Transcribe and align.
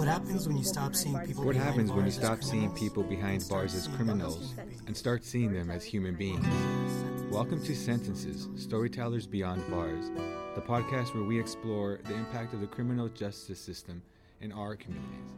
What 0.00 0.08
happens 0.08 0.48
when 0.48 0.56
you 0.56 0.64
stop 0.64 0.94
seeing 0.94 1.18
people 1.26 1.44
What 1.44 1.52
behind 1.52 1.68
happens 1.68 1.90
when 1.90 1.98
you 1.98 2.04
bars 2.04 2.16
as 2.16 2.24
stop 2.24 2.42
seeing 2.42 2.70
criminals 2.70 2.78
people 2.80 3.02
behind 3.02 3.34
and 3.34 3.42
start 3.42 3.60
bars 3.60 3.74
as 3.74 3.84
seeing 3.84 3.96
criminals 3.96 4.56
them 4.56 4.68
as 4.70 4.80
and 4.86 4.96
start 4.96 5.24
seeing 5.24 5.52
them 5.52 5.70
as 5.70 5.84
human 5.84 6.14
beings? 6.14 6.46
Welcome 7.30 7.62
to 7.62 7.76
Sentences 7.76 8.48
Storytellers 8.56 9.26
Beyond 9.26 9.70
Bars, 9.70 10.10
the 10.54 10.62
podcast 10.62 11.14
where 11.14 11.24
we 11.24 11.38
explore 11.38 12.00
the 12.04 12.14
impact 12.14 12.54
of 12.54 12.62
the 12.62 12.66
criminal 12.66 13.10
justice 13.10 13.60
system 13.60 14.00
in 14.40 14.52
our 14.52 14.74
communities. 14.74 15.34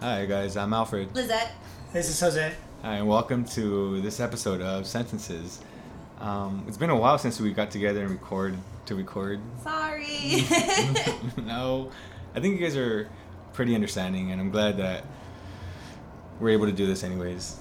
Hi, 0.00 0.24
guys, 0.24 0.56
I'm 0.56 0.72
Alfred. 0.72 1.14
Lizette. 1.14 1.52
This 1.92 2.08
is 2.08 2.18
Jose. 2.18 2.54
Hi, 2.80 2.94
and 2.94 3.06
welcome 3.06 3.44
to 3.44 4.00
this 4.00 4.18
episode 4.18 4.62
of 4.62 4.86
Sentences. 4.86 5.60
Um, 6.20 6.64
it's 6.66 6.78
been 6.78 6.88
a 6.88 6.96
while 6.96 7.18
since 7.18 7.38
we 7.38 7.52
got 7.52 7.70
together 7.70 8.00
and 8.00 8.12
record 8.12 8.56
to 8.86 8.94
record. 8.94 9.40
Sorry. 9.62 10.46
no, 11.44 11.90
I 12.34 12.40
think 12.40 12.58
you 12.58 12.66
guys 12.66 12.78
are 12.78 13.10
pretty 13.56 13.74
understanding, 13.74 14.30
and 14.30 14.40
I'm 14.40 14.50
glad 14.50 14.76
that 14.76 15.02
we're 16.38 16.50
able 16.50 16.66
to 16.66 16.72
do 16.72 16.86
this 16.86 17.02
anyways. 17.02 17.56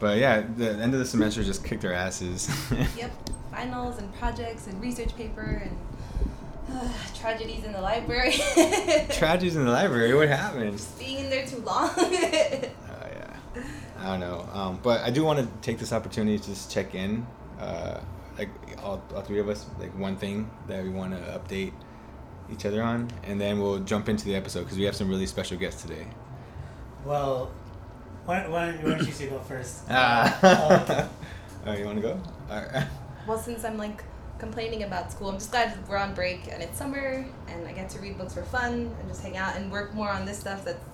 But 0.00 0.18
yeah, 0.18 0.42
the 0.56 0.70
end 0.70 0.94
of 0.94 0.98
the 0.98 1.04
semester 1.04 1.44
just 1.44 1.62
kicked 1.62 1.84
our 1.84 1.92
asses. 1.92 2.50
yep. 2.96 3.12
Finals 3.50 3.98
and 3.98 4.12
projects 4.14 4.66
and 4.66 4.80
research 4.80 5.14
paper 5.16 5.62
and 5.64 6.78
uh, 6.78 6.88
tragedies 7.14 7.64
in 7.64 7.72
the 7.72 7.80
library. 7.80 8.32
Tragedies 9.10 9.56
in 9.56 9.64
the 9.64 9.70
library. 9.70 10.12
What 10.14 10.28
happened? 10.28 10.82
Being 10.98 11.18
in 11.18 11.30
there 11.30 11.46
too 11.46 11.58
long. 11.58 11.90
Oh 11.98 13.08
yeah, 13.08 13.62
I 14.00 14.04
don't 14.04 14.20
know. 14.20 14.48
Um, 14.52 14.80
but 14.82 15.02
I 15.02 15.10
do 15.10 15.22
want 15.22 15.38
to 15.38 15.46
take 15.60 15.78
this 15.78 15.92
opportunity 15.92 16.38
to 16.38 16.44
just 16.44 16.70
check 16.70 16.94
in, 16.94 17.26
uh, 17.60 18.00
like 18.38 18.48
all, 18.82 19.02
all 19.14 19.22
three 19.22 19.38
of 19.38 19.48
us, 19.48 19.66
like 19.78 19.96
one 19.98 20.16
thing 20.16 20.50
that 20.66 20.82
we 20.82 20.90
want 20.90 21.12
to 21.12 21.38
update 21.38 21.72
each 22.52 22.64
other 22.66 22.82
on, 22.82 23.10
and 23.24 23.40
then 23.40 23.60
we'll 23.60 23.80
jump 23.80 24.08
into 24.08 24.24
the 24.24 24.34
episode 24.36 24.60
because 24.64 24.78
we 24.78 24.84
have 24.84 24.94
some 24.96 25.08
really 25.08 25.26
special 25.26 25.56
guests 25.56 25.82
today. 25.82 26.06
Well, 27.04 27.50
why, 28.24 28.46
why, 28.48 28.66
don't- 28.72 28.82
why 28.82 28.90
don't 28.90 29.06
you 29.06 29.12
two 29.12 29.28
go 29.28 29.38
first? 29.40 29.84
Ah. 29.90 31.08
oh, 31.66 31.72
you 31.76 31.84
want 31.84 31.96
to 31.96 32.02
go? 32.02 32.20
All 32.50 32.62
right. 32.62 32.86
well, 33.26 33.38
since 33.38 33.64
I'm 33.64 33.76
like 33.78 34.02
complaining 34.38 34.82
about 34.82 35.12
school, 35.12 35.28
I'm 35.30 35.36
just 35.36 35.50
glad 35.50 35.76
we're 35.88 35.96
on 35.96 36.14
break 36.14 36.48
and 36.52 36.62
it's 36.62 36.78
summer 36.78 37.24
and 37.48 37.66
I 37.66 37.72
get 37.72 37.88
to 37.90 38.00
read 38.00 38.18
books 38.18 38.34
for 38.34 38.42
fun 38.44 38.94
and 39.00 39.08
just 39.08 39.22
hang 39.22 39.36
out 39.36 39.56
and 39.56 39.70
work 39.72 39.94
more 39.94 40.10
on 40.10 40.24
this 40.26 40.38
stuff 40.38 40.64
that's 40.64 40.84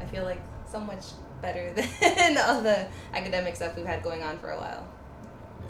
I 0.00 0.04
feel 0.06 0.24
like 0.24 0.40
so 0.70 0.80
much 0.80 1.04
better 1.40 1.72
than 1.74 2.38
all 2.38 2.60
the 2.62 2.86
academic 3.12 3.56
stuff 3.56 3.76
we've 3.76 3.86
had 3.86 4.02
going 4.02 4.22
on 4.22 4.38
for 4.38 4.50
a 4.50 4.58
while. 4.58 4.86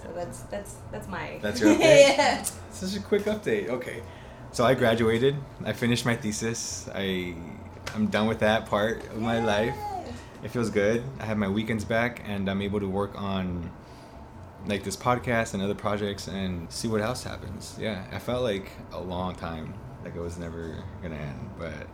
So 0.03 0.09
that's 0.15 0.41
that's 0.43 0.77
that's 0.91 1.09
my 1.09 1.39
That's 1.41 1.61
your 1.61 1.75
update? 1.75 1.81
yeah. 1.81 2.43
Such 2.71 2.97
a 2.97 3.01
quick 3.01 3.23
update. 3.25 3.69
Okay. 3.69 4.03
So 4.53 4.67
I 4.67 4.75
graduated. 4.75 5.35
I 5.65 5.73
finished 5.73 6.05
my 6.05 6.15
thesis. 6.15 6.87
I 6.95 7.35
I'm 7.95 8.09
done 8.09 8.27
with 8.27 8.41
that 8.41 8.67
part 8.67 9.03
of 9.07 9.19
my 9.19 9.43
life. 9.43 9.75
It 10.43 10.51
feels 10.51 10.69
good. 10.69 11.03
I 11.21 11.25
have 11.25 11.39
my 11.39 11.49
weekends 11.49 11.87
back 11.87 12.23
and 12.27 12.51
I'm 12.51 12.61
able 12.61 12.79
to 12.81 12.89
work 12.89 13.19
on 13.19 13.71
like 14.67 14.85
this 14.85 14.97
podcast 14.97 15.55
and 15.55 15.63
other 15.63 15.75
projects 15.75 16.29
and 16.29 16.71
see 16.71 16.87
what 16.87 17.01
else 17.01 17.25
happens. 17.25 17.77
Yeah, 17.81 18.05
I 18.13 18.19
felt 18.19 18.43
like 18.43 18.71
a 18.93 19.01
long 19.01 19.35
time 19.37 19.73
like 20.05 20.17
it 20.17 20.21
was 20.21 20.37
never 20.37 20.77
going 21.01 21.15
to 21.15 21.21
end, 21.21 21.51
but 21.59 21.87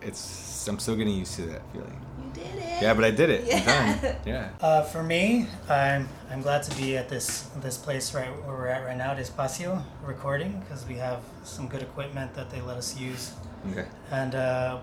it's 0.00 0.68
I'm 0.68 0.78
still 0.78 0.94
getting 0.94 1.16
used 1.16 1.34
to 1.36 1.42
that 1.46 1.62
feeling. 1.72 2.00
You 2.34 2.42
did 2.42 2.54
it. 2.54 2.82
Yeah, 2.82 2.94
but 2.94 3.04
I 3.04 3.10
did 3.10 3.30
it. 3.30 3.44
Yeah. 3.46 3.64
done. 4.00 4.16
Yeah. 4.26 4.48
Uh, 4.60 4.82
for 4.82 5.02
me, 5.02 5.46
I'm 5.68 6.08
I'm 6.30 6.42
glad 6.42 6.62
to 6.64 6.76
be 6.76 6.96
at 6.96 7.08
this 7.08 7.48
this 7.60 7.76
place 7.78 8.14
right 8.14 8.28
where 8.44 8.56
we're 8.56 8.66
at 8.68 8.84
right 8.84 8.96
now, 8.96 9.12
at 9.12 9.18
Espacio, 9.18 9.82
recording 10.04 10.60
because 10.60 10.86
we 10.86 10.94
have 10.96 11.20
some 11.44 11.68
good 11.68 11.82
equipment 11.82 12.34
that 12.34 12.50
they 12.50 12.60
let 12.60 12.76
us 12.76 12.98
use. 12.98 13.32
Okay. 13.72 13.86
And 14.10 14.34
uh, 14.34 14.78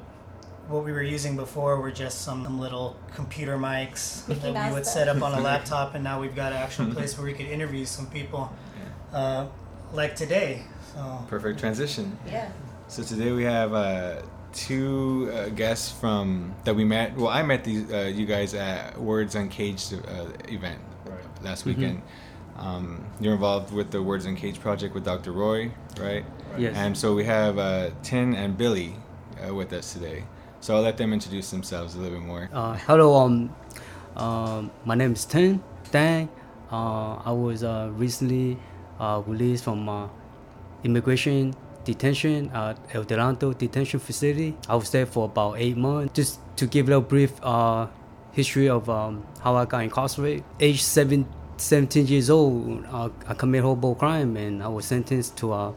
what 0.68 0.84
we 0.84 0.92
were 0.92 1.04
using 1.04 1.36
before 1.36 1.80
were 1.80 1.92
just 1.92 2.22
some 2.22 2.60
little 2.60 2.96
computer 3.14 3.58
mics 3.58 4.28
Mickey 4.28 4.42
that 4.52 4.68
we 4.70 4.74
would 4.74 4.86
set 4.86 5.08
up 5.08 5.22
on 5.22 5.34
a 5.34 5.42
laptop, 5.50 5.96
and 5.96 6.04
now 6.04 6.20
we've 6.20 6.36
got 6.36 6.52
an 6.52 6.58
actual 6.58 6.92
place 6.96 7.18
where 7.18 7.26
we 7.26 7.34
could 7.34 7.48
interview 7.48 7.86
some 7.86 8.08
people, 8.08 8.52
Yeah. 9.12 9.18
uh, 9.18 9.48
like 9.94 10.16
today. 10.16 10.64
So 10.94 11.26
Perfect 11.28 11.60
transition. 11.60 12.18
Yeah. 12.28 12.50
So 12.88 13.04
today 13.04 13.32
we 13.32 13.44
have 13.44 13.74
uh, 13.74 14.22
two 14.56 15.30
uh, 15.34 15.50
guests 15.50 15.92
from 15.92 16.56
that 16.64 16.76
we 16.76 16.86
met. 16.86 17.16
Well, 17.16 17.28
I 17.28 17.44
met 17.44 17.64
these 17.64 17.92
uh, 17.92 18.12
you 18.14 18.26
guys 18.26 18.54
at 18.54 18.98
Words 19.00 19.36
Uncaged 19.36 19.94
uh, 19.94 20.28
event 20.48 20.80
last 21.44 21.66
weekend. 21.66 22.02
Um, 22.58 23.06
you're 23.20 23.34
involved 23.34 23.74
with 23.74 23.92
the 23.92 24.02
Words 24.02 24.26
Uncaged 24.26 24.62
project 24.62 24.96
with 24.96 25.04
Dr. 25.04 25.34
Roy, 25.34 25.72
right? 26.00 26.26
Yes. 26.58 26.76
And 26.76 26.98
so 26.98 27.14
we 27.14 27.26
have 27.26 27.58
uh, 27.58 27.92
Tin 28.02 28.34
and 28.34 28.58
Billy 28.58 28.96
uh, 29.46 29.54
with 29.54 29.74
us 29.74 29.94
today. 29.94 30.24
So 30.62 30.76
I'll 30.76 30.82
let 30.82 30.98
them 30.98 31.12
introduce 31.14 31.52
themselves 31.52 31.96
a 31.96 32.00
little 32.00 32.18
bit 32.18 32.26
more. 32.26 32.50
Uh, 32.54 32.74
hello, 32.74 33.14
um, 33.16 33.54
um, 34.16 34.72
my 34.86 34.96
name 34.96 35.14
is 35.14 35.26
Tin 35.26 35.62
Dang. 35.92 36.30
Uh, 36.72 37.16
I 37.18 37.32
was 37.32 37.64
uh, 37.64 37.92
recently 37.94 38.58
uh, 39.00 39.22
released 39.28 39.66
from 39.66 39.88
uh, 39.90 40.08
immigration 40.84 41.54
detention 41.86 42.50
at 42.54 42.76
Adelanto 42.90 43.58
detention 43.58 44.00
facility. 44.00 44.58
I 44.68 44.76
was 44.76 44.90
there 44.90 45.06
for 45.06 45.26
about 45.26 45.60
eight 45.60 45.78
months. 45.78 46.14
Just 46.14 46.40
to 46.58 46.66
give 46.68 46.90
a 46.90 47.00
brief 47.00 47.34
uh, 47.44 47.88
history 48.34 48.68
of 48.68 48.90
um, 48.90 49.26
how 49.42 49.56
I 49.56 49.66
got 49.66 49.84
incarcerated. 49.84 50.44
Age 50.60 50.82
seven, 50.84 51.26
17 51.58 52.08
years 52.08 52.30
old, 52.30 52.86
uh, 52.92 53.10
I 53.28 53.34
committed 53.34 53.64
a 53.64 53.68
horrible 53.68 53.96
crime 53.96 54.36
and 54.36 54.62
I 54.62 54.68
was 54.68 54.86
sentenced 54.86 55.38
to 55.38 55.54
uh, 55.54 55.74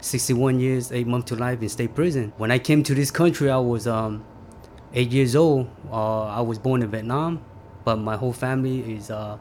61 0.00 0.60
years, 0.60 0.92
eight 0.92 1.06
months 1.06 1.28
to 1.28 1.36
life 1.36 1.60
in 1.60 1.68
state 1.68 1.94
prison. 1.94 2.32
When 2.38 2.50
I 2.50 2.58
came 2.58 2.82
to 2.84 2.94
this 2.94 3.10
country, 3.10 3.50
I 3.50 3.58
was 3.58 3.86
um, 3.86 4.24
eight 4.94 5.10
years 5.12 5.36
old. 5.36 5.68
Uh, 5.90 6.24
I 6.24 6.40
was 6.40 6.58
born 6.58 6.82
in 6.82 6.90
Vietnam, 6.90 7.44
but 7.84 7.96
my 7.96 8.16
whole 8.16 8.32
family 8.32 8.94
is 8.94 9.10
uh, 9.10 9.38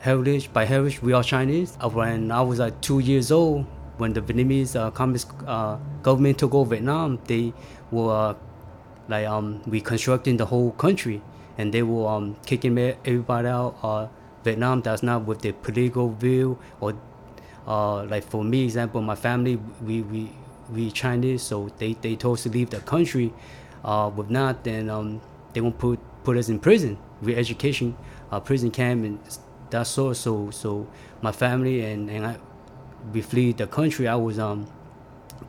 heritage. 0.00 0.52
By 0.52 0.64
heritage, 0.64 1.00
we 1.02 1.12
are 1.12 1.22
Chinese. 1.22 1.78
Uh, 1.80 1.88
when 1.88 2.30
I 2.30 2.42
was 2.42 2.58
like 2.58 2.80
two 2.80 2.98
years 2.98 3.30
old, 3.32 3.66
when 3.98 4.12
the 4.12 4.20
Vietnamese 4.20 4.76
uh, 4.76 4.90
communist 4.90 5.30
uh, 5.46 5.76
government 6.02 6.38
took 6.38 6.54
over 6.54 6.70
Vietnam, 6.70 7.18
they 7.26 7.52
were 7.90 8.12
uh, 8.12 8.34
like 9.08 9.26
um, 9.26 9.62
reconstructing 9.66 10.36
the 10.36 10.46
whole 10.46 10.72
country, 10.72 11.22
and 11.58 11.72
they 11.72 11.82
were 11.82 12.08
um, 12.08 12.36
kicking 12.46 12.78
everybody 12.78 13.48
out. 13.48 13.76
Uh, 13.82 14.08
Vietnam 14.44 14.82
that's 14.82 15.02
not 15.02 15.24
with 15.24 15.40
the 15.40 15.52
political 15.52 16.10
view 16.10 16.58
or 16.80 16.94
uh, 17.66 18.04
like 18.04 18.22
for 18.22 18.44
me 18.44 18.64
example 18.64 19.00
my 19.00 19.14
family 19.14 19.58
we 19.82 20.02
we 20.02 20.30
we 20.70 20.90
Chinese 20.90 21.42
so 21.42 21.70
they, 21.78 21.94
they 21.94 22.14
told 22.14 22.38
us 22.38 22.44
to 22.44 22.50
leave 22.50 22.70
the 22.70 22.80
country 22.80 23.32
uh, 23.84 24.10
with 24.14 24.30
not 24.30 24.62
then 24.64 24.90
um, 24.90 25.20
they 25.54 25.60
won't 25.60 25.78
put 25.78 25.98
put 26.22 26.36
us 26.36 26.48
in 26.48 26.58
prison 26.58 26.98
re-education 27.22 27.96
uh, 28.30 28.38
prison 28.38 28.70
camp 28.70 29.04
and 29.04 29.18
that 29.70 29.86
sort 29.86 30.16
so 30.16 30.50
so 30.50 30.86
my 31.22 31.32
family 31.32 31.82
and, 31.84 32.10
and 32.10 32.26
I 32.26 32.36
we 33.12 33.22
flee 33.22 33.52
the 33.52 33.66
country 33.66 34.08
I 34.08 34.16
was 34.16 34.38
um 34.38 34.66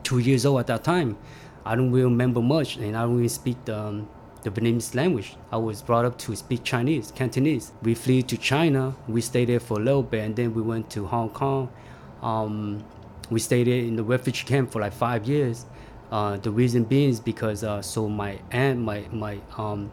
two 0.02 0.18
years 0.18 0.46
old 0.46 0.60
at 0.60 0.66
that 0.68 0.84
time 0.84 1.16
I 1.66 1.74
don't 1.74 1.90
really 1.90 2.04
remember 2.04 2.40
much 2.40 2.76
and 2.76 2.96
I 2.96 3.02
don't 3.02 3.16
really 3.16 3.28
speak 3.28 3.64
the, 3.64 3.76
um, 3.76 4.08
the 4.44 4.52
Vietnamese 4.52 4.94
language. 4.94 5.34
I 5.50 5.56
was 5.56 5.82
brought 5.82 6.04
up 6.04 6.16
to 6.18 6.36
speak 6.36 6.62
Chinese, 6.62 7.10
Cantonese. 7.10 7.72
We 7.82 7.96
flee 7.96 8.22
to 8.22 8.36
China. 8.36 8.94
We 9.08 9.20
stayed 9.20 9.48
there 9.48 9.58
for 9.58 9.80
a 9.80 9.82
little 9.82 10.04
bit, 10.04 10.24
and 10.24 10.36
then 10.36 10.54
we 10.54 10.62
went 10.62 10.88
to 10.90 11.04
Hong 11.06 11.30
Kong. 11.30 11.68
Um, 12.22 12.84
we 13.30 13.40
stayed 13.40 13.66
there 13.66 13.80
in 13.80 13.96
the 13.96 14.04
refugee 14.04 14.46
camp 14.46 14.70
for 14.70 14.80
like 14.80 14.92
five 14.92 15.26
years. 15.26 15.66
Uh, 16.12 16.36
the 16.36 16.52
reason 16.52 16.84
being 16.84 17.10
is 17.10 17.18
because 17.18 17.64
uh, 17.64 17.82
so 17.82 18.08
my 18.08 18.38
aunt, 18.52 18.78
my 18.78 19.04
my 19.10 19.40
um, 19.58 19.90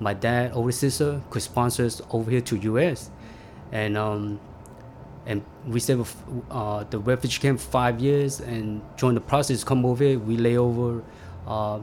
my 0.00 0.12
dad, 0.12 0.50
older 0.54 0.72
sister, 0.72 1.22
could 1.30 1.42
sponsor 1.42 1.84
us 1.84 2.02
over 2.10 2.32
here 2.32 2.40
to 2.40 2.56
U.S. 2.56 3.10
and 3.70 3.96
um, 3.96 4.40
and 5.26 5.44
we 5.66 5.80
stayed 5.80 5.96
with 5.96 6.14
uh, 6.50 6.84
the 6.84 6.98
refugee 6.98 7.40
camp 7.40 7.60
five 7.60 8.00
years 8.00 8.40
and 8.40 8.80
during 8.96 9.14
the 9.14 9.20
process 9.20 9.62
come 9.62 9.84
over 9.84 10.18
we 10.18 10.36
lay 10.36 10.56
over 10.56 11.02
uh, 11.46 11.78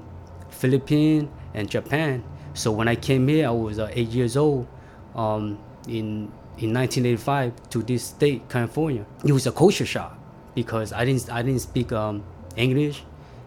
Philippines 0.49 1.29
and 1.53 1.69
Japan. 1.69 2.23
So 2.53 2.71
when 2.71 2.87
I 2.87 2.95
came 2.95 3.27
here 3.27 3.47
I 3.47 3.51
was 3.51 3.79
uh, 3.79 3.89
eight 3.93 4.09
years 4.09 4.35
old 4.37 4.67
um, 5.15 5.59
in 5.87 6.31
in 6.57 6.73
1985 6.73 7.69
to 7.69 7.83
this 7.83 8.03
state 8.03 8.49
California. 8.49 9.05
It 9.23 9.31
was 9.31 9.45
a 9.45 9.51
culture 9.51 9.85
shock 9.85 10.17
because 10.55 10.91
I 10.91 11.05
didn't 11.05 11.29
I 11.29 11.43
didn't 11.43 11.61
speak 11.61 11.91
um, 11.91 12.23
English 12.55 13.03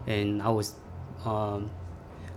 and 0.07 0.41
I 0.41 0.49
was 0.49 0.75
um, 1.25 1.69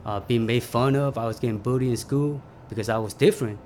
uh, 0.04 0.20
being 0.20 0.46
made 0.46 0.64
fun 0.64 0.96
of. 0.96 1.16
I 1.16 1.26
was 1.26 1.38
getting 1.38 1.58
bullied 1.58 1.90
in 1.90 1.96
school 1.96 2.42
because 2.68 2.88
I 2.88 2.98
was 2.98 3.14
different 3.14 3.58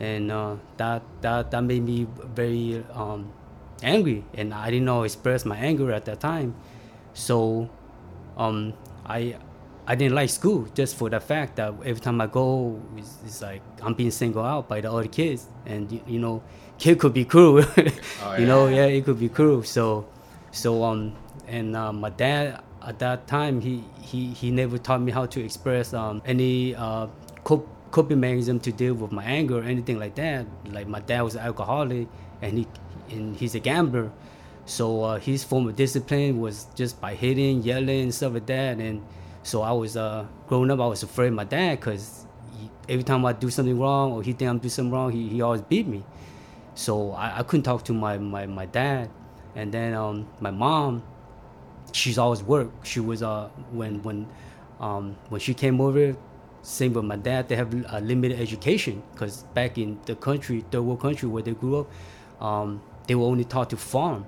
and 0.00 0.30
uh, 0.30 0.56
that 0.76 1.02
that 1.20 1.50
that 1.50 1.60
made 1.62 1.82
me 1.82 2.06
very 2.34 2.84
um, 2.92 3.32
angry, 3.82 4.24
and 4.34 4.54
I 4.54 4.70
didn't 4.70 4.86
know 4.86 5.02
express 5.02 5.44
my 5.44 5.56
anger 5.56 5.92
at 5.92 6.04
that 6.06 6.20
time. 6.20 6.54
So 7.14 7.68
um, 8.36 8.74
I 9.06 9.36
I 9.86 9.94
didn't 9.94 10.14
like 10.14 10.30
school 10.30 10.68
just 10.74 10.96
for 10.96 11.08
the 11.10 11.20
fact 11.20 11.56
that 11.56 11.74
every 11.84 12.00
time 12.00 12.20
I 12.20 12.26
go, 12.26 12.80
it's, 12.96 13.16
it's 13.24 13.42
like 13.42 13.62
I'm 13.82 13.94
being 13.94 14.10
singled 14.10 14.46
out 14.46 14.68
by 14.68 14.80
the 14.80 14.92
other 14.92 15.08
kids, 15.08 15.46
and 15.66 15.90
you, 15.90 16.00
you 16.06 16.18
know, 16.18 16.42
kid 16.78 16.98
could 16.98 17.14
be 17.14 17.24
cruel, 17.24 17.64
you 18.38 18.46
know, 18.46 18.68
yeah, 18.68 18.84
it 18.86 19.04
could 19.04 19.18
be 19.18 19.28
cruel. 19.28 19.62
So 19.62 20.06
so 20.52 20.84
um, 20.84 21.14
and 21.46 21.76
uh, 21.76 21.92
my 21.92 22.10
dad 22.10 22.62
at 22.82 22.98
that 23.00 23.26
time 23.26 23.60
he 23.60 23.84
he, 24.00 24.28
he 24.28 24.50
never 24.50 24.78
taught 24.78 25.00
me 25.00 25.12
how 25.12 25.26
to 25.26 25.44
express 25.44 25.92
um, 25.92 26.22
any 26.24 26.74
uh, 26.74 27.06
cop- 27.44 27.66
coping 27.90 28.20
mechanism 28.20 28.60
to 28.60 28.72
deal 28.72 28.94
with 28.94 29.12
my 29.12 29.24
anger 29.24 29.58
or 29.58 29.62
anything 29.62 29.98
like 29.98 30.14
that. 30.16 30.46
Like 30.66 30.86
my 30.86 31.00
dad 31.00 31.22
was 31.22 31.34
an 31.34 31.42
alcoholic 31.42 32.08
and 32.42 32.58
he 32.58 32.66
and 33.10 33.36
he's 33.36 33.54
a 33.54 33.60
gambler, 33.60 34.12
so 34.66 35.02
uh, 35.02 35.18
his 35.18 35.42
form 35.42 35.66
of 35.66 35.76
discipline 35.76 36.40
was 36.40 36.66
just 36.74 37.00
by 37.00 37.14
hitting, 37.14 37.62
yelling, 37.62 38.02
and 38.02 38.14
stuff 38.14 38.34
like 38.34 38.46
that. 38.46 38.78
And 38.78 39.02
so 39.42 39.62
I 39.62 39.72
was 39.72 39.96
uh, 39.96 40.26
growing 40.46 40.70
up, 40.70 40.78
I 40.78 40.86
was 40.86 41.02
afraid 41.02 41.28
of 41.28 41.34
my 41.34 41.44
dad 41.44 41.80
because 41.80 42.26
every 42.86 43.02
time 43.02 43.24
I 43.24 43.32
do 43.32 43.48
something 43.48 43.78
wrong 43.78 44.12
or 44.12 44.22
he 44.22 44.34
think 44.34 44.50
I'm 44.50 44.58
doing 44.58 44.68
something 44.68 44.92
wrong, 44.92 45.10
he, 45.10 45.26
he 45.28 45.40
always 45.40 45.62
beat 45.62 45.86
me. 45.86 46.04
So 46.74 47.12
I, 47.12 47.38
I 47.38 47.42
couldn't 47.44 47.64
talk 47.64 47.84
to 47.86 47.94
my, 47.94 48.18
my, 48.18 48.44
my 48.44 48.66
dad. 48.66 49.08
And 49.54 49.72
then 49.72 49.94
um, 49.94 50.28
my 50.38 50.50
mom, 50.50 51.02
she's 51.92 52.18
always 52.18 52.42
worked. 52.42 52.86
She 52.86 53.00
was 53.00 53.22
uh 53.22 53.48
when 53.72 54.02
when 54.02 54.28
um, 54.80 55.16
when 55.30 55.40
she 55.40 55.54
came 55.54 55.80
over, 55.80 56.14
same 56.68 56.92
with 56.92 57.04
my 57.04 57.16
dad. 57.16 57.48
They 57.48 57.56
have 57.56 57.72
a 57.88 58.00
limited 58.00 58.38
education 58.38 59.02
because 59.12 59.44
back 59.54 59.78
in 59.78 59.98
the 60.04 60.14
country, 60.14 60.64
third 60.70 60.82
world 60.82 61.00
country 61.00 61.28
where 61.28 61.42
they 61.42 61.52
grew 61.52 61.80
up, 61.80 62.42
um, 62.42 62.82
they 63.06 63.14
were 63.14 63.24
only 63.24 63.44
taught 63.44 63.70
to 63.70 63.76
farm. 63.76 64.26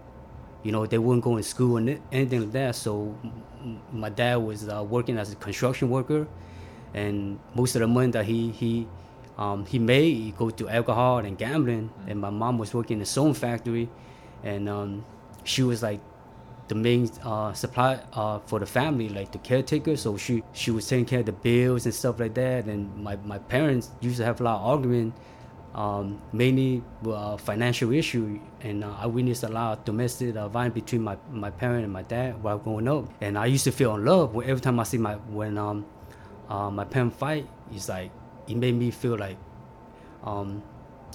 You 0.63 0.73
know, 0.73 0.87
they 0.87 0.99
wouldn't 0.99 1.23
go 1.23 1.37
in 1.37 1.43
school 1.43 1.77
and 1.77 2.01
anything 2.11 2.41
like 2.41 2.53
that. 2.53 2.77
So 2.77 3.15
my 3.93 4.09
dad 4.09 4.37
was 4.37 4.69
uh, 4.69 4.83
working 4.83 5.19
as 5.19 5.33
a 5.33 5.37
construction 5.37 5.91
worker, 5.91 6.27
and 6.95 7.39
most 7.55 7.77
of 7.77 7.81
the 7.81 7.87
money 7.87 8.11
that 8.13 8.25
he 8.25 8.51
he 8.51 8.89
um, 9.39 9.67
he 9.67 9.79
made 9.79 10.15
he 10.15 10.33
go 10.33 10.51
to 10.51 10.69
alcohol 10.69 11.19
and 11.19 11.37
gambling. 11.37 11.91
And 12.07 12.21
my 12.21 12.31
mom 12.31 12.59
was 12.59 12.73
working 12.75 12.99
in 12.99 13.03
a 13.03 13.07
sewing 13.07 13.35
factory, 13.35 13.89
and 14.43 14.69
um, 14.69 15.05
she 15.45 15.63
was 15.63 15.83
like 15.83 16.01
the 16.71 16.75
main 16.77 17.11
uh, 17.25 17.53
supply 17.53 18.01
uh, 18.13 18.39
for 18.47 18.61
the 18.61 18.67
family, 18.67 19.09
like 19.09 19.33
the 19.33 19.39
caretaker. 19.39 19.97
So 19.97 20.17
she 20.17 20.43
she 20.53 20.71
was 20.71 20.87
taking 20.89 21.05
care 21.05 21.21
of 21.21 21.27
the 21.27 21.33
bills 21.33 21.85
and 21.85 21.95
stuff 21.95 22.21
like 22.21 22.35
that. 22.35 22.65
And 22.67 22.97
my, 22.97 23.17
my 23.33 23.39
parents 23.39 23.91
used 24.01 24.19
to 24.19 24.25
have 24.25 24.41
a 24.41 24.45
lot 24.45 24.61
of 24.61 24.67
argument, 24.67 25.13
um, 25.75 26.23
mainly 26.33 26.83
uh, 27.05 27.37
financial 27.37 27.93
issue. 27.93 28.39
And 28.63 28.85
uh, 28.85 28.95
I 28.99 29.07
witnessed 29.07 29.43
a 29.43 29.49
lot 29.49 29.79
of 29.79 29.85
domestic 29.85 30.37
uh, 30.37 30.49
violence 30.49 30.75
between 30.75 31.03
my, 31.03 31.17
my 31.31 31.51
parent 31.51 31.85
and 31.85 31.93
my 31.93 32.03
dad 32.03 32.43
while 32.43 32.59
growing 32.59 32.89
up. 32.89 33.13
And 33.21 33.37
I 33.37 33.47
used 33.47 33.65
to 33.65 33.73
feel 33.73 33.97
in 33.97 34.05
love 34.05 34.33
when, 34.35 34.49
every 34.49 34.61
time 34.61 34.79
I 34.79 34.85
see 34.85 34.99
my 34.99 35.15
when 35.15 35.59
um, 35.59 35.85
uh, 36.49 36.71
my 36.71 36.85
parent 36.85 37.15
fight. 37.15 37.47
It's 37.73 37.89
like 37.89 38.11
it 38.47 38.57
made 38.57 38.75
me 38.75 38.91
feel 38.91 39.19
like 39.19 39.37
um, 40.23 40.63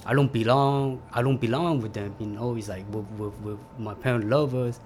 I 0.04 0.12
don't 0.14 0.32
belong. 0.32 1.02
I 1.12 1.22
don't 1.22 1.40
belong 1.40 1.80
with 1.80 1.94
them. 1.94 2.14
You 2.18 2.26
know, 2.26 2.56
it's 2.56 2.68
like 2.68 2.84
with, 2.92 3.06
with, 3.18 3.34
with 3.40 3.58
my 3.78 3.94
parents 3.94 4.26
love 4.26 4.54
us, 4.54 4.80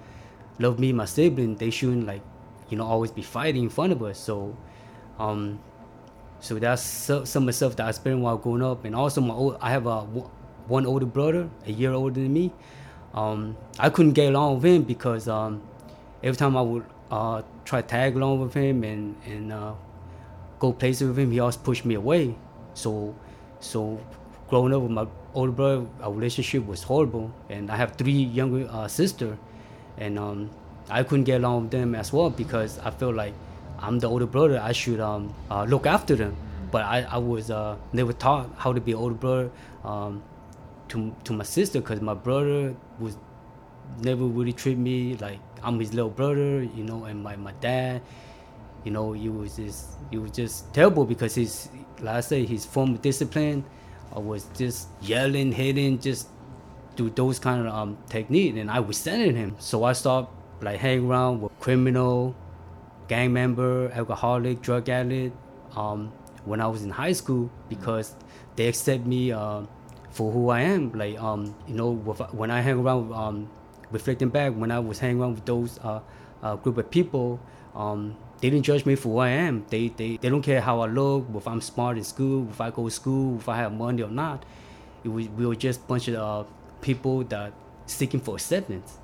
love 0.60 0.78
me, 0.78 0.92
my 0.92 1.06
sibling. 1.06 1.56
They 1.56 1.70
shouldn't 1.70 2.06
like, 2.06 2.22
you 2.68 2.78
know, 2.78 2.86
always 2.86 3.10
be 3.10 3.22
fighting 3.22 3.64
in 3.64 3.68
front 3.70 3.92
of 3.92 4.02
us. 4.02 4.18
So, 4.18 4.56
um, 5.18 5.58
so 6.38 6.54
that's 6.54 6.82
so, 6.82 7.24
some 7.24 7.44
of 7.44 7.46
the 7.48 7.52
stuff 7.52 7.76
that 7.76 7.86
I 7.86 7.88
experienced 7.88 8.22
while 8.22 8.36
growing 8.36 8.62
up. 8.62 8.84
And 8.84 8.94
also, 8.94 9.20
my 9.20 9.34
old, 9.34 9.56
I 9.60 9.70
have 9.70 9.86
a 9.86 10.00
one 10.68 10.86
older 10.86 11.06
brother, 11.06 11.48
a 11.66 11.72
year 11.72 11.92
older 11.92 12.20
than 12.20 12.32
me. 12.32 12.52
Um, 13.14 13.56
I 13.78 13.90
couldn't 13.90 14.12
get 14.12 14.28
along 14.28 14.56
with 14.56 14.64
him 14.64 14.82
because 14.84 15.26
um, 15.26 15.62
every 16.22 16.36
time 16.36 16.56
I 16.56 16.62
would 16.62 16.84
uh, 17.10 17.42
try 17.64 17.82
to 17.82 17.88
tag 17.88 18.14
along 18.14 18.40
with 18.40 18.54
him 18.54 18.84
and 18.84 19.16
and 19.26 19.52
uh, 19.52 19.74
go 20.60 20.72
places 20.72 21.08
with 21.08 21.18
him, 21.18 21.32
he 21.32 21.40
always 21.40 21.56
pushed 21.56 21.84
me 21.84 21.96
away. 21.96 22.36
So, 22.74 23.16
so 23.58 23.98
growing 24.48 24.72
up 24.72 24.82
with 24.82 24.92
my 24.92 25.06
older 25.34 25.52
brother, 25.52 25.86
our 26.02 26.12
relationship 26.12 26.66
was 26.66 26.82
horrible, 26.84 27.32
and 27.48 27.70
I 27.70 27.76
have 27.76 27.96
three 27.96 28.12
younger 28.12 28.68
uh, 28.70 28.86
sister, 28.86 29.36
and 29.98 30.18
um, 30.18 30.50
I 30.88 31.02
couldn't 31.02 31.24
get 31.24 31.40
along 31.40 31.62
with 31.62 31.70
them 31.70 31.94
as 31.94 32.12
well 32.12 32.30
because 32.30 32.78
I 32.78 32.90
felt 32.90 33.14
like 33.14 33.34
I'm 33.78 33.98
the 33.98 34.08
older 34.08 34.26
brother. 34.26 34.60
I 34.62 34.72
should 34.72 35.00
um, 35.00 35.34
uh, 35.50 35.64
look 35.64 35.86
after 35.86 36.14
them, 36.16 36.36
but 36.70 36.82
I, 36.82 37.02
I 37.02 37.18
was 37.18 37.50
uh, 37.50 37.76
never 37.92 38.12
taught 38.12 38.50
how 38.56 38.72
to 38.72 38.80
be 38.80 38.94
older 38.94 39.14
brother 39.14 39.50
um, 39.84 40.22
to 40.88 41.14
to 41.24 41.32
my 41.32 41.44
sister 41.44 41.80
because 41.80 42.00
my 42.00 42.14
brother 42.14 42.74
was 42.98 43.16
never 44.02 44.24
really 44.24 44.52
treat 44.52 44.78
me 44.78 45.16
like 45.16 45.38
I'm 45.62 45.78
his 45.78 45.92
little 45.92 46.10
brother, 46.10 46.62
you 46.62 46.84
know, 46.84 47.04
and 47.04 47.22
my, 47.22 47.36
my 47.36 47.52
dad, 47.60 48.02
you 48.84 48.90
know, 48.90 49.12
he 49.12 49.28
was 49.28 49.56
just 49.56 49.88
he 50.10 50.18
was 50.18 50.30
just 50.30 50.72
terrible 50.72 51.04
because 51.04 51.34
his 51.34 51.68
like 52.00 52.16
I 52.16 52.20
say 52.20 52.46
his 52.46 52.64
form 52.64 52.94
of 52.94 53.02
discipline 53.02 53.64
uh, 54.14 54.20
was 54.20 54.46
just 54.56 54.88
yelling, 55.02 55.52
hitting, 55.52 55.98
just 55.98 56.28
do 57.00 57.10
those 57.22 57.38
kind 57.38 57.66
of 57.66 57.72
um 57.80 57.90
technique, 58.08 58.56
and 58.56 58.70
I 58.70 58.80
was 58.80 58.96
sending 59.06 59.36
him. 59.42 59.50
So 59.58 59.84
I 59.90 59.92
stopped 60.02 60.30
like 60.66 60.78
hanging 60.86 61.06
around 61.10 61.34
with 61.42 61.52
criminal, 61.64 62.34
gang 63.08 63.32
member, 63.32 63.90
alcoholic, 64.00 64.56
drug 64.60 64.88
addict. 64.88 65.34
Um, 65.76 66.12
when 66.44 66.60
I 66.60 66.66
was 66.66 66.82
in 66.82 66.90
high 66.90 67.12
school 67.12 67.50
because 67.68 68.14
they 68.56 68.66
accept 68.66 69.06
me 69.06 69.32
uh, 69.32 69.62
for 70.10 70.32
who 70.32 70.48
I 70.50 70.60
am. 70.62 70.92
Like 70.92 71.20
um, 71.20 71.54
you 71.68 71.74
know, 71.74 71.90
with, 71.90 72.20
when 72.32 72.50
I 72.50 72.60
hang 72.60 72.78
around, 72.80 73.12
um, 73.12 73.50
reflecting 73.90 74.28
back, 74.28 74.52
when 74.52 74.70
I 74.70 74.78
was 74.78 74.98
hanging 74.98 75.20
around 75.20 75.34
with 75.36 75.44
those 75.44 75.78
uh, 75.80 76.00
uh, 76.42 76.56
group 76.56 76.78
of 76.78 76.90
people, 76.90 77.40
um, 77.74 78.16
they 78.40 78.50
didn't 78.50 78.64
judge 78.64 78.86
me 78.86 78.94
for 78.94 79.08
who 79.12 79.18
I 79.18 79.30
am. 79.30 79.64
They, 79.68 79.88
they 79.88 80.16
they 80.16 80.28
don't 80.28 80.42
care 80.42 80.60
how 80.60 80.80
I 80.80 80.86
look, 80.86 81.26
if 81.34 81.46
I'm 81.46 81.60
smart 81.60 81.98
in 81.98 82.04
school, 82.04 82.48
if 82.50 82.60
I 82.60 82.70
go 82.70 82.84
to 82.88 82.90
school, 82.90 83.38
if 83.38 83.48
I 83.48 83.56
have 83.56 83.72
money 83.72 84.02
or 84.02 84.10
not. 84.10 84.44
It 85.02 85.08
was, 85.08 85.28
we 85.28 85.46
were 85.46 85.56
just 85.56 85.86
bunch 85.88 86.08
of 86.08 86.14
uh, 86.14 86.44
people 86.80 87.24
that 87.24 87.52
seeking 87.86 88.20
for 88.20 88.34
acceptance. 88.36 88.98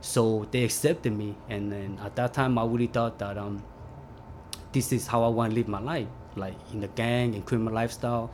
So 0.00 0.46
they 0.50 0.64
accepted 0.64 1.12
me, 1.12 1.34
and 1.48 1.70
then 1.70 1.98
at 2.02 2.16
that 2.16 2.32
time, 2.32 2.56
I 2.58 2.64
really 2.64 2.86
thought 2.86 3.18
that 3.18 3.36
um, 3.36 3.62
this 4.72 4.92
is 4.92 5.06
how 5.06 5.22
I 5.24 5.28
want 5.28 5.50
to 5.52 5.56
live 5.56 5.68
my 5.68 5.80
life, 5.80 6.08
like 6.36 6.54
in 6.72 6.80
the 6.80 6.88
gang 6.88 7.34
and 7.34 7.44
criminal 7.44 7.74
lifestyle, 7.74 8.30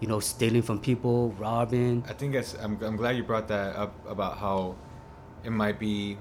you 0.00 0.06
know, 0.06 0.20
stealing 0.20 0.62
from 0.62 0.78
people, 0.78 1.30
robbing. 1.38 2.04
I 2.08 2.12
think 2.12 2.34
that's. 2.34 2.54
I'm, 2.54 2.80
I'm 2.84 2.96
glad 2.96 3.16
you 3.16 3.24
brought 3.24 3.48
that 3.48 3.74
up 3.74 3.94
about 4.08 4.38
how 4.38 4.76
it 5.44 5.50
might 5.50 5.78
be 5.80 6.16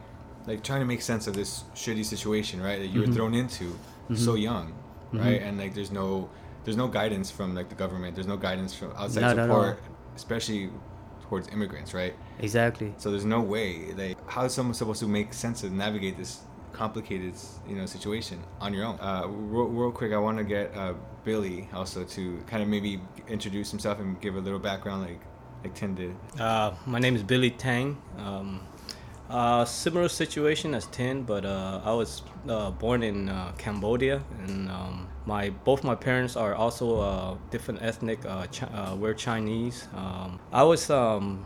like 0.48 0.64
trying 0.64 0.80
to 0.80 0.86
make 0.86 1.02
sense 1.04 1.28
of 1.28 1.36
this 1.36 1.64
shitty 1.76 2.06
situation, 2.06 2.62
right? 2.62 2.80
That 2.80 2.88
you 2.88 3.02
were 3.02 3.08
Mhm. 3.08 3.14
thrown 3.14 3.34
into 3.36 3.66
Mm-hmm. 3.66 4.16
so 4.16 4.36
young, 4.36 4.74
right? 5.12 5.42
And 5.42 5.58
like 5.60 5.76
there's 5.76 5.92
no 5.92 6.30
there's 6.64 6.78
no 6.78 6.88
guidance 6.88 7.30
from 7.30 7.54
like 7.54 7.70
the 7.70 7.76
government. 7.76 8.16
There's 8.16 8.26
no 8.28 8.38
guidance 8.38 8.74
from 8.74 8.94
outside 8.98 9.22
Not 9.22 9.36
support, 9.36 9.80
especially 10.16 10.70
towards 11.28 11.48
immigrants, 11.50 11.94
right? 11.94 12.14
Exactly. 12.40 12.94
So 12.98 13.12
there's 13.12 13.26
no 13.26 13.42
way 13.42 13.94
like 13.94 14.18
how 14.30 14.46
is 14.46 14.54
someone 14.54 14.74
supposed 14.74 15.00
to 15.02 15.08
make 15.08 15.34
sense 15.34 15.64
of 15.64 15.72
navigate 15.72 16.18
this 16.18 16.42
complicated 16.74 17.34
you 17.68 17.76
know 17.76 17.86
situation 17.86 18.44
on 18.62 18.74
your 18.74 18.86
own? 18.86 19.00
Uh, 19.00 19.28
real, 19.28 19.66
real 19.66 19.92
quick, 19.92 20.14
I 20.14 20.18
want 20.18 20.38
to 20.38 20.44
get 20.44 20.76
uh, 20.76 20.94
Billy 21.24 21.68
also 21.74 22.04
to 22.04 22.44
kind 22.48 22.62
of 22.64 22.70
maybe 22.70 23.02
introduce 23.28 23.72
himself 23.72 24.00
and 24.00 24.20
give 24.22 24.36
a 24.36 24.40
little 24.40 24.60
background 24.60 25.04
like 25.04 25.22
like 25.64 25.74
Tin 25.74 25.96
did. 25.96 26.16
Uh, 26.40 26.74
my 26.86 27.00
name 27.00 27.16
is 27.16 27.24
Billy 27.24 27.52
Tang. 27.52 27.98
Um, 28.18 28.62
uh, 29.30 29.66
similar 29.66 30.08
situation 30.08 30.74
as 30.74 30.86
Tin, 30.88 31.24
but 31.24 31.46
uh, 31.46 31.82
I 31.84 31.94
was 31.94 32.22
uh, 32.48 32.72
born 32.72 33.04
in 33.04 33.30
uh, 33.30 33.52
Cambodia, 33.58 34.24
and 34.46 34.70
um, 34.70 35.10
my 35.26 35.50
both 35.50 35.84
my 35.84 35.96
parents 35.96 36.38
are 36.38 36.56
also 36.56 37.02
uh, 37.02 37.38
different 37.52 37.82
ethnic. 37.82 38.26
Uh, 38.26 38.48
chi- 38.48 38.94
we're 38.94 39.14
Chinese. 39.14 39.88
Um, 39.94 40.40
I 40.52 40.64
was 40.64 40.90
um, 40.90 41.44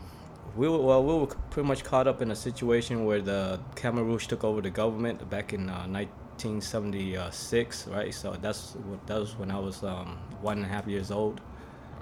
we 0.56 0.68
were 0.68 0.78
well, 0.78 1.02
we 1.02 1.14
were 1.14 1.26
pretty 1.26 1.66
much 1.66 1.82
caught 1.82 2.06
up 2.06 2.22
in 2.22 2.30
a 2.30 2.36
situation 2.36 3.04
where 3.04 3.20
the 3.20 3.58
Khmer 3.74 4.04
Rouge 4.04 4.28
took 4.28 4.44
over 4.44 4.60
the 4.60 4.70
government 4.70 5.28
back 5.28 5.52
in 5.52 5.68
uh, 5.68 5.86
1976, 5.88 7.88
right? 7.88 8.14
So 8.14 8.36
that's 8.40 8.76
that 9.06 9.18
was 9.18 9.36
when 9.36 9.50
I 9.50 9.58
was 9.58 9.82
um, 9.82 10.18
one 10.40 10.58
and 10.58 10.66
a 10.66 10.68
half 10.68 10.86
years 10.86 11.10
old. 11.10 11.40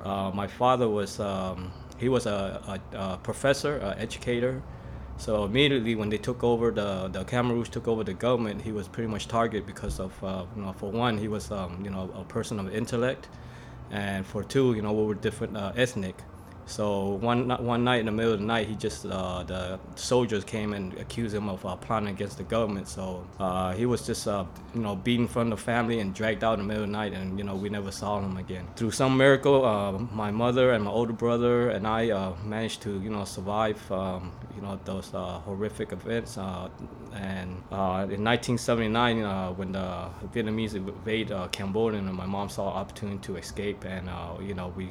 My 0.05 0.47
father 0.47 0.89
was 0.89 1.21
um, 1.21 1.73
he 1.97 2.09
was 2.09 2.27
a, 2.27 2.81
a, 2.93 2.99
a 2.99 3.17
professor, 3.19 3.79
a 3.79 3.97
educator. 3.99 4.63
So 5.21 5.45
immediately 5.45 5.95
when 5.97 6.09
they 6.09 6.17
took 6.17 6.43
over 6.43 6.71
the 6.71 7.09
the 7.13 7.43
Rouge 7.43 7.69
took 7.69 7.87
over 7.87 8.03
the 8.03 8.15
government, 8.15 8.63
he 8.63 8.73
was 8.73 8.89
pretty 8.89 9.07
much 9.07 9.29
targeted 9.29 9.67
because 9.67 10.01
of 10.01 10.13
uh, 10.25 10.47
you 10.57 10.63
know 10.63 10.73
for 10.73 10.91
one 10.91 11.19
he 11.19 11.29
was 11.29 11.51
um, 11.51 11.85
you 11.85 11.91
know 11.91 12.11
a 12.17 12.25
person 12.25 12.59
of 12.59 12.75
intellect, 12.75 13.29
and 13.91 14.25
for 14.25 14.43
two 14.43 14.73
you 14.73 14.81
know 14.81 14.95
we 14.95 15.05
were 15.05 15.15
different 15.15 15.59
uh, 15.59 15.73
ethnic. 15.77 16.17
So 16.71 17.19
one 17.21 17.49
one 17.49 17.83
night 17.83 17.99
in 17.99 18.07
the 18.07 18.13
middle 18.13 18.33
of 18.33 18.39
the 18.39 18.47
night, 18.47 18.69
he 18.69 18.77
just 18.77 19.05
uh, 19.05 19.43
the 19.43 19.81
soldiers 19.97 20.45
came 20.45 20.73
and 20.73 20.95
accused 20.99 21.35
him 21.35 21.49
of 21.49 21.67
uh, 21.67 21.75
plotting 21.75 22.09
against 22.09 22.39
the 22.39 22.45
government. 22.45 22.87
So 22.87 23.27
uh, 23.41 23.73
he 23.73 23.87
was 23.87 24.07
just 24.07 24.29
uh, 24.29 24.45
you 24.73 24.81
know 24.81 24.95
beaten 24.95 25.25
of 25.25 25.51
the 25.51 25.57
family 25.57 25.99
and 25.99 26.15
dragged 26.15 26.45
out 26.45 26.61
in 26.61 26.61
the 26.61 26.69
middle 26.69 26.85
of 26.85 26.89
the 26.89 26.93
night, 26.93 27.13
and 27.13 27.37
you 27.37 27.45
know 27.45 27.57
we 27.57 27.71
never 27.71 27.91
saw 27.91 28.21
him 28.21 28.37
again. 28.37 28.69
Through 28.77 28.93
some 28.93 29.17
miracle, 29.17 29.65
uh, 29.65 29.99
my 29.99 30.31
mother 30.31 30.71
and 30.71 30.85
my 30.85 30.93
older 30.93 31.13
brother 31.13 31.71
and 31.71 31.89
I 31.89 32.11
uh, 32.11 32.35
managed 32.45 32.83
to 32.83 33.01
you 33.03 33.11
know 33.11 33.25
survive 33.25 33.81
um, 33.91 34.31
you 34.55 34.63
know 34.63 34.79
those 34.85 35.11
horrific 35.11 35.91
events. 35.91 36.39
And 37.13 37.65
in 38.13 38.25
1979, 38.25 39.23
uh, 39.23 39.51
when 39.55 39.73
the 39.73 40.09
Vietnamese 40.33 40.77
invaded 40.77 41.51
Cambodia, 41.51 41.99
and 41.99 42.15
my 42.15 42.27
mom 42.27 42.49
saw 42.49 42.71
an 42.71 42.77
opportunity 42.77 43.19
to 43.23 43.37
escape, 43.39 43.85
and 43.85 44.09
you 44.47 44.55
know 44.55 44.73
we 44.77 44.89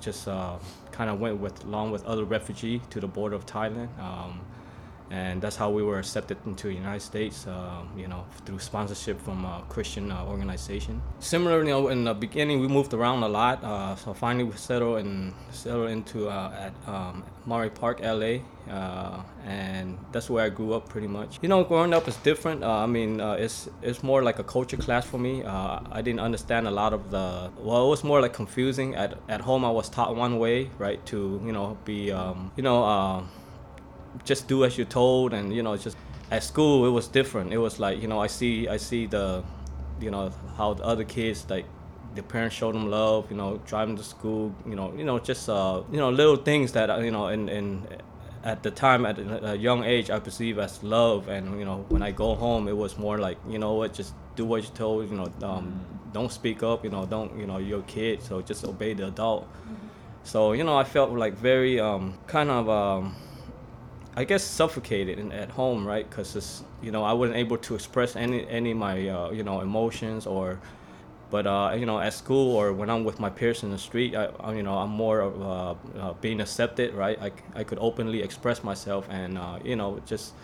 just 0.00 0.28
uh, 0.28 0.56
kind 0.92 1.10
of 1.10 1.20
went 1.20 1.38
with 1.40 1.64
along 1.64 1.90
with 1.90 2.04
other 2.04 2.24
refugees 2.24 2.80
to 2.90 3.00
the 3.00 3.08
border 3.08 3.36
of 3.36 3.46
Thailand. 3.46 3.88
Um, 3.98 4.40
and 5.10 5.40
that's 5.40 5.56
how 5.56 5.70
we 5.70 5.82
were 5.82 5.98
accepted 5.98 6.36
into 6.46 6.68
the 6.68 6.74
United 6.74 7.00
States. 7.00 7.46
Um, 7.46 7.88
you 7.96 8.08
know, 8.08 8.24
through 8.44 8.58
sponsorship 8.58 9.20
from 9.20 9.44
a 9.44 9.64
Christian 9.68 10.12
uh, 10.12 10.24
organization. 10.24 11.00
Similarly, 11.20 11.68
you 11.68 11.74
know, 11.74 11.88
in 11.88 12.04
the 12.04 12.14
beginning 12.14 12.60
we 12.60 12.68
moved 12.68 12.92
around 12.94 13.22
a 13.22 13.28
lot. 13.28 13.62
Uh, 13.62 13.96
so 13.96 14.14
finally 14.14 14.44
we 14.44 14.56
settled 14.56 14.98
and 14.98 15.34
settled 15.50 15.90
into 15.90 16.28
uh, 16.28 16.52
at 16.66 16.88
um, 16.88 17.24
Monterey 17.46 17.70
Park, 17.70 18.00
LA, 18.00 18.40
uh, 18.70 19.22
and 19.46 19.98
that's 20.12 20.28
where 20.28 20.44
I 20.44 20.50
grew 20.50 20.74
up 20.74 20.88
pretty 20.88 21.06
much. 21.06 21.38
You 21.40 21.48
know, 21.48 21.64
growing 21.64 21.94
up 21.94 22.06
is 22.06 22.16
different. 22.16 22.62
Uh, 22.62 22.84
I 22.84 22.86
mean, 22.86 23.20
uh, 23.20 23.32
it's 23.32 23.68
it's 23.82 24.02
more 24.02 24.22
like 24.22 24.38
a 24.38 24.44
culture 24.44 24.76
clash 24.76 25.04
for 25.04 25.18
me. 25.18 25.42
Uh, 25.42 25.80
I 25.90 26.02
didn't 26.02 26.20
understand 26.20 26.68
a 26.68 26.70
lot 26.70 26.92
of 26.92 27.10
the. 27.10 27.50
Well, 27.58 27.86
it 27.86 27.88
was 27.88 28.04
more 28.04 28.20
like 28.20 28.34
confusing. 28.34 28.94
At 28.94 29.18
at 29.28 29.40
home, 29.40 29.64
I 29.64 29.70
was 29.70 29.88
taught 29.88 30.14
one 30.14 30.38
way, 30.38 30.70
right? 30.78 31.04
To 31.06 31.40
you 31.44 31.52
know, 31.52 31.78
be 31.84 32.12
um, 32.12 32.52
you 32.56 32.62
know, 32.62 32.84
uh, 32.84 33.22
just 34.24 34.48
do 34.48 34.64
as 34.64 34.76
you're 34.76 34.86
told, 34.86 35.32
and 35.32 35.54
you 35.54 35.62
know, 35.62 35.76
just 35.76 35.96
at 36.30 36.42
school 36.42 36.86
it 36.86 36.90
was 36.90 37.08
different. 37.08 37.52
It 37.52 37.58
was 37.58 37.78
like 37.78 38.00
you 38.02 38.08
know, 38.08 38.20
I 38.20 38.26
see 38.26 38.68
I 38.68 38.76
see 38.76 39.06
the, 39.06 39.42
you 40.00 40.10
know, 40.10 40.30
how 40.56 40.74
the 40.74 40.84
other 40.84 41.04
kids 41.04 41.46
like 41.48 41.66
the 42.14 42.22
parents 42.22 42.56
show 42.56 42.72
them 42.72 42.90
love, 42.90 43.30
you 43.30 43.36
know, 43.36 43.58
them 43.58 43.96
to 43.96 44.02
school, 44.02 44.54
you 44.66 44.74
know, 44.74 44.92
you 44.96 45.04
know, 45.04 45.18
just 45.18 45.48
uh, 45.48 45.82
you 45.90 45.98
know, 45.98 46.10
little 46.10 46.36
things 46.36 46.72
that 46.72 46.90
uh, 46.90 46.98
you 46.98 47.10
know, 47.10 47.28
in 47.28 47.48
in 47.48 47.86
at 48.44 48.62
the 48.62 48.70
time 48.70 49.04
at 49.04 49.18
a 49.18 49.56
young 49.56 49.84
age 49.84 50.10
I 50.10 50.18
perceive 50.18 50.58
as 50.58 50.82
love, 50.82 51.28
and 51.28 51.58
you 51.58 51.64
know, 51.64 51.84
when 51.88 52.02
I 52.02 52.10
go 52.10 52.34
home, 52.34 52.68
it 52.68 52.76
was 52.76 52.98
more 52.98 53.18
like, 53.18 53.38
you 53.48 53.58
know 53.58 53.74
what, 53.74 53.94
just 53.94 54.14
do 54.36 54.44
what 54.44 54.62
you're 54.62 54.72
told, 54.72 55.10
you 55.10 55.16
know, 55.16 55.30
um, 55.42 55.80
don't 56.12 56.32
speak 56.32 56.62
up, 56.62 56.84
you 56.84 56.90
know, 56.90 57.04
don't, 57.04 57.36
you 57.38 57.46
know, 57.46 57.58
you're 57.58 57.80
a 57.80 57.82
kid, 57.82 58.22
so 58.22 58.40
just 58.40 58.64
obey 58.64 58.94
the 58.94 59.08
adult. 59.08 59.48
So 60.24 60.52
you 60.52 60.64
know, 60.64 60.76
I 60.76 60.84
felt 60.84 61.10
like 61.10 61.34
very 61.34 61.80
um, 61.80 62.14
kind 62.26 62.50
of. 62.50 62.68
Um, 62.68 63.16
I 64.18 64.24
guess 64.24 64.42
suffocated 64.42 65.20
in, 65.20 65.30
at 65.30 65.48
home, 65.50 65.86
right? 65.86 66.04
Because 66.10 66.64
you 66.82 66.90
know 66.90 67.04
I 67.04 67.12
wasn't 67.12 67.38
able 67.38 67.56
to 67.58 67.76
express 67.76 68.16
any 68.16 68.44
any 68.48 68.72
of 68.72 68.78
my 68.78 69.08
uh, 69.08 69.30
you 69.30 69.44
know 69.44 69.60
emotions 69.60 70.26
or, 70.26 70.58
but 71.30 71.46
uh, 71.46 71.76
you 71.78 71.86
know 71.86 72.00
at 72.00 72.12
school 72.14 72.56
or 72.56 72.72
when 72.72 72.90
I'm 72.90 73.04
with 73.04 73.20
my 73.20 73.30
peers 73.30 73.62
in 73.62 73.70
the 73.70 73.78
street, 73.78 74.16
I, 74.16 74.24
I 74.40 74.54
you 74.54 74.64
know 74.64 74.76
I'm 74.76 74.90
more 74.90 75.20
of 75.20 75.40
uh, 75.40 75.74
uh, 76.00 76.12
being 76.14 76.40
accepted, 76.40 76.94
right? 76.94 77.16
I, 77.22 77.30
I 77.54 77.62
could 77.62 77.78
openly 77.80 78.20
express 78.20 78.64
myself 78.64 79.06
and 79.08 79.38
uh, 79.38 79.60
you 79.62 79.76
know 79.76 80.00
just 80.04 80.34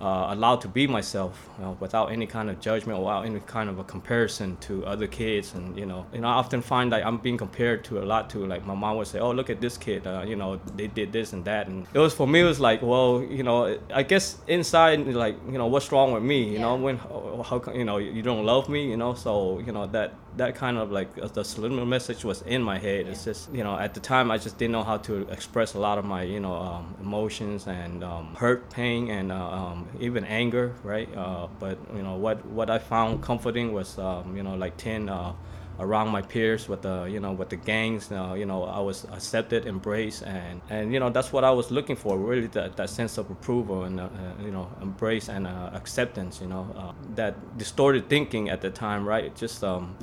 uh, 0.00 0.26
allowed 0.30 0.60
to 0.60 0.68
be 0.68 0.86
myself 0.86 1.48
you 1.58 1.64
know, 1.64 1.76
without 1.80 2.12
any 2.12 2.26
kind 2.26 2.50
of 2.50 2.60
judgment 2.60 2.98
or 2.98 3.04
without 3.04 3.24
any 3.24 3.40
kind 3.40 3.70
of 3.70 3.78
a 3.78 3.84
comparison 3.84 4.56
to 4.58 4.84
other 4.84 5.06
kids. 5.06 5.54
And 5.54 5.76
you 5.76 5.86
know 5.86 6.06
and 6.12 6.26
I 6.26 6.32
often 6.32 6.60
find 6.60 6.92
that 6.92 7.06
I'm 7.06 7.18
being 7.18 7.38
compared 7.38 7.84
to 7.84 8.02
a 8.02 8.04
lot 8.04 8.28
to 8.30 8.46
like 8.46 8.66
my 8.66 8.74
mom 8.74 8.96
would 8.96 9.06
say 9.06 9.18
oh 9.18 9.30
look 9.30 9.50
at 9.50 9.60
this 9.60 9.78
kid 9.78 10.06
uh, 10.06 10.24
you 10.26 10.36
know 10.36 10.60
they 10.76 10.86
did 10.86 11.12
this 11.12 11.32
and 11.32 11.44
that. 11.46 11.68
And 11.68 11.86
it 11.94 11.98
was 11.98 12.14
for 12.14 12.26
me 12.26 12.40
it 12.40 12.44
was 12.44 12.60
like 12.60 12.82
well 12.82 13.22
you 13.22 13.42
know 13.42 13.78
I 13.92 14.02
guess 14.02 14.38
inside 14.46 15.06
like 15.06 15.36
you 15.50 15.58
know 15.58 15.66
what's 15.66 15.90
wrong 15.92 16.12
with 16.12 16.22
me? 16.22 16.52
You 16.52 16.58
know 16.58 16.76
when 16.76 16.98
how, 16.98 17.44
how 17.48 17.72
you 17.72 17.84
know 17.84 17.96
you 17.98 18.22
don't 18.22 18.44
love 18.44 18.68
me 18.68 18.90
you 18.90 18.96
know? 18.96 19.14
So 19.14 19.60
you 19.60 19.72
know 19.72 19.86
that 19.86 20.14
that 20.36 20.54
kind 20.54 20.76
of 20.76 20.92
like 20.92 21.14
the 21.32 21.44
subliminal 21.44 21.86
message 21.86 22.24
was 22.24 22.42
in 22.42 22.62
my 22.62 22.78
head. 22.78 23.06
It's 23.06 23.24
just 23.24 23.52
you 23.52 23.64
know 23.64 23.76
at 23.78 23.94
the 23.94 24.00
time 24.00 24.30
I 24.30 24.38
just 24.38 24.58
didn't 24.58 24.72
know 24.72 24.82
how 24.84 24.98
to 24.98 25.28
express 25.30 25.74
a 25.74 25.78
lot 25.78 25.98
of 25.98 26.04
my 26.04 26.22
you 26.22 26.40
know 26.40 26.54
um, 26.54 26.94
emotions 27.00 27.66
and 27.66 28.04
um, 28.04 28.34
hurt 28.34 28.70
pain 28.70 29.10
and 29.10 29.32
uh, 29.32 29.50
um, 29.50 29.88
even 30.00 30.24
anger 30.24 30.74
right? 30.82 31.08
Uh, 31.16 31.48
but 31.58 31.78
you 31.94 32.02
know 32.02 32.16
what 32.16 32.44
what 32.46 32.70
I 32.70 32.78
found 32.78 33.22
comforting 33.22 33.72
was 33.72 33.98
um, 33.98 34.36
you 34.36 34.42
know 34.42 34.54
like 34.54 34.76
10 34.76 35.08
uh, 35.08 35.32
around 35.78 36.08
my 36.08 36.22
peers 36.22 36.68
with 36.68 36.82
the 36.82 37.04
you 37.04 37.20
know 37.20 37.32
with 37.32 37.50
the 37.50 37.56
gangs 37.56 38.10
uh, 38.10 38.34
you 38.36 38.46
know 38.46 38.64
I 38.64 38.80
was 38.80 39.04
accepted 39.12 39.66
embraced 39.66 40.22
and 40.22 40.60
and 40.70 40.92
you 40.92 41.00
know 41.00 41.10
that's 41.10 41.32
what 41.32 41.44
I 41.44 41.50
was 41.50 41.70
looking 41.70 41.96
for 41.96 42.16
really 42.16 42.46
that, 42.48 42.76
that 42.76 42.90
sense 42.90 43.18
of 43.18 43.30
approval 43.30 43.84
and 43.84 44.00
uh, 44.00 44.04
uh, 44.04 44.42
you 44.42 44.50
know 44.50 44.70
embrace 44.80 45.28
and 45.28 45.46
uh, 45.46 45.70
acceptance 45.74 46.40
you 46.40 46.46
know 46.46 46.66
uh, 46.76 46.92
that 47.14 47.58
distorted 47.58 48.08
thinking 48.08 48.48
at 48.48 48.60
the 48.60 48.70
time 48.70 49.06
right? 49.06 49.34
Just 49.34 49.62
um, 49.62 49.96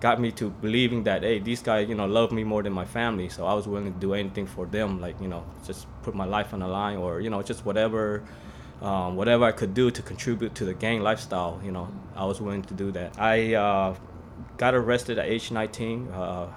got 0.00 0.20
me 0.20 0.32
to 0.32 0.50
believing 0.50 1.04
that 1.04 1.22
hey 1.22 1.38
these 1.38 1.62
guys 1.62 1.88
you 1.88 1.94
know 1.94 2.06
love 2.06 2.32
me 2.32 2.42
more 2.42 2.62
than 2.62 2.72
my 2.72 2.84
family 2.84 3.28
so 3.28 3.46
I 3.46 3.54
was 3.54 3.68
willing 3.68 3.92
to 3.92 3.98
do 4.00 4.14
anything 4.14 4.46
for 4.46 4.66
them 4.66 5.00
like 5.00 5.20
you 5.20 5.28
know 5.28 5.44
just 5.66 5.86
put 6.02 6.14
my 6.14 6.24
life 6.24 6.54
on 6.54 6.60
the 6.60 6.68
line 6.68 6.96
or 6.96 7.20
you 7.20 7.30
know 7.30 7.42
just 7.42 7.64
whatever 7.66 8.22
um, 8.82 9.16
whatever 9.16 9.44
I 9.44 9.52
could 9.52 9.74
do 9.74 9.90
to 9.90 10.02
contribute 10.02 10.54
to 10.56 10.64
the 10.64 10.74
gang 10.74 11.00
lifestyle, 11.00 11.60
you 11.64 11.70
know, 11.70 11.88
I 12.16 12.24
was 12.24 12.40
willing 12.40 12.62
to 12.62 12.74
do 12.74 12.90
that. 12.92 13.18
I 13.18 13.54
uh, 13.54 13.94
got 14.56 14.74
arrested 14.74 15.18
at 15.18 15.26
age 15.26 15.50
19. 15.50 16.08
Uh, 16.08 16.48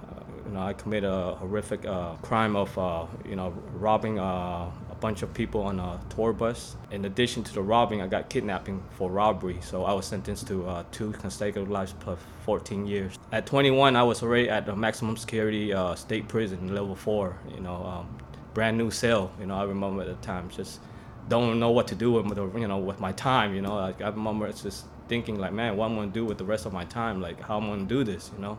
you 0.45 0.51
know, 0.53 0.61
I 0.61 0.73
committed 0.73 1.09
a 1.09 1.35
horrific 1.35 1.85
uh, 1.85 2.15
crime 2.15 2.55
of, 2.55 2.77
uh, 2.77 3.05
you 3.27 3.35
know, 3.35 3.49
robbing 3.73 4.19
uh, 4.19 4.71
bunch 5.03 5.21
of 5.21 5.33
people 5.33 5.61
on 5.63 5.81
a 5.81 5.99
tour 6.15 6.31
bus. 6.31 6.77
In 6.89 7.03
addition 7.03 7.43
to 7.43 7.53
the 7.53 7.61
robbing, 7.61 8.01
I 8.01 8.07
got 8.07 8.29
kidnapping 8.29 8.81
for 8.91 9.11
robbery. 9.11 9.59
So 9.59 9.83
I 9.83 9.91
was 9.91 10.05
sentenced 10.05 10.47
to 10.47 10.65
uh, 10.65 10.85
two 10.91 11.11
consecutive 11.11 11.69
lives 11.69 11.93
plus 11.99 12.17
14 12.45 12.87
years. 12.87 13.19
At 13.33 13.45
21, 13.45 13.97
I 13.97 14.03
was 14.03 14.23
already 14.23 14.49
at 14.49 14.65
the 14.65 14.73
maximum 14.73 15.17
security 15.17 15.73
uh, 15.73 15.95
state 15.95 16.29
prison, 16.29 16.73
level 16.73 16.95
four. 16.95 17.37
You 17.53 17.59
know, 17.59 17.83
um, 17.83 18.17
brand 18.53 18.77
new 18.77 18.91
cell. 18.91 19.29
You 19.41 19.45
know, 19.45 19.55
I 19.55 19.63
remember 19.63 20.03
at 20.03 20.07
the 20.07 20.25
time 20.25 20.49
just 20.49 20.79
don't 21.27 21.59
know 21.59 21.71
what 21.71 21.89
to 21.89 21.95
do 21.95 22.13
with 22.13 22.33
the, 22.33 22.45
you 22.57 22.69
know 22.69 22.77
with 22.77 23.01
my 23.01 23.11
time. 23.11 23.53
You 23.53 23.61
know, 23.61 23.75
like 23.75 24.01
I 24.01 24.07
remember 24.07 24.47
it's 24.47 24.63
just 24.63 24.85
thinking 25.09 25.37
like, 25.37 25.51
man, 25.51 25.75
what 25.75 25.87
I'm 25.87 25.95
gonna 25.95 26.11
do 26.11 26.23
with 26.23 26.37
the 26.37 26.45
rest 26.45 26.65
of 26.65 26.71
my 26.71 26.85
time? 26.85 27.19
Like, 27.19 27.41
how 27.41 27.57
I'm 27.57 27.67
gonna 27.67 27.83
do 27.83 28.05
this? 28.05 28.31
You 28.33 28.41
know, 28.41 28.57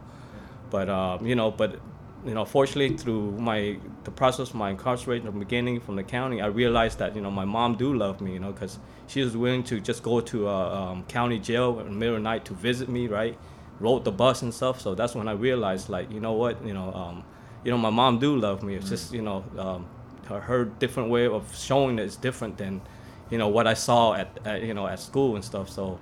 but 0.69 0.91
um, 0.91 1.27
you 1.27 1.37
know, 1.37 1.51
but 1.51 1.81
you 2.25 2.35
know, 2.35 2.45
fortunately 2.45 2.97
through 2.97 3.33
my 3.33 3.76
the 4.04 4.11
process 4.11 4.50
of 4.50 4.54
my 4.54 4.71
incarceration 4.71 5.26
from 5.26 5.38
the 5.38 5.45
beginning 5.45 5.81
from 5.81 5.97
the 5.97 6.02
county, 6.02 6.40
I 6.40 6.47
realized 6.47 6.99
that 6.99 7.14
you 7.14 7.21
know 7.21 7.31
my 7.31 7.45
mom 7.45 7.76
do 7.76 7.93
love 7.95 8.21
me. 8.21 8.33
You 8.33 8.40
know, 8.40 8.52
because 8.52 8.78
she 9.07 9.23
was 9.23 9.37
willing 9.37 9.62
to 9.64 9.81
just 9.81 10.02
go 10.02 10.21
to 10.21 10.49
uh, 10.49 10.52
um, 10.52 11.04
county 11.04 11.38
jail 11.38 11.78
in 11.81 11.87
the 11.87 11.93
middle 11.93 12.16
of 12.16 12.21
the 12.21 12.25
night 12.25 12.45
to 12.47 12.54
visit 12.54 12.88
me, 12.88 13.07
right? 13.07 13.37
Rode 13.81 14.04
the 14.04 14.12
bus 14.12 14.43
and 14.43 14.54
stuff. 14.54 14.81
So 14.81 14.95
that's 14.95 15.14
when 15.14 15.28
I 15.28 15.33
realized, 15.33 15.88
like, 15.88 16.11
you 16.11 16.21
know 16.21 16.33
what, 16.33 16.64
you 16.64 16.73
know, 16.73 16.93
um, 16.95 17.25
you 17.64 17.71
know, 17.71 17.78
my 17.78 17.90
mom 17.90 18.19
do 18.19 18.37
love 18.37 18.62
me. 18.62 18.75
It's 18.76 18.88
just 18.88 19.12
you 19.12 19.23
know, 19.23 19.45
um, 19.59 19.87
her, 20.26 20.40
her 20.40 20.64
different 20.64 21.11
way 21.11 21.26
of 21.26 21.54
showing 21.57 21.99
it 21.99 22.04
is 22.04 22.16
different 22.16 22.57
than, 22.57 22.81
you 23.31 23.38
know, 23.38 23.49
what 23.49 23.66
I 23.66 23.75
saw 23.75 24.14
at, 24.14 24.38
at 24.45 24.62
you 24.62 24.75
know 24.75 24.87
at 24.87 25.00
school 25.00 25.35
and 25.35 25.45
stuff. 25.45 25.69
So, 25.69 25.99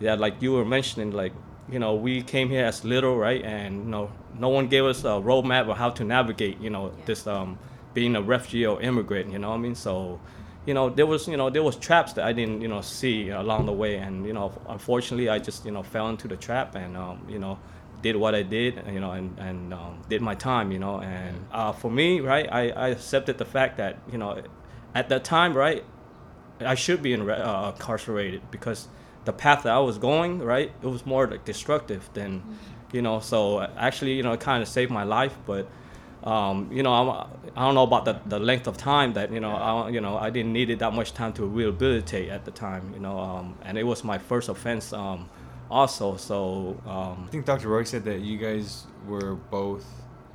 yeah, 0.00 0.14
like 0.14 0.40
you 0.40 0.52
were 0.52 0.64
mentioning, 0.64 1.12
like 1.12 1.32
you 1.70 1.78
know, 1.78 1.94
we 1.94 2.22
came 2.22 2.48
here 2.48 2.64
as 2.64 2.84
little, 2.84 3.16
right? 3.16 3.42
And 3.42 3.84
you 3.84 3.90
know, 3.90 4.10
no 4.38 4.48
one 4.48 4.68
gave 4.68 4.84
us 4.84 5.00
a 5.04 5.18
roadmap 5.20 5.70
of 5.70 5.76
how 5.76 5.90
to 5.90 6.04
navigate, 6.04 6.60
you 6.60 6.70
know, 6.70 6.92
this 7.06 7.26
um, 7.26 7.58
being 7.94 8.14
a 8.16 8.22
refugee 8.22 8.66
or 8.66 8.80
immigrant. 8.80 9.32
You 9.32 9.38
know 9.38 9.50
what 9.50 9.56
I 9.56 9.58
mean? 9.58 9.74
So, 9.74 10.20
you 10.64 10.74
know, 10.74 10.90
there 10.90 11.06
was 11.06 11.28
you 11.28 11.36
know 11.36 11.50
there 11.50 11.62
was 11.62 11.76
traps 11.76 12.12
that 12.14 12.24
I 12.24 12.32
didn't 12.32 12.60
you 12.60 12.68
know 12.68 12.80
see 12.80 13.30
along 13.30 13.66
the 13.66 13.72
way, 13.72 13.96
and 13.96 14.26
you 14.26 14.32
know, 14.32 14.52
unfortunately, 14.68 15.28
I 15.28 15.38
just 15.38 15.64
you 15.64 15.72
know 15.72 15.82
fell 15.82 16.08
into 16.08 16.28
the 16.28 16.36
trap, 16.36 16.74
and 16.74 16.96
um, 16.96 17.26
you 17.28 17.38
know. 17.38 17.58
Did 18.02 18.14
what 18.16 18.34
I 18.36 18.42
did, 18.42 18.80
you 18.92 19.00
know, 19.00 19.12
and 19.12 19.36
and 19.38 19.72
um, 19.74 20.02
did 20.08 20.20
my 20.20 20.34
time, 20.34 20.70
you 20.70 20.78
know, 20.78 21.00
and 21.00 21.44
uh, 21.50 21.72
for 21.72 21.90
me, 21.90 22.20
right, 22.20 22.46
I, 22.52 22.68
I 22.68 22.88
accepted 22.88 23.38
the 23.38 23.46
fact 23.46 23.78
that, 23.78 23.98
you 24.12 24.18
know, 24.18 24.42
at 24.94 25.08
that 25.08 25.24
time, 25.24 25.54
right, 25.54 25.82
I 26.60 26.74
should 26.74 27.02
be 27.02 27.14
in, 27.14 27.28
uh, 27.28 27.72
incarcerated 27.74 28.50
because 28.50 28.86
the 29.26 29.32
path 29.32 29.64
that 29.64 29.74
I 29.74 29.78
was 29.80 29.98
going, 29.98 30.38
right, 30.38 30.72
it 30.82 30.86
was 30.86 31.04
more 31.04 31.26
like 31.26 31.44
destructive 31.44 32.08
than, 32.14 32.42
you 32.92 33.02
know. 33.02 33.20
So 33.20 33.60
actually, 33.76 34.14
you 34.14 34.22
know, 34.22 34.32
it 34.32 34.40
kind 34.40 34.62
of 34.62 34.68
saved 34.68 34.90
my 34.90 35.04
life, 35.04 35.36
but. 35.46 35.68
Um, 36.24 36.72
you 36.72 36.82
know, 36.82 36.92
I'm, 36.92 37.08
I 37.54 37.64
don't 37.66 37.76
know 37.76 37.84
about 37.84 38.04
the, 38.04 38.20
the 38.26 38.40
length 38.40 38.66
of 38.66 38.76
time 38.76 39.12
that 39.12 39.30
you 39.30 39.38
know, 39.38 39.54
I, 39.54 39.90
you 39.90 40.00
know, 40.00 40.16
I 40.18 40.30
didn't 40.30 40.52
need 40.52 40.70
it 40.70 40.80
that 40.80 40.92
much 40.92 41.14
time 41.14 41.32
to 41.34 41.44
rehabilitate 41.46 42.30
at 42.30 42.44
the 42.44 42.50
time, 42.50 42.90
you 42.94 42.98
know, 42.98 43.16
um, 43.16 43.56
and 43.62 43.78
it 43.78 43.84
was 43.84 44.02
my 44.02 44.18
first 44.18 44.48
offense, 44.48 44.92
um, 44.92 45.28
also. 45.70 46.16
So 46.16 46.80
um, 46.84 47.26
I 47.28 47.30
think 47.30 47.44
Dr. 47.44 47.68
Roy 47.68 47.84
said 47.84 48.04
that 48.06 48.22
you 48.22 48.38
guys 48.38 48.86
were 49.06 49.36
both 49.36 49.86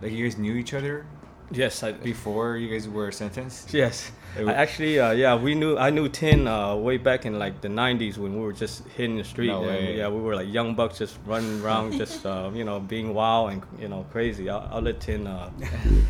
like 0.02 0.14
you 0.14 0.26
guys 0.26 0.38
knew 0.38 0.56
each 0.56 0.74
other 0.74 1.06
yes, 1.52 1.84
I, 1.84 1.92
before 1.92 2.58
you 2.58 2.70
guys 2.70 2.88
were 2.88 3.12
sentenced. 3.12 3.74
Yes, 3.74 4.12
It 4.38 4.48
I 4.48 4.54
actually, 4.54 5.00
uh, 5.00 5.12
yeah, 5.12 5.36
we 5.36 5.56
knew. 5.56 5.78
I 5.78 5.90
knew 5.90 6.08
Tin 6.10 6.48
uh, 6.48 6.76
way 6.76 6.98
back 6.98 7.26
in 7.26 7.38
like 7.38 7.62
the 7.62 7.68
'90s 7.68 8.18
when 8.18 8.34
we 8.34 8.40
were 8.40 8.54
just 8.54 8.88
hitting 8.90 9.18
the 9.18 9.24
street. 9.24 9.48
No 9.48 9.64
and. 9.64 9.98
Yeah, 9.98 10.08
we 10.08 10.22
were 10.22 10.36
like 10.36 10.52
young 10.52 10.76
bucks 10.76 10.98
just 10.98 11.18
running 11.26 11.62
around, 11.62 11.94
just 11.98 12.26
uh, 12.26 12.50
you 12.54 12.64
know, 12.64 12.80
being 12.80 13.14
wild 13.14 13.52
and 13.52 13.62
you 13.80 13.88
know 13.88 14.06
crazy. 14.12 14.50
I'll, 14.50 14.68
I'll 14.72 14.82
let 14.82 15.00
Tin. 15.00 15.28
Uh, 15.28 15.52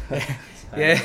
yeah, 0.77 1.01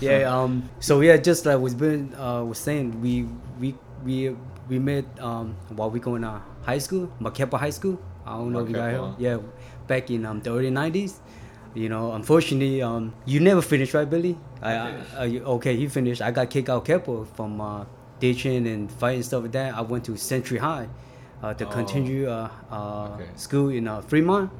yeah. 0.00 0.28
Um. 0.28 0.68
So 0.80 1.00
yeah, 1.00 1.16
just 1.16 1.46
like 1.46 1.58
was 1.58 1.74
been 1.74 2.14
uh 2.14 2.44
was 2.44 2.58
saying, 2.58 3.00
we 3.00 3.26
we 3.58 3.74
we 4.04 4.36
we 4.68 4.78
met 4.78 5.04
um 5.20 5.56
while 5.70 5.90
we 5.90 6.00
going 6.00 6.22
to 6.22 6.42
high 6.62 6.78
school, 6.78 7.10
Mark 7.18 7.34
Keppel 7.34 7.58
High 7.58 7.70
School. 7.70 7.98
I 8.26 8.36
don't 8.36 8.52
know 8.52 8.60
if 8.60 8.68
you 8.68 8.74
guys 8.74 8.98
Mark 8.98 9.16
Keppel. 9.18 9.24
Yeah, 9.24 9.38
back 9.86 10.10
in 10.10 10.26
um 10.26 10.40
the 10.40 10.50
early 10.50 10.70
nineties. 10.70 11.20
You 11.78 11.88
know, 11.88 12.10
unfortunately, 12.12 12.82
um, 12.82 13.14
you 13.24 13.38
never 13.38 13.62
finished, 13.62 13.94
right, 13.94 14.08
Billy? 14.10 14.36
I, 14.60 14.72
I, 14.74 14.94
I 15.18 15.24
you- 15.26 15.44
okay, 15.44 15.76
he 15.76 15.86
finished. 15.86 16.20
I 16.20 16.32
got 16.32 16.50
kicked 16.50 16.68
out 16.68 16.84
Keppel 16.84 17.24
from 17.36 17.60
uh, 17.60 17.84
ditching 18.18 18.66
and 18.66 18.90
fighting 18.90 19.22
stuff 19.22 19.42
like 19.44 19.52
that. 19.52 19.74
I 19.76 19.82
went 19.82 20.04
to 20.06 20.16
Century 20.16 20.58
High 20.58 20.88
uh, 21.40 21.54
to 21.54 21.64
Oh. 21.66 21.70
continue 21.70 22.28
uh, 22.28 22.48
uh, 22.70 23.10
Okay. 23.14 23.28
school 23.36 23.68
in 23.68 23.86
uh, 23.86 24.00
Fremont, 24.00 24.50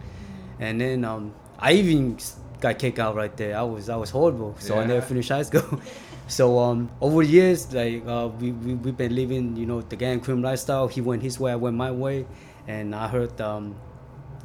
and 0.61 0.81
then 0.81 1.05
um, 1.05 1.35
I 1.59 1.73
even 1.73 2.17
got 2.61 2.79
kicked 2.79 3.01
out 3.01 3.17
right 3.17 3.37
there. 3.37 3.57
I 3.59 3.63
was 3.63 3.89
I 3.89 3.97
was 3.97 4.11
horrible, 4.11 4.55
so 4.61 4.79
I 4.79 4.87
never 4.87 5.03
finished 5.03 5.31
high 5.31 5.43
school. 5.43 5.81
So 6.31 6.59
um, 6.59 6.91
over 7.01 7.25
the 7.25 7.31
years, 7.31 7.73
like 7.73 8.07
uh, 8.07 8.29
we, 8.39 8.53
we 8.53 8.75
we've 8.75 8.97
been 8.97 9.15
living, 9.17 9.57
you 9.57 9.65
know, 9.65 9.81
the 9.81 9.97
gang 9.97 10.21
crime 10.21 10.43
lifestyle. 10.43 10.87
He 10.87 11.01
went 11.01 11.23
his 11.23 11.41
way, 11.41 11.51
I 11.53 11.57
went 11.57 11.75
my 11.75 11.91
way, 11.91 12.27
and 12.69 12.95
I 12.95 13.09
heard, 13.09 13.41
um, 13.41 13.75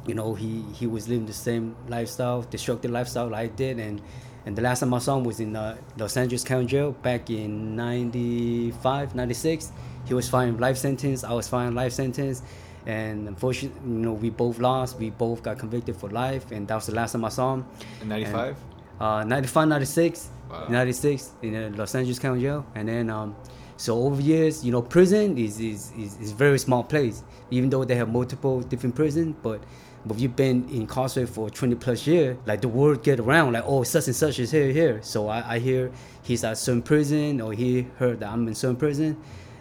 you 0.06 0.14
know, 0.14 0.34
he 0.34 0.62
he 0.72 0.86
was 0.86 1.08
living 1.08 1.26
the 1.26 1.32
same 1.32 1.76
lifestyle, 1.88 2.42
destructive 2.42 2.90
lifestyle 2.90 3.28
like 3.28 3.52
I 3.52 3.54
did, 3.54 3.78
and 3.78 4.00
and 4.46 4.56
the 4.56 4.62
last 4.62 4.80
time 4.80 4.92
I 4.92 4.98
saw 4.98 5.16
him 5.16 5.24
was 5.24 5.40
in 5.40 5.56
uh, 5.56 5.76
Los 5.96 6.16
Angeles 6.16 6.44
County 6.44 6.66
Jail 6.66 6.92
back 6.92 7.30
in 7.30 7.74
95, 7.76 9.14
96. 9.14 9.72
He 10.04 10.12
was 10.12 10.28
firing 10.28 10.58
life 10.58 10.76
sentence. 10.76 11.24
I 11.24 11.32
was 11.32 11.48
firing 11.48 11.74
life 11.74 11.92
sentence. 11.92 12.42
And 12.86 13.26
unfortunately, 13.26 13.80
you 13.90 13.98
know, 14.00 14.12
we 14.12 14.28
both 14.28 14.58
lost. 14.58 14.98
We 14.98 15.08
both 15.08 15.42
got 15.42 15.58
convicted 15.58 15.96
for 15.96 16.10
life. 16.10 16.50
And 16.52 16.68
that 16.68 16.74
was 16.74 16.86
the 16.86 16.94
last 16.94 17.12
time 17.12 17.24
I 17.24 17.30
saw 17.30 17.54
him. 17.54 17.66
In 18.02 18.08
'95. 18.08 18.56
Uh, 19.00 19.24
95, 19.24 19.68
96. 19.68 20.30
Wow. 20.50 20.66
96 20.68 21.32
in 21.42 21.56
uh, 21.56 21.72
Los 21.74 21.94
Angeles 21.94 22.18
County 22.18 22.42
Jail. 22.42 22.66
And 22.74 22.86
then, 22.86 23.08
um, 23.08 23.34
so 23.78 23.96
over 24.02 24.20
years, 24.20 24.62
you 24.62 24.72
know, 24.72 24.82
prison 24.82 25.38
is, 25.38 25.58
is, 25.58 25.90
is, 25.98 26.18
is 26.20 26.32
very 26.32 26.58
small 26.58 26.84
place. 26.84 27.24
Even 27.50 27.70
though 27.70 27.84
they 27.84 27.94
have 27.96 28.10
multiple 28.10 28.60
different 28.60 28.94
prisons, 28.94 29.34
but 29.42 29.62
but 30.06 30.18
you've 30.18 30.36
been 30.36 30.68
in 30.68 30.82
incarcerated 30.82 31.34
for 31.34 31.48
20 31.48 31.76
plus 31.76 32.06
years, 32.06 32.36
like 32.46 32.60
the 32.60 32.68
word 32.68 33.02
get 33.02 33.20
around, 33.20 33.54
like, 33.54 33.64
oh, 33.66 33.82
such 33.84 34.06
and 34.06 34.14
such 34.14 34.38
is 34.38 34.50
here, 34.50 34.70
here. 34.70 35.00
So 35.02 35.28
I, 35.28 35.54
I 35.54 35.58
hear 35.58 35.90
he's 36.22 36.44
at 36.44 36.58
certain 36.58 36.82
prison, 36.82 37.40
or 37.40 37.52
he 37.52 37.86
heard 37.98 38.20
that 38.20 38.30
I'm 38.30 38.46
in 38.46 38.54
certain 38.54 38.76
prison. 38.76 39.16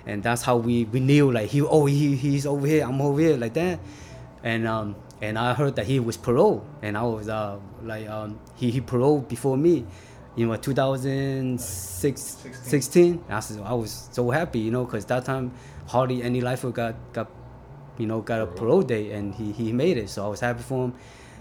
And 0.06 0.22
that's 0.22 0.42
how 0.42 0.58
we, 0.58 0.84
we 0.86 1.00
knew, 1.00 1.32
like, 1.32 1.50
he, 1.50 1.62
oh, 1.62 1.86
he, 1.86 2.16
he's 2.18 2.46
over 2.46 2.68
here, 2.68 2.84
I'm 2.86 3.02
over 3.02 3.20
here, 3.22 3.38
like 3.38 3.54
that. 3.54 3.80
And, 4.44 4.68
um, 4.68 4.98
and 5.22 5.40
I 5.40 5.54
heard 5.54 5.78
that 5.78 5.86
he 5.86 6.02
was 6.02 6.18
paroled, 6.18 6.68
and 6.82 6.98
I 6.98 7.04
was, 7.04 7.30
uh, 7.30 7.58
like, 7.82 8.10
um, 8.10 8.38
he, 8.56 8.70
he 8.70 8.82
paroled 8.82 9.30
before 9.30 9.56
me. 9.56 9.86
You 10.36 10.48
know, 10.48 10.56
2006, 10.56 12.38
16. 12.64 13.24
I 13.30 13.36
was, 13.36 13.58
I 13.60 13.74
was 13.74 14.10
so 14.12 14.32
happy, 14.32 14.60
you 14.60 14.72
know, 14.72 14.84
because 14.84 15.06
that 15.06 15.26
time 15.26 15.54
hardly 15.88 16.24
any 16.24 16.42
lifer 16.42 16.72
got, 16.72 16.96
got 17.14 17.30
you 18.04 18.08
know, 18.08 18.20
got 18.20 18.42
a 18.42 18.46
parole 18.46 18.82
date 18.82 19.14
and 19.14 19.34
he, 19.34 19.54
he 19.54 19.72
made 19.72 19.98
it. 19.98 20.10
So 20.10 20.26
I 20.26 20.28
was 20.28 20.42
happy 20.42 20.62
for 20.62 20.86
him. 20.86 20.94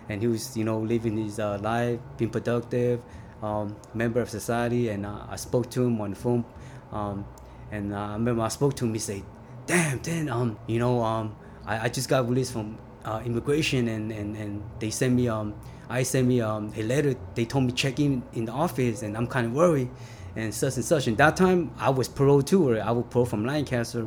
And 0.09 0.23
he 0.23 0.29
was, 0.29 0.57
you 0.57 0.63
know, 0.63 0.79
living 0.79 1.17
his 1.17 1.41
uh, 1.41 1.59
life, 1.59 1.99
being 2.17 2.31
productive, 2.31 3.01
um, 3.43 3.75
member 3.95 4.21
of 4.21 4.31
society. 4.31 4.91
And 4.91 5.05
uh, 5.05 5.27
I 5.29 5.35
spoke 5.35 5.69
to 5.71 5.83
him 5.83 6.01
on 6.01 6.11
the 6.11 6.17
phone. 6.17 6.45
Um, 6.93 7.27
and 7.73 7.93
uh, 7.93 7.99
I 7.99 8.13
remember 8.13 8.43
I 8.43 8.49
spoke 8.49 8.77
to 8.77 8.85
him. 8.85 8.93
He 8.93 9.01
said, 9.01 9.23
"Damn, 9.67 9.99
Dan, 9.99 10.29
um, 10.29 10.57
you 10.69 10.79
know, 10.79 11.03
um, 11.03 11.35
I, 11.67 11.87
I 11.87 11.89
just 11.89 12.09
got 12.09 12.29
released 12.29 12.53
from 12.53 12.79
uh, 13.05 13.23
immigration, 13.25 13.89
and, 13.89 14.13
and, 14.13 14.37
and 14.37 14.63
they 14.79 14.91
sent 14.91 15.15
me 15.15 15.27
um, 15.29 15.55
I 15.89 16.05
sent 16.05 16.29
me 16.29 16.41
um, 16.43 16.73
a 16.77 16.83
letter. 16.83 17.17
They 17.35 17.47
told 17.47 17.65
me 17.65 17.73
check 17.73 17.99
in 17.99 18.23
in 18.35 18.45
the 18.45 18.53
office, 18.53 19.03
and 19.03 19.17
I'm 19.17 19.27
kind 19.27 19.47
of 19.47 19.53
worried, 19.55 19.91
and 20.37 20.55
such 20.55 20.77
and 20.77 20.85
such. 20.85 21.07
And 21.07 21.17
that 21.17 21.35
time 21.37 21.71
I 21.79 21.91
was 21.91 22.09
paroled 22.09 22.47
too, 22.47 22.69
or 22.69 22.81
I 22.81 22.91
was 22.91 23.07
paroled 23.11 23.31
from 23.31 23.47
Lancaster 23.47 24.07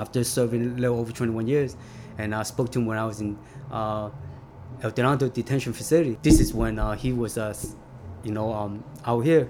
after 0.00 0.24
serving 0.24 0.62
a 0.62 0.80
little 0.80 0.98
over 0.98 1.12
21 1.12 1.46
years. 1.46 1.76
And 2.18 2.34
I 2.34 2.42
spoke 2.44 2.70
to 2.72 2.78
him 2.78 2.86
when 2.86 2.98
I 2.98 3.04
was 3.04 3.20
in 3.20 3.38
uh, 3.70 4.10
Adelanto 4.80 5.32
detention 5.32 5.72
facility. 5.72 6.18
This 6.22 6.40
is 6.40 6.54
when 6.54 6.78
uh, 6.78 6.92
he 6.92 7.12
was, 7.12 7.38
uh, 7.38 7.54
you 8.22 8.32
know, 8.32 8.52
um, 8.52 8.84
out 9.04 9.20
here. 9.20 9.48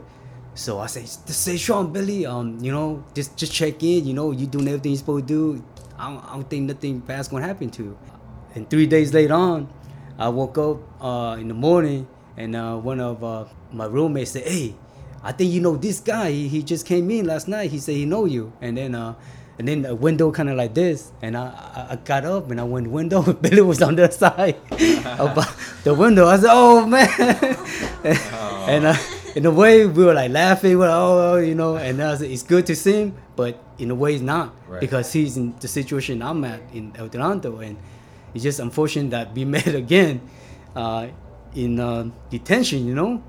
So 0.54 0.78
I 0.78 0.86
say, 0.86 1.04
say, 1.04 1.56
Sean, 1.56 1.92
Billy, 1.92 2.26
um, 2.26 2.58
you 2.60 2.70
know, 2.70 3.04
just 3.12 3.36
just 3.36 3.52
check 3.52 3.82
in. 3.82 4.06
You 4.06 4.14
know, 4.14 4.30
you 4.30 4.46
doing 4.46 4.68
everything 4.68 4.92
you're 4.92 4.98
supposed 4.98 5.26
to 5.26 5.56
do. 5.56 5.64
I 5.98 6.10
don't, 6.10 6.24
I 6.24 6.32
don't 6.34 6.48
think 6.48 6.68
nothing 6.68 7.00
bad's 7.00 7.26
gonna 7.28 7.44
happen 7.44 7.70
to 7.70 7.82
you. 7.82 7.98
And 8.54 8.70
three 8.70 8.86
days 8.86 9.12
later 9.12 9.34
on, 9.34 9.68
I 10.16 10.28
woke 10.28 10.56
up 10.58 11.02
uh, 11.02 11.36
in 11.40 11.48
the 11.48 11.54
morning, 11.54 12.06
and 12.36 12.54
uh, 12.54 12.76
one 12.76 13.00
of 13.00 13.24
uh, 13.24 13.46
my 13.72 13.86
roommates 13.86 14.30
said, 14.30 14.44
"Hey, 14.46 14.76
I 15.24 15.32
think 15.32 15.52
you 15.52 15.60
know 15.60 15.76
this 15.76 15.98
guy. 15.98 16.30
He, 16.30 16.46
he 16.46 16.62
just 16.62 16.86
came 16.86 17.10
in 17.10 17.26
last 17.26 17.48
night. 17.48 17.72
He 17.72 17.80
said 17.80 17.96
he 17.96 18.04
know 18.04 18.24
you." 18.24 18.52
And 18.60 18.78
then 18.78 18.94
uh, 18.94 19.14
and 19.58 19.68
then 19.68 19.82
the 19.82 19.94
window 19.94 20.30
kind 20.32 20.50
of 20.50 20.56
like 20.56 20.74
this, 20.74 21.12
and 21.22 21.36
I, 21.36 21.46
I, 21.46 21.86
I 21.92 21.96
got 21.96 22.24
up 22.24 22.50
and 22.50 22.60
I 22.60 22.64
went 22.64 22.88
window. 22.90 23.22
Billy 23.42 23.62
was 23.62 23.80
on 23.82 23.96
the 23.96 24.04
other 24.04 24.12
side 24.12 24.56
of 25.18 25.80
the 25.84 25.94
window. 25.94 26.26
I 26.26 26.36
said, 26.38 26.50
"Oh 26.50 26.86
man!" 26.86 27.56
and 28.02 28.84
uh, 28.86 28.96
in 29.34 29.46
a 29.46 29.50
way, 29.50 29.86
we 29.86 30.04
were 30.04 30.14
like 30.14 30.30
laughing. 30.30 30.70
We 30.70 30.76
were 30.76 30.88
like, 30.88 30.96
"Oh, 30.96 31.36
you 31.36 31.54
know," 31.54 31.76
and 31.76 32.02
I 32.02 32.16
said, 32.16 32.30
"It's 32.30 32.42
good 32.42 32.66
to 32.66 32.76
see 32.76 32.92
him," 33.02 33.14
but 33.36 33.58
in 33.78 33.90
a 33.90 33.94
way, 33.94 34.14
it's 34.14 34.22
not 34.22 34.54
Right. 34.68 34.80
because 34.80 35.12
he's 35.12 35.36
in 35.36 35.54
the 35.60 35.68
situation 35.68 36.22
I'm 36.22 36.44
at 36.44 36.60
in 36.72 36.92
Adelanto, 36.92 37.64
and 37.64 37.76
it's 38.34 38.42
just 38.42 38.60
unfortunate 38.60 39.10
that 39.10 39.34
we 39.34 39.44
met 39.56 39.66
again 39.74 40.20
uh, 40.74 41.08
in 41.54 41.78
uh, 41.80 42.10
detention. 42.30 42.86
You 42.86 42.94
know, 42.94 43.22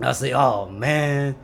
Yeah. 0.00 0.08
I 0.08 0.12
say, 0.12 0.32
"Oh 0.32 0.68
man," 0.68 1.36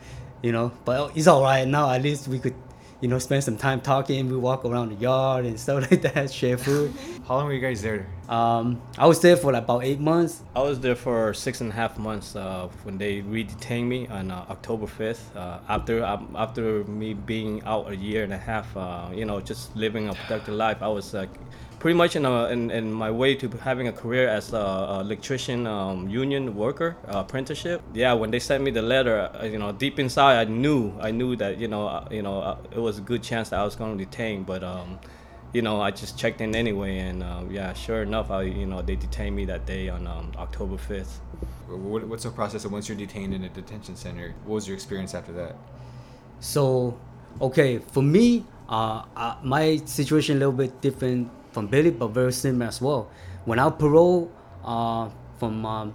you 0.42 0.53
know, 0.53 0.72
but 0.85 1.16
it's 1.16 1.27
all 1.27 1.42
right 1.42 1.66
now. 1.68 1.90
At 1.90 2.03
least 2.03 2.29
we 2.29 2.38
could, 2.38 2.55
you 3.01 3.09
know, 3.09 3.19
spend 3.19 3.45
some 3.45 3.57
time 3.57 3.81
talking. 3.81 4.29
We 4.29 4.37
walk 4.37 4.65
around 4.65 4.91
the 4.91 4.97
yard 4.97 5.47
and 5.47 5.59
stuff 5.65 5.91
like 5.91 6.03
that, 6.03 6.31
share 6.31 6.59
food. 6.59 6.93
How 7.27 7.37
long 7.37 7.47
were 7.47 7.53
you 7.53 7.61
guys 7.61 7.83
there? 7.83 8.07
Um, 8.29 8.81
I 8.99 9.07
was 9.07 9.21
there 9.21 9.37
for 9.37 9.53
like 9.53 9.65
about 9.65 9.85
eight 9.85 10.01
months. 10.01 10.43
I 10.55 10.63
was 10.63 10.81
there 10.81 10.97
for 10.97 11.33
six 11.33 11.61
and 11.61 11.71
a 11.71 11.75
half 11.75 11.99
months 11.99 12.37
uh, 12.37 12.69
when 12.83 12.99
they 12.99 13.21
re-detained 13.21 13.89
me 13.89 14.07
on 14.09 14.31
uh, 14.31 14.45
October 14.51 14.87
5th. 14.87 15.35
Uh, 15.35 15.59
after 15.69 16.05
um, 16.05 16.35
after 16.37 16.85
me 16.85 17.15
being 17.15 17.63
out 17.65 17.91
a 17.91 17.97
year 17.97 18.25
and 18.25 18.33
a 18.33 18.39
half, 18.39 18.77
uh, 18.77 19.09
you 19.15 19.25
know, 19.25 19.41
just 19.41 19.75
living 19.77 20.09
a 20.09 20.15
productive 20.15 20.55
life, 20.55 20.79
I 20.83 20.89
was 20.89 21.15
like 21.15 21.31
pretty 21.81 21.97
much 21.97 22.14
in, 22.14 22.27
a, 22.27 22.45
in, 22.49 22.71
in 22.71 22.93
my 22.93 23.11
way 23.11 23.35
to 23.35 23.49
having 23.49 23.88
a 23.88 23.93
career 23.93 24.29
as 24.29 24.53
a, 24.53 24.99
electrician 25.01 25.66
um, 25.66 26.09
union 26.09 26.55
worker 26.55 26.97
uh, 27.09 27.19
apprenticeship. 27.19 27.83
Yeah, 27.95 28.12
when 28.12 28.31
they 28.31 28.38
sent 28.38 28.62
me 28.62 28.71
the 28.71 28.83
letter, 28.83 29.31
uh, 29.35 29.45
you 29.45 29.59
know, 29.59 29.73
deep 29.73 29.99
inside, 29.99 30.37
I 30.38 30.45
knew 30.45 30.93
I 31.01 31.11
knew 31.11 31.35
that 31.37 31.59
you 31.59 31.69
know 31.69 31.88
uh, 31.88 32.07
you 32.11 32.23
know 32.23 32.40
uh, 32.40 32.59
it 32.71 32.79
was 32.79 32.99
a 32.99 33.01
good 33.01 33.23
chance 33.23 33.49
that 33.49 33.59
I 33.59 33.64
was 33.64 33.75
going 33.75 33.99
to 33.99 34.05
detain, 34.05 34.45
but. 34.45 34.62
Um, 34.62 35.01
you 35.53 35.62
know, 35.62 35.81
I 35.81 35.90
just 35.90 36.16
checked 36.16 36.40
in 36.40 36.55
anyway, 36.55 36.99
and 36.99 37.25
uh, 37.25 37.43
yeah, 37.51 37.73
sure 37.73 38.03
enough, 38.03 38.31
I 38.31 38.43
you 38.43 38.66
know 38.66 38.83
they 38.83 38.95
detained 38.95 39.35
me 39.35 39.47
that 39.47 39.66
day 39.66 39.88
on 39.88 40.07
um, 40.07 40.31
October 40.38 40.79
fifth. 40.79 41.19
What, 41.66 42.07
what's 42.07 42.23
the 42.23 42.31
process 42.31 42.64
of 42.64 42.71
once 42.71 42.88
you're 42.88 42.97
detained 42.97 43.35
in 43.35 43.43
a 43.43 43.49
detention 43.49 43.97
center? 43.97 44.33
What 44.45 44.55
was 44.55 44.69
your 44.69 44.77
experience 44.77 45.12
after 45.12 45.33
that? 45.33 45.57
So, 46.38 46.97
okay, 47.40 47.79
for 47.79 48.01
me, 48.01 48.45
uh, 48.69 49.03
uh, 49.16 49.38
my 49.43 49.79
situation 49.87 50.37
a 50.37 50.38
little 50.38 50.53
bit 50.53 50.81
different 50.81 51.29
from 51.53 51.67
Billy, 51.67 51.91
but 51.91 52.09
very 52.09 52.33
similar 52.33 52.67
as 52.67 52.81
well. 52.81 53.11
When 53.45 53.59
I 53.59 53.71
paroled 53.71 54.31
uh, 54.65 55.09
from 55.39 55.65
um, 55.67 55.95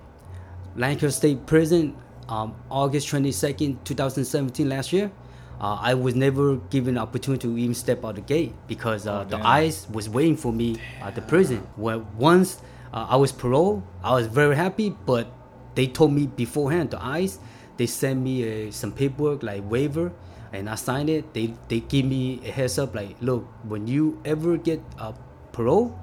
Lancaster 0.76 1.12
State 1.12 1.46
Prison, 1.46 1.96
um, 2.28 2.56
August 2.70 3.08
22nd, 3.10 3.84
2017, 3.84 4.68
last 4.68 4.91
year, 4.91 5.12
uh, 5.60 5.78
I 5.80 5.94
was 5.94 6.15
never 6.15 6.58
given 6.58 6.98
opportunity 6.98 7.48
to 7.48 7.58
even 7.58 7.74
step 7.76 8.04
out 8.04 8.15
the 8.15 8.22
gate 8.22 8.54
because 8.68 9.08
uh, 9.08 9.22
Oh, 9.26 9.30
the. 9.30 9.38
ICE 9.38 9.88
was 9.89 10.10
waiting 10.10 10.36
for 10.36 10.52
me 10.52 10.78
at 11.02 11.15
the 11.15 11.22
prison. 11.22 11.65
Well, 11.78 12.06
once 12.18 12.60
uh, 12.94 13.08
I 13.10 13.15
was 13.15 13.32
paroled, 13.32 13.84
I 14.04 14.12
was 14.13 14.28
very 14.28 14.56
happy, 14.56 14.89
but 15.06 15.32
they 15.76 15.88
told 15.88 16.12
me 16.13 16.28
beforehand, 16.28 16.91
the 16.91 17.04
ICE, 17.04 17.39
they 17.78 17.86
sent 17.86 18.22
me 18.22 18.68
uh, 18.68 18.72
some 18.72 18.91
paperwork 18.91 19.44
like 19.44 19.70
waiver, 19.70 20.12
and 20.52 20.70
I 20.70 20.76
signed 20.76 21.10
it. 21.10 21.34
They 21.34 21.54
they 21.68 21.82
give 21.82 22.06
me 22.06 22.39
a 22.46 22.52
heads 22.52 22.80
up 22.80 22.96
like, 22.96 23.15
look, 23.22 23.46
when 23.63 23.88
you 23.88 24.20
ever 24.26 24.56
get 24.58 24.82
uh, 24.98 25.12
parole, 25.56 25.98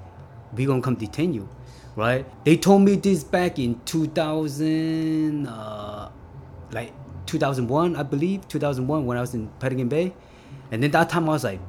we 0.55 0.65
gonna 0.65 0.81
come 0.81 0.95
detain 0.95 1.33
you, 1.33 1.47
right? 1.95 2.25
They 2.43 2.57
told 2.57 2.81
me 2.81 2.95
this 2.95 3.23
back 3.23 3.59
in 3.59 3.79
2000, 3.85 5.47
uh, 5.47 6.09
like 6.71 6.91
2001, 7.27 7.95
I 7.95 8.03
believe, 8.03 8.47
2001 8.47 9.05
when 9.05 9.17
I 9.17 9.21
was 9.21 9.35
in 9.35 9.47
Pelican 9.59 9.89
Bay, 9.89 10.13
and 10.71 10.81
then 10.81 10.89
that 10.91 11.09
time 11.09 11.29
I 11.29 11.33
was 11.33 11.43
like, 11.43 11.59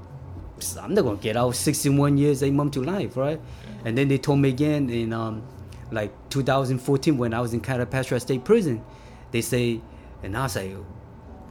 I'm 0.81 0.94
not 0.94 1.03
gonna 1.03 1.18
get 1.18 1.37
out 1.37 1.55
61 1.55 2.16
years, 2.16 2.42
eight 2.42 2.55
months 2.55 2.75
to 2.75 2.83
life, 2.83 3.16
right? 3.16 3.40
And 3.85 3.99
then 3.99 4.09
they 4.09 4.16
told 4.16 4.38
me 4.38 4.49
again 4.49 4.88
in 4.88 5.12
um, 5.12 5.42
like 5.90 6.11
2014 6.31 7.18
when 7.18 7.35
I 7.35 7.40
was 7.40 7.53
in 7.53 7.61
Calipatria 7.61 8.18
State 8.20 8.44
Prison, 8.44 8.83
they 9.31 9.42
say, 9.42 9.81
and 10.23 10.37
I 10.37 10.44
was 10.44 10.57
like, 10.57 10.73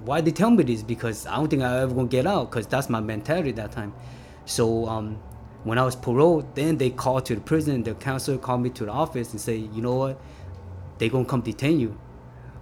why 0.03 0.21
they 0.21 0.31
tell 0.31 0.49
me 0.49 0.63
this? 0.63 0.81
Because 0.81 1.27
I 1.27 1.35
don't 1.35 1.47
think 1.47 1.61
I 1.61 1.81
ever 1.81 1.93
gonna 1.93 2.07
get 2.07 2.25
out, 2.25 2.49
because 2.49 2.65
that's 2.65 2.89
my 2.89 3.01
mentality 3.01 3.51
that 3.51 3.71
time. 3.71 3.93
So 4.45 4.87
um, 4.87 5.19
when 5.63 5.77
I 5.77 5.83
was 5.83 5.95
paroled, 5.95 6.55
then 6.55 6.77
they 6.77 6.89
called 6.89 7.25
to 7.27 7.35
the 7.35 7.41
prison. 7.41 7.83
The 7.83 7.93
counselor 7.95 8.37
called 8.37 8.61
me 8.61 8.69
to 8.71 8.85
the 8.85 8.91
office 8.91 9.31
and 9.31 9.39
say, 9.39 9.55
you 9.55 9.81
know 9.81 9.95
what, 9.95 10.21
they 10.97 11.09
gonna 11.09 11.25
come 11.25 11.41
detain 11.41 11.79
you, 11.79 11.97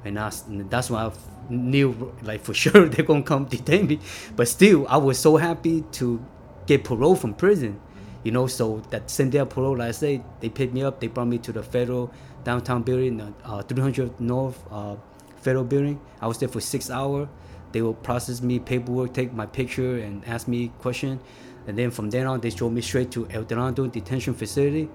and 0.05 0.17
that's 0.17 0.43
and 0.43 0.69
that's 0.69 0.89
when 0.89 1.01
I 1.01 1.11
knew 1.49 2.13
like 2.23 2.41
for 2.41 2.53
sure 2.61 2.87
they're 2.87 3.05
gonna 3.05 3.23
come 3.23 3.45
detain 3.45 3.87
me. 3.87 3.99
But 4.35 4.47
still, 4.47 4.87
I 4.87 4.97
was 4.97 5.17
so 5.17 5.37
happy 5.37 5.83
to 5.93 6.23
get 6.67 6.83
parole 6.83 7.15
from 7.15 7.33
prison, 7.33 7.79
you 8.23 8.31
know. 8.31 8.47
So 8.47 8.81
that 8.91 9.09
same 9.09 9.29
day 9.29 9.39
of 9.39 9.49
parole, 9.49 9.77
like 9.77 9.89
I 9.89 9.91
say, 9.91 10.23
they 10.39 10.49
picked 10.49 10.73
me 10.73 10.83
up. 10.83 10.99
They 10.99 11.07
brought 11.07 11.27
me 11.27 11.39
to 11.39 11.51
the 11.51 11.63
federal 11.63 12.11
downtown 12.43 12.83
building, 12.83 13.33
uh, 13.43 13.61
300 13.61 14.19
North 14.19 14.63
uh, 14.71 14.95
federal 15.37 15.63
building. 15.63 15.99
I 16.21 16.27
was 16.27 16.37
there 16.37 16.49
for 16.49 16.61
six 16.61 16.89
hours. 16.89 17.27
They 17.71 17.81
will 17.81 17.93
process 17.93 18.41
me 18.41 18.59
paperwork, 18.59 19.13
take 19.13 19.33
my 19.33 19.45
picture, 19.45 19.97
and 19.97 20.27
ask 20.27 20.47
me 20.47 20.71
question. 20.79 21.19
And 21.67 21.77
then 21.77 21.91
from 21.91 22.09
then 22.09 22.27
on, 22.27 22.39
they 22.39 22.49
drove 22.49 22.71
me 22.73 22.81
straight 22.81 23.11
to 23.11 23.25
Adelanto 23.25 23.91
detention 23.91 24.33
facility, 24.33 24.89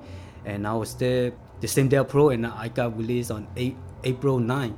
and 0.45 0.67
I 0.67 0.75
was 0.75 0.95
there 0.95 1.33
the 1.61 1.69
same 1.69 1.89
day 1.89 1.97
of 1.97 2.09
parole, 2.09 2.31
and 2.31 2.47
I 2.47 2.69
got 2.69 2.97
released 2.97 3.31
on 3.31 3.47
eight, 3.57 3.77
April 4.05 4.39
9, 4.39 4.77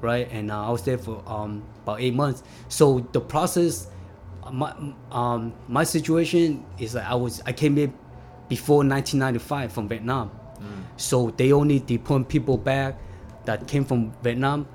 right? 0.00 0.28
And 0.30 0.50
uh, 0.50 0.66
I 0.66 0.70
was 0.70 0.82
there 0.82 0.98
for 0.98 1.22
um, 1.26 1.62
about 1.82 2.00
eight 2.00 2.14
months. 2.14 2.42
So 2.68 3.00
the 3.12 3.20
process, 3.20 3.88
my 4.50 4.74
um, 5.12 5.52
my 5.68 5.84
situation 5.84 6.64
is 6.78 6.94
like 6.94 7.04
I 7.04 7.14
was 7.14 7.42
I 7.46 7.52
came 7.52 7.76
here 7.76 7.92
before 8.48 8.78
1995 8.78 9.72
from 9.72 9.88
Vietnam. 9.88 10.30
So 10.96 11.30
they 11.30 11.52
only 11.52 11.78
deport 11.78 12.28
people 12.28 12.58
back 12.58 12.98
that 13.46 13.66
came 13.66 13.84
from 13.84 14.12
Vietnam 14.22 14.68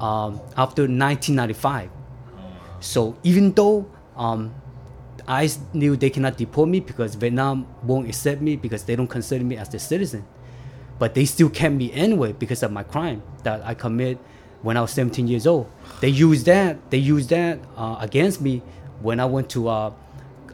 um, 0.00 0.40
after 0.56 0.82
1995. 0.82 1.90
So 2.80 3.16
even 3.22 3.52
though 3.52 3.90
um, 4.16 4.54
I 5.28 5.50
knew 5.74 5.94
they 5.94 6.08
cannot 6.08 6.38
deport 6.38 6.70
me 6.70 6.80
because 6.80 7.14
Vietnam 7.14 7.66
won't 7.82 8.08
accept 8.08 8.40
me 8.40 8.56
because 8.56 8.84
they 8.84 8.96
don't 8.96 9.06
consider 9.06 9.44
me 9.44 9.58
as 9.58 9.72
a 9.74 9.78
citizen, 9.78 10.24
but 10.98 11.14
they 11.14 11.26
still 11.26 11.50
kept 11.50 11.74
me 11.74 11.92
anyway 11.92 12.32
because 12.32 12.62
of 12.62 12.72
my 12.72 12.82
crime 12.82 13.22
that 13.42 13.60
I 13.64 13.74
commit 13.74 14.18
when 14.62 14.78
I 14.78 14.80
was 14.80 14.90
17 14.92 15.28
years 15.28 15.46
old. 15.46 15.70
They 16.00 16.08
used 16.08 16.46
that. 16.46 16.90
They 16.90 16.96
used 16.98 17.28
that 17.28 17.58
uh, 17.76 17.98
against 18.00 18.40
me 18.40 18.62
when 19.02 19.20
I 19.20 19.26
went 19.26 19.50
to 19.50 19.68
uh, 19.68 19.92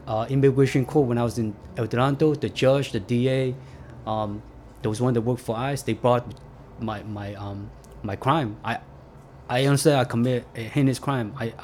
uh, 0.08 0.26
immigration 0.28 0.84
court 0.84 1.06
when 1.06 1.18
I 1.18 1.22
was 1.22 1.38
in 1.38 1.54
Adelanto. 1.76 2.38
The 2.38 2.48
judge, 2.48 2.90
the 2.90 3.00
DA, 3.00 3.54
um, 4.06 4.42
there 4.82 4.90
was 4.90 5.00
one 5.00 5.14
that 5.14 5.20
worked 5.22 5.40
for 5.40 5.56
ICE. 5.56 5.80
They 5.82 5.94
brought 5.94 6.26
my 6.80 7.02
my 7.04 7.34
um, 7.34 7.70
my 8.02 8.16
crime. 8.16 8.56
I 8.64 8.80
I 9.48 9.64
understand 9.66 10.00
I 10.00 10.04
commit 10.04 10.46
a 10.56 10.62
heinous 10.62 10.98
crime. 10.98 11.32
I 11.38 11.54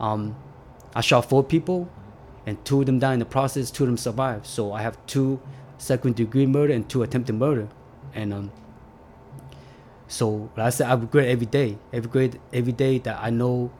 um, 0.00 0.34
I 0.94 1.00
shot 1.02 1.28
four 1.28 1.44
people, 1.44 1.88
and 2.46 2.62
two 2.64 2.80
of 2.80 2.86
them 2.86 2.98
died 2.98 3.14
in 3.14 3.18
the 3.18 3.24
process. 3.24 3.70
Two 3.70 3.84
of 3.84 3.88
them 3.88 3.96
survived. 3.96 4.46
So 4.46 4.72
I 4.72 4.82
have 4.82 4.98
two 5.06 5.40
second 5.78 6.16
degree 6.16 6.46
murder 6.46 6.72
and 6.72 6.88
two 6.88 7.02
attempted 7.02 7.34
murder, 7.34 7.68
and 8.14 8.32
um. 8.32 8.52
So 10.08 10.50
like 10.56 10.66
I 10.66 10.70
said, 10.70 10.88
I 10.88 10.94
regret 10.94 11.28
every 11.28 11.46
day. 11.46 11.78
Every 11.92 12.08
regret 12.08 12.40
every 12.52 12.72
day 12.72 12.98
that 12.98 13.18
I 13.22 13.30
know 13.30 13.70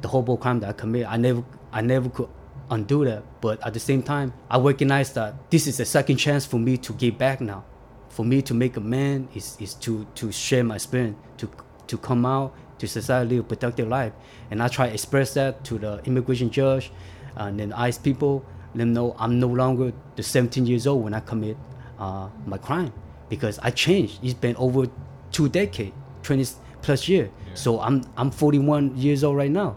the 0.00 0.08
horrible 0.08 0.36
crime 0.36 0.60
that 0.60 0.68
I 0.70 0.72
commit. 0.72 1.06
I 1.08 1.16
never 1.16 1.44
I 1.72 1.80
never 1.80 2.08
could 2.08 2.28
undo 2.70 3.04
that. 3.04 3.24
But 3.40 3.64
at 3.66 3.74
the 3.74 3.80
same 3.80 4.02
time, 4.02 4.32
I 4.48 4.58
recognize 4.58 5.12
that 5.14 5.50
this 5.50 5.66
is 5.66 5.80
a 5.80 5.84
second 5.84 6.16
chance 6.16 6.46
for 6.46 6.58
me 6.58 6.76
to 6.78 6.92
get 6.92 7.18
back 7.18 7.40
now. 7.40 7.64
For 8.08 8.24
me 8.24 8.42
to 8.42 8.54
make 8.54 8.76
a 8.76 8.80
man 8.80 9.28
is, 9.34 9.56
is 9.60 9.74
to, 9.74 10.04
to 10.16 10.32
share 10.32 10.64
my 10.64 10.76
experience, 10.76 11.16
to 11.38 11.48
to 11.86 11.98
come 11.98 12.24
out 12.24 12.54
to 12.78 12.86
society, 12.86 13.36
live 13.36 13.44
a 13.44 13.48
productive 13.48 13.88
life. 13.88 14.12
And 14.50 14.62
I 14.62 14.68
try 14.68 14.86
to 14.88 14.94
express 14.94 15.34
that 15.34 15.64
to 15.64 15.78
the 15.78 16.00
immigration 16.04 16.50
judge 16.50 16.92
and 17.36 17.58
then 17.58 17.72
ICE 17.72 17.98
people, 17.98 18.44
let 18.74 18.78
them 18.78 18.92
know 18.92 19.16
I'm 19.18 19.40
no 19.40 19.48
longer 19.48 19.92
the 20.16 20.22
17 20.22 20.66
years 20.66 20.86
old 20.86 21.04
when 21.04 21.14
I 21.14 21.20
commit 21.20 21.56
uh, 21.98 22.28
my 22.46 22.58
crime 22.58 22.92
because 23.28 23.58
I 23.60 23.70
changed. 23.70 24.18
It's 24.22 24.34
been 24.34 24.56
over 24.56 24.86
two 25.32 25.48
decades, 25.48 25.92
20 26.22 26.46
plus 26.82 27.08
year. 27.08 27.30
So 27.54 27.80
I'm 27.80 28.04
I'm 28.16 28.30
41 28.30 28.96
years 28.96 29.24
old 29.24 29.36
right 29.36 29.50
now, 29.50 29.76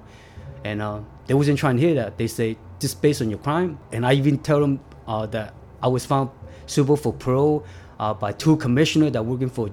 and 0.63 0.81
uh, 0.81 0.99
they 1.27 1.33
wasn't 1.33 1.57
trying 1.59 1.77
to 1.77 1.81
hear 1.81 1.95
that. 1.95 2.17
They 2.17 2.27
say 2.27 2.57
just 2.79 3.01
based 3.01 3.21
on 3.21 3.29
your 3.29 3.39
crime, 3.39 3.79
and 3.91 4.05
I 4.05 4.13
even 4.13 4.37
tell 4.37 4.59
them 4.59 4.79
uh, 5.07 5.25
that 5.27 5.53
I 5.81 5.87
was 5.87 6.05
found 6.05 6.29
suitable 6.65 6.97
for 6.97 7.13
parole 7.13 7.65
uh, 7.99 8.13
by 8.13 8.31
two 8.31 8.57
commissioners 8.57 9.11
that 9.13 9.25
working 9.25 9.49
for 9.49 9.69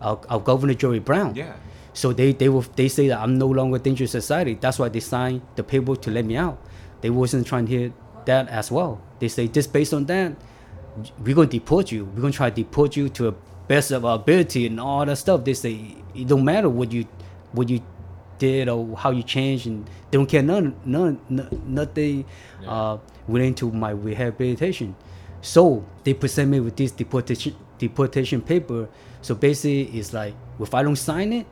our, 0.00 0.20
our 0.28 0.40
Governor 0.40 0.74
Jerry 0.74 0.98
Brown. 0.98 1.34
Yeah. 1.34 1.54
So 1.92 2.12
they 2.12 2.32
they 2.32 2.48
will 2.48 2.64
they 2.74 2.88
say 2.88 3.08
that 3.08 3.20
I'm 3.20 3.38
no 3.38 3.48
longer 3.48 3.76
a 3.76 3.78
dangerous 3.78 4.12
society. 4.12 4.54
That's 4.54 4.78
why 4.78 4.88
they 4.88 5.00
signed 5.00 5.42
the 5.56 5.62
paper 5.62 5.94
to 5.96 6.10
let 6.10 6.24
me 6.24 6.36
out. 6.36 6.58
They 7.02 7.10
wasn't 7.10 7.46
trying 7.46 7.66
to 7.66 7.70
hear 7.70 7.92
that 8.24 8.48
as 8.48 8.70
well. 8.70 9.00
They 9.18 9.28
say 9.28 9.48
just 9.48 9.72
based 9.72 9.92
on 9.92 10.06
that, 10.06 10.34
we're 11.18 11.34
gonna 11.34 11.48
deport 11.48 11.92
you. 11.92 12.06
We're 12.06 12.22
gonna 12.22 12.32
try 12.32 12.50
to 12.50 12.56
deport 12.56 12.96
you 12.96 13.08
to 13.10 13.28
a 13.28 13.34
best 13.68 13.90
of 13.90 14.04
our 14.04 14.16
ability 14.16 14.66
and 14.66 14.80
all 14.80 15.04
that 15.04 15.16
stuff. 15.16 15.44
They 15.44 15.54
say 15.54 15.96
it 16.14 16.26
don't 16.26 16.44
matter 16.44 16.68
what 16.68 16.92
you 16.92 17.06
what 17.52 17.68
you 17.68 17.80
did 18.38 18.68
or 18.68 18.96
how 18.96 19.10
you 19.10 19.22
changed, 19.22 19.66
and 19.66 19.86
they 20.10 20.18
don't 20.18 20.26
care 20.26 20.42
none 20.42 20.74
none, 20.84 21.20
none 21.28 21.62
nothing 21.66 22.24
uh, 22.66 22.98
relating 23.28 23.54
to 23.56 23.70
my 23.70 23.90
rehabilitation. 23.90 24.94
So 25.40 25.84
they 26.04 26.14
present 26.14 26.50
me 26.50 26.60
with 26.60 26.76
this 26.76 26.92
deportation 26.92 27.56
deportation 27.78 28.40
paper. 28.42 28.88
So 29.22 29.34
basically, 29.34 29.98
it's 29.98 30.12
like 30.12 30.34
if 30.60 30.74
I 30.74 30.82
don't 30.82 30.96
sign 30.96 31.32
it, 31.32 31.46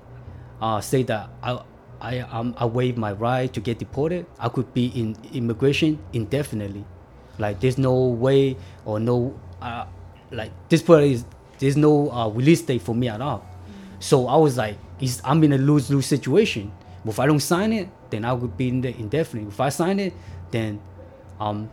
uh, 0.61 0.81
say 0.81 1.03
that 1.05 1.31
I 1.43 1.63
I 2.01 2.21
um, 2.21 2.55
I 2.57 2.65
waive 2.65 2.97
my 2.97 3.13
right 3.13 3.53
to 3.53 3.61
get 3.61 3.79
deported, 3.79 4.27
I 4.39 4.49
could 4.49 4.73
be 4.73 4.87
in 4.87 5.17
immigration 5.33 5.99
indefinitely. 6.13 6.85
Like 7.39 7.61
there's 7.61 7.79
no 7.79 7.95
way 7.95 8.57
or 8.85 9.01
no 9.01 9.39
uh, 9.61 9.87
like 10.31 10.51
this 10.69 10.83
part 10.83 11.05
is 11.05 11.25
there's 11.59 11.77
no 11.77 12.11
uh, 12.11 12.29
release 12.29 12.63
date 12.63 12.83
for 12.83 12.95
me 12.95 13.09
at 13.09 13.21
all. 13.21 13.47
So 13.99 14.27
I 14.29 14.37
was 14.37 14.57
like, 14.57 14.79
I'm 15.25 15.45
in 15.45 15.53
a 15.53 15.59
lose 15.59 15.91
lose 15.91 16.07
situation. 16.07 16.73
If 17.05 17.19
I 17.19 17.27
don't 17.27 17.41
sign 17.41 17.73
it, 17.73 17.89
then 18.11 18.25
I 18.25 18.33
would 18.33 18.57
be 18.57 18.69
in 18.69 18.81
the 18.81 18.97
indefinite. 18.97 19.49
If 19.49 19.61
I 19.61 19.69
sign 19.69 20.01
it, 20.01 20.15
then 20.51 20.81
um 21.39 21.71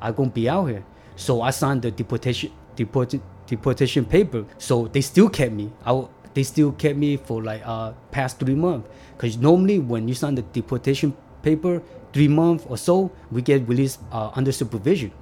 I 0.00 0.12
gonna 0.12 0.30
be 0.30 0.48
out 0.48 0.66
here. 0.66 0.84
So 1.16 1.42
I 1.42 1.50
signed 1.50 1.82
the 1.82 1.90
deportation 1.90 2.52
deport, 2.76 3.14
deportation 3.46 4.04
paper. 4.04 4.44
So 4.58 4.88
they 4.88 5.00
still 5.00 5.28
kept 5.28 5.52
me. 5.52 5.70
I 5.84 6.04
they 6.34 6.42
still 6.42 6.72
kept 6.72 6.96
me 6.96 7.16
for 7.16 7.42
like 7.42 7.62
uh 7.64 7.92
past 8.10 8.38
three 8.38 8.54
months. 8.54 8.88
Cause 9.18 9.36
normally 9.36 9.78
when 9.78 10.08
you 10.08 10.14
sign 10.14 10.34
the 10.34 10.42
deportation 10.42 11.14
paper, 11.42 11.82
three 12.12 12.28
months 12.28 12.64
or 12.68 12.76
so, 12.76 13.10
we 13.30 13.42
get 13.42 13.66
released 13.68 14.00
uh, 14.12 14.30
under 14.34 14.52
supervision. 14.52 15.12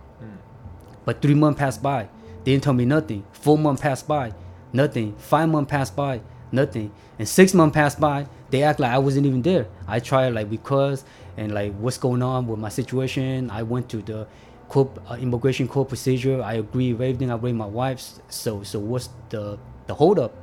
But 1.04 1.22
three 1.22 1.34
months 1.34 1.58
passed 1.58 1.82
by. 1.82 2.08
They 2.44 2.52
didn't 2.52 2.64
tell 2.64 2.74
me 2.74 2.84
nothing. 2.84 3.24
Four 3.32 3.58
months 3.58 3.82
passed 3.82 4.06
by, 4.06 4.32
nothing. 4.72 5.14
Five 5.16 5.48
months 5.48 5.70
passed 5.70 5.96
by, 5.96 6.20
nothing. 6.52 6.92
And 7.18 7.28
six 7.28 7.54
months 7.54 7.74
passed 7.74 7.98
by. 7.98 8.26
They 8.50 8.62
act 8.62 8.80
like 8.80 8.92
I 8.92 8.98
wasn't 8.98 9.26
even 9.26 9.42
there. 9.42 9.66
I 9.86 10.00
tried 10.00 10.34
like 10.34 10.48
because 10.50 11.04
and 11.36 11.52
like 11.52 11.74
what's 11.74 11.98
going 11.98 12.22
on 12.22 12.46
with 12.46 12.58
my 12.58 12.68
situation. 12.68 13.50
I 13.50 13.62
went 13.62 13.88
to 13.90 13.98
the 14.02 14.26
court, 14.68 14.90
uh, 15.10 15.14
immigration 15.14 15.68
court 15.68 15.88
procedure. 15.88 16.42
I 16.42 16.54
agree 16.54 16.92
with 16.92 17.02
everything. 17.02 17.30
I 17.30 17.36
bring 17.36 17.56
my 17.56 17.66
wife. 17.66 18.02
So 18.28 18.62
so 18.62 18.78
what's 18.78 19.10
the 19.30 19.58
the 19.86 19.94
hold 19.94 20.18
up 20.18 20.34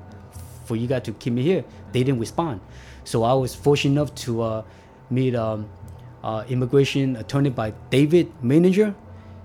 for 0.65 0.75
you 0.75 0.88
guys 0.88 1.04
to 1.04 1.13
keep 1.13 1.34
me 1.34 1.43
here? 1.43 1.63
They 1.91 2.04
didn't 2.04 2.19
respond. 2.19 2.62
So 3.04 3.23
I 3.23 3.34
was 3.34 3.56
fortunate 3.56 3.93
enough 3.93 4.15
to 4.25 4.41
uh, 4.41 4.63
meet 5.10 5.36
um, 5.36 5.69
uh, 6.23 6.43
immigration 6.49 7.15
attorney 7.15 7.49
by 7.49 7.73
David 7.89 8.32
Manager. 8.41 8.95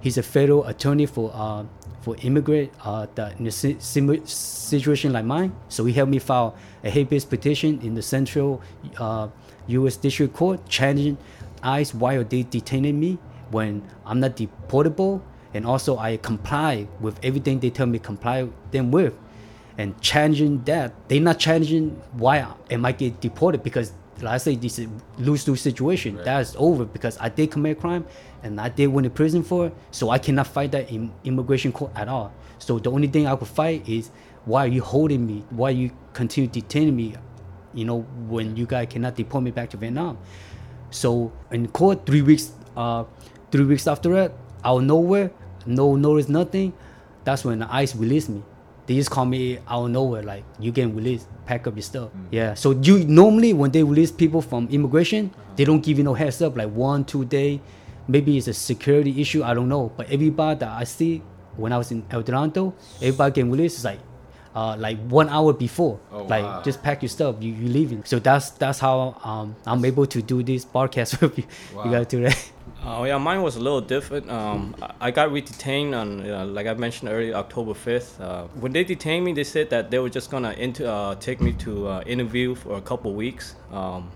He's 0.00 0.16
a 0.16 0.22
federal 0.22 0.66
attorney 0.66 1.06
for 1.06 1.30
uh, 1.34 1.64
for 2.00 2.16
immigrant 2.22 2.72
uh, 2.82 3.06
that 3.14 3.38
in 3.38 3.46
a 3.46 3.50
situation 3.50 5.12
like 5.12 5.24
mine. 5.24 5.52
So 5.68 5.84
he 5.84 5.92
helped 5.92 6.10
me 6.10 6.18
file 6.18 6.56
a 6.82 6.90
habeas 6.90 7.26
petition 7.26 7.78
in 7.82 7.94
the 7.94 8.02
Central 8.02 8.62
uh, 8.96 9.28
U.S. 9.66 9.96
District 9.96 10.34
Court, 10.34 10.66
challenging 10.68 11.18
ICE 11.62 11.94
why 11.94 12.14
are 12.14 12.24
they 12.24 12.42
detaining 12.42 12.98
me 12.98 13.18
when 13.50 13.82
I'm 14.06 14.20
not 14.20 14.36
deportable, 14.36 15.20
and 15.52 15.66
also 15.66 15.98
I 15.98 16.16
comply 16.16 16.86
with 17.00 17.18
everything 17.22 17.60
they 17.60 17.70
tell 17.70 17.86
me 17.86 17.98
comply 17.98 18.48
them 18.70 18.90
with, 18.90 19.14
and 19.78 19.98
challenging 20.00 20.62
that 20.64 20.92
they're 21.08 21.20
not 21.20 21.38
challenging 21.38 21.90
why 22.12 22.46
i 22.70 22.76
might 22.76 22.98
get 22.98 23.20
deported 23.20 23.62
because 23.62 23.92
like 24.22 24.34
I 24.34 24.38
say 24.38 24.56
this 24.56 24.78
is 24.78 24.88
lose 25.18 25.46
lose 25.48 25.60
situation. 25.60 26.16
That 26.16 26.40
is 26.40 26.56
over 26.58 26.84
because 26.84 27.18
I 27.18 27.28
did 27.28 27.50
commit 27.50 27.78
a 27.78 27.80
crime 27.80 28.06
and 28.42 28.60
I 28.60 28.68
did 28.68 28.88
went 28.88 29.04
to 29.04 29.10
prison 29.10 29.42
for 29.42 29.66
it 29.66 29.74
so 29.90 30.10
I 30.10 30.18
cannot 30.18 30.46
fight 30.46 30.72
that 30.72 30.90
in 30.90 31.12
immigration 31.24 31.72
court 31.72 31.92
at 31.94 32.08
all. 32.08 32.32
So 32.58 32.78
the 32.78 32.90
only 32.90 33.08
thing 33.08 33.26
I 33.26 33.36
could 33.36 33.48
fight 33.48 33.88
is 33.88 34.10
why 34.44 34.64
are 34.64 34.68
you 34.68 34.82
holding 34.82 35.26
me 35.26 35.44
why 35.50 35.70
you 35.70 35.90
continue 36.12 36.48
detaining 36.48 36.96
me 36.96 37.14
you 37.74 37.84
know 37.84 38.00
when 38.28 38.56
you 38.56 38.66
guys 38.66 38.88
cannot 38.90 39.14
deport 39.14 39.44
me 39.44 39.50
back 39.50 39.70
to 39.70 39.76
Vietnam. 39.76 40.18
So 40.90 41.32
in 41.50 41.68
court 41.68 42.06
three 42.06 42.22
weeks 42.22 42.52
uh 42.76 43.04
three 43.50 43.64
weeks 43.64 43.86
after 43.86 44.12
that 44.14 44.32
out 44.64 44.78
of 44.78 44.84
nowhere 44.84 45.30
no 45.66 45.96
notice 45.96 46.28
nothing 46.28 46.72
that's 47.24 47.44
when 47.44 47.58
the 47.58 47.74
ICE 47.74 47.94
released 47.96 48.28
me 48.28 48.42
they 48.90 48.96
just 48.96 49.08
call 49.08 49.24
me 49.24 49.56
out 49.68 49.84
of 49.84 49.90
nowhere 49.92 50.24
like 50.24 50.42
you 50.58 50.72
getting 50.72 50.96
released 50.96 51.28
pack 51.46 51.68
up 51.68 51.76
your 51.76 51.82
stuff. 51.82 52.10
Yeah. 52.32 52.54
So 52.54 52.72
you 52.72 53.04
normally 53.04 53.52
when 53.52 53.70
they 53.70 53.84
release 53.84 54.10
people 54.10 54.42
from 54.42 54.66
immigration 54.68 55.32
they 55.54 55.64
don't 55.64 55.80
give 55.80 55.96
you 55.98 56.02
no 56.02 56.14
heads 56.14 56.42
up 56.42 56.56
like 56.56 56.70
one 56.70 57.04
two 57.04 57.24
day. 57.24 57.60
Maybe 58.08 58.36
it's 58.36 58.48
a 58.48 58.52
security 58.52 59.20
issue 59.20 59.44
i 59.44 59.54
don't 59.54 59.68
know. 59.68 59.92
But 59.96 60.10
everybody 60.10 60.58
that 60.58 60.70
i 60.70 60.82
see 60.82 61.22
when 61.54 61.72
i 61.72 61.78
was 61.78 61.92
in 61.92 62.02
Adelanto 62.02 62.72
everybody 62.96 63.32
getting 63.32 63.52
released 63.52 63.78
is 63.78 63.84
like 63.84 64.00
uh, 64.56 64.76
like 64.76 64.98
one 65.06 65.28
hour 65.28 65.52
before. 65.52 66.00
Oh, 66.10 66.24
like 66.24 66.42
wow. 66.42 66.60
just 66.64 66.82
pack 66.82 67.02
your 67.02 67.10
stuff 67.10 67.36
you, 67.38 67.52
you 67.52 67.68
leaving. 67.68 68.02
So 68.02 68.18
that's 68.18 68.50
that's 68.50 68.80
how 68.80 69.16
um, 69.22 69.54
i'm 69.66 69.84
able 69.84 70.06
to 70.06 70.20
do 70.20 70.42
this 70.42 70.64
podcast 70.64 71.20
with 71.22 71.38
you. 71.38 71.44
Wow. 71.72 71.84
you 71.84 71.90
gotta 71.92 72.06
do 72.06 72.22
that 72.24 72.50
Oh 72.82 73.04
yeah, 73.04 73.18
mine 73.18 73.42
was 73.42 73.56
a 73.56 73.60
little 73.60 73.82
different. 73.82 74.30
Um, 74.30 74.74
I- 75.00 75.10
got 75.10 75.30
re-detained 75.30 75.94
on, 75.94 76.28
uh, 76.28 76.46
like 76.46 76.66
I 76.66 76.72
mentioned 76.74 77.10
earlier, 77.10 77.34
October 77.34 77.74
fifth. 77.74 78.18
Uh, 78.18 78.44
when 78.58 78.72
they 78.72 78.84
detained 78.84 79.24
me, 79.24 79.34
they 79.34 79.44
said 79.44 79.68
that 79.70 79.90
they 79.90 79.98
were 79.98 80.08
just 80.08 80.30
gonna 80.30 80.52
inter- 80.52 80.86
uh, 80.86 81.14
take 81.16 81.42
me 81.42 81.52
to 81.64 81.88
uh, 81.88 82.02
interview 82.06 82.54
for 82.54 82.78
a 82.78 82.80
couple 82.80 83.12
weeks. 83.12 83.54
Um, 83.70 84.10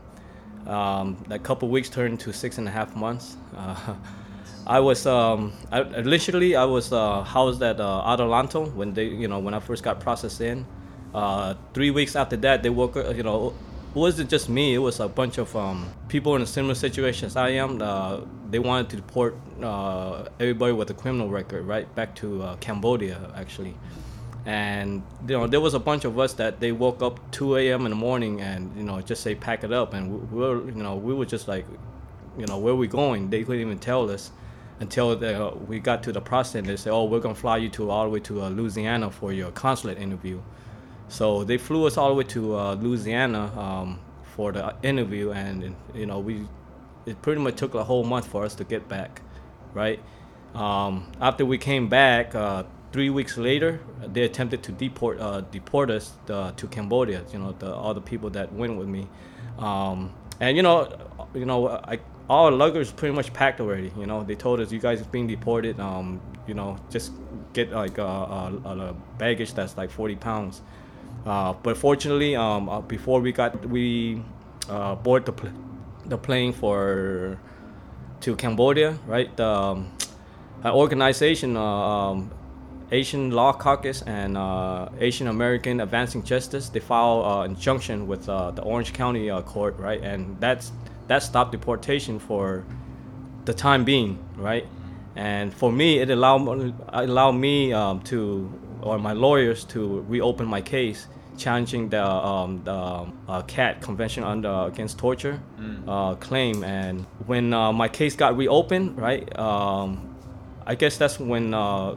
um, 0.67 1.19
that 1.29 1.43
couple 1.43 1.69
weeks 1.69 1.91
turned 1.91 2.21
to 2.21 2.33
six 2.33 2.57
and 2.57 2.67
a 2.67 2.71
half 2.71 2.97
months. 2.97 3.37
Uh, 3.55 3.95
I 4.67 4.81
was 4.81 5.07
um, 5.07 5.53
I, 5.71 5.83
initially 5.83 6.57
I 6.57 6.65
was 6.65 6.91
uh, 6.91 7.23
housed 7.23 7.63
at 7.63 7.81
uh, 7.81 8.03
Adelanto 8.07 8.73
when 8.75 8.95
they, 8.95 9.05
you 9.05 9.29
know, 9.29 9.41
when 9.41 9.53
I 9.53 9.61
first 9.61 9.83
got 9.83 10.01
processed 10.01 10.41
in. 10.41 10.65
Uh, 11.15 11.55
three 11.75 11.91
weeks 11.91 12.17
after 12.17 12.37
that, 12.39 12.63
they 12.63 12.71
woke. 12.71 12.97
You 12.97 13.23
know, 13.25 13.53
it 13.95 13.99
wasn't 13.99 14.29
just 14.29 14.49
me. 14.49 14.75
It 14.75 14.79
was 14.79 14.99
a 14.99 15.09
bunch 15.09 15.39
of 15.39 15.55
um, 15.55 15.89
people 16.09 16.35
in 16.35 16.43
a 16.43 16.47
similar 16.47 16.75
situation 16.75 17.27
as 17.27 17.37
I 17.37 17.51
am. 17.51 17.81
Uh, 17.81 18.23
they 18.51 18.59
wanted 18.59 18.91
to 18.91 18.97
deport 18.97 19.37
uh, 19.63 20.25
everybody 20.41 20.73
with 20.73 20.91
a 20.91 20.95
criminal 20.95 21.29
record 21.29 21.65
right 21.65 21.93
back 21.95 22.17
to 22.17 22.43
uh, 22.43 22.57
Cambodia, 22.57 23.31
actually. 23.37 23.77
And 24.47 25.03
you 25.29 25.39
know, 25.39 25.47
there 25.47 25.61
was 25.61 25.75
a 25.75 25.79
bunch 25.79 26.05
of 26.05 26.19
us 26.19 26.35
that 26.35 26.59
they 26.59 26.73
woke 26.73 27.03
up 27.03 27.31
2 27.31 27.57
a.m. 27.57 27.87
in 27.87 27.91
the 27.91 27.97
morning 27.97 28.41
and 28.41 28.77
you 28.77 28.83
know 28.83 29.01
just 29.01 29.23
say 29.23 29.37
pack 29.37 29.63
it 29.63 29.73
up, 29.73 29.95
and 29.95 30.11
we, 30.11 30.19
we 30.19 30.39
were 30.41 30.67
you 30.67 30.83
know 30.83 30.97
we 30.97 31.15
were 31.15 31.25
just 31.25 31.47
like, 31.47 31.65
you 32.37 32.47
know, 32.47 32.59
where 32.59 32.75
we 32.75 32.89
going? 32.89 33.31
They 33.31 33.45
couldn't 33.45 33.61
even 33.61 33.79
tell 33.79 34.11
us 34.11 34.33
until 34.81 35.15
the, 35.15 35.53
we 35.69 35.79
got 35.79 36.03
to 36.03 36.13
the 36.13 36.21
process. 36.21 36.57
And 36.57 36.67
they 36.67 36.77
said, 36.77 36.93
oh, 36.93 37.05
we're 37.05 37.21
gonna 37.21 37.35
fly 37.35 37.59
you 37.59 37.69
to 37.71 37.91
all 37.91 38.05
the 38.05 38.11
way 38.11 38.21
to 38.21 38.43
uh, 38.43 38.49
Louisiana 38.49 39.11
for 39.11 39.33
your 39.33 39.53
consulate 39.53 39.99
interview. 39.99 40.43
So 41.09 41.45
they 41.45 41.59
flew 41.59 41.87
us 41.87 41.97
all 41.97 42.09
the 42.09 42.15
way 42.15 42.25
to 42.25 42.57
uh, 42.57 42.75
Louisiana 42.75 43.53
um, 43.59 44.01
for 44.35 44.53
the 44.53 44.75
interview, 44.83 45.31
and 45.33 45.75
you 45.95 46.07
know 46.07 46.19
we 46.19 46.47
it 47.07 47.21
pretty 47.23 47.41
much 47.41 47.57
took 47.57 47.75
a 47.75 47.85
whole 47.85 48.05
month 48.05 48.27
for 48.27 48.45
us 48.45 48.55
to 48.57 48.65
get 48.65 48.89
back, 48.89 49.21
right? 49.75 50.01
Um, 50.55 51.11
after 51.21 51.45
we 51.45 51.59
came 51.59 51.89
back, 51.89 52.35
uh, 52.35 52.65
three 52.93 53.11
weeks 53.11 53.37
later, 53.37 53.81
they 54.07 54.23
attempted 54.23 54.63
to 54.63 54.73
deport 54.73 55.21
uh, 55.21 55.43
deport 55.43 55.91
us 55.91 56.13
uh, 56.31 56.53
to 56.53 56.67
Cambodia. 56.69 57.25
You 57.33 57.41
know, 57.41 57.53
the, 57.59 57.75
all 57.75 57.95
the 57.95 58.01
people 58.01 58.31
that 58.31 58.53
went 58.53 58.77
with 58.77 58.89
me, 58.89 59.07
um, 59.59 60.13
and 60.41 60.57
you 60.57 60.63
know, 60.63 60.89
you 61.35 61.45
know, 61.45 61.69
I, 61.69 61.99
all 62.29 62.47
our 62.47 62.53
luggage 62.53 62.95
pretty 62.97 63.15
much 63.15 63.33
packed 63.33 63.61
already. 63.61 63.93
You 63.99 64.07
know, 64.07 64.23
they 64.23 64.35
told 64.35 64.61
us 64.61 64.73
you 64.73 64.79
guys 64.79 65.01
are 65.01 65.07
being 65.07 65.27
deported. 65.27 65.79
Um, 65.81 66.21
you 66.47 66.55
know, 66.55 66.79
just 66.91 67.13
get 67.53 67.71
like 67.71 67.99
a, 67.99 68.03
a, 68.03 68.61
a 68.65 68.97
baggage 69.19 69.55
that's 69.55 69.77
like 69.77 69.91
40 69.91 70.17
pounds. 70.17 70.63
Uh, 71.27 71.55
but 71.63 71.77
fortunately, 71.77 72.37
um, 72.37 72.69
uh, 72.69 72.81
before 72.81 73.21
we 73.21 73.33
got 73.33 73.67
we 73.67 74.23
uh, 74.69 74.95
board 74.95 75.25
the 75.25 75.33
pl- 75.33 75.53
the 76.07 76.19
plane 76.19 76.53
for 76.53 77.39
to 78.21 78.37
Cambodia, 78.37 78.99
right? 79.07 79.35
The 79.37 79.47
um, 79.47 79.93
organization, 80.65 81.57
uh, 81.57 81.63
um, 81.63 82.31
Asian 82.93 83.31
Law 83.31 83.53
Caucus 83.53 84.03
and 84.03 84.37
uh, 84.37 84.89
Asian 84.99 85.29
American 85.29 85.81
Advancing 85.81 86.23
Justice, 86.23 86.69
they 86.69 86.81
filed 86.81 87.25
uh, 87.25 87.43
injunction 87.43 88.07
with 88.07 88.27
the 88.27 88.63
Orange 88.63 88.93
County 88.93 89.31
court, 89.47 89.79
right? 89.79 90.03
And 90.03 90.39
that's 90.41 90.73
that 91.09 91.23
stopped 91.23 91.53
deportation 91.53 92.19
for 92.19 92.65
the 93.45 93.55
time 93.55 93.85
being, 93.85 94.19
right? 94.37 94.67
And 95.17 95.55
for 95.55 95.71
me, 95.71 95.99
it 95.99 96.11
allowed 96.11 96.75
allowed 96.93 97.33
me 97.33 97.73
um, 97.73 98.01
to 98.03 98.53
or 98.83 98.99
my 98.99 99.13
lawyers 99.13 99.65
to 99.65 100.05
reopen 100.09 100.47
my 100.47 100.61
case 100.61 101.07
challenging 101.37 101.89
the, 101.89 102.05
um, 102.05 102.63
the 102.65 102.73
uh, 103.29 103.43
CAT 103.43 103.81
Convention 103.81 104.23
under 104.23 104.67
Against 104.69 104.99
Torture 104.99 105.41
Mm. 105.59 105.85
uh, 105.89 106.15
claim. 106.17 106.63
And 106.63 107.07
when 107.27 107.53
uh, 107.53 107.73
my 107.73 107.89
case 107.89 108.15
got 108.15 108.37
reopened, 108.37 108.97
right, 109.01 109.37
um, 109.39 110.15
I 110.67 110.75
guess 110.77 110.97
that's 110.97 111.19
when 111.19 111.53
uh, 111.53 111.97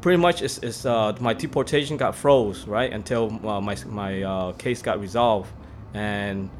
pretty 0.00 0.18
much 0.20 0.42
it's, 0.42 0.58
it's, 0.58 0.84
uh, 0.84 1.16
my 1.20 1.32
deportation 1.34 1.96
got 1.96 2.14
froze, 2.14 2.66
right, 2.66 2.92
until 2.92 3.24
uh, 3.46 3.60
my, 3.60 3.76
my 3.86 4.22
uh, 4.22 4.52
case 4.52 4.82
got 4.82 5.00
resolved. 5.00 5.50
And 5.94 6.50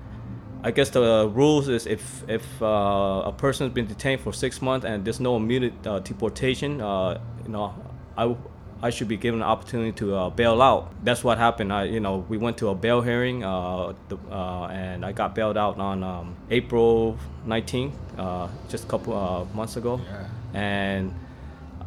I 0.65 0.71
guess 0.71 0.91
the 0.91 1.31
rules 1.33 1.69
is 1.69 1.87
if 1.87 2.25
if 2.29 2.45
uh, 2.63 3.23
a 3.27 3.33
person's 3.37 3.73
been 3.73 3.87
detained 3.87 4.23
for 4.23 4.33
six 4.33 4.61
months 4.61 4.85
and 4.85 5.05
there's 5.05 5.21
no 5.21 5.37
immediate 5.37 5.87
uh, 5.87 6.01
deportation, 6.01 6.81
uh, 6.81 7.21
you 7.45 7.51
know, 7.51 7.75
I 8.17 8.35
I 8.83 8.91
should 8.91 9.09
be 9.09 9.17
given 9.17 9.41
an 9.43 9.47
opportunity 9.49 9.93
to 9.93 10.15
uh, 10.15 10.31
bail 10.31 10.63
out. 10.63 10.93
That's 11.05 11.25
what 11.25 11.37
happened. 11.39 11.73
I 11.73 11.85
you 11.85 12.01
know 12.01 12.25
we 12.29 12.37
went 12.39 12.59
to 12.59 12.69
a 12.69 12.75
bail 12.75 13.01
hearing, 13.03 13.43
uh, 13.45 13.95
the, 14.09 14.17
uh, 14.31 14.67
and 14.69 15.05
I 15.05 15.13
got 15.13 15.35
bailed 15.35 15.57
out 15.57 15.79
on 15.79 16.03
um, 16.03 16.37
April 16.51 17.17
19th, 17.47 17.93
uh, 18.19 18.49
just 18.69 18.85
a 18.85 18.87
couple 18.87 19.15
uh, 19.17 19.45
months 19.57 19.77
ago, 19.77 20.01
Yeah. 20.05 20.27
and 20.55 21.15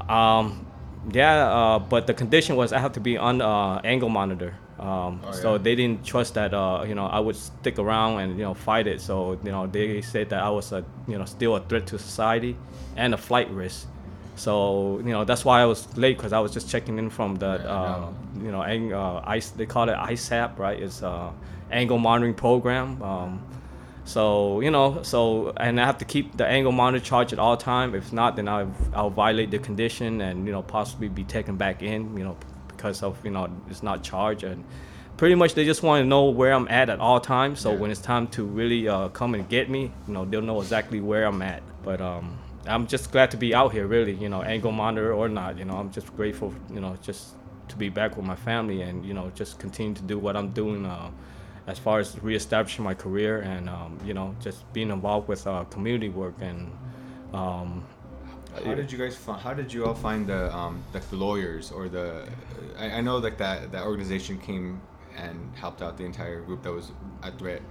um, 0.10 0.66
yeah, 1.12 1.48
uh, 1.48 1.80
but 1.80 2.08
the 2.08 2.14
condition 2.14 2.56
was 2.56 2.74
I 2.74 2.80
have 2.80 2.94
to 2.94 3.00
be 3.00 3.18
on 3.18 3.42
uh, 3.42 3.80
angle 3.84 4.10
monitor. 4.10 4.54
Um, 4.80 5.22
Oh, 5.24 5.32
so 5.32 5.52
yeah. 5.52 5.58
they 5.60 5.76
didn't 5.76 6.04
trust 6.04 6.34
that 6.34 6.54
uh, 6.54 6.84
you 6.88 6.96
know 6.96 7.06
I 7.06 7.20
would 7.20 7.36
stick 7.36 7.78
around 7.78 8.20
and 8.20 8.38
you 8.38 8.44
know 8.44 8.54
fight 8.54 8.88
it. 8.88 9.00
So 9.00 9.38
you 9.44 9.52
know 9.52 9.68
they 9.68 10.02
said 10.02 10.30
that 10.30 10.42
I 10.44 10.50
was 10.50 10.72
a 10.72 10.84
you 11.08 11.18
know 11.18 11.26
still 11.26 11.56
a 11.56 11.62
threat 11.62 11.86
to 11.88 12.00
society 12.00 12.58
and 12.98 13.14
a 13.14 13.18
flight 13.18 13.50
risk. 13.52 13.88
So 14.36 14.98
you 15.06 15.12
know 15.12 15.24
that's 15.26 15.44
why 15.46 15.62
I 15.62 15.66
was 15.66 15.86
late 15.98 16.18
because 16.18 16.34
I 16.34 16.40
was 16.40 16.52
just 16.54 16.70
checking 16.70 16.98
in 16.98 17.10
from 17.10 17.36
the 17.36 17.62
Yeah, 17.64 17.70
uh, 17.70 18.00
know. 18.00 18.14
you 18.46 18.52
know 18.52 18.64
ang- 18.64 18.94
uh, 18.94 19.22
ice 19.26 19.50
they 19.52 19.66
call 19.66 19.90
it 19.90 19.96
ISAP 19.96 20.58
right? 20.58 20.80
It's 20.82 21.04
uh, 21.04 21.32
angle 21.72 21.98
monitoring 22.00 22.34
program. 22.34 23.02
Um, 23.04 23.42
so 24.04 24.62
you 24.62 24.72
know, 24.72 25.04
so 25.04 25.54
and 25.58 25.80
I 25.80 25.86
have 25.86 26.00
to 26.00 26.06
keep 26.06 26.36
the 26.38 26.46
angle 26.48 26.72
monitor 26.72 27.04
charged 27.06 27.34
at 27.34 27.40
all 27.40 27.56
time. 27.58 27.94
If 27.94 28.12
not, 28.12 28.36
then 28.36 28.48
I'll, 28.48 28.72
I'll 28.94 29.10
violate 29.12 29.52
the 29.52 29.60
condition 29.60 30.22
and 30.22 30.46
you 30.48 30.52
know 30.52 30.64
possibly 30.64 31.08
be 31.08 31.24
taken 31.24 31.56
back 31.56 31.84
in. 31.84 32.18
You 32.18 32.24
know, 32.24 32.38
because 32.70 33.04
of 33.04 33.24
you 33.24 33.32
know 33.32 33.48
it's 33.70 33.84
not 33.84 34.04
charged 34.04 34.44
and 34.44 34.64
pretty 35.18 35.36
much 35.36 35.54
they 35.54 35.66
just 35.66 35.84
want 35.84 36.02
to 36.02 36.08
know 36.08 36.26
where 36.32 36.52
I'm 36.52 36.68
at 36.70 36.90
at 36.90 37.00
all 37.00 37.20
times. 37.20 37.60
So 37.60 37.74
Yeah. 37.74 37.78
when 37.80 37.92
it's 37.92 38.02
time 38.02 38.26
to 38.30 38.44
really 38.44 38.88
uh, 38.88 39.10
come 39.10 39.36
and 39.36 39.48
get 39.48 39.70
me, 39.70 39.92
you 40.08 40.14
know, 40.14 40.26
they'll 40.26 40.42
know 40.42 40.60
exactly 40.62 41.00
where 41.00 41.26
I'm 41.26 41.44
at. 41.44 41.62
But 41.84 42.02
um, 42.02 42.40
I'm 42.68 42.88
just 42.88 43.12
glad 43.12 43.32
to 43.32 43.38
be 43.38 43.56
out 43.56 43.72
here, 43.72 43.88
really. 43.88 44.14
You 44.14 44.30
know, 44.30 44.42
angle 44.44 44.72
monitor 44.72 45.14
or 45.14 45.28
not, 45.28 45.58
you 45.58 45.66
know, 45.66 45.76
I'm 45.76 45.92
just 45.92 46.16
grateful. 46.16 46.54
You 46.72 46.80
know, 46.80 46.98
just 47.02 47.36
to 47.70 47.76
be 47.76 47.90
back 47.90 48.18
with 48.18 48.26
my 48.26 48.36
family 48.36 48.82
and 48.82 49.06
you 49.06 49.14
know 49.14 49.32
just 49.34 49.58
continue 49.58 49.94
to 49.94 50.02
do 50.04 50.20
what 50.20 50.36
I'm 50.36 50.50
doing. 50.50 50.86
Uh, 50.86 51.10
as 51.68 51.78
far 51.80 52.00
as 52.00 52.22
reestablishing 52.22 52.84
my 52.84 52.94
career 52.94 53.42
and 53.42 53.70
um, 53.70 53.98
you 54.04 54.14
know 54.14 54.36
just 54.42 54.72
being 54.74 54.90
involved 54.90 55.28
with 55.28 55.46
uh, 55.48 55.64
community 55.66 56.10
work 56.10 56.36
and 56.42 56.72
um, 57.34 57.84
How 58.66 58.76
did 58.76 58.92
you 58.92 58.98
guys? 58.98 59.16
Fi- 59.16 59.38
how 59.38 59.54
did 59.54 59.72
you 59.72 59.86
all 59.86 59.94
find 59.94 60.28
the 60.28 60.54
um, 60.54 60.84
like 60.94 61.10
the 61.10 61.16
lawyers 61.16 61.72
or 61.72 61.88
the? 61.88 62.28
I, 62.78 62.98
I 62.98 63.02
know 63.02 63.18
like 63.18 63.38
that 63.38 63.72
that 63.72 63.84
organization 63.84 64.38
came 64.38 64.82
and 65.16 65.38
helped 65.56 65.82
out 65.82 65.98
the 65.98 66.04
entire 66.04 66.42
group 66.42 66.64
that 66.64 66.72
was 66.72 66.92
at 67.24 67.38
threat 67.38 67.62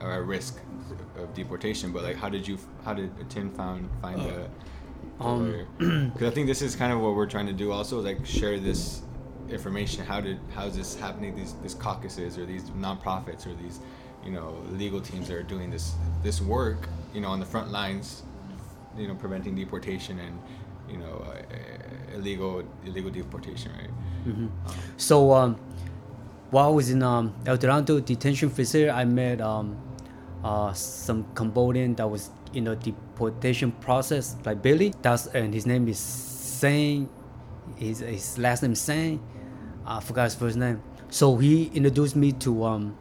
or 0.00 0.10
at 0.12 0.24
risk 0.24 0.58
of 1.18 1.34
deportation. 1.34 1.92
But 1.92 2.02
like, 2.04 2.16
how 2.16 2.28
did 2.28 2.46
you? 2.46 2.58
How 2.84 2.94
did 2.94 3.10
Tin 3.30 3.50
found 3.50 3.88
find 4.02 4.20
the? 4.20 4.48
the 5.18 5.24
Um, 5.24 5.50
lawyer? 5.52 5.66
Because 6.12 6.28
I 6.28 6.34
think 6.34 6.46
this 6.46 6.62
is 6.62 6.76
kind 6.76 6.92
of 6.92 7.00
what 7.00 7.14
we're 7.16 7.26
trying 7.26 7.46
to 7.46 7.52
do. 7.52 7.72
Also, 7.72 8.00
like 8.00 8.24
share 8.24 8.58
this 8.60 9.02
information. 9.50 10.04
How 10.04 10.20
did 10.20 10.38
how 10.54 10.64
is 10.66 10.76
this 10.76 10.94
happening? 10.96 11.34
These 11.34 11.54
these 11.62 11.74
caucuses 11.74 12.38
or 12.38 12.44
these 12.46 12.64
nonprofits 12.70 13.46
or 13.46 13.54
these 13.54 13.80
you 14.24 14.30
know 14.30 14.54
legal 14.72 15.00
teams 15.00 15.26
that 15.28 15.36
are 15.36 15.42
doing 15.54 15.70
this 15.70 15.94
this 16.22 16.40
work. 16.40 16.88
You 17.14 17.20
know, 17.22 17.28
on 17.28 17.40
the 17.40 17.46
front 17.46 17.70
lines 17.72 18.22
you 18.96 19.06
know 19.08 19.14
preventing 19.14 19.54
deportation 19.54 20.18
and 20.18 20.38
you 20.90 20.98
know 20.98 21.24
uh, 21.26 22.14
illegal 22.16 22.62
illegal 22.86 23.10
deportation 23.10 23.70
right 23.78 23.90
Mhm. 24.26 24.50
So 24.96 25.32
um, 25.32 25.56
while 26.50 26.66
I 26.66 26.72
was 26.72 26.90
in 26.90 27.02
um, 27.02 27.32
Adelanto 27.44 28.04
detention 28.04 28.50
facility, 28.50 28.90
I 28.90 29.04
met 29.04 29.40
um, 29.40 29.76
uh, 30.44 30.72
some 30.72 31.24
Cambodian 31.34 31.94
that 31.96 32.08
was 32.08 32.30
in 32.54 32.64
the 32.64 32.76
deportation 32.76 33.72
process, 33.72 34.36
like 34.44 34.62
Billy. 34.62 34.94
That's 35.02 35.26
and 35.28 35.52
his 35.52 35.66
name 35.66 35.88
is 35.88 35.98
Sang. 35.98 37.08
His, 37.76 38.00
his 38.00 38.38
last 38.38 38.62
name 38.62 38.74
Sang. 38.74 39.20
I 39.86 40.00
forgot 40.00 40.24
his 40.24 40.34
first 40.34 40.56
name. 40.56 40.82
So 41.10 41.36
he 41.36 41.66
introduced 41.74 42.16
me 42.16 42.32
to 42.32 42.64
um, 42.64 42.96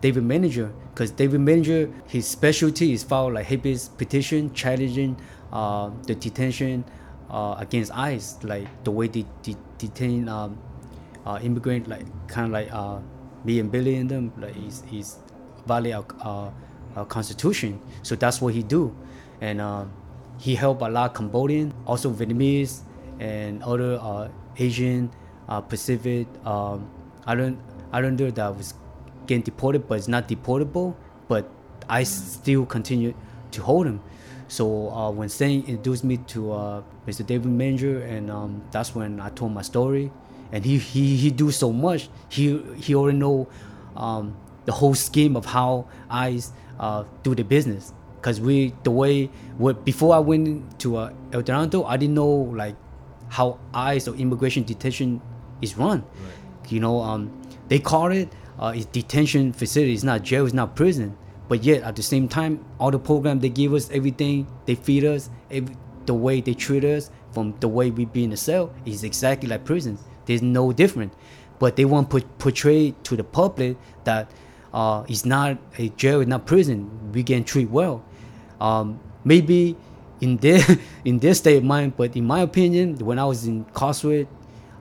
David 0.00 0.24
Manager 0.24 0.72
because 0.92 1.10
David 1.10 1.40
Manager 1.40 1.90
his 2.06 2.26
specialty 2.26 2.92
is 2.92 3.02
file 3.02 3.32
like 3.32 3.46
habeas 3.46 3.88
petition 3.88 4.52
challenging 4.52 5.16
uh, 5.52 5.90
the 6.06 6.14
detention 6.14 6.84
uh, 7.30 7.56
against 7.58 7.92
ICE, 7.94 8.38
like 8.42 8.66
the 8.84 8.90
way 8.90 9.08
they 9.08 9.24
de- 9.42 9.56
detain 9.76 10.28
um, 10.28 10.58
uh, 11.26 11.38
immigrant, 11.42 11.88
like 11.88 12.06
kind 12.28 12.46
of 12.46 12.52
like 12.52 12.72
uh, 12.72 12.98
me 13.44 13.60
and 13.60 13.70
Billy 13.70 13.96
and 13.96 14.08
them, 14.10 14.32
like 14.38 14.56
is 14.92 15.18
violate 15.66 15.94
our, 15.94 16.52
our 16.98 17.06
constitution. 17.06 17.80
So 18.02 18.16
that's 18.16 18.40
what 18.40 18.54
he 18.54 18.62
do, 18.62 18.94
and 19.40 19.60
uh, 19.60 19.84
he 20.38 20.54
helped 20.54 20.82
a 20.82 20.88
lot 20.88 21.14
Cambodian, 21.14 21.72
also 21.86 22.10
Vietnamese, 22.10 22.80
and 23.18 23.62
other 23.62 23.98
uh, 24.00 24.28
Asian, 24.56 25.10
uh, 25.48 25.60
Pacific 25.60 26.26
um, 26.44 26.90
island 27.26 27.58
islander 27.92 28.30
that 28.30 28.56
was 28.56 28.74
getting 29.26 29.42
deported, 29.42 29.88
but 29.88 29.98
it's 29.98 30.08
not 30.08 30.28
deportable. 30.28 30.94
But 31.26 31.50
I 31.88 32.02
still 32.04 32.66
continue 32.66 33.14
to 33.52 33.62
hold 33.62 33.86
him. 33.86 34.00
So 34.48 34.90
uh, 34.90 35.10
when 35.10 35.28
Stain 35.28 35.64
introduced 35.66 36.04
me 36.04 36.16
to 36.28 36.52
uh, 36.52 36.82
Mr. 37.06 37.24
David 37.24 37.50
Manger, 37.50 38.00
and 38.02 38.30
um, 38.30 38.62
that's 38.70 38.94
when 38.94 39.20
I 39.20 39.28
told 39.30 39.52
my 39.52 39.62
story. 39.62 40.10
And 40.52 40.64
he 40.64 40.78
he, 40.78 41.16
he 41.16 41.30
do 41.30 41.50
so 41.50 41.72
much. 41.72 42.08
He 42.30 42.58
he 42.76 42.94
already 42.94 43.18
know 43.18 43.48
um, 43.94 44.34
the 44.64 44.72
whole 44.72 44.94
scheme 44.94 45.36
of 45.36 45.44
how 45.44 45.88
ICE 46.08 46.52
uh, 46.78 47.04
do 47.22 47.34
the 47.34 47.44
business. 47.44 47.92
Cause 48.20 48.40
we 48.40 48.74
the 48.82 48.90
way 48.90 49.26
what 49.58 49.84
before 49.84 50.14
I 50.14 50.18
went 50.18 50.80
to 50.80 50.96
uh, 50.96 51.12
Adelanto, 51.30 51.86
I 51.86 51.96
didn't 51.96 52.14
know 52.14 52.28
like 52.28 52.74
how 53.28 53.60
ICE 53.72 54.08
or 54.08 54.14
immigration 54.16 54.64
detention 54.64 55.20
is 55.62 55.76
run. 55.76 56.04
You 56.68 56.80
know, 56.80 57.00
um, 57.00 57.30
they 57.68 57.78
call 57.78 58.10
it 58.10 58.32
uh, 58.58 58.72
it's 58.74 58.86
detention 58.86 59.52
facility. 59.52 59.94
It's 59.94 60.02
not 60.02 60.22
jail. 60.22 60.44
It's 60.44 60.54
not 60.54 60.74
prison. 60.74 61.16
But 61.48 61.64
yet 61.64 61.82
at 61.82 61.96
the 61.96 62.02
same 62.02 62.28
time, 62.28 62.64
all 62.78 62.90
the 62.90 62.98
program 62.98 63.40
they 63.40 63.48
give 63.48 63.72
us, 63.72 63.90
everything 63.90 64.46
they 64.66 64.74
feed 64.74 65.04
us, 65.04 65.30
every, 65.50 65.76
the 66.04 66.14
way 66.14 66.40
they 66.40 66.54
treat 66.54 66.84
us, 66.84 67.10
from 67.32 67.54
the 67.60 67.68
way 67.68 67.90
we 67.90 68.04
be 68.04 68.24
in 68.24 68.30
the 68.30 68.36
cell 68.36 68.72
is 68.84 69.04
exactly 69.04 69.48
like 69.48 69.64
prison. 69.64 69.98
There's 70.26 70.42
no 70.42 70.72
different. 70.72 71.12
But 71.58 71.76
they 71.76 71.84
want 71.84 72.10
to 72.10 72.20
portray 72.38 72.94
to 73.04 73.16
the 73.16 73.24
public 73.24 73.76
that 74.04 74.30
uh, 74.72 75.04
it's 75.08 75.24
not 75.24 75.58
a 75.78 75.88
jail, 75.90 76.24
not 76.24 76.46
prison. 76.46 77.12
We 77.12 77.22
can 77.22 77.44
treat 77.44 77.70
well. 77.70 78.04
Um, 78.60 79.00
maybe 79.24 79.76
in 80.20 80.36
their 80.38 80.60
in 81.04 81.18
their 81.18 81.34
state 81.34 81.58
of 81.58 81.64
mind, 81.64 81.96
but 81.96 82.16
in 82.16 82.26
my 82.26 82.40
opinion, 82.40 82.96
when 82.98 83.18
I 83.18 83.24
was 83.24 83.46
incarcerated 83.46 84.28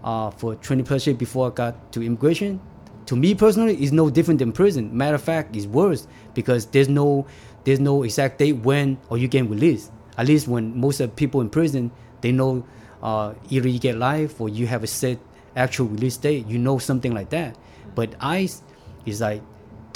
uh, 0.04 0.32
for 0.32 0.56
20 0.56 0.84
plus 0.84 1.08
years 1.08 1.18
before 1.18 1.52
I 1.52 1.54
got 1.54 1.92
to 1.94 2.04
immigration, 2.04 2.60
to 3.06 3.16
me 3.16 3.36
personally, 3.36 3.76
it's 3.76 3.92
no 3.92 4.10
different 4.10 4.40
than 4.40 4.52
prison. 4.52 4.96
Matter 4.96 5.16
of 5.16 5.22
fact, 5.22 5.56
it's 5.56 5.66
worse 5.66 6.08
because 6.34 6.66
there's 6.68 6.90
no 6.90 7.26
there's 7.64 7.80
no 7.80 8.04
exact 8.04 8.40
date 8.40 8.54
when 8.54 8.98
or 9.10 9.18
you 9.18 9.28
get 9.28 9.50
released. 9.50 9.92
At 10.18 10.28
least 10.28 10.48
when 10.48 10.80
most 10.80 11.00
of 11.00 11.12
the 11.12 11.16
people 11.16 11.42
in 11.42 11.50
prison, 11.50 11.92
they 12.22 12.32
know 12.32 12.66
uh, 13.02 13.34
either 13.50 13.70
you 13.70 13.80
get 13.80 13.98
life 13.98 14.42
or 14.42 14.50
you 14.50 14.68
have 14.68 14.84
a 14.84 14.88
set 14.88 15.20
actual 15.56 15.88
release 15.88 16.18
date. 16.18 16.48
You 16.48 16.58
know 16.58 16.78
something 16.78 17.14
like 17.14 17.30
that. 17.30 17.58
But 17.96 18.16
ICE 18.20 18.62
is 19.06 19.22
like 19.22 19.42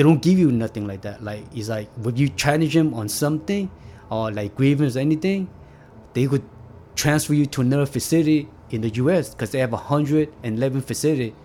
they 0.02 0.04
don't 0.04 0.20
give 0.24 0.40
you 0.40 0.52
nothing 0.52 0.88
like 0.88 1.02
that. 1.02 1.24
Like 1.24 1.44
it's 1.54 1.70
like 1.70 1.88
when 1.98 2.16
you 2.18 2.30
challenge 2.30 2.74
them 2.74 2.92
on 2.96 3.08
something 3.08 3.70
or 4.10 4.32
like 4.32 4.56
grievance 4.56 4.96
or 4.96 5.00
anything, 5.02 5.48
they 6.14 6.26
could 6.26 6.42
transfer 6.96 7.36
you 7.36 7.46
to 7.46 7.62
another 7.62 7.86
facility 7.86 8.50
in 8.72 8.82
the 8.82 8.90
U.S. 8.90 9.30
because 9.30 9.52
they 9.52 9.60
have 9.60 9.72
111 9.72 10.82
facility 10.82 11.36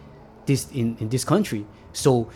this 0.47 0.71
in, 0.73 0.97
in 1.01 1.11
this 1.11 1.23
country. 1.23 1.67
So 1.93 2.31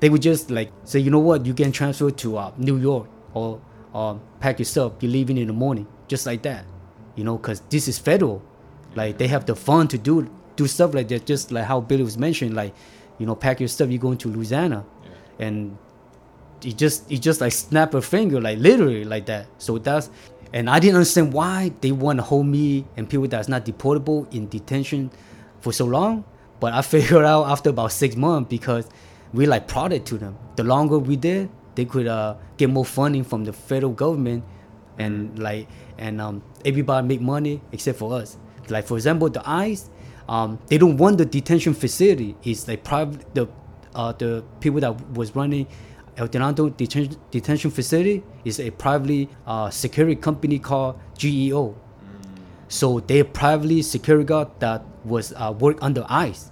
they 0.00 0.08
would 0.08 0.22
just 0.22 0.50
like 0.50 0.72
say, 0.84 0.98
you 0.98 1.10
know 1.10 1.18
what, 1.18 1.44
you 1.44 1.52
can 1.52 1.72
transfer 1.72 2.10
to 2.10 2.38
uh, 2.38 2.52
New 2.56 2.78
York 2.78 3.10
or 3.34 3.60
uh, 3.92 4.14
pack 4.40 4.58
yourself. 4.58 4.94
You're 5.00 5.12
leaving 5.12 5.36
in 5.36 5.46
the 5.46 5.52
morning, 5.52 5.86
just 6.08 6.24
like 6.24 6.40
that. 6.44 6.64
You 7.16 7.24
know, 7.24 7.36
because 7.36 7.60
this 7.68 7.86
is 7.86 7.98
federal. 7.98 8.42
Like 8.94 9.18
they 9.18 9.28
have 9.28 9.44
the 9.44 9.54
fund 9.54 9.90
to 9.90 9.98
do 9.98 10.30
do 10.56 10.66
stuff 10.68 10.94
like 10.94 11.08
that. 11.08 11.26
Just 11.26 11.52
like 11.52 11.66
how 11.66 11.82
Billy 11.82 12.02
was 12.02 12.16
mentioning, 12.16 12.54
like 12.54 12.74
you 13.18 13.26
know, 13.26 13.34
pack 13.34 13.60
your 13.60 13.68
stuff. 13.68 13.90
You're 13.90 14.00
going 14.00 14.16
to 14.16 14.28
Louisiana. 14.30 14.86
And 15.38 15.76
it 16.62 16.76
just 16.76 17.10
it 17.10 17.18
just 17.18 17.40
like 17.40 17.52
snap 17.52 17.94
a 17.94 18.02
finger, 18.02 18.40
like 18.40 18.58
literally 18.58 19.04
like 19.04 19.26
that. 19.26 19.46
So 19.58 19.78
that's 19.78 20.10
and 20.52 20.70
I 20.70 20.78
didn't 20.78 20.96
understand 20.96 21.32
why 21.32 21.72
they 21.80 21.92
want 21.92 22.18
to 22.18 22.22
hold 22.22 22.46
me 22.46 22.86
and 22.96 23.08
people 23.08 23.26
that's 23.28 23.48
not 23.48 23.64
deportable 23.64 24.32
in 24.34 24.48
detention 24.48 25.10
for 25.60 25.72
so 25.72 25.84
long. 25.84 26.24
But 26.60 26.72
I 26.72 26.82
figured 26.82 27.24
out 27.24 27.48
after 27.48 27.70
about 27.70 27.92
six 27.92 28.16
months 28.16 28.48
because 28.48 28.88
we 29.32 29.46
like 29.46 29.68
prodded 29.68 30.06
to 30.06 30.18
them. 30.18 30.38
The 30.56 30.64
longer 30.64 30.98
we 30.98 31.16
did, 31.16 31.50
they 31.74 31.84
could 31.84 32.06
uh, 32.06 32.36
get 32.56 32.70
more 32.70 32.84
funding 32.84 33.24
from 33.24 33.44
the 33.44 33.52
federal 33.52 33.92
government, 33.92 34.44
and 34.98 35.38
like 35.38 35.68
and 35.98 36.20
um, 36.20 36.42
everybody 36.64 37.06
make 37.06 37.20
money 37.20 37.60
except 37.72 37.98
for 37.98 38.14
us. 38.14 38.38
Like 38.68 38.86
for 38.86 38.96
example, 38.96 39.28
the 39.28 39.48
ICE, 39.48 39.90
um, 40.28 40.58
they 40.68 40.78
don't 40.78 40.96
want 40.96 41.18
the 41.18 41.26
detention 41.26 41.74
facility. 41.74 42.36
It's 42.42 42.66
like 42.66 42.82
private 42.82 43.34
the 43.34 43.48
uh, 43.96 44.12
the 44.12 44.44
people 44.60 44.80
that 44.80 45.10
was 45.10 45.34
running 45.34 45.66
Adelanto 46.16 46.74
detention, 46.74 47.16
detention 47.30 47.70
facility 47.70 48.22
is 48.44 48.58
a 48.58 48.70
privately 48.70 49.28
uh, 49.46 49.68
security 49.70 50.16
company 50.16 50.58
called 50.58 50.98
GEO. 51.18 51.74
So 52.68 53.00
they're 53.00 53.24
privately 53.24 53.82
security 53.82 54.24
guard 54.24 54.48
that 54.60 54.82
was 55.04 55.32
uh, 55.36 55.54
work 55.58 55.78
under 55.82 56.06
ICE. 56.08 56.50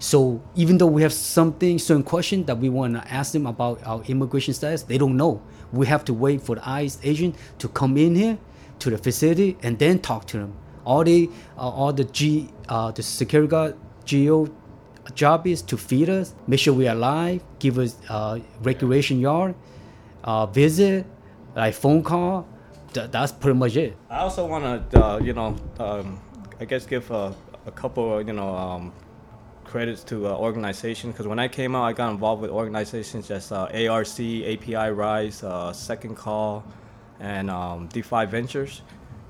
So 0.00 0.42
even 0.54 0.78
though 0.78 0.86
we 0.86 1.02
have 1.02 1.12
something, 1.12 1.78
certain 1.78 2.02
question 2.02 2.44
that 2.44 2.58
we 2.58 2.68
want 2.68 2.94
to 2.94 3.12
ask 3.12 3.32
them 3.32 3.46
about 3.46 3.84
our 3.84 4.02
immigration 4.04 4.54
status, 4.54 4.82
they 4.82 4.98
don't 4.98 5.16
know. 5.16 5.42
We 5.72 5.86
have 5.86 6.04
to 6.06 6.14
wait 6.14 6.42
for 6.42 6.56
the 6.56 6.68
ICE 6.68 6.98
agent 7.02 7.36
to 7.58 7.68
come 7.68 7.96
in 7.96 8.14
here 8.14 8.38
to 8.80 8.90
the 8.90 8.98
facility 8.98 9.56
and 9.62 9.78
then 9.78 9.98
talk 10.00 10.26
to 10.28 10.38
them. 10.38 10.54
All 10.84 11.04
the 11.04 11.28
uh, 11.56 11.68
all 11.68 11.92
the 11.92 12.04
G 12.04 12.48
uh, 12.68 12.90
the 12.92 13.02
security 13.02 13.48
guard 13.50 13.76
GEO 14.04 14.48
job 15.18 15.46
is 15.46 15.60
to 15.62 15.76
feed 15.76 16.08
us, 16.08 16.34
make 16.46 16.60
sure 16.60 16.72
we 16.72 16.86
are 16.88 16.94
alive, 16.94 17.42
give 17.58 17.76
us 17.78 17.96
uh, 18.08 18.38
recreation 18.62 19.18
yard, 19.18 19.54
uh, 20.22 20.46
visit, 20.46 21.04
like 21.56 21.74
phone 21.74 22.02
call. 22.02 22.46
Th- 22.94 23.10
that's 23.10 23.32
pretty 23.32 23.58
much 23.58 23.76
it. 23.76 23.96
I 24.08 24.18
also 24.18 24.46
want 24.46 24.90
to, 24.90 25.04
uh, 25.04 25.18
you 25.18 25.32
know, 25.34 25.56
um, 25.80 26.20
I 26.60 26.64
guess 26.64 26.86
give 26.86 27.10
a, 27.10 27.34
a 27.66 27.72
couple, 27.72 28.22
you 28.22 28.32
know, 28.32 28.54
um, 28.54 28.92
credits 29.64 30.02
to 30.04 30.28
uh, 30.28 30.30
organizations 30.30 31.12
because 31.12 31.26
when 31.26 31.38
I 31.38 31.48
came 31.48 31.74
out, 31.74 31.82
I 31.84 31.92
got 31.92 32.10
involved 32.10 32.40
with 32.40 32.50
organizations 32.50 33.28
just 33.28 33.52
uh, 33.52 33.68
ARC, 33.90 34.20
API 34.20 34.90
Rise, 34.92 35.42
uh, 35.42 35.72
Second 35.72 36.16
Call, 36.16 36.64
and 37.20 37.50
um, 37.50 37.88
Defy 37.88 38.24
Ventures. 38.24 38.82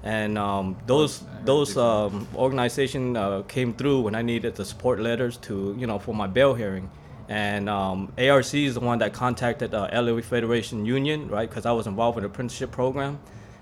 And 0.03 0.39
um, 0.39 0.77
those 0.87 1.25
those 1.45 1.77
um, 1.77 2.27
organization 2.35 3.17
uh, 3.17 3.43
came 3.43 3.75
through 3.75 4.03
when 4.03 4.15
I 4.15 4.23
needed 4.23 4.55
the 4.55 4.65
support 4.65 5.01
letters 5.01 5.37
to, 5.39 5.75
you 5.79 5.87
know, 5.87 5.99
for 5.99 6.15
my 6.15 6.27
bail 6.27 6.55
hearing. 6.55 6.91
And 7.29 7.69
um, 7.69 8.13
ARC 8.17 8.55
is 8.55 8.75
the 8.75 8.81
one 8.81 8.99
that 9.01 9.13
contacted 9.13 9.75
uh, 9.75 9.91
LA 9.93 10.21
Federation 10.23 10.87
Union, 10.87 11.29
right? 11.29 11.49
Because 11.49 11.67
I 11.67 11.73
was 11.73 11.87
involved 11.87 12.17
with 12.17 12.23
the 12.23 12.31
apprenticeship 12.31 12.71
program 12.71 13.19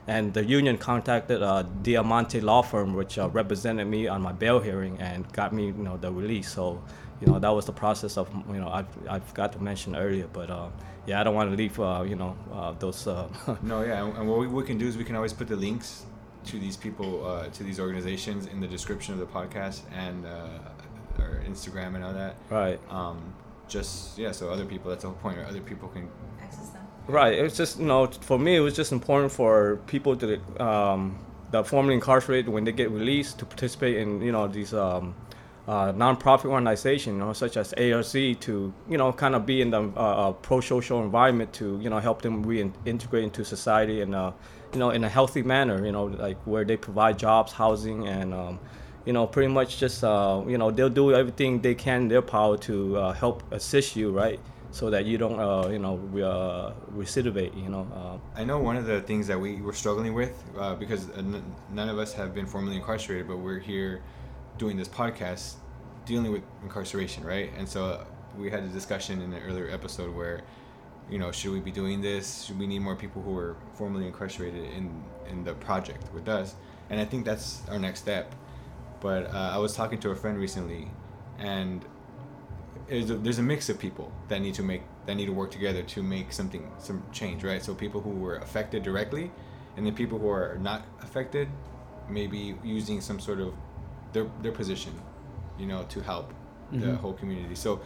and 0.07 0.33
the 0.33 0.45
union 0.45 0.79
contacted 0.79 1.43
uh, 1.43 1.63
Diamante 1.83 2.41
Law 2.41 2.63
Firm, 2.63 2.95
which 2.95 3.19
uh, 3.19 3.29
represented 3.31 3.87
me 3.89 4.07
on 4.07 4.23
my 4.23 4.33
bail 4.33 4.61
hearing 4.61 4.97
and 5.01 5.31
got 5.33 5.53
me, 5.53 5.67
you 5.67 5.73
know, 5.73 5.97
the 5.97 6.13
release. 6.13 6.49
So, 6.49 6.81
you 7.21 7.27
know, 7.27 7.39
that 7.39 7.49
was 7.49 7.67
the 7.67 7.73
process 7.73 8.17
of, 8.17 8.29
you 8.49 8.61
know, 8.61 8.69
I 8.69 8.85
I 9.09 9.19
forgot 9.19 9.53
to 9.55 9.63
mention 9.63 9.97
earlier, 9.97 10.29
but 10.33 10.51
uh, 10.51 10.69
yeah, 11.07 11.21
I 11.21 11.25
don't 11.25 11.35
want 11.35 11.51
to 11.51 11.57
leave, 11.57 11.79
uh, 11.81 12.05
you 12.07 12.15
know, 12.15 12.37
uh, 12.53 12.73
those. 12.79 13.07
Uh, 13.07 13.29
No, 13.63 13.83
yeah, 13.83 14.05
and 14.05 14.17
and 14.17 14.29
what 14.29 14.39
we, 14.39 14.47
we 14.47 14.63
can 14.65 14.79
do 14.79 14.87
is 14.87 14.97
we 14.97 15.05
can 15.05 15.17
always 15.17 15.33
put 15.33 15.49
the 15.49 15.57
links 15.57 16.07
to 16.47 16.59
these 16.59 16.77
people, 16.77 17.27
uh, 17.27 17.49
to 17.49 17.63
these 17.63 17.79
organizations 17.81 18.47
in 18.47 18.61
the 18.61 18.67
description 18.67 19.15
of 19.15 19.21
the 19.21 19.27
podcast 19.27 19.81
and 19.93 20.27
uh, 20.27 20.49
our 21.19 21.43
Instagram 21.47 21.95
and 21.95 22.05
all 22.05 22.13
that. 22.13 22.37
right. 22.51 22.81
Um, 22.91 23.35
just 23.69 24.17
yeah, 24.17 24.31
so 24.33 24.49
other 24.51 24.65
people. 24.65 24.91
That's 24.91 25.03
the 25.03 25.09
whole 25.09 25.19
point. 25.19 25.39
Right? 25.39 25.47
Other 25.49 25.61
people 25.61 25.89
can. 25.89 26.09
Access 26.41 26.69
them. 26.69 26.87
Right. 27.09 27.35
It 27.35 27.43
was 27.43 27.57
just 27.57 27.79
you 27.81 27.87
know 27.87 28.07
for 28.07 28.39
me 28.39 28.57
it 28.57 28.61
was 28.61 28.75
just 28.75 28.93
important 28.93 29.33
for 29.33 29.81
people 29.87 30.17
to 30.17 30.65
um, 30.65 31.19
that 31.51 31.59
are 31.59 31.65
formerly 31.65 31.95
incarcerated 31.95 32.49
when 32.49 32.65
they 32.65 32.73
get 32.73 32.91
released 32.91 33.39
to 33.41 33.45
participate 33.45 33.97
in 33.97 34.21
you 34.21 34.33
know 34.33 34.47
these 34.47 34.73
um, 34.75 35.15
uh, 35.69 35.93
non-profit 35.97 36.51
organizations 36.51 37.15
you 37.15 37.19
know 37.19 37.33
such 37.33 37.57
as 37.57 37.73
ARC 37.75 38.13
to 38.41 38.73
you 38.89 38.99
know 38.99 39.13
kind 39.13 39.35
of 39.35 39.45
be 39.47 39.61
in 39.61 39.71
the 39.71 39.83
uh, 39.97 40.29
uh, 40.29 40.33
pro-social 40.33 41.03
environment 41.03 41.53
to 41.53 41.79
you 41.81 41.91
know 41.91 41.99
help 41.99 42.23
them 42.23 42.45
reintegrate 42.45 43.25
into 43.25 43.45
society 43.45 44.01
and 44.01 44.15
uh, 44.15 44.31
you 44.73 44.79
know 44.79 44.91
in 44.91 45.05
a 45.05 45.09
healthy 45.09 45.43
manner 45.43 45.85
you 45.85 45.93
know 45.93 46.05
like 46.05 46.39
where 46.45 46.65
they 46.65 46.77
provide 46.77 47.19
jobs, 47.19 47.53
housing, 47.53 48.07
and 48.07 48.35
um, 48.35 48.59
you 49.05 49.13
know 49.13 49.27
pretty 49.27 49.53
much 49.53 49.79
just 49.79 50.05
uh, 50.05 50.43
you 50.47 50.59
know 50.59 50.71
they'll 50.71 50.89
do 50.89 51.15
everything 51.15 51.61
they 51.61 51.75
can 51.75 52.03
in 52.03 52.09
their 52.09 52.23
power 52.23 52.57
to 52.59 52.97
uh, 52.97 53.13
help 53.13 53.43
assist 53.53 53.97
you 53.97 54.11
right 54.11 54.41
so 54.71 54.91
that 54.91 55.07
you 55.07 55.17
don't 55.17 55.39
uh, 55.41 55.69
you 55.69 55.79
know 55.79 55.97
re- 56.13 56.23
uh, 56.23 56.73
recidivate 56.95 57.57
you 57.63 57.71
know 57.71 57.87
uh, 57.95 58.39
I 58.39 58.45
know 58.45 58.59
one 58.59 58.77
of 58.77 58.85
the 58.87 59.01
things 59.01 59.27
that 59.29 59.41
we 59.41 59.63
were 59.63 59.73
struggling 59.73 60.13
with 60.15 60.35
uh, 60.59 60.75
because 60.75 61.09
none 61.73 61.89
of 61.89 61.99
us 61.99 62.13
have 62.15 62.35
been 62.35 62.47
formally 62.47 62.77
incarcerated, 62.77 63.29
but 63.29 63.39
we're 63.39 63.59
here 63.59 64.03
doing 64.59 64.77
this 64.77 64.89
podcast 64.89 65.55
dealing 66.05 66.33
with 66.33 66.43
incarceration, 66.63 67.25
right? 67.25 67.51
And 67.57 67.69
so 67.69 68.07
we 68.39 68.51
had 68.51 68.63
a 68.63 68.69
discussion 68.69 69.21
in 69.21 69.33
an 69.33 69.43
earlier 69.43 69.69
episode 69.71 70.15
where, 70.15 70.43
you 71.11 71.19
know, 71.19 71.31
should 71.33 71.53
we 71.53 71.61
be 71.61 71.71
doing 71.71 72.01
this? 72.01 72.45
Should 72.45 72.59
we 72.59 72.67
need 72.67 72.81
more 72.81 72.97
people 72.97 73.23
who 73.23 73.37
are 73.39 73.57
formally 73.75 74.07
incarcerated 74.07 74.65
in 74.73 75.03
in 75.31 75.45
the 75.45 75.55
project 75.55 76.13
with 76.15 76.29
us? 76.29 76.55
And 76.91 77.01
I 77.01 77.05
think 77.05 77.25
that's 77.25 77.63
our 77.71 77.79
next 77.79 78.01
step. 78.01 78.35
But 79.01 79.27
uh, 79.35 79.51
I 79.55 79.59
was 79.59 79.75
talking 79.75 79.99
to 80.01 80.11
a 80.11 80.17
friend 80.17 80.39
recently, 80.39 80.91
and 81.39 81.85
there's 82.89 83.11
a, 83.11 83.17
there's 83.17 83.39
a 83.39 83.43
mix 83.43 83.69
of 83.69 83.79
people 83.79 84.13
that 84.29 84.41
need 84.41 84.55
to 84.55 84.63
make 84.63 84.83
that 85.07 85.15
need 85.17 85.27
to 85.27 85.33
work 85.33 85.51
together 85.51 85.83
to 85.83 86.03
make 86.03 86.33
something 86.33 86.71
some 86.79 87.03
change 87.13 87.43
right 87.45 87.63
so 87.63 87.75
people 87.75 88.01
who 88.01 88.11
were 88.11 88.37
affected 88.37 88.83
directly 88.83 89.31
and 89.77 89.85
then 89.87 89.95
people 89.95 90.19
who 90.19 90.29
are 90.29 90.57
not 90.61 90.85
affected 91.03 91.49
maybe 92.09 92.57
using 92.65 93.01
some 93.01 93.19
sort 93.19 93.41
of 93.41 93.53
their 94.13 94.27
their 94.43 94.53
position 94.53 94.93
you 95.59 95.67
know 95.67 95.83
to 95.89 96.01
help 96.01 96.33
the 96.73 96.79
Mhm. 96.87 96.97
whole 96.99 97.13
community 97.13 97.55
so 97.57 97.81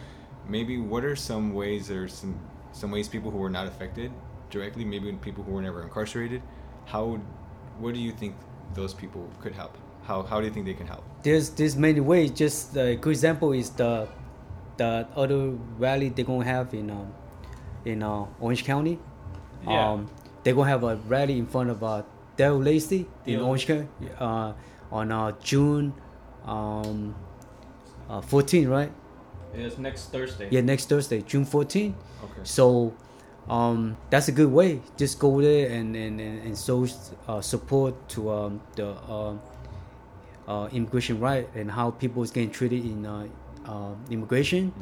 maybe 0.47 0.77
what 0.79 1.03
are 1.03 1.15
some 1.15 1.53
ways 1.53 1.89
or 1.89 2.07
some 2.07 2.35
some 2.71 2.91
ways 2.91 3.07
people 3.07 3.31
who 3.31 3.37
were 3.37 3.49
not 3.49 3.67
affected 3.67 4.11
directly 4.49 4.83
maybe 4.85 5.11
people 5.13 5.43
who 5.43 5.51
were 5.51 5.61
never 5.61 5.81
incarcerated 5.83 6.41
how 6.85 7.05
would- 7.05 7.21
what 7.79 7.93
do 7.93 7.99
you 7.99 8.11
think 8.11 8.35
those 8.73 8.93
people 8.93 9.27
could 9.41 9.53
help 9.53 9.77
how 10.03 10.23
how 10.23 10.39
do 10.39 10.45
you 10.47 10.51
think 10.53 10.65
they 10.65 10.73
can 10.73 10.87
help 10.87 11.03
there's 11.23 11.49
there's 11.51 11.75
many 11.75 11.99
ways. 11.99 12.31
Just 12.31 12.75
a 12.75 12.95
good 12.95 13.11
example 13.11 13.51
is 13.53 13.69
the 13.71 14.07
the 14.77 15.07
other 15.15 15.51
rally 15.77 16.09
they're 16.09 16.25
gonna 16.25 16.43
have 16.45 16.73
in 16.73 16.89
um, 16.89 17.13
in 17.85 18.01
uh, 18.01 18.25
Orange 18.39 18.63
County. 18.65 18.97
Yeah. 19.67 19.91
Um, 19.91 20.09
they're 20.43 20.55
gonna 20.55 20.69
have 20.69 20.83
a 20.83 20.95
rally 21.07 21.37
in 21.37 21.45
front 21.45 21.69
of 21.69 21.83
uh, 21.83 22.01
Theo 22.37 22.57
Lacy 22.57 23.05
in 23.27 23.39
Yeah. 23.39 23.45
Orange 23.45 23.67
County 23.67 23.87
uh, 24.19 24.53
on 24.91 25.11
uh, 25.11 25.31
June 25.43 25.93
um, 26.45 27.13
uh, 28.09 28.21
14, 28.21 28.67
right? 28.67 28.91
It's 29.53 29.77
next 29.77 30.11
Thursday. 30.11 30.47
Yeah, 30.51 30.61
next 30.61 30.89
Thursday, 30.89 31.21
June 31.21 31.45
14th. 31.45 31.93
Okay. 32.23 32.41
So 32.43 32.93
um, 33.49 33.97
that's 34.09 34.27
a 34.27 34.31
good 34.31 34.51
way. 34.51 34.81
Just 34.97 35.19
go 35.19 35.41
there 35.41 35.69
and 35.71 35.95
and, 35.95 36.19
and, 36.21 36.43
and 36.43 36.57
show 36.57 36.87
uh, 37.27 37.41
support 37.41 38.07
to 38.09 38.31
um, 38.31 38.61
the 38.75 38.89
uh, 38.89 39.35
uh, 40.47 40.67
immigration 40.71 41.19
right 41.19 41.47
and 41.55 41.71
how 41.71 41.91
people 41.91 42.23
is 42.23 42.31
getting 42.31 42.51
treated 42.51 42.85
in 42.85 43.05
uh, 43.05 43.27
uh, 43.65 43.93
immigration, 44.09 44.73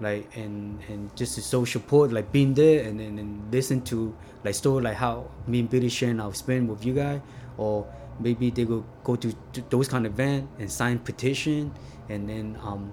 like 0.00 0.34
and 0.36 0.80
and 0.88 1.14
just 1.16 1.34
to 1.34 1.42
show 1.42 1.64
support, 1.64 2.12
like 2.12 2.32
being 2.32 2.54
there 2.54 2.84
and, 2.84 3.00
and, 3.00 3.18
and 3.18 3.52
listen 3.52 3.82
to 3.82 4.14
like 4.44 4.54
story 4.54 4.82
like 4.82 4.96
how 4.96 5.30
me 5.46 5.60
and 5.60 5.70
Billy 5.70 5.88
sharing 5.88 6.20
our 6.20 6.30
experience 6.30 6.68
with 6.68 6.84
you 6.84 6.94
guys, 6.94 7.20
or 7.56 7.86
maybe 8.20 8.50
they 8.50 8.64
will 8.64 8.84
go 9.02 9.16
to, 9.16 9.32
to 9.52 9.60
those 9.70 9.88
kind 9.88 10.06
of 10.06 10.12
event 10.12 10.48
and 10.58 10.70
sign 10.70 10.98
petition, 10.98 11.72
and 12.08 12.28
then 12.28 12.58
um, 12.62 12.92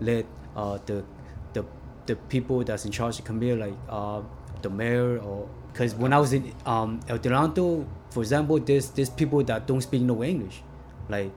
let 0.00 0.26
uh, 0.56 0.78
the 0.86 1.04
the 1.52 1.64
the 2.06 2.16
people 2.16 2.64
that's 2.64 2.84
in 2.84 2.92
charge 2.92 3.22
come 3.24 3.40
here, 3.40 3.56
like 3.56 3.74
uh, 3.88 4.22
the 4.62 4.70
mayor 4.70 5.18
or 5.18 5.48
because 5.72 5.94
when 5.94 6.12
I 6.12 6.18
was 6.18 6.32
in 6.32 6.52
um, 6.66 7.00
Adelanto, 7.08 7.86
for 8.10 8.20
example, 8.20 8.58
there's 8.60 8.90
there's 8.90 9.10
people 9.10 9.42
that 9.44 9.66
don't 9.66 9.80
speak 9.80 10.02
no 10.02 10.22
English, 10.22 10.62
like 11.08 11.32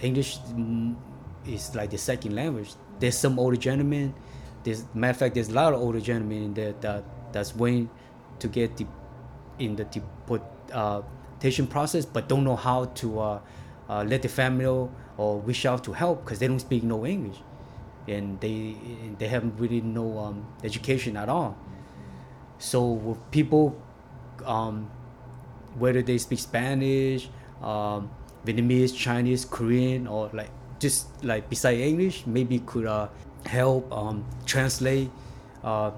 English 0.00 0.38
mm, 0.38 0.94
is 1.46 1.74
like 1.74 1.90
the 1.90 1.98
second 1.98 2.34
language. 2.34 2.74
There's 2.98 3.18
some 3.18 3.38
older 3.38 3.56
gentlemen. 3.56 4.14
There's 4.62 4.84
matter 4.94 5.10
of 5.10 5.16
fact, 5.16 5.34
there's 5.34 5.48
a 5.48 5.54
lot 5.54 5.72
of 5.72 5.80
older 5.80 6.00
gentlemen 6.00 6.42
in 6.44 6.54
there 6.54 6.74
that 6.80 7.04
that's 7.32 7.56
waiting 7.56 7.90
to 8.38 8.48
get 8.48 8.76
the 8.76 8.86
in 9.58 9.76
the 9.76 9.84
deportation 9.84 11.66
process, 11.66 12.04
but 12.06 12.28
don't 12.28 12.44
know 12.44 12.56
how 12.56 12.86
to 12.86 13.18
uh, 13.20 13.40
uh, 13.88 14.04
let 14.04 14.22
the 14.22 14.28
family 14.28 14.88
or 15.16 15.40
reach 15.40 15.66
out 15.66 15.84
to 15.84 15.92
help 15.92 16.24
because 16.24 16.38
they 16.38 16.46
don't 16.48 16.60
speak 16.60 16.82
no 16.82 17.04
English, 17.04 17.38
and 18.08 18.40
they 18.40 18.74
they 19.18 19.28
haven't 19.28 19.58
really 19.58 19.80
no 19.80 20.18
um, 20.18 20.46
education 20.64 21.16
at 21.16 21.28
all. 21.28 21.56
So 22.58 22.86
with 22.92 23.18
people, 23.30 23.74
um, 24.44 24.90
whether 25.78 26.02
they 26.02 26.18
speak 26.18 26.38
Spanish, 26.38 27.28
um, 27.62 28.10
Vietnamese, 28.46 28.94
Chinese, 28.96 29.44
Korean, 29.44 30.06
or 30.06 30.30
like 30.32 30.50
just 30.78 31.06
like 31.24 31.48
beside 31.48 31.78
English, 31.78 32.26
maybe 32.26 32.58
could 32.60 32.86
uh, 32.86 33.08
help 33.46 33.90
um, 33.92 34.24
translate, 34.46 35.10
uh, 35.64 35.90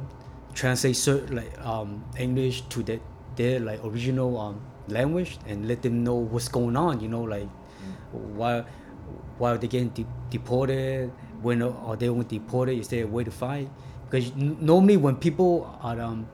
translate 0.54 0.96
cer- 0.96 1.26
like 1.28 1.52
um, 1.64 2.04
English 2.18 2.62
to 2.68 2.82
the, 2.82 3.00
their 3.36 3.60
like 3.60 3.82
original 3.84 4.38
um, 4.38 4.60
language 4.88 5.38
and 5.46 5.66
let 5.68 5.82
them 5.82 6.04
know 6.04 6.14
what's 6.14 6.48
going 6.48 6.76
on. 6.76 7.00
You 7.00 7.08
know, 7.08 7.22
like 7.22 7.48
why 8.12 8.64
why 9.38 9.56
they 9.56 9.66
getting 9.68 9.88
de- 9.90 10.06
deported, 10.30 11.10
when 11.44 11.62
are 11.62 11.96
they 11.96 12.06
going 12.06 12.22
deported? 12.22 12.78
Is 12.78 12.88
there 12.88 13.04
a 13.04 13.06
way 13.06 13.22
to 13.22 13.30
fight? 13.30 13.68
Because 14.10 14.34
normally 14.34 14.96
when 14.96 15.16
people 15.16 15.78
are 15.82 16.00
um, 16.00 16.26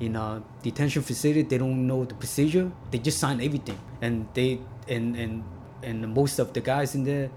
in 0.00 0.14
a 0.16 0.42
detention 0.62 1.02
facility 1.02 1.42
they 1.42 1.58
don't 1.58 1.86
know 1.86 2.04
the 2.04 2.14
procedure. 2.14 2.70
They 2.90 2.98
just 2.98 3.18
sign 3.18 3.40
everything. 3.40 3.78
And 4.00 4.28
they 4.34 4.60
and 4.88 5.16
and 5.16 5.44
and 5.82 6.14
most 6.14 6.38
of 6.38 6.52
the 6.52 6.60
guys 6.60 6.94
in 6.94 7.04
there 7.04 7.30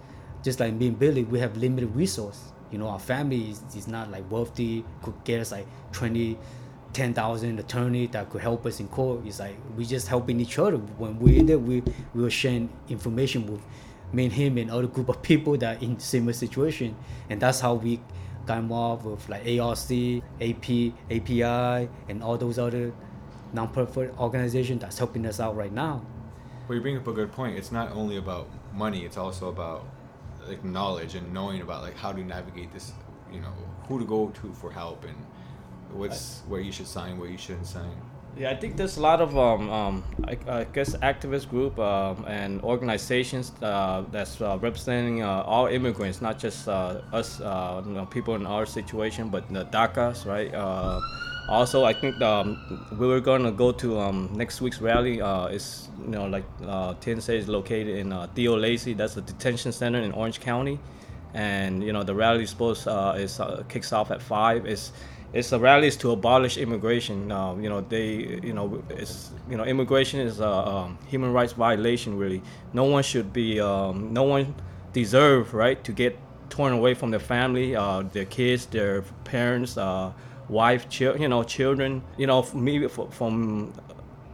just 0.43 0.59
like 0.59 0.73
me 0.73 0.87
and 0.87 0.97
billy 0.97 1.23
we 1.23 1.39
have 1.39 1.57
limited 1.57 1.95
resource. 1.95 2.39
You 2.71 2.77
know 2.77 2.87
our 2.87 2.99
family 2.99 3.49
is, 3.51 3.61
is 3.75 3.87
not 3.87 4.11
like 4.11 4.29
wealthy 4.31 4.85
could 5.01 5.23
get 5.23 5.41
us 5.41 5.51
like 5.51 5.67
20 5.93 6.37
10,000 6.93 7.57
attorney 7.57 8.05
that 8.07 8.29
could 8.29 8.41
help 8.41 8.65
us 8.65 8.81
in 8.81 8.87
court. 8.89 9.21
It's 9.25 9.39
like 9.39 9.55
we 9.77 9.85
just 9.85 10.09
helping 10.09 10.41
each 10.41 10.59
other. 10.59 10.75
When 10.75 11.19
we're 11.19 11.39
in 11.39 11.45
there 11.47 11.59
we 11.59 11.81
we 12.13 12.21
were 12.21 12.29
sharing 12.29 12.69
information 12.89 13.47
with 13.47 13.61
me 14.13 14.25
and 14.25 14.33
him 14.33 14.57
and 14.57 14.69
other 14.69 14.87
group 14.87 15.09
of 15.09 15.21
people 15.21 15.57
that 15.57 15.81
in 15.81 15.99
similar 15.99 16.33
situation 16.33 16.95
and 17.29 17.41
that's 17.41 17.59
how 17.59 17.73
we 17.73 17.99
got 18.45 18.57
involved 18.59 19.05
with 19.05 19.29
like 19.29 19.41
ARC, 19.59 19.91
AP, 20.41 20.93
API, 21.09 21.89
and 22.09 22.23
all 22.23 22.37
those 22.37 22.57
other 22.57 22.93
non-profit 23.53 24.13
organizations 24.19 24.81
that's 24.81 24.97
helping 24.97 25.25
us 25.25 25.39
out 25.39 25.55
right 25.55 25.71
now. 25.71 26.01
Well, 26.67 26.75
you 26.75 26.81
bring 26.81 26.97
up 26.97 27.07
a 27.07 27.13
good 27.13 27.31
point. 27.31 27.57
It's 27.57 27.71
not 27.71 27.91
only 27.91 28.17
about 28.17 28.47
money. 28.73 29.05
It's 29.05 29.17
also 29.17 29.49
about 29.49 29.85
like 30.47 30.63
knowledge 30.63 31.15
and 31.15 31.33
knowing 31.33 31.61
about 31.61 31.83
like 31.83 31.97
how 31.97 32.11
to 32.11 32.23
navigate 32.23 32.71
this. 32.73 32.93
You 33.31 33.39
know, 33.39 33.53
who 33.87 33.99
to 33.99 34.05
go 34.05 34.29
to 34.29 34.53
for 34.53 34.71
help 34.71 35.05
and 35.05 35.15
what's 35.93 36.41
where 36.47 36.61
you 36.61 36.71
should 36.71 36.87
sign, 36.87 37.17
where 37.17 37.29
you 37.29 37.37
shouldn't 37.37 37.67
sign. 37.67 37.95
Yeah, 38.37 38.49
I 38.49 38.55
think 38.55 38.77
there's 38.77 38.97
a 38.97 39.01
lot 39.01 39.19
of 39.19 39.37
um, 39.37 39.69
um, 39.69 40.03
I, 40.23 40.37
I 40.47 40.63
guess 40.63 40.95
activist 40.97 41.49
group 41.49 41.77
um, 41.77 42.25
and 42.27 42.61
organizations 42.61 43.51
uh, 43.61 44.03
that's 44.09 44.39
uh, 44.41 44.57
representing 44.61 45.21
uh, 45.21 45.43
all 45.45 45.67
immigrants, 45.67 46.21
not 46.21 46.39
just 46.39 46.67
uh, 46.67 47.01
us, 47.11 47.41
uh, 47.41 47.83
you 47.85 47.91
know, 47.91 48.05
people 48.05 48.35
in 48.35 48.45
our 48.47 48.65
situation, 48.65 49.27
but 49.29 49.47
the 49.53 49.65
DACAs, 49.65 50.25
right? 50.25 50.53
Uh, 50.53 51.01
also, 51.49 51.83
I 51.83 51.93
think 51.93 52.21
um, 52.21 52.87
we 52.97 53.05
were 53.05 53.19
going 53.19 53.43
to 53.43 53.51
go 53.51 53.73
to 53.73 53.99
um, 53.99 54.29
next 54.33 54.61
week's 54.61 54.79
rally. 54.79 55.21
Uh, 55.21 55.47
it's 55.47 55.89
you 56.01 56.11
know 56.11 56.25
like 56.25 56.45
uh, 56.65 56.93
Tin 57.01 57.19
says, 57.19 57.49
located 57.49 57.97
in 57.97 58.13
uh, 58.13 58.27
Theo 58.33 58.55
Lacy. 58.57 58.93
That's 58.93 59.17
a 59.17 59.21
detention 59.21 59.73
center 59.73 59.99
in 59.99 60.13
Orange 60.13 60.39
County, 60.39 60.79
and 61.33 61.83
you 61.83 61.91
know 61.91 62.03
the 62.03 62.15
rally 62.15 62.43
is 62.43 62.51
supposed 62.51 62.87
uh, 62.87 63.15
is 63.17 63.39
uh, 63.41 63.63
kicks 63.67 63.91
off 63.91 64.11
at 64.11 64.21
five. 64.21 64.65
It's 64.65 64.93
it's 65.33 65.51
a 65.51 65.59
rally 65.59 65.89
to 65.91 66.11
abolish 66.11 66.57
immigration. 66.57 67.31
Uh, 67.31 67.55
you 67.55 67.69
know, 67.69 67.81
they, 67.81 68.39
you 68.43 68.53
know, 68.53 68.83
it's, 68.89 69.31
you 69.49 69.57
know, 69.57 69.63
immigration 69.63 70.19
is 70.19 70.39
a 70.39 70.47
um, 70.47 70.97
human 71.07 71.31
rights 71.31 71.53
violation. 71.53 72.17
Really, 72.17 72.41
no 72.73 72.83
one 72.83 73.03
should 73.03 73.31
be, 73.31 73.59
um, 73.59 74.13
no 74.13 74.23
one 74.23 74.53
deserve 74.93 75.53
right 75.53 75.81
to 75.83 75.91
get 75.91 76.17
torn 76.49 76.73
away 76.73 76.93
from 76.93 77.11
their 77.11 77.19
family, 77.19 77.75
uh, 77.75 78.01
their 78.01 78.25
kids, 78.25 78.65
their 78.65 79.03
parents, 79.23 79.77
uh, 79.77 80.11
wife, 80.49 80.89
chil- 80.89 81.17
you 81.17 81.29
know, 81.29 81.43
children. 81.43 82.03
You 82.17 82.27
know, 82.27 82.45
me 82.53 82.87
from. 82.87 83.73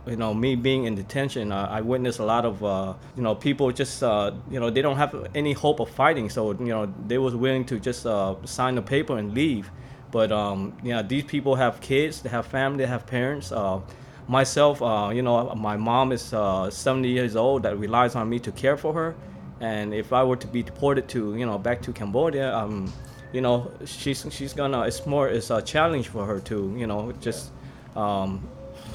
You 0.08 0.16
know, 0.16 0.34
me 0.34 0.56
being 0.56 0.86
in 0.86 0.96
detention, 0.96 1.52
uh, 1.52 1.68
I 1.70 1.82
witnessed 1.82 2.20
a 2.20 2.24
lot 2.24 2.46
of, 2.46 2.64
uh, 2.64 2.94
you 3.18 3.22
know, 3.22 3.36
people 3.36 3.70
just, 3.74 4.02
uh, 4.02 4.32
you 4.50 4.58
know, 4.58 4.70
they 4.70 4.82
don't 4.82 4.96
have 4.96 5.14
any 5.36 5.52
hope 5.52 5.82
of 5.82 5.90
fighting. 5.90 6.30
So, 6.30 6.54
you 6.54 6.68
know, 6.68 6.94
they 7.08 7.18
was 7.18 7.36
willing 7.36 7.66
to 7.66 7.78
just 7.78 8.06
uh, 8.06 8.36
sign 8.46 8.76
the 8.76 8.82
paper 8.82 9.18
and 9.18 9.34
leave. 9.34 9.70
But 10.12 10.32
um, 10.32 10.78
yeah, 10.84 11.02
these 11.02 11.24
people 11.24 11.56
have 11.56 11.82
kids, 11.82 12.22
they 12.22 12.30
have 12.30 12.46
family, 12.46 12.80
they 12.80 12.88
have 12.88 13.06
parents. 13.06 13.52
Uh, 13.52 13.82
myself, 14.28 14.82
uh, 14.82 15.10
you 15.14 15.22
know, 15.22 15.54
my 15.56 15.78
mom 15.78 16.12
is 16.12 16.34
uh, 16.34 16.70
70 16.70 17.10
years 17.10 17.36
old 17.36 17.64
that 17.64 17.78
relies 17.78 18.16
on 18.16 18.30
me 18.30 18.40
to 18.40 18.52
care 18.52 18.78
for 18.78 18.94
her. 18.94 19.16
And 19.60 19.94
if 19.94 20.14
I 20.14 20.24
were 20.24 20.36
to 20.36 20.48
be 20.48 20.64
deported 20.64 21.08
to, 21.10 21.36
you 21.36 21.46
know, 21.46 21.58
back 21.58 21.82
to 21.84 21.94
Cambodia, 21.94 22.56
um, 22.56 22.92
you 23.34 23.42
know, 23.42 23.72
she's 23.86 24.26
she's 24.30 24.54
gonna. 24.54 24.82
It's 24.84 25.06
more. 25.06 25.28
It's 25.28 25.50
a 25.50 25.62
challenge 25.62 26.08
for 26.08 26.26
her 26.26 26.40
to, 26.42 26.74
you 26.78 26.88
know, 26.88 27.12
just, 27.20 27.52
um, 27.96 28.48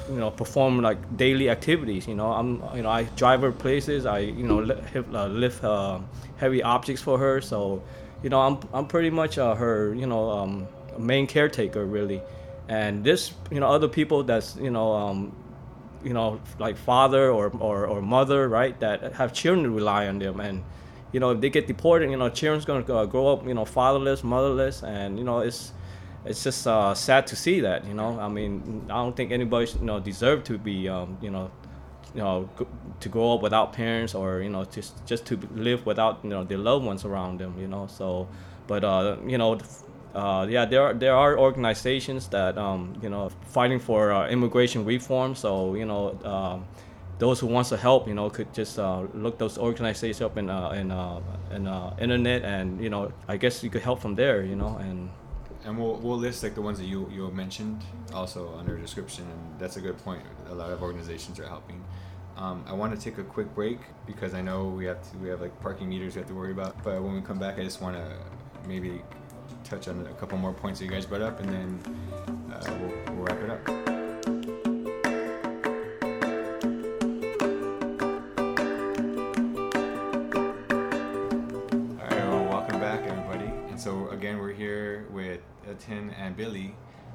you 0.08 0.16
know, 0.16 0.30
perform 0.30 0.80
like 0.80 1.16
daily 1.16 1.50
activities. 1.50 2.06
You 2.06 2.14
know, 2.14 2.32
I'm, 2.32 2.62
you 2.74 2.82
know, 2.82 2.88
I 2.88 3.04
drive 3.16 3.42
her 3.42 3.52
places. 3.52 4.06
I, 4.06 4.20
you 4.20 4.44
know, 4.44 4.60
uh, 4.60 5.26
lift 5.26 5.62
uh, 5.64 6.00
heavy 6.38 6.62
objects 6.62 7.02
for 7.02 7.18
her. 7.18 7.40
So, 7.40 7.82
you 8.22 8.30
know, 8.30 8.40
I'm 8.40 8.58
I'm 8.72 8.86
pretty 8.86 9.10
much 9.10 9.36
uh, 9.36 9.54
her, 9.54 9.94
you 9.94 10.06
know. 10.06 10.30
Um, 10.30 10.66
main 10.98 11.26
caretaker 11.26 11.84
really 11.84 12.20
and 12.68 13.04
this 13.04 13.32
you 13.50 13.60
know 13.60 13.68
other 13.68 13.88
people 13.88 14.22
that's 14.22 14.56
you 14.56 14.70
know 14.70 14.92
um, 14.92 15.34
you 16.04 16.12
know 16.12 16.40
like 16.58 16.76
father 16.76 17.30
or, 17.30 17.50
or, 17.58 17.86
or 17.86 18.00
mother 18.00 18.48
right 18.48 18.78
that 18.80 19.12
have 19.14 19.32
children 19.32 19.74
rely 19.74 20.06
on 20.06 20.18
them 20.18 20.40
and 20.40 20.62
you 21.12 21.20
know 21.20 21.30
if 21.30 21.40
they 21.40 21.50
get 21.50 21.66
deported 21.66 22.10
you 22.10 22.16
know 22.16 22.28
children's 22.28 22.64
gonna 22.64 22.84
uh, 22.92 23.04
grow 23.06 23.28
up 23.28 23.46
you 23.46 23.54
know 23.54 23.64
fatherless 23.64 24.24
motherless 24.24 24.82
and 24.82 25.18
you 25.18 25.24
know 25.24 25.40
it's 25.40 25.72
it's 26.24 26.44
just 26.44 26.66
uh, 26.66 26.94
sad 26.94 27.26
to 27.26 27.34
see 27.34 27.60
that 27.60 27.84
you 27.84 27.94
know 27.94 28.18
i 28.20 28.28
mean 28.28 28.86
i 28.86 28.94
don't 28.94 29.16
think 29.16 29.32
anybody 29.32 29.70
you 29.78 29.84
know 29.84 30.00
deserve 30.00 30.44
to 30.44 30.56
be 30.56 30.88
um, 30.88 31.18
you 31.20 31.30
know 31.30 31.50
you 32.14 32.20
know 32.20 32.48
to 33.00 33.08
grow 33.08 33.34
up 33.34 33.42
without 33.42 33.72
parents 33.72 34.14
or 34.14 34.40
you 34.40 34.48
know 34.48 34.64
just 34.64 35.04
just 35.06 35.26
to 35.26 35.36
live 35.54 35.84
without 35.86 36.20
you 36.22 36.30
know 36.30 36.44
their 36.44 36.58
loved 36.58 36.84
ones 36.84 37.04
around 37.04 37.38
them 37.38 37.54
you 37.58 37.66
know 37.66 37.86
so 37.86 38.28
but 38.66 38.84
uh, 38.84 39.16
you 39.26 39.38
know 39.38 39.58
uh, 40.14 40.46
yeah, 40.48 40.64
there 40.64 40.82
are 40.82 40.94
there 40.94 41.14
are 41.14 41.38
organizations 41.38 42.28
that 42.28 42.58
um, 42.58 42.94
you 43.02 43.08
know 43.08 43.30
fighting 43.46 43.80
for 43.80 44.12
uh, 44.12 44.28
immigration 44.28 44.84
reform. 44.84 45.34
So 45.34 45.74
you 45.74 45.86
know, 45.86 46.18
um, 46.24 46.66
those 47.18 47.40
who 47.40 47.46
wants 47.46 47.70
to 47.70 47.76
help, 47.76 48.06
you 48.06 48.14
know, 48.14 48.28
could 48.28 48.52
just 48.52 48.78
uh, 48.78 49.06
look 49.14 49.38
those 49.38 49.56
organizations 49.56 50.20
up 50.20 50.36
in 50.36 50.50
uh, 50.50 50.70
in 50.70 50.90
uh, 50.90 51.20
in 51.50 51.66
uh, 51.66 51.96
internet, 51.98 52.42
and 52.44 52.80
you 52.80 52.90
know, 52.90 53.12
I 53.28 53.36
guess 53.36 53.62
you 53.64 53.70
could 53.70 53.82
help 53.82 54.00
from 54.00 54.14
there. 54.14 54.44
You 54.44 54.56
know, 54.56 54.76
and 54.76 55.10
And 55.64 55.78
we'll, 55.78 55.94
we'll 55.96 56.18
list 56.18 56.42
like 56.42 56.54
the 56.54 56.62
ones 56.62 56.78
that 56.78 56.86
you 56.86 57.08
you 57.10 57.30
mentioned 57.30 57.82
also 58.12 58.52
under 58.58 58.76
description, 58.76 59.24
and 59.24 59.60
that's 59.60 59.76
a 59.76 59.80
good 59.80 59.96
point. 59.98 60.22
A 60.50 60.54
lot 60.54 60.72
of 60.72 60.82
organizations 60.82 61.38
are 61.38 61.46
helping. 61.46 61.82
Um, 62.36 62.64
I 62.66 62.72
want 62.72 62.94
to 62.94 63.00
take 63.00 63.18
a 63.18 63.24
quick 63.24 63.54
break 63.54 63.78
because 64.06 64.34
I 64.34 64.40
know 64.40 64.64
we 64.64 64.86
have 64.86 65.00
to, 65.10 65.18
we 65.18 65.28
have 65.28 65.40
like 65.40 65.54
parking 65.60 65.88
meters 65.88 66.14
we 66.14 66.20
have 66.20 66.28
to 66.28 66.34
worry 66.34 66.50
about. 66.50 66.82
But 66.82 67.00
when 67.02 67.14
we 67.14 67.20
come 67.20 67.38
back, 67.38 67.58
I 67.58 67.62
just 67.62 67.80
want 67.80 67.96
to 67.96 68.16
maybe 68.66 69.02
touch 69.72 69.88
on 69.88 70.06
a 70.06 70.14
couple 70.14 70.36
more 70.36 70.52
points 70.52 70.78
that 70.78 70.84
you 70.84 70.90
guys 70.90 71.06
brought 71.06 71.22
up, 71.22 71.40
and 71.40 71.48
then 71.48 71.80
uh, 72.52 72.78
we'll, 72.78 73.16
we'll 73.16 73.24
wrap 73.24 73.40
it 73.42 73.48
up. 73.48 73.68
All 81.98 82.06
right, 82.06 82.28
well, 82.28 82.44
welcome 82.44 82.80
back, 82.80 83.00
everybody. 83.06 83.50
And 83.70 83.80
so 83.80 84.08
again, 84.10 84.38
we're 84.38 84.52
here 84.52 85.06
with 85.10 85.40
with 85.64 85.74
uh, 85.74 85.78
Tin 85.78 86.10
and 86.18 86.36
Billy, 86.36 86.74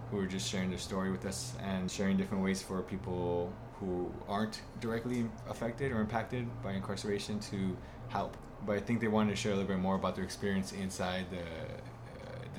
who 0.09 0.19
are 0.19 0.25
just 0.25 0.49
sharing 0.49 0.69
their 0.69 0.79
story 0.79 1.11
with 1.11 1.25
us 1.25 1.53
and 1.61 1.91
sharing 1.91 2.17
different 2.17 2.43
ways 2.43 2.61
for 2.61 2.81
people 2.81 3.53
who 3.79 4.11
aren't 4.27 4.61
directly 4.79 5.29
affected 5.49 5.91
or 5.91 5.99
impacted 6.01 6.47
by 6.63 6.71
incarceration 6.71 7.39
to 7.39 7.77
help. 8.09 8.35
But 8.65 8.77
I 8.77 8.79
think 8.79 8.99
they 8.99 9.07
wanted 9.07 9.31
to 9.31 9.35
share 9.35 9.51
a 9.51 9.55
little 9.55 9.67
bit 9.67 9.79
more 9.79 9.95
about 9.95 10.15
their 10.15 10.23
experience 10.23 10.71
inside 10.71 11.27
the 11.29 11.43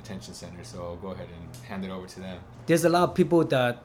detention 0.01 0.35
center. 0.35 0.63
So 0.65 0.83
I'll 0.83 0.97
go 0.97 1.09
ahead 1.09 1.29
and 1.29 1.65
hand 1.67 1.85
it 1.85 1.91
over 1.91 2.07
to 2.07 2.21
them. 2.21 2.39
There's 2.67 2.85
a 2.85 2.89
lot 2.89 3.09
of 3.09 3.15
people 3.15 3.45
that 3.45 3.83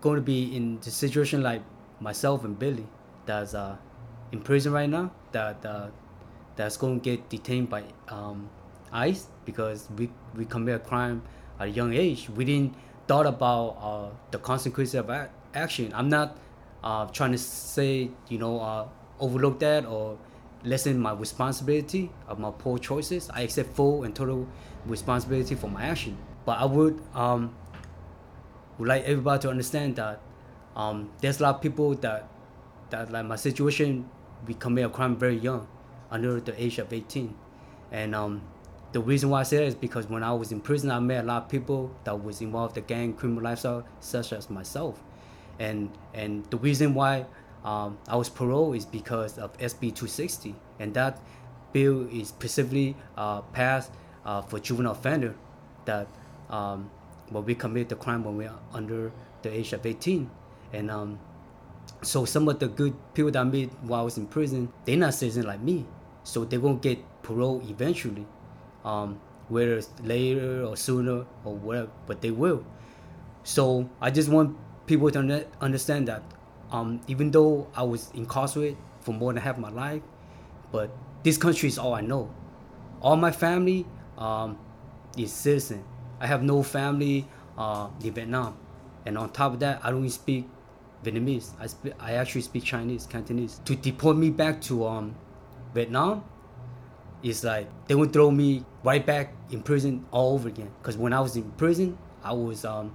going 0.00 0.16
to 0.16 0.22
be 0.22 0.56
in 0.56 0.80
the 0.80 0.90
situation 0.90 1.42
like 1.42 1.62
myself 2.00 2.44
and 2.44 2.58
Billy 2.58 2.86
that's 3.26 3.54
uh, 3.54 3.76
in 4.32 4.40
prison 4.40 4.72
right 4.72 4.88
now 4.88 5.12
that 5.32 5.64
uh, 5.64 5.88
that's 6.56 6.76
going 6.76 7.00
to 7.00 7.04
get 7.04 7.28
detained 7.28 7.70
by 7.70 7.84
um, 8.08 8.48
ICE 8.92 9.26
because 9.44 9.88
we 9.96 10.10
we 10.34 10.44
commit 10.44 10.74
a 10.74 10.78
crime 10.78 11.22
at 11.60 11.68
a 11.68 11.70
young 11.70 11.92
age. 11.94 12.28
We 12.30 12.44
didn't 12.44 12.74
thought 13.06 13.26
about 13.26 13.68
uh, 13.80 14.08
the 14.30 14.38
consequences 14.38 14.94
of 14.96 15.08
a- 15.10 15.30
action. 15.54 15.92
I'm 15.94 16.08
not 16.08 16.36
uh, 16.82 17.06
trying 17.06 17.32
to 17.32 17.38
say 17.38 18.10
you 18.28 18.38
know 18.38 18.60
uh, 18.60 18.88
overlook 19.20 19.60
that 19.60 19.86
or 19.86 20.18
lessen 20.64 20.98
my 20.98 21.12
responsibility 21.12 22.10
of 22.28 22.38
my 22.38 22.50
poor 22.50 22.78
choices. 22.78 23.30
I 23.32 23.42
accept 23.42 23.74
full 23.74 24.04
and 24.04 24.14
total 24.14 24.46
responsibility 24.86 25.54
for 25.54 25.68
my 25.68 25.84
action. 25.84 26.16
But 26.44 26.58
I 26.58 26.64
would 26.64 27.00
um, 27.14 27.54
would 28.78 28.88
like 28.88 29.04
everybody 29.04 29.42
to 29.42 29.50
understand 29.50 29.96
that 29.96 30.20
um, 30.76 31.10
there's 31.20 31.40
a 31.40 31.44
lot 31.44 31.56
of 31.56 31.60
people 31.60 31.94
that 31.96 32.28
that 32.90 33.10
like 33.10 33.24
my 33.24 33.36
situation 33.36 34.08
we 34.46 34.54
commit 34.54 34.84
a 34.84 34.88
crime 34.88 35.16
very 35.16 35.36
young 35.36 35.66
under 36.10 36.40
the 36.40 36.62
age 36.62 36.78
of 36.78 36.92
18 36.92 37.34
and 37.90 38.14
um, 38.14 38.42
the 38.92 39.00
reason 39.00 39.30
why 39.30 39.40
i 39.40 39.42
say 39.42 39.56
that 39.58 39.64
is 39.64 39.74
because 39.74 40.08
when 40.08 40.22
i 40.22 40.32
was 40.32 40.52
in 40.52 40.60
prison 40.60 40.90
i 40.90 40.98
met 40.98 41.24
a 41.24 41.26
lot 41.26 41.44
of 41.44 41.48
people 41.48 41.94
that 42.04 42.22
was 42.22 42.40
involved 42.40 42.76
in 42.76 42.84
gang 42.84 43.12
criminal 43.14 43.42
lifestyle 43.42 43.84
such 44.00 44.32
as 44.32 44.50
myself. 44.50 45.02
And 45.58 45.90
and 46.12 46.44
the 46.50 46.56
reason 46.56 46.94
why 46.94 47.26
um, 47.64 47.98
i 48.08 48.16
was 48.16 48.28
paroled 48.28 48.76
is 48.76 48.84
because 48.84 49.38
of 49.38 49.56
sb 49.58 49.80
260 49.80 50.54
and 50.80 50.92
that 50.94 51.20
bill 51.72 52.08
is 52.10 52.28
specifically 52.28 52.96
uh, 53.16 53.42
passed 53.52 53.92
uh, 54.24 54.42
for 54.42 54.58
juvenile 54.58 54.92
offender 54.92 55.34
that 55.84 56.06
um, 56.50 56.90
when 57.30 57.44
we 57.44 57.54
commit 57.54 57.88
the 57.88 57.96
crime 57.96 58.24
when 58.24 58.36
we're 58.36 58.52
under 58.72 59.12
the 59.42 59.52
age 59.52 59.72
of 59.72 59.84
18 59.84 60.30
and 60.72 60.90
um, 60.90 61.18
so 62.02 62.24
some 62.24 62.48
of 62.48 62.58
the 62.58 62.68
good 62.68 62.94
people 63.14 63.30
that 63.30 63.40
I 63.40 63.44
met 63.44 63.70
while 63.82 64.00
I 64.00 64.04
was 64.04 64.18
in 64.18 64.26
prison, 64.26 64.72
they're 64.84 64.96
not 64.96 65.14
citizens 65.14 65.46
like 65.46 65.60
me. 65.60 65.86
So 66.24 66.44
they 66.44 66.58
won't 66.58 66.82
get 66.82 66.98
parole 67.22 67.62
eventually. 67.68 68.26
Um, 68.84 69.20
whether 69.48 69.76
it's 69.76 69.90
later 70.02 70.64
or 70.64 70.76
sooner 70.76 71.26
or 71.44 71.54
whatever, 71.54 71.90
but 72.06 72.20
they 72.20 72.30
will. 72.30 72.64
So 73.44 73.88
I 74.00 74.10
just 74.10 74.28
want 74.28 74.56
people 74.86 75.10
to 75.10 75.18
under- 75.18 75.46
understand 75.60 76.08
that 76.08 76.22
um, 76.70 77.00
even 77.06 77.30
though 77.30 77.68
I 77.74 77.82
was 77.82 78.10
incarcerated 78.14 78.78
for 79.00 79.12
more 79.12 79.32
than 79.32 79.42
half 79.42 79.58
my 79.58 79.68
life, 79.68 80.02
but 80.70 80.90
this 81.22 81.36
country 81.36 81.68
is 81.68 81.78
all 81.78 81.94
I 81.94 82.00
know. 82.00 82.30
All 83.00 83.16
my 83.16 83.30
family 83.30 83.84
um, 84.18 84.58
is 85.16 85.32
citizen. 85.32 85.84
I 86.20 86.26
have 86.26 86.42
no 86.42 86.62
family 86.62 87.26
uh, 87.58 87.88
in 88.02 88.12
Vietnam, 88.12 88.56
and 89.06 89.18
on 89.18 89.30
top 89.30 89.54
of 89.54 89.60
that, 89.60 89.80
I 89.82 89.90
don't 89.90 90.08
speak 90.10 90.48
Vietnamese. 91.04 91.50
I 91.60 91.66
speak, 91.66 91.94
I 91.98 92.14
actually 92.14 92.42
speak 92.42 92.64
Chinese, 92.64 93.06
Cantonese. 93.06 93.60
To 93.64 93.74
deport 93.74 94.16
me 94.16 94.30
back 94.30 94.60
to 94.62 94.86
um, 94.86 95.14
Vietnam, 95.74 96.24
is 97.22 97.44
like 97.44 97.68
they 97.86 97.94
would 97.94 98.12
throw 98.12 98.30
me 98.30 98.64
right 98.82 99.04
back 99.04 99.34
in 99.50 99.62
prison 99.62 100.04
all 100.10 100.34
over 100.34 100.48
again. 100.48 100.70
Because 100.80 100.96
when 100.96 101.12
I 101.12 101.20
was 101.20 101.36
in 101.36 101.50
prison, 101.52 101.96
I 102.22 102.32
was 102.32 102.64
um, 102.64 102.94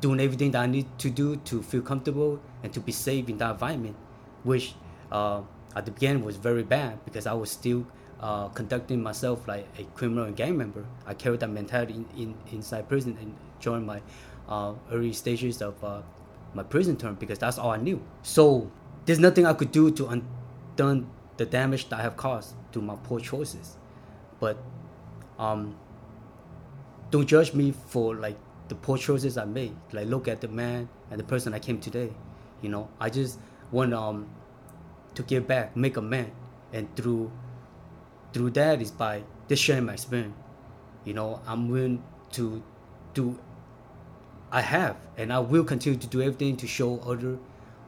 doing 0.00 0.20
everything 0.20 0.52
that 0.52 0.62
I 0.62 0.66
need 0.66 0.86
to 0.98 1.10
do 1.10 1.36
to 1.36 1.62
feel 1.62 1.82
comfortable 1.82 2.40
and 2.62 2.72
to 2.72 2.80
be 2.80 2.92
safe 2.92 3.28
in 3.28 3.38
that 3.38 3.52
environment, 3.52 3.96
which 4.44 4.74
uh, 5.10 5.42
at 5.74 5.84
the 5.84 5.90
beginning 5.90 6.24
was 6.24 6.36
very 6.36 6.62
bad 6.62 7.04
because 7.04 7.26
I 7.26 7.34
was 7.34 7.50
still 7.50 7.86
uh, 8.20 8.48
conducting 8.48 9.02
myself 9.02 9.46
like 9.46 9.66
a 9.78 9.84
criminal 9.94 10.24
and 10.24 10.36
gang 10.36 10.56
member. 10.56 10.84
I 11.06 11.14
carried 11.14 11.40
that 11.40 11.50
mentality 11.50 11.94
in, 11.94 12.06
in, 12.16 12.34
inside 12.52 12.88
prison 12.88 13.16
and 13.20 13.34
during 13.60 13.84
my 13.84 14.00
uh, 14.48 14.74
early 14.92 15.12
stages 15.12 15.60
of 15.60 15.82
uh, 15.84 16.02
my 16.54 16.62
prison 16.62 16.96
term 16.96 17.14
because 17.16 17.38
that's 17.38 17.58
all 17.58 17.70
I 17.70 17.76
knew. 17.76 18.00
So 18.22 18.70
there's 19.04 19.18
nothing 19.18 19.46
I 19.46 19.52
could 19.52 19.72
do 19.72 19.90
to 19.92 20.08
undo 20.08 21.06
the 21.36 21.46
damage 21.46 21.88
that 21.90 21.98
I 22.00 22.02
have 22.02 22.16
caused 22.16 22.54
through 22.72 22.82
my 22.82 22.96
poor 22.96 23.20
choices. 23.20 23.76
But 24.40 24.58
um, 25.38 25.76
don't 27.10 27.26
judge 27.26 27.54
me 27.54 27.72
for 27.72 28.14
like 28.14 28.36
the 28.68 28.74
poor 28.74 28.98
choices 28.98 29.36
I 29.36 29.44
made. 29.44 29.74
Like 29.92 30.08
look 30.08 30.28
at 30.28 30.40
the 30.40 30.48
man 30.48 30.88
and 31.10 31.20
the 31.20 31.24
person 31.24 31.54
I 31.54 31.58
came 31.58 31.80
today. 31.80 32.12
You 32.62 32.70
know, 32.70 32.88
I 32.98 33.10
just 33.10 33.38
want 33.70 33.92
um 33.92 34.28
to 35.14 35.22
give 35.22 35.46
back, 35.46 35.76
make 35.76 35.96
a 35.96 36.02
man, 36.02 36.30
and 36.72 36.94
through 36.96 37.30
through 38.36 38.50
that 38.50 38.82
is 38.82 38.90
by 38.90 39.22
just 39.48 39.62
sharing 39.62 39.86
my 39.86 39.94
experience. 39.94 40.36
You 41.06 41.14
know, 41.14 41.40
I'm 41.46 41.70
willing 41.70 42.02
to 42.32 42.62
do. 43.14 43.38
I 44.52 44.60
have, 44.60 44.96
and 45.16 45.32
I 45.32 45.38
will 45.38 45.64
continue 45.64 45.98
to 45.98 46.06
do 46.06 46.20
everything 46.20 46.58
to 46.58 46.66
show 46.66 46.98
other 46.98 47.38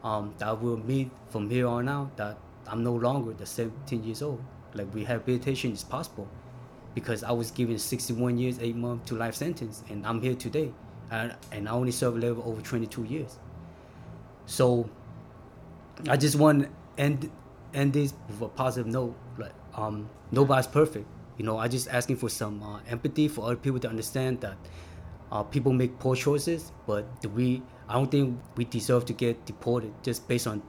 um, 0.03 0.33
that 0.39 0.59
will 0.59 0.77
meet 0.77 1.11
from 1.29 1.51
here 1.51 1.67
on 1.67 1.87
out 1.87 2.17
that 2.17 2.37
I'm 2.65 2.83
no 2.83 2.95
longer 2.95 3.33
the 3.33 3.45
17 3.45 4.03
years 4.03 4.23
old. 4.23 4.41
Like 4.73 4.87
rehabilitation 4.91 5.71
is 5.71 5.83
possible, 5.83 6.27
because 6.95 7.23
I 7.23 7.31
was 7.31 7.51
given 7.51 7.77
61 7.77 8.39
years, 8.39 8.57
eight 8.59 8.75
months 8.75 9.07
to 9.09 9.15
life 9.17 9.35
sentence, 9.35 9.83
and 9.87 10.03
I'm 10.03 10.19
here 10.19 10.33
today, 10.33 10.71
and, 11.11 11.35
and 11.51 11.69
I 11.69 11.73
only 11.73 11.91
served 11.91 12.23
level 12.23 12.43
over 12.43 12.59
22 12.59 13.03
years. 13.03 13.37
So 14.47 14.89
I 16.09 16.17
just 16.17 16.37
want 16.37 16.63
to 16.63 16.69
end 16.97 17.29
end 17.71 17.93
this 17.93 18.15
with 18.27 18.41
a 18.41 18.47
positive 18.47 18.91
note. 18.91 19.15
Like 19.37 19.53
um, 19.75 20.09
nobody's 20.31 20.67
perfect. 20.67 21.07
You 21.37 21.45
know, 21.45 21.57
I 21.57 21.67
just 21.67 21.87
asking 21.87 22.17
for 22.17 22.29
some 22.29 22.61
uh, 22.61 22.79
empathy 22.87 23.27
for 23.27 23.45
other 23.45 23.55
people 23.55 23.79
to 23.79 23.89
understand 23.89 24.41
that 24.41 24.57
uh, 25.31 25.43
people 25.43 25.71
make 25.73 25.99
poor 25.99 26.15
choices, 26.15 26.71
but 26.85 27.05
we? 27.33 27.61
I 27.87 27.93
don't 27.93 28.11
think 28.11 28.39
we 28.55 28.65
deserve 28.65 29.05
to 29.05 29.13
get 29.13 29.45
deported 29.45 29.93
just 30.03 30.27
based 30.27 30.47
on 30.47 30.61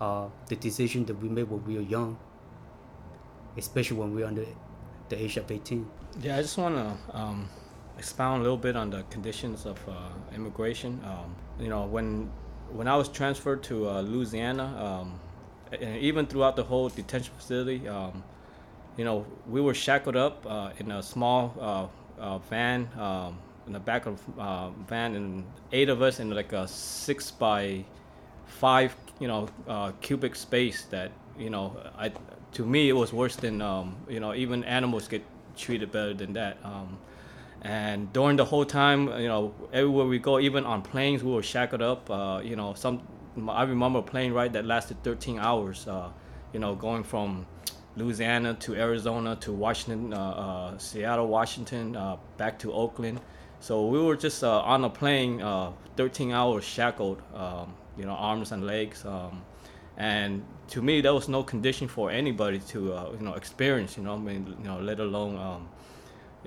uh, 0.00 0.28
the 0.48 0.56
decision 0.56 1.04
that 1.06 1.14
we 1.14 1.28
made 1.28 1.44
when 1.50 1.64
we 1.64 1.76
were 1.76 1.82
young, 1.82 2.18
especially 3.56 3.96
when 3.96 4.14
we're 4.14 4.26
under 4.26 4.44
the 5.08 5.22
age 5.22 5.36
of 5.36 5.50
18. 5.50 5.88
Yeah, 6.20 6.36
I 6.36 6.42
just 6.42 6.56
want 6.58 6.76
to 6.76 7.16
um, 7.16 7.48
expound 7.98 8.40
a 8.40 8.42
little 8.42 8.56
bit 8.58 8.76
on 8.76 8.90
the 8.90 9.02
conditions 9.10 9.66
of 9.66 9.78
uh, 9.88 9.92
immigration. 10.34 11.00
Um, 11.04 11.34
you 11.58 11.68
know, 11.68 11.86
when 11.86 12.30
when 12.70 12.88
I 12.88 12.96
was 12.96 13.08
transferred 13.08 13.62
to 13.64 13.88
uh, 13.88 14.00
Louisiana, 14.00 14.64
um, 14.78 15.20
and 15.72 15.96
even 15.98 16.26
throughout 16.26 16.56
the 16.56 16.64
whole 16.64 16.88
detention 16.88 17.32
facility, 17.36 17.86
um, 17.88 18.22
you 18.96 19.04
know, 19.04 19.26
we 19.48 19.60
were 19.60 19.74
shackled 19.74 20.16
up 20.16 20.44
uh, 20.46 20.70
in 20.78 20.90
a 20.90 21.02
small 21.02 21.54
uh, 21.60 21.86
uh, 22.20 22.38
van 22.38 22.88
um, 22.98 23.38
in 23.66 23.72
the 23.72 23.80
back 23.80 24.06
of 24.06 24.20
uh, 24.38 24.70
van, 24.88 25.14
and 25.14 25.44
eight 25.72 25.88
of 25.88 26.02
us 26.02 26.20
in 26.20 26.30
like 26.30 26.52
a 26.52 26.66
six 26.66 27.30
by 27.30 27.84
five, 28.46 28.94
you 29.18 29.28
know, 29.28 29.48
uh, 29.68 29.92
cubic 30.00 30.34
space. 30.36 30.84
That 30.84 31.10
you 31.38 31.50
know, 31.50 31.76
I 31.98 32.12
to 32.52 32.64
me 32.64 32.88
it 32.88 32.94
was 32.94 33.12
worse 33.12 33.36
than 33.36 33.60
um, 33.60 33.96
you 34.08 34.20
know 34.20 34.34
even 34.34 34.64
animals 34.64 35.08
get 35.08 35.22
treated 35.56 35.92
better 35.92 36.14
than 36.14 36.32
that. 36.34 36.58
Um, 36.64 36.98
and 37.62 38.12
during 38.12 38.36
the 38.36 38.44
whole 38.44 38.64
time, 38.64 39.08
you 39.18 39.26
know, 39.26 39.52
everywhere 39.72 40.06
we 40.06 40.18
go, 40.18 40.38
even 40.38 40.64
on 40.64 40.82
planes, 40.82 41.24
we 41.24 41.32
were 41.32 41.42
shackled 41.42 41.82
up. 41.82 42.08
Uh, 42.10 42.40
you 42.44 42.54
know, 42.54 42.74
some 42.74 43.02
I 43.48 43.64
remember 43.64 43.98
a 44.00 44.02
plane 44.02 44.32
ride 44.32 44.52
that 44.54 44.64
lasted 44.64 45.02
13 45.02 45.38
hours. 45.38 45.86
Uh, 45.86 46.10
you 46.52 46.60
know, 46.60 46.74
going 46.74 47.04
from 47.04 47.46
Louisiana 47.96 48.54
to 48.54 48.74
Arizona 48.74 49.36
to 49.36 49.52
Washington, 49.52 50.12
uh, 50.12 50.18
uh, 50.18 50.78
Seattle, 50.78 51.28
Washington, 51.28 51.96
uh, 51.96 52.16
back 52.36 52.58
to 52.60 52.72
Oakland. 52.72 53.20
So 53.60 53.86
we 53.86 53.98
were 53.98 54.16
just 54.16 54.44
on 54.44 54.84
a 54.84 54.90
plane, 54.90 55.40
uh, 55.40 55.72
13 55.96 56.30
hours 56.30 56.64
shackled, 56.64 57.22
um, 57.34 57.74
you 57.96 58.04
know, 58.04 58.12
arms 58.12 58.52
and 58.52 58.66
legs. 58.66 59.04
Um, 59.04 59.42
and 59.96 60.44
to 60.68 60.82
me, 60.82 61.00
that 61.00 61.14
was 61.14 61.28
no 61.28 61.42
condition 61.42 61.88
for 61.88 62.10
anybody 62.10 62.58
to, 62.58 62.92
uh, 62.92 63.12
you 63.12 63.24
know, 63.24 63.34
experience. 63.34 63.96
You 63.96 64.02
know, 64.02 64.14
I 64.14 64.18
mean, 64.18 64.54
you 64.58 64.68
know, 64.68 64.78
let 64.78 65.00
alone, 65.00 65.38
um, 65.38 65.68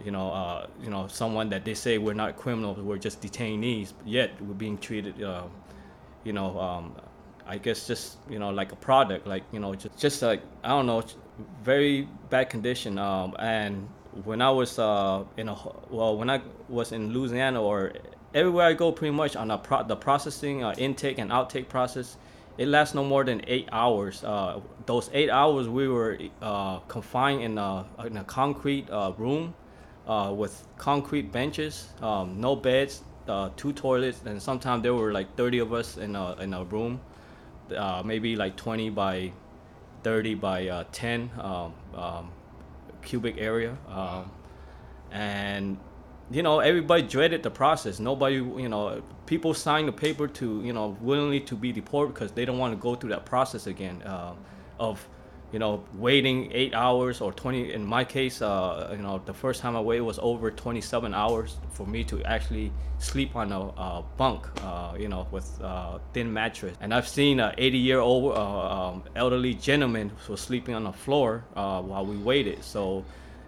you 0.03 0.11
know, 0.11 0.31
uh, 0.31 0.67
you 0.81 0.89
know, 0.89 1.07
someone 1.07 1.49
that 1.49 1.65
they 1.65 1.73
say 1.73 1.97
we're 1.97 2.13
not 2.13 2.37
criminals, 2.37 2.77
we're 2.79 2.97
just 2.97 3.21
detainees, 3.21 3.93
yet 4.05 4.31
we're 4.41 4.53
being 4.53 4.77
treated, 4.77 5.21
uh, 5.23 5.43
you 6.23 6.33
know, 6.33 6.59
um, 6.59 6.95
I 7.47 7.57
guess 7.57 7.87
just 7.87 8.17
you 8.29 8.39
know 8.39 8.49
like 8.51 8.71
a 8.71 8.75
product, 8.75 9.27
like 9.27 9.43
you 9.51 9.59
know, 9.59 9.73
just 9.75 9.97
just 9.97 10.21
like 10.21 10.41
I 10.63 10.69
don't 10.69 10.85
know, 10.85 11.03
very 11.63 12.07
bad 12.29 12.49
condition. 12.49 12.97
Um, 12.97 13.35
and 13.39 13.87
when 14.23 14.41
I 14.41 14.51
was 14.51 14.79
uh, 14.79 15.23
in 15.37 15.49
a 15.49 15.55
well, 15.89 16.17
when 16.17 16.29
I 16.29 16.41
was 16.67 16.91
in 16.91 17.13
Louisiana 17.13 17.61
or 17.61 17.93
everywhere 18.33 18.67
I 18.67 18.73
go, 18.73 18.91
pretty 18.91 19.15
much 19.15 19.35
on 19.35 19.57
pro- 19.61 19.83
the 19.83 19.95
processing, 19.95 20.63
uh, 20.63 20.73
intake 20.77 21.17
and 21.17 21.31
outtake 21.31 21.69
process, 21.69 22.17
it 22.57 22.67
lasts 22.67 22.93
no 22.93 23.03
more 23.03 23.23
than 23.23 23.41
eight 23.47 23.69
hours. 23.71 24.23
Uh, 24.23 24.59
those 24.85 25.09
eight 25.13 25.29
hours 25.29 25.67
we 25.67 25.87
were 25.87 26.17
uh, 26.41 26.79
confined 26.79 27.41
in 27.41 27.57
a 27.57 27.85
in 28.05 28.17
a 28.17 28.23
concrete 28.23 28.89
uh, 28.89 29.13
room, 29.17 29.53
uh, 30.07 30.33
with 30.35 30.67
concrete 30.77 31.31
benches, 31.31 31.87
um, 32.01 32.39
no 32.39 32.55
beds, 32.55 33.03
uh, 33.29 33.49
two 33.55 33.71
toilets, 33.71 34.21
and 34.25 34.41
sometimes 34.41 34.83
there 34.83 34.93
were 34.93 35.13
like 35.13 35.35
30 35.37 35.59
of 35.59 35.73
us 35.73 35.97
in 35.97 36.15
a 36.15 36.33
in 36.35 36.53
a 36.53 36.63
room, 36.63 36.99
uh, 37.75 38.01
maybe 38.03 38.35
like 38.35 38.55
20 38.55 38.89
by 38.89 39.31
30 40.03 40.35
by 40.35 40.67
uh, 40.67 40.83
10 40.91 41.31
um, 41.39 41.73
um, 41.95 42.31
cubic 43.01 43.35
area, 43.37 43.77
um, 43.87 44.31
and 45.11 45.77
you 46.31 46.43
know 46.43 46.59
everybody 46.59 47.03
dreaded 47.03 47.43
the 47.43 47.51
process. 47.51 47.99
Nobody, 47.99 48.35
you 48.35 48.69
know, 48.69 49.01
people 49.25 49.53
signed 49.53 49.87
the 49.87 49.93
paper 49.93 50.27
to 50.27 50.61
you 50.63 50.73
know 50.73 50.97
willingly 51.01 51.39
to 51.41 51.55
be 51.55 51.71
deported 51.71 52.13
because 52.13 52.31
they 52.31 52.45
don't 52.45 52.57
want 52.57 52.73
to 52.73 52.81
go 52.81 52.95
through 52.95 53.11
that 53.11 53.25
process 53.25 53.67
again 53.67 54.01
uh, 54.03 54.33
of 54.79 55.07
you 55.51 55.59
know, 55.59 55.83
waiting 55.95 56.51
eight 56.51 56.73
hours 56.73 57.21
or 57.21 57.33
20. 57.33 57.73
In 57.73 57.85
my 57.85 58.03
case, 58.03 58.41
uh, 58.41 58.89
you 58.91 59.01
know, 59.01 59.21
the 59.25 59.33
first 59.33 59.61
time 59.61 59.75
I 59.75 59.81
waited 59.81 60.03
was 60.03 60.19
over 60.19 60.51
27 60.51 61.13
hours 61.13 61.57
for 61.71 61.87
me 61.87 62.03
to 62.05 62.23
actually 62.23 62.71
sleep 62.99 63.35
on 63.35 63.51
a 63.51 63.69
uh, 63.69 64.01
bunk, 64.17 64.45
uh, 64.63 64.95
you 64.99 65.07
know, 65.07 65.27
with 65.31 65.59
uh, 65.61 65.97
thin 66.13 66.31
mattress. 66.31 66.77
And 66.81 66.93
I've 66.93 67.07
seen 67.07 67.39
an 67.39 67.55
80 67.57 67.77
year 67.77 67.99
old 67.99 68.33
uh, 68.33 68.89
um, 68.89 69.03
elderly 69.15 69.55
gentleman 69.55 70.09
who 70.09 70.33
was 70.33 70.41
sleeping 70.41 70.75
on 70.75 70.83
the 70.83 70.93
floor 70.93 71.43
uh, 71.55 71.81
while 71.81 72.05
we 72.05 72.17
waited. 72.17 72.63
So 72.63 73.03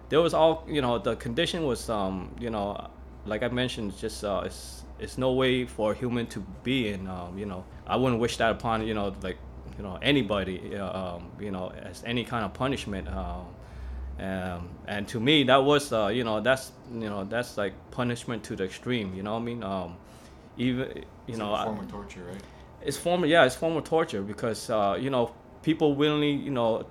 there 0.08 0.20
was 0.20 0.34
all, 0.34 0.66
you 0.68 0.82
know, 0.82 0.98
the 0.98 1.16
condition 1.16 1.64
was, 1.64 1.88
um, 1.88 2.34
you 2.40 2.50
know, 2.50 2.90
like 3.26 3.42
I 3.42 3.48
mentioned, 3.48 3.96
just 3.96 4.24
it's, 4.24 4.82
it's 4.98 5.18
no 5.18 5.32
way 5.32 5.64
for 5.66 5.92
a 5.92 5.94
human 5.94 6.26
to 6.28 6.40
be 6.64 6.88
in, 6.88 7.06
um, 7.06 7.38
you 7.38 7.46
know, 7.46 7.64
I 7.86 7.96
wouldn't 7.96 8.20
wish 8.20 8.38
that 8.38 8.50
upon, 8.50 8.86
you 8.86 8.94
know, 8.94 9.14
like 9.22 9.38
you 9.76 9.82
know 9.82 9.98
anybody 10.02 10.76
um, 10.76 11.30
you 11.40 11.50
know 11.50 11.70
as 11.70 12.02
any 12.04 12.24
kind 12.24 12.44
of 12.44 12.52
punishment 12.54 13.08
um, 13.08 13.46
um, 14.20 14.68
and 14.86 15.08
to 15.08 15.18
me 15.20 15.42
that 15.44 15.56
was 15.64 15.92
uh, 15.92 16.08
you 16.08 16.24
know 16.24 16.40
that's 16.40 16.72
you 16.92 17.08
know 17.08 17.24
that's 17.24 17.56
like 17.56 17.72
punishment 17.90 18.44
to 18.44 18.56
the 18.56 18.64
extreme 18.64 19.14
you 19.14 19.22
know 19.22 19.34
what 19.34 19.40
I 19.40 19.44
mean? 19.44 19.62
Um, 19.62 19.96
even 20.56 21.04
you 21.26 21.36
It's 21.36 21.38
know 21.38 21.50
like 21.52 21.64
form 21.66 21.80
of 21.80 21.90
torture, 21.90 22.24
right? 22.30 22.42
it's 22.82 22.96
form 22.96 23.24
yeah 23.24 23.44
it's 23.44 23.54
form 23.56 23.76
of 23.76 23.84
torture 23.84 24.22
because 24.22 24.68
uh, 24.70 24.96
you 25.00 25.10
know 25.10 25.32
people 25.62 25.94
willingly 25.94 26.32
you 26.32 26.50
know 26.50 26.86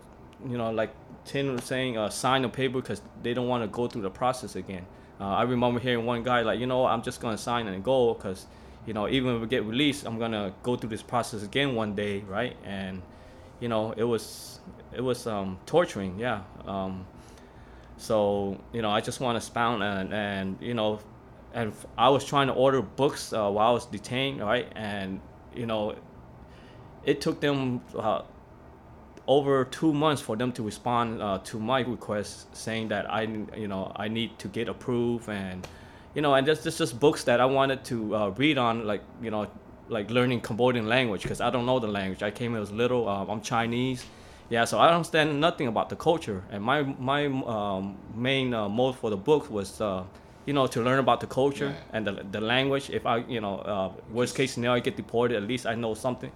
you 0.47 0.57
know 0.57 0.71
like 0.71 0.91
Tin 1.25 1.53
was 1.53 1.63
saying 1.63 1.97
uh, 1.97 2.09
sign 2.09 2.43
a 2.45 2.49
paper 2.49 2.81
because 2.81 3.01
they 3.21 3.33
don't 3.33 3.47
want 3.47 3.63
to 3.63 3.67
go 3.67 3.87
through 3.87 4.01
the 4.01 4.09
process 4.09 4.55
again. 4.55 4.85
Uh, 5.19 5.25
I 5.25 5.43
remember 5.43 5.79
hearing 5.79 6.05
one 6.05 6.23
guy 6.23 6.41
like 6.41 6.59
you 6.59 6.65
know 6.65 6.85
I'm 6.85 7.03
just 7.03 7.21
gonna 7.21 7.37
sign 7.37 7.67
and 7.67 7.83
go 7.83 8.13
because 8.15 8.47
you 8.85 8.93
know 8.93 9.07
even 9.07 9.35
if 9.35 9.41
we 9.41 9.47
get 9.47 9.63
released 9.63 10.05
I'm 10.05 10.17
gonna 10.19 10.53
go 10.63 10.75
through 10.75 10.89
this 10.89 11.03
process 11.03 11.43
again 11.43 11.75
one 11.75 11.95
day 11.95 12.19
right? 12.21 12.55
And 12.63 13.01
you 13.59 13.67
know 13.67 13.93
it 13.95 14.03
was 14.03 14.59
it 14.93 15.01
was 15.01 15.27
um, 15.27 15.59
torturing 15.65 16.19
yeah. 16.19 16.41
Um, 16.65 17.05
so 17.97 18.59
you 18.73 18.81
know 18.81 18.89
I 18.89 19.01
just 19.01 19.19
want 19.19 19.35
to 19.35 19.37
expound 19.37 19.83
and 19.83 20.13
and 20.13 20.57
you 20.59 20.73
know 20.73 20.99
and 21.53 21.73
I 21.97 22.09
was 22.09 22.25
trying 22.25 22.47
to 22.47 22.53
order 22.53 22.81
books 22.81 23.33
uh, 23.33 23.49
while 23.49 23.69
I 23.69 23.71
was 23.71 23.85
detained 23.85 24.41
right? 24.41 24.71
And 24.75 25.21
you 25.55 25.65
know 25.65 25.95
it 27.03 27.21
took 27.21 27.39
them 27.39 27.81
uh, 27.97 28.21
over 29.27 29.65
two 29.65 29.93
months 29.93 30.21
for 30.21 30.35
them 30.35 30.51
to 30.53 30.63
respond 30.63 31.21
uh, 31.21 31.39
to 31.43 31.59
my 31.59 31.81
request 31.81 32.55
saying 32.55 32.87
that 32.89 33.11
I 33.11 33.23
you 33.55 33.67
know 33.67 33.91
I 33.95 34.07
need 34.07 34.37
to 34.39 34.47
get 34.47 34.67
approved 34.67 35.29
and 35.29 35.67
you 36.15 36.21
know 36.21 36.33
and 36.35 36.45
just 36.45 36.63
just 36.63 36.77
just 36.77 36.99
books 36.99 37.23
that 37.25 37.39
I 37.39 37.45
wanted 37.45 37.83
to 37.85 38.15
uh, 38.15 38.29
read 38.29 38.57
on 38.57 38.85
like 38.85 39.01
you 39.21 39.31
know 39.31 39.47
like 39.89 40.09
learning 40.09 40.41
Cambodian 40.41 40.87
language 40.87 41.23
because 41.23 41.41
I 41.41 41.49
don't 41.49 41.65
know 41.65 41.79
the 41.79 41.87
language. 41.87 42.23
I 42.23 42.31
came 42.31 42.51
here 42.53 42.61
as 42.61 42.71
little 42.71 43.07
um, 43.09 43.29
I'm 43.29 43.41
Chinese. 43.41 44.05
Yeah 44.49 44.65
so 44.65 44.79
I 44.79 44.85
don't 44.87 44.95
understand 44.95 45.39
nothing 45.39 45.67
about 45.67 45.89
the 45.89 45.95
culture. 45.95 46.43
And 46.51 46.63
my 46.63 46.83
my 46.83 47.25
um, 47.25 47.97
main 48.15 48.53
uh, 48.53 48.67
mode 48.69 48.95
for 48.97 49.09
the 49.09 49.17
book 49.17 49.49
was 49.49 49.79
uh, 49.81 50.03
you 50.45 50.53
know 50.53 50.67
to 50.67 50.81
learn 50.81 50.99
about 50.99 51.19
the 51.19 51.27
culture 51.27 51.67
Right. 51.67 51.93
and 51.93 52.07
the, 52.07 52.11
the 52.31 52.41
language. 52.41 52.89
If 52.89 53.05
I 53.05 53.17
you 53.35 53.41
know 53.41 53.55
uh, 53.59 53.91
worst 54.11 54.35
case 54.35 54.53
scenario 54.53 54.75
I 54.77 54.79
get 54.81 54.95
deported 54.97 55.37
at 55.37 55.43
least 55.43 55.65
I 55.65 55.75
know 55.75 55.93
something. 55.93 56.31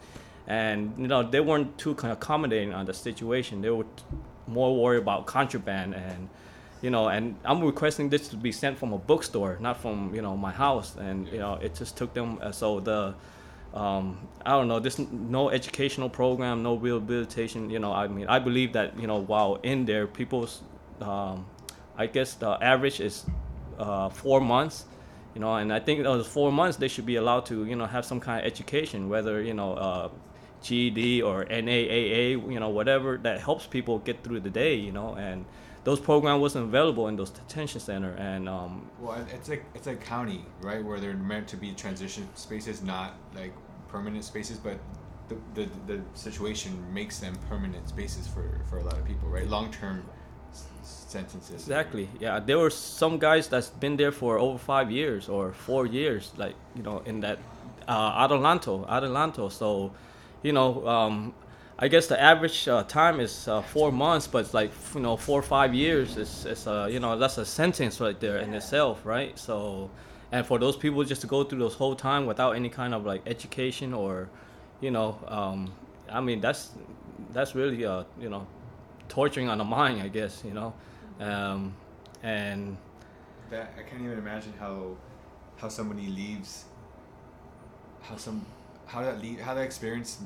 And 0.48 0.94
you 0.98 1.08
know 1.08 1.24
they 1.24 1.40
weren't 1.42 1.78
too 1.78 1.96
kind 1.96 2.12
of 2.12 2.18
accommodating 2.18 2.74
on 2.74 2.86
the 2.86 2.94
situation. 2.94 3.62
They 3.62 3.70
were 3.72 3.84
t- 3.84 4.04
more 4.48 4.76
worried 4.82 5.00
about 5.00 5.26
contraband 5.26 5.96
and 5.96 6.30
you 6.82 6.90
know 6.90 7.08
and 7.08 7.36
i'm 7.46 7.64
requesting 7.64 8.10
this 8.10 8.28
to 8.28 8.36
be 8.36 8.52
sent 8.52 8.78
from 8.78 8.94
a 8.94 8.98
bookstore 8.98 9.58
not 9.60 9.78
from 9.82 10.14
you 10.14 10.22
know 10.22 10.36
my 10.36 10.52
house 10.52 10.96
and 10.98 11.28
you 11.30 11.40
know 11.40 11.54
it 11.56 11.74
just 11.76 11.98
took 11.98 12.14
them 12.14 12.38
uh, 12.42 12.52
so 12.52 12.80
the 12.80 13.14
um, 13.74 14.18
i 14.46 14.52
don't 14.52 14.68
know 14.68 14.80
this 14.80 15.00
no 15.00 15.50
educational 15.50 16.10
program 16.10 16.64
no 16.64 16.76
rehabilitation 16.76 17.70
you 17.70 17.80
know 17.80 17.92
i 17.92 18.08
mean 18.08 18.28
i 18.28 18.40
believe 18.40 18.74
that 18.74 18.98
you 19.00 19.08
know 19.08 19.18
while 19.18 19.60
in 19.64 19.86
there 19.86 20.08
people's 20.08 20.62
um, 21.02 21.46
i 21.98 22.06
guess 22.06 22.34
the 22.36 22.52
average 22.62 23.00
is 23.00 23.26
uh, 23.80 24.10
four 24.10 24.40
months 24.40 24.86
you 25.34 25.42
know 25.42 25.56
and 25.56 25.74
i 25.74 25.80
think 25.80 26.04
those 26.04 26.28
four 26.28 26.52
months 26.52 26.78
they 26.78 26.88
should 26.88 27.06
be 27.06 27.18
allowed 27.18 27.46
to 27.46 27.66
you 27.66 27.76
know 27.76 27.86
have 27.86 28.06
some 28.06 28.20
kind 28.20 28.40
of 28.40 28.46
education 28.46 29.10
whether 29.10 29.42
you 29.42 29.54
know 29.54 29.74
uh, 29.74 30.10
GED 30.66 31.22
or 31.22 31.46
NAAA, 31.46 32.52
you 32.52 32.60
know, 32.60 32.70
whatever 32.70 33.18
that 33.18 33.40
helps 33.40 33.68
people 33.68 34.00
get 34.00 34.24
through 34.24 34.40
the 34.40 34.50
day, 34.50 34.76
you 34.76 34.92
know, 34.92 35.14
and 35.14 35.46
those 35.86 36.00
programs 36.00 36.42
wasn't 36.42 36.66
available 36.66 37.08
in 37.08 37.16
those 37.16 37.30
detention 37.30 37.80
center, 37.80 38.14
and 38.18 38.50
um, 38.50 38.90
Well, 39.00 39.26
it's 39.34 39.48
like 39.48 39.64
it's 39.76 39.88
like 39.88 40.04
county, 40.04 40.44
right, 40.62 40.84
where 40.84 41.00
they're 41.00 41.14
meant 41.14 41.48
to 41.50 41.58
be 41.58 41.74
transition 41.74 42.28
spaces, 42.36 42.82
not 42.82 43.14
like 43.34 43.54
permanent 43.88 44.26
spaces. 44.26 44.58
But 44.58 44.78
the 45.30 45.38
the, 45.54 45.70
the 45.86 46.02
situation 46.16 46.72
makes 46.94 47.20
them 47.20 47.36
permanent 47.50 47.88
spaces 47.88 48.28
for 48.28 48.60
for 48.70 48.80
a 48.80 48.84
lot 48.84 48.98
of 48.98 49.06
people, 49.06 49.30
right? 49.30 49.48
Long 49.48 49.72
term 49.72 50.04
sentences. 50.82 51.62
exactly, 51.62 52.10
yeah, 52.20 52.40
there 52.40 52.58
were 52.58 52.72
some 52.72 53.20
guys 53.20 53.48
that's 53.48 53.70
been 53.70 53.96
there 53.96 54.12
for 54.12 54.40
over 54.40 54.58
five 54.58 54.92
years 54.92 55.30
or 55.30 55.54
four 55.54 55.86
years, 55.86 56.34
like 56.36 56.56
you 56.76 56.82
know, 56.82 57.00
in 57.06 57.20
that 57.22 57.38
uh, 57.88 58.28
Adelanto, 58.28 58.88
Adelanto. 58.88 59.52
So, 59.52 59.92
you 60.42 60.52
know, 60.52 60.88
um, 60.88 61.34
I 61.78 61.90
guess 61.90 62.08
the 62.08 62.22
average 62.22 62.68
uh, 62.70 62.84
time 62.84 63.20
is 63.20 63.48
uh, 63.50 63.62
four 63.62 63.92
months, 63.92 64.28
but 64.28 64.40
it's 64.40 64.54
like 64.54 64.72
you 64.94 65.02
know, 65.02 65.18
four 65.18 65.40
or 65.40 65.44
five 65.44 65.74
years 65.74 66.16
is 66.18 66.46
is 66.46 66.68
uh, 66.68 66.88
you 66.90 67.00
know 67.00 67.18
that's 67.18 67.38
a 67.38 67.46
sentence 67.46 68.00
right 68.00 68.18
there 68.20 68.38
in 68.38 68.54
itself, 68.54 69.06
right? 69.06 69.38
So, 69.38 69.90
and 70.32 70.46
for 70.46 70.58
those 70.58 70.78
people 70.78 71.04
just 71.04 71.22
to 71.22 71.28
go 71.28 71.44
through 71.44 71.60
those 71.60 71.76
whole 71.76 71.96
time 71.96 72.26
without 72.26 72.52
any 72.56 72.70
kind 72.70 72.94
of 72.94 73.06
like 73.06 73.24
education 73.28 73.94
or, 73.94 74.30
you 74.80 74.90
know, 74.92 75.20
um, 75.28 75.74
I 76.10 76.22
mean 76.22 76.40
that's 76.40 76.72
that's 77.34 77.56
really 77.56 77.86
uh 77.86 78.04
you 78.20 78.30
know, 78.30 78.48
torturing 79.10 79.50
on 79.50 79.58
the 79.58 79.66
mind, 79.66 80.02
I 80.02 80.08
guess 80.08 80.44
you 80.46 80.54
know, 80.54 80.74
um, 81.20 81.76
and 82.24 82.78
That 83.50 83.74
I 83.78 83.84
can't 83.84 84.02
even 84.02 84.18
imagine 84.18 84.54
how 84.58 84.96
how 85.58 85.68
somebody 85.68 86.08
leaves. 86.08 86.66
How 88.02 88.16
some 88.16 88.46
how 88.86 89.02
that 89.02 89.22
leave 89.22 89.42
how 89.42 89.54
that 89.56 89.64
experience 89.66 90.20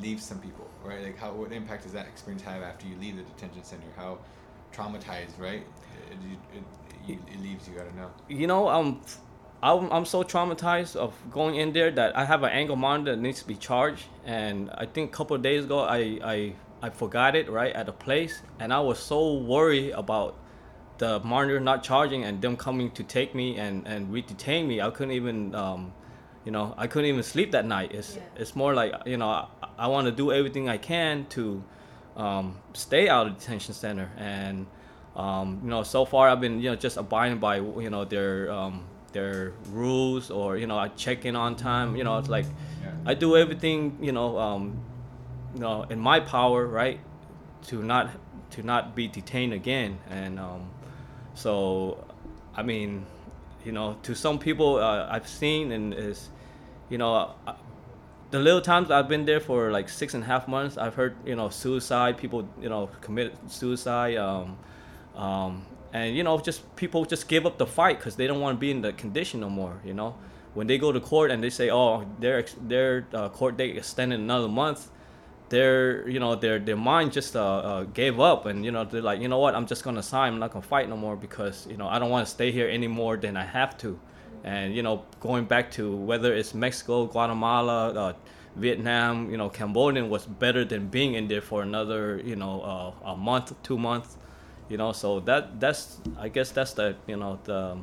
leaves 0.00 0.24
some 0.24 0.38
people, 0.38 0.68
right? 0.84 1.02
Like 1.02 1.18
how 1.18 1.32
what 1.32 1.52
impact 1.52 1.84
does 1.84 1.92
that 1.92 2.06
experience 2.06 2.42
have 2.42 2.62
after 2.62 2.86
you 2.86 2.96
leave 2.96 3.16
the 3.16 3.22
detention 3.22 3.64
center? 3.64 3.86
How 3.96 4.18
traumatized, 4.72 5.38
right? 5.38 5.64
It, 6.10 6.18
it, 6.54 7.12
it, 7.12 7.18
it 7.32 7.40
leaves 7.42 7.68
you. 7.68 7.80
I 7.80 7.84
don't 7.84 7.96
know. 7.96 8.10
you 8.28 8.46
know, 8.46 8.68
um, 8.68 9.00
I'm, 9.62 9.90
I'm 9.92 10.04
so 10.04 10.22
traumatized 10.22 10.94
of 10.96 11.14
going 11.30 11.56
in 11.56 11.72
there 11.72 11.90
that 11.90 12.16
I 12.16 12.24
have 12.24 12.42
an 12.42 12.50
ankle 12.50 12.76
monitor 12.76 13.12
that 13.16 13.20
needs 13.20 13.40
to 13.40 13.46
be 13.46 13.56
charged, 13.56 14.04
and 14.24 14.70
I 14.70 14.86
think 14.86 15.10
a 15.12 15.16
couple 15.16 15.36
days 15.38 15.64
ago 15.64 15.80
I, 15.80 16.18
I 16.22 16.52
I 16.80 16.90
forgot 16.90 17.34
it 17.34 17.50
right 17.50 17.72
at 17.74 17.88
a 17.88 17.92
place, 17.92 18.40
and 18.60 18.72
I 18.72 18.80
was 18.80 19.00
so 19.00 19.34
worried 19.34 19.90
about 19.92 20.36
the 20.98 21.20
monitor 21.20 21.60
not 21.60 21.82
charging 21.82 22.24
and 22.24 22.40
them 22.40 22.56
coming 22.56 22.90
to 22.92 23.02
take 23.02 23.34
me 23.34 23.56
and 23.56 23.86
and 23.86 24.12
re-detain 24.12 24.68
me. 24.68 24.80
I 24.80 24.90
couldn't 24.90 25.14
even 25.14 25.54
um, 25.54 25.92
you 26.48 26.52
know, 26.52 26.72
I 26.78 26.86
couldn't 26.86 27.10
even 27.10 27.22
sleep 27.22 27.50
that 27.52 27.66
night. 27.66 27.92
It's 27.92 28.16
Yeah. 28.16 28.22
it's 28.42 28.56
more 28.56 28.72
like 28.72 28.92
you 29.04 29.18
know, 29.18 29.28
I, 29.28 29.46
I 29.84 29.86
want 29.88 30.06
to 30.06 30.12
do 30.22 30.32
everything 30.32 30.66
I 30.66 30.78
can 30.78 31.26
to 31.36 31.62
um, 32.16 32.56
stay 32.72 33.06
out 33.06 33.26
of 33.26 33.34
the 33.34 33.40
detention 33.40 33.74
center 33.74 34.10
and 34.16 34.66
um, 35.14 35.60
you 35.62 35.70
know 35.70 35.82
so 35.82 36.04
far 36.04 36.28
i've 36.28 36.40
been 36.40 36.60
you 36.62 36.70
know 36.70 36.76
just 36.76 36.96
abiding 36.96 37.38
by 37.38 37.56
you 37.56 37.90
know 37.90 38.04
their 38.04 38.50
um, 38.50 38.84
their 39.12 39.52
rules 39.72 40.30
or 40.30 40.56
you 40.56 40.66
know 40.66 40.78
i 40.78 40.88
check 40.88 41.24
in 41.26 41.36
on 41.36 41.54
time 41.54 41.96
you 41.96 42.04
know 42.04 42.18
it's 42.18 42.28
like 42.28 42.46
Yeah. 42.82 43.10
i 43.10 43.14
do 43.14 43.36
everything 43.36 43.98
you 44.00 44.12
know 44.12 44.38
um, 44.38 44.62
you 45.54 45.60
know 45.60 45.84
in 45.90 46.00
my 46.00 46.18
power 46.20 46.66
right 46.66 46.98
to 47.68 47.82
not 47.82 48.10
to 48.54 48.62
not 48.62 48.94
be 48.96 49.06
detained 49.06 49.52
again 49.52 49.98
and 50.10 50.38
um, 50.40 50.62
so 51.34 52.04
i 52.56 52.62
mean 52.62 53.04
you 53.64 53.72
know 53.72 53.96
to 54.02 54.14
some 54.14 54.38
people 54.38 54.76
uh, 54.76 55.06
i've 55.14 55.28
seen 55.28 55.72
and 55.72 55.94
is 55.94 56.30
you 56.88 56.98
know 56.98 57.34
uh, 57.46 57.54
the 58.30 58.38
little 58.38 58.60
times 58.60 58.90
I've 58.90 59.08
been 59.08 59.24
there 59.24 59.40
for 59.40 59.70
like 59.70 59.88
six 59.88 60.14
and 60.14 60.22
a 60.22 60.26
half 60.26 60.48
months, 60.48 60.76
I've 60.76 60.94
heard 60.94 61.16
you 61.24 61.34
know 61.34 61.48
suicide 61.48 62.18
people 62.18 62.48
you 62.60 62.68
know 62.68 62.90
commit 63.00 63.34
suicide, 63.46 64.16
um, 64.16 64.58
um, 65.14 65.66
and 65.92 66.16
you 66.16 66.22
know 66.22 66.38
just 66.38 66.76
people 66.76 67.04
just 67.04 67.28
give 67.28 67.46
up 67.46 67.58
the 67.58 67.66
fight 67.66 67.98
because 67.98 68.16
they 68.16 68.26
don't 68.26 68.40
want 68.40 68.56
to 68.56 68.60
be 68.60 68.70
in 68.70 68.82
the 68.82 68.92
condition 68.92 69.40
no 69.40 69.48
more. 69.48 69.80
You 69.84 69.94
know, 69.94 70.16
when 70.54 70.66
they 70.66 70.78
go 70.78 70.92
to 70.92 71.00
court 71.00 71.30
and 71.30 71.42
they 71.42 71.50
say, 71.50 71.70
oh, 71.70 72.06
their 72.18 72.44
their 72.60 73.06
uh, 73.14 73.28
court 73.30 73.56
date 73.56 73.76
extended 73.76 74.20
another 74.20 74.48
month, 74.48 74.90
their 75.48 76.06
you 76.06 76.20
know 76.20 76.34
their 76.34 76.58
their 76.58 76.76
mind 76.76 77.12
just 77.12 77.34
uh, 77.34 77.58
uh, 77.58 77.82
gave 77.84 78.20
up 78.20 78.44
and 78.44 78.62
you 78.64 78.70
know 78.70 78.84
they're 78.84 79.00
like 79.00 79.20
you 79.20 79.28
know 79.28 79.38
what? 79.38 79.54
I'm 79.54 79.66
just 79.66 79.84
gonna 79.84 80.02
sign. 80.02 80.34
I'm 80.34 80.38
not 80.38 80.52
gonna 80.52 80.66
fight 80.66 80.88
no 80.88 80.96
more 80.96 81.16
because 81.16 81.66
you 81.70 81.78
know 81.78 81.88
i 81.88 81.98
don't 81.98 82.10
want 82.10 82.26
to 82.26 82.30
stay 82.30 82.52
here 82.52 82.68
any 82.68 82.88
more 82.88 83.16
than 83.16 83.36
i 83.36 83.44
have 83.44 83.78
to 83.78 83.98
and 84.44 84.74
you 84.74 84.82
know 84.82 85.04
going 85.20 85.44
back 85.44 85.70
to 85.70 85.94
whether 85.96 86.32
it's 86.34 86.54
mexico 86.54 87.06
guatemala 87.06 87.92
uh, 87.94 88.12
vietnam 88.56 89.30
you 89.30 89.36
know 89.36 89.48
cambodian 89.48 90.08
was 90.10 90.26
better 90.26 90.64
than 90.64 90.88
being 90.88 91.14
in 91.14 91.28
there 91.28 91.40
for 91.40 91.62
another 91.62 92.20
you 92.24 92.36
know 92.36 92.60
uh, 92.62 93.10
a 93.12 93.16
month 93.16 93.52
two 93.62 93.78
months 93.78 94.16
you 94.68 94.76
know 94.76 94.92
so 94.92 95.20
that 95.20 95.58
that's 95.60 96.00
i 96.18 96.28
guess 96.28 96.50
that's 96.50 96.72
the 96.72 96.94
you 97.06 97.16
know 97.16 97.38
the 97.44 97.76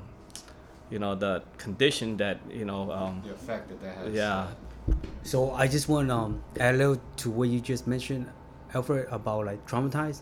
you 0.90 1.00
know 1.00 1.16
the 1.16 1.42
condition 1.58 2.18
that 2.18 2.38
you 2.52 2.66
know 2.66 2.92
um, 2.92 3.22
The 3.26 3.34
effect 3.34 3.70
that 3.70 3.82
that 3.82 3.96
has. 3.98 4.14
yeah 4.14 4.48
So 5.24 5.52
I 5.54 5.68
just 5.68 5.90
want 5.90 6.10
to 6.10 6.14
um, 6.16 6.44
add 6.60 6.76
a 6.76 6.78
little 6.78 7.02
to 7.18 7.32
what 7.32 7.50
you 7.50 7.60
just 7.60 7.88
mentioned, 7.88 8.30
Alfred, 8.76 9.08
about 9.10 9.48
like 9.48 9.66
traumatized. 9.68 10.22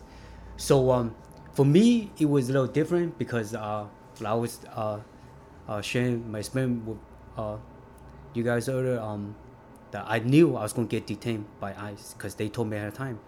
So 0.56 0.90
um, 0.90 1.14
for 1.52 1.66
me, 1.66 2.10
it 2.18 2.24
was 2.24 2.48
a 2.48 2.52
little 2.52 2.66
different 2.66 3.18
because 3.18 3.54
uh, 3.54 3.84
I 4.24 4.34
was 4.34 4.60
uh, 4.74 5.00
uh, 5.68 5.82
my 6.28 6.38
experience 6.38 6.86
with 6.86 6.98
uh, 7.36 7.56
you 8.34 8.42
guys 8.42 8.68
earlier. 8.68 9.00
Um, 9.00 9.34
that 9.94 10.04
I 10.08 10.18
knew 10.18 10.56
I 10.56 10.62
was 10.62 10.72
going 10.72 10.88
to 10.88 10.90
get 10.90 11.06
detained 11.06 11.46
by 11.60 11.72
ICE 11.72 12.14
because 12.14 12.34
they 12.34 12.48
told 12.48 12.68
me 12.68 12.76
ahead 12.76 12.88
of 12.88 12.94
time, 12.94 13.20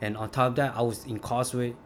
and 0.00 0.16
on 0.16 0.30
top 0.30 0.50
of 0.50 0.56
that, 0.56 0.76
I 0.76 0.82
was 0.82 1.04
incarcerated 1.04 1.76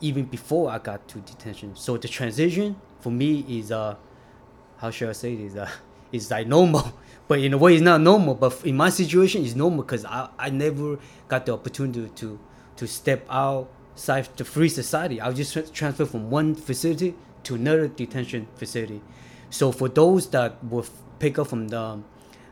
even 0.00 0.24
before 0.24 0.70
I 0.70 0.78
got 0.78 1.06
to 1.08 1.18
detention. 1.20 1.76
So 1.76 1.98
the 1.98 2.08
transition 2.08 2.76
for 3.00 3.10
me 3.10 3.44
is 3.46 3.70
uh, 3.70 3.96
how 4.78 4.90
should 4.90 5.10
I 5.10 5.12
say 5.12 5.36
this? 5.36 5.54
Uh, 5.54 5.70
it's 6.12 6.30
like 6.30 6.46
normal, 6.46 6.90
but 7.28 7.40
in 7.40 7.52
a 7.52 7.58
way, 7.58 7.74
it's 7.74 7.82
not 7.82 8.00
normal. 8.00 8.34
But 8.34 8.64
in 8.64 8.78
my 8.78 8.88
situation, 8.88 9.44
it's 9.44 9.54
normal 9.54 9.84
because 9.84 10.06
I, 10.06 10.30
I 10.38 10.48
never 10.48 10.98
got 11.28 11.44
the 11.44 11.52
opportunity 11.52 12.08
to 12.16 12.38
to 12.76 12.86
step 12.88 13.26
outside 13.28 14.26
the 14.38 14.44
free 14.46 14.70
society. 14.70 15.20
I 15.20 15.28
was 15.28 15.36
just 15.36 15.74
transferred 15.74 16.08
from 16.08 16.30
one 16.30 16.54
facility 16.54 17.14
to 17.44 17.56
another 17.56 17.88
detention 17.88 18.48
facility. 18.56 19.02
So 19.52 19.70
for 19.70 19.88
those 19.88 20.28
that 20.30 20.64
were 20.64 20.84
pick 21.18 21.38
up 21.38 21.48
from 21.48 21.68
the 21.68 22.00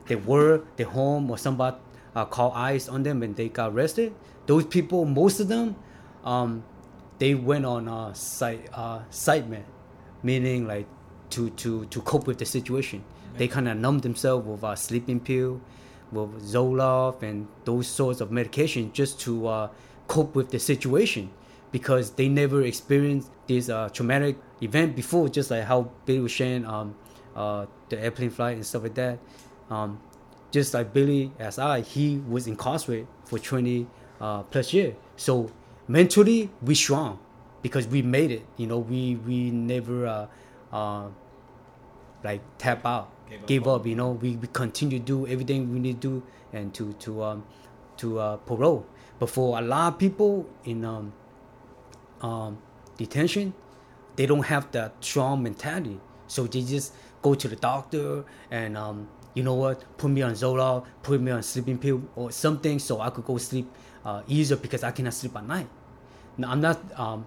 their 0.07 0.19
work, 0.19 0.77
their 0.77 0.87
home, 0.87 1.31
or 1.31 1.39
somebody 1.39 1.79
uh, 2.15 2.27
call 2.27 2.53
ICE 2.53 2.89
on 2.91 3.03
them 3.05 3.23
and 3.23 3.35
they 3.35 3.49
got 3.49 3.73
arrested, 3.73 4.15
those 4.47 4.67
people, 4.67 5.07
most 5.07 5.41
of 5.41 5.49
them, 5.49 5.77
um, 6.25 6.63
they 7.19 7.35
went 7.35 7.65
on 7.65 7.89
uh, 7.89 8.13
site 8.13 8.69
uh, 8.75 9.01
man, 9.27 9.65
meaning 10.23 10.67
like 10.67 10.87
to 11.31 11.49
to 11.51 11.87
to 11.87 12.03
cope 12.03 12.27
with 12.27 12.37
the 12.37 12.45
situation. 12.45 13.03
They 13.39 13.49
kind 13.49 13.67
of 13.67 13.79
numb 13.79 14.01
themselves 14.01 14.47
with 14.47 14.63
a 14.63 14.77
sleeping 14.77 15.21
pill, 15.21 15.63
with 16.13 16.43
Zoloft 16.43 17.23
and 17.23 17.49
those 17.65 17.87
sorts 17.87 18.21
of 18.21 18.31
medication 18.31 18.93
just 18.93 19.19
to 19.21 19.47
uh, 19.47 19.69
cope 20.07 20.35
with 20.35 20.51
the 20.51 20.59
situation 20.59 21.31
because 21.73 22.12
they 22.12 22.29
never 22.29 22.62
experienced 22.62 23.31
this 23.47 23.68
uh, 23.68 23.89
traumatic 23.91 24.37
event 24.61 24.97
before. 24.97 25.29
Just 25.29 25.51
like 25.51 25.64
how 25.64 25.91
Billy 26.05 26.21
was 26.21 26.33
sharing 26.33 26.64
um, 26.64 26.95
uh, 27.35 27.66
the 27.89 27.99
airplane 28.03 28.31
flight 28.31 28.57
and 28.57 28.66
stuff 28.66 28.83
like 28.83 28.95
that. 28.95 29.18
Um, 29.71 30.01
just 30.51 30.75
like 30.75 30.93
Billy, 30.93 31.33
as 31.39 31.59
I, 31.59 31.81
he 31.81 32.18
was 32.29 32.47
incarcerated 32.47 33.07
for 33.25 33.39
20 33.39 33.87
uh, 34.21 34.43
plus 34.45 34.73
years. 34.73 34.95
So 35.16 35.51
mentally, 35.87 36.51
we 36.62 36.75
strong 36.75 37.18
because 37.62 37.87
we 37.87 38.03
made 38.03 38.31
it. 38.31 38.45
You 38.57 38.66
know, 38.66 38.79
we 38.79 39.16
we 39.16 39.51
never 39.51 40.07
uh, 40.07 40.27
uh, 40.73 41.09
like 42.25 42.41
tap 42.59 42.85
out, 42.85 43.11
Gave 43.29 43.41
up 43.41 43.47
give 43.47 43.68
up. 43.68 43.87
You 43.87 43.95
know, 43.95 44.11
we, 44.11 44.37
we 44.37 44.49
continue 44.49 44.99
to 44.99 45.05
do 45.05 45.27
everything 45.27 45.73
we 45.73 45.79
need 45.79 46.01
to 46.03 46.21
do 46.21 46.23
and 46.53 46.75
to 46.75 46.93
to 46.95 47.23
um 47.23 47.45
to 47.99 48.18
uh, 48.18 48.37
parole. 48.39 48.87
But 49.18 49.31
for 49.31 49.59
a 49.59 49.62
lot 49.62 49.93
of 49.93 49.99
people 49.99 50.49
in 50.64 50.85
um, 50.85 51.12
um, 52.21 52.59
detention, 52.97 53.55
they 54.16 54.27
don't 54.27 54.47
have 54.47 54.71
that 54.73 54.95
strong 55.01 55.43
mentality. 55.43 56.01
So 56.27 56.47
they 56.47 56.62
just 56.62 56.95
go 57.23 57.35
to 57.35 57.49
the 57.49 57.57
doctor 57.57 58.25
and 58.51 58.77
um, 58.77 59.09
you 59.35 59.43
know 59.43 59.55
what, 59.55 59.85
put 59.97 60.11
me 60.11 60.23
on 60.23 60.33
Zoloft, 60.33 60.87
put 61.03 61.21
me 61.21 61.31
on 61.31 61.43
sleeping 61.43 61.79
pill 61.79 62.03
or 62.16 62.31
something 62.33 62.79
so 62.79 63.01
I 63.01 63.11
could 63.11 63.25
go 63.25 63.39
sleep 63.39 63.71
uh, 64.05 64.23
easier 64.27 64.57
because 64.57 64.83
I 64.85 64.91
cannot 64.91 65.14
sleep 65.14 65.37
at 65.37 65.47
night. 65.47 65.68
Now, 66.37 66.51
I'm 66.51 66.61
not 66.61 66.81
um, 66.99 67.27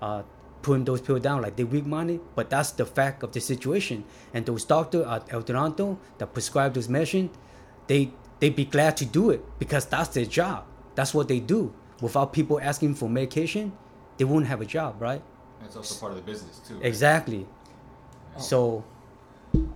uh, 0.00 0.22
putting 0.62 0.84
those 0.84 1.00
pills 1.00 1.20
down 1.20 1.42
like 1.42 1.56
they 1.56 1.64
weak 1.64 1.86
money, 1.86 2.20
but 2.34 2.50
that's 2.50 2.72
the 2.72 2.86
fact 2.86 3.22
of 3.22 3.32
the 3.32 3.40
situation. 3.40 4.04
And 4.34 4.44
those 4.46 4.64
doctors 4.64 5.06
at 5.06 5.28
Adelanto 5.28 5.98
that 6.18 6.32
prescribe 6.32 6.74
those 6.74 6.88
medicine, 6.88 7.30
they 7.86 8.12
they 8.38 8.50
be 8.50 8.64
glad 8.64 8.96
to 8.96 9.04
do 9.04 9.30
it 9.30 9.44
because 9.58 9.84
that's 9.86 10.08
their 10.10 10.24
job. 10.24 10.64
That's 10.94 11.12
what 11.12 11.28
they 11.28 11.40
do. 11.40 11.74
Without 12.00 12.32
people 12.32 12.58
asking 12.60 12.94
for 12.94 13.08
medication, 13.08 13.72
they 14.20 14.24
wouldn't 14.24 14.48
have 14.48 14.60
a 14.60 14.66
job, 14.66 15.00
right? 15.00 15.22
It's 15.64 15.76
also 15.76 15.98
part 15.98 16.12
of 16.12 16.16
the 16.16 16.22
business 16.30 16.58
too. 16.58 16.74
right? 16.74 16.84
Exactly. 16.84 17.46
So 18.36 18.84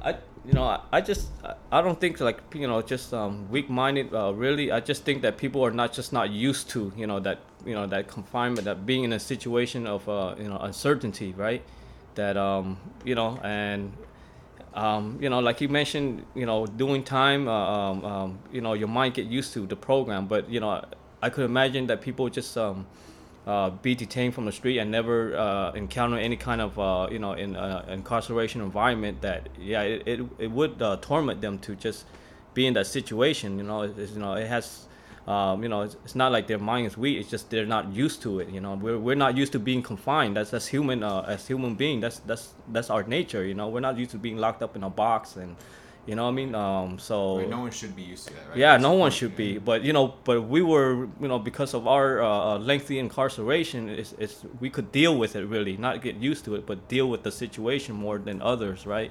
I 0.02 0.10
you 0.44 0.52
know 0.52 0.64
I, 0.64 0.80
I 0.92 1.00
just 1.00 1.28
I- 1.42 1.54
I 1.72 1.80
don't 1.80 1.98
think 1.98 2.20
like 2.20 2.40
you 2.54 2.68
know 2.68 2.82
just 2.82 3.14
um, 3.14 3.48
weak-minded 3.50 4.12
uh, 4.14 4.32
really 4.34 4.70
I 4.70 4.80
just 4.80 5.02
think 5.04 5.22
that 5.22 5.38
people 5.38 5.64
are 5.64 5.70
not 5.70 5.94
just 5.94 6.12
not 6.12 6.28
used 6.30 6.68
to 6.74 6.92
you 6.94 7.06
know 7.06 7.20
that 7.20 7.38
you 7.64 7.74
know 7.74 7.86
that 7.86 8.06
confinement 8.16 8.64
that 8.66 8.84
being 8.84 9.04
in 9.04 9.12
a 9.14 9.18
situation 9.18 9.86
of 9.86 10.06
uh, 10.08 10.34
you 10.38 10.48
know 10.50 10.58
uncertainty 10.58 11.32
right 11.32 11.62
that 12.16 12.36
um 12.36 12.76
you 13.04 13.14
know 13.14 13.40
and 13.42 13.92
um, 14.74 15.18
you 15.22 15.30
know 15.30 15.40
like 15.40 15.60
you 15.62 15.68
mentioned 15.70 16.22
you 16.34 16.44
know 16.46 16.66
doing 16.66 17.02
time 17.02 17.48
uh, 17.48 17.76
um, 17.76 18.04
um, 18.04 18.38
you 18.52 18.60
know 18.60 18.74
your 18.74 18.88
mind 18.88 19.14
get 19.14 19.26
used 19.26 19.54
to 19.54 19.66
the 19.66 19.76
program 19.76 20.26
but 20.26 20.48
you 20.50 20.60
know 20.60 20.84
I 21.22 21.30
could 21.30 21.44
imagine 21.46 21.86
that 21.86 22.02
people 22.02 22.28
just 22.28 22.56
um, 22.58 22.86
uh, 23.46 23.70
be 23.70 23.94
detained 23.94 24.34
from 24.34 24.46
the 24.46 24.52
street 24.52 24.78
and 24.78 24.90
never 24.90 25.36
uh, 25.36 25.72
encounter 25.72 26.16
any 26.16 26.36
kind 26.36 26.60
of 26.60 26.78
uh, 26.78 27.08
you 27.10 27.18
know 27.18 27.32
in 27.32 27.56
uh, 27.56 27.84
incarceration 27.88 28.60
environment 28.60 29.20
that 29.20 29.48
yeah 29.58 29.82
it, 29.82 30.02
it, 30.06 30.20
it 30.38 30.50
would 30.50 30.80
uh, 30.80 30.96
torment 31.00 31.40
them 31.40 31.58
to 31.58 31.74
just 31.74 32.06
be 32.54 32.66
in 32.66 32.74
that 32.74 32.86
situation 32.86 33.58
you 33.58 33.64
know? 33.64 33.82
It, 33.82 33.96
you 33.98 34.18
know 34.18 34.34
it 34.34 34.46
has 34.46 34.86
um, 35.26 35.62
you 35.62 35.68
know 35.68 35.82
it's, 35.82 35.96
it's 36.04 36.14
not 36.14 36.32
like 36.32 36.46
their 36.46 36.58
mind 36.58 36.86
is 36.86 36.96
weak 36.96 37.18
it's 37.18 37.30
just 37.30 37.50
they're 37.50 37.66
not 37.66 37.92
used 37.92 38.22
to 38.22 38.40
it 38.40 38.48
you 38.48 38.60
know? 38.60 38.74
We're, 38.74 38.98
we're 38.98 39.14
not 39.14 39.36
used 39.36 39.52
to 39.52 39.58
being 39.58 39.82
confined. 39.82 40.36
That's 40.36 40.50
that's 40.50 40.66
human 40.66 41.02
as 41.02 41.46
human 41.46 41.74
being 41.74 42.00
that's 42.00 42.20
that's 42.20 42.54
that's 42.68 42.88
our 42.88 43.02
nature 43.02 43.44
you 43.44 43.54
know? 43.54 43.68
We're 43.68 43.80
not 43.80 43.98
used 43.98 44.12
to 44.12 44.18
being 44.18 44.38
locked 44.38 44.62
up 44.62 44.74
in 44.74 44.82
a 44.82 44.90
box 44.90 45.36
and 45.36 45.56
you 46.06 46.14
know 46.14 46.24
what 46.24 46.30
I 46.30 46.32
mean 46.34 46.54
um, 46.54 46.98
so 46.98 47.46
no 47.46 47.60
one 47.60 47.70
should 47.70 47.96
be 47.96 48.02
used 48.02 48.28
to 48.28 48.34
that, 48.34 48.48
right? 48.50 48.58
yeah, 48.58 48.72
That's 48.72 48.82
no 48.82 48.92
one 48.92 49.10
should 49.10 49.32
yeah. 49.32 49.36
be. 49.36 49.58
But 49.58 49.82
you 49.82 49.92
know, 49.92 50.14
but 50.24 50.42
we 50.42 50.62
were, 50.62 51.06
you 51.20 51.28
know, 51.28 51.38
because 51.38 51.74
of 51.74 51.86
our 51.86 52.22
uh, 52.22 52.28
uh, 52.28 52.58
lengthy 52.58 52.98
incarceration, 52.98 53.88
it's, 53.88 54.14
it's 54.18 54.44
we 54.60 54.70
could 54.70 54.92
deal 54.92 55.16
with 55.16 55.34
it 55.36 55.44
really, 55.46 55.76
not 55.76 56.02
get 56.02 56.16
used 56.16 56.44
to 56.46 56.54
it, 56.56 56.66
but 56.66 56.88
deal 56.88 57.08
with 57.08 57.22
the 57.22 57.32
situation 57.32 57.94
more 57.94 58.18
than 58.18 58.42
others, 58.42 58.86
right? 58.86 59.10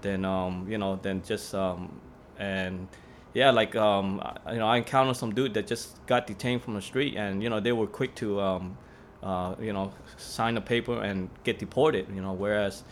Than 0.00 0.24
um, 0.24 0.66
you 0.68 0.78
know, 0.78 0.96
than 0.96 1.22
just 1.22 1.54
um, 1.54 2.00
and 2.38 2.88
yeah, 3.34 3.50
like 3.50 3.76
um, 3.76 4.20
I- 4.20 4.52
you 4.54 4.58
know, 4.58 4.66
I 4.66 4.78
encountered 4.78 5.16
some 5.16 5.32
dude 5.34 5.54
that 5.54 5.66
just 5.66 6.04
got 6.06 6.26
detained 6.26 6.62
from 6.62 6.74
the 6.74 6.82
street, 6.82 7.14
and 7.16 7.42
you 7.42 7.48
know, 7.50 7.60
they 7.60 7.72
were 7.72 7.86
quick 7.86 8.14
to 8.16 8.40
um, 8.40 8.76
uh, 9.22 9.54
you 9.60 9.72
know, 9.72 9.92
sign 10.16 10.56
a 10.56 10.60
paper 10.60 11.00
and 11.02 11.30
get 11.44 11.58
deported, 11.60 12.06
you 12.14 12.20
know, 12.20 12.32
whereas 12.32 12.82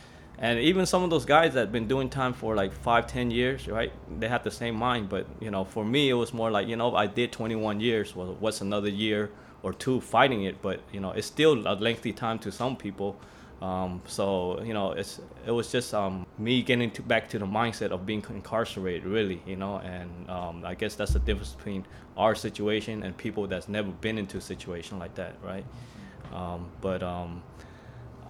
and 0.40 0.58
even 0.58 0.86
some 0.86 1.02
of 1.02 1.10
those 1.10 1.26
guys 1.26 1.52
that 1.54 1.60
have 1.60 1.72
been 1.72 1.86
doing 1.86 2.08
time 2.08 2.32
for 2.32 2.56
like 2.56 2.72
five 2.72 3.06
ten 3.06 3.30
years 3.30 3.68
right 3.68 3.92
they 4.18 4.26
have 4.26 4.42
the 4.42 4.50
same 4.50 4.74
mind. 4.74 5.08
But 5.08 5.26
you 5.38 5.50
know 5.50 5.64
for 5.64 5.84
me 5.84 6.08
it 6.08 6.14
was 6.14 6.32
more 6.32 6.50
like 6.50 6.66
you 6.66 6.76
know 6.76 6.94
i 6.96 7.06
did 7.06 7.30
21 7.30 7.80
years 7.80 8.16
well 8.16 8.36
what's 8.40 8.60
another 8.62 8.88
year 8.88 9.30
or 9.62 9.72
two 9.74 10.00
fighting 10.00 10.44
it? 10.44 10.62
But 10.62 10.80
you 10.92 11.00
know 11.00 11.10
it's 11.10 11.26
still 11.26 11.68
a 11.68 11.74
lengthy 11.74 12.12
time 12.12 12.38
to 12.40 12.50
some 12.50 12.76
people. 12.76 13.16
Um, 13.60 14.00
so 14.06 14.62
you 14.62 14.72
know 14.72 14.92
it's 14.92 15.20
it 15.46 15.50
was 15.50 15.70
just 15.70 15.92
um, 15.92 16.26
me 16.38 16.62
getting 16.62 16.90
to, 16.92 17.02
back 17.02 17.28
to 17.28 17.38
the 17.38 17.44
mindset 17.44 17.90
of 17.90 18.06
being 18.06 18.24
incarcerated 18.30 19.04
really 19.04 19.42
you 19.46 19.56
know? 19.56 19.76
And 19.76 20.30
um, 20.30 20.64
i 20.64 20.74
guess 20.74 20.94
that's 20.94 21.12
the 21.12 21.18
difference 21.18 21.52
between 21.52 21.84
our 22.16 22.34
situation 22.34 23.02
and 23.02 23.14
people 23.14 23.46
that's 23.46 23.68
never 23.68 23.90
been 23.90 24.16
into 24.16 24.38
a 24.38 24.40
situation 24.40 24.98
like 24.98 25.14
that 25.16 25.34
right? 25.44 25.66
Um, 26.32 26.70
but 26.80 27.02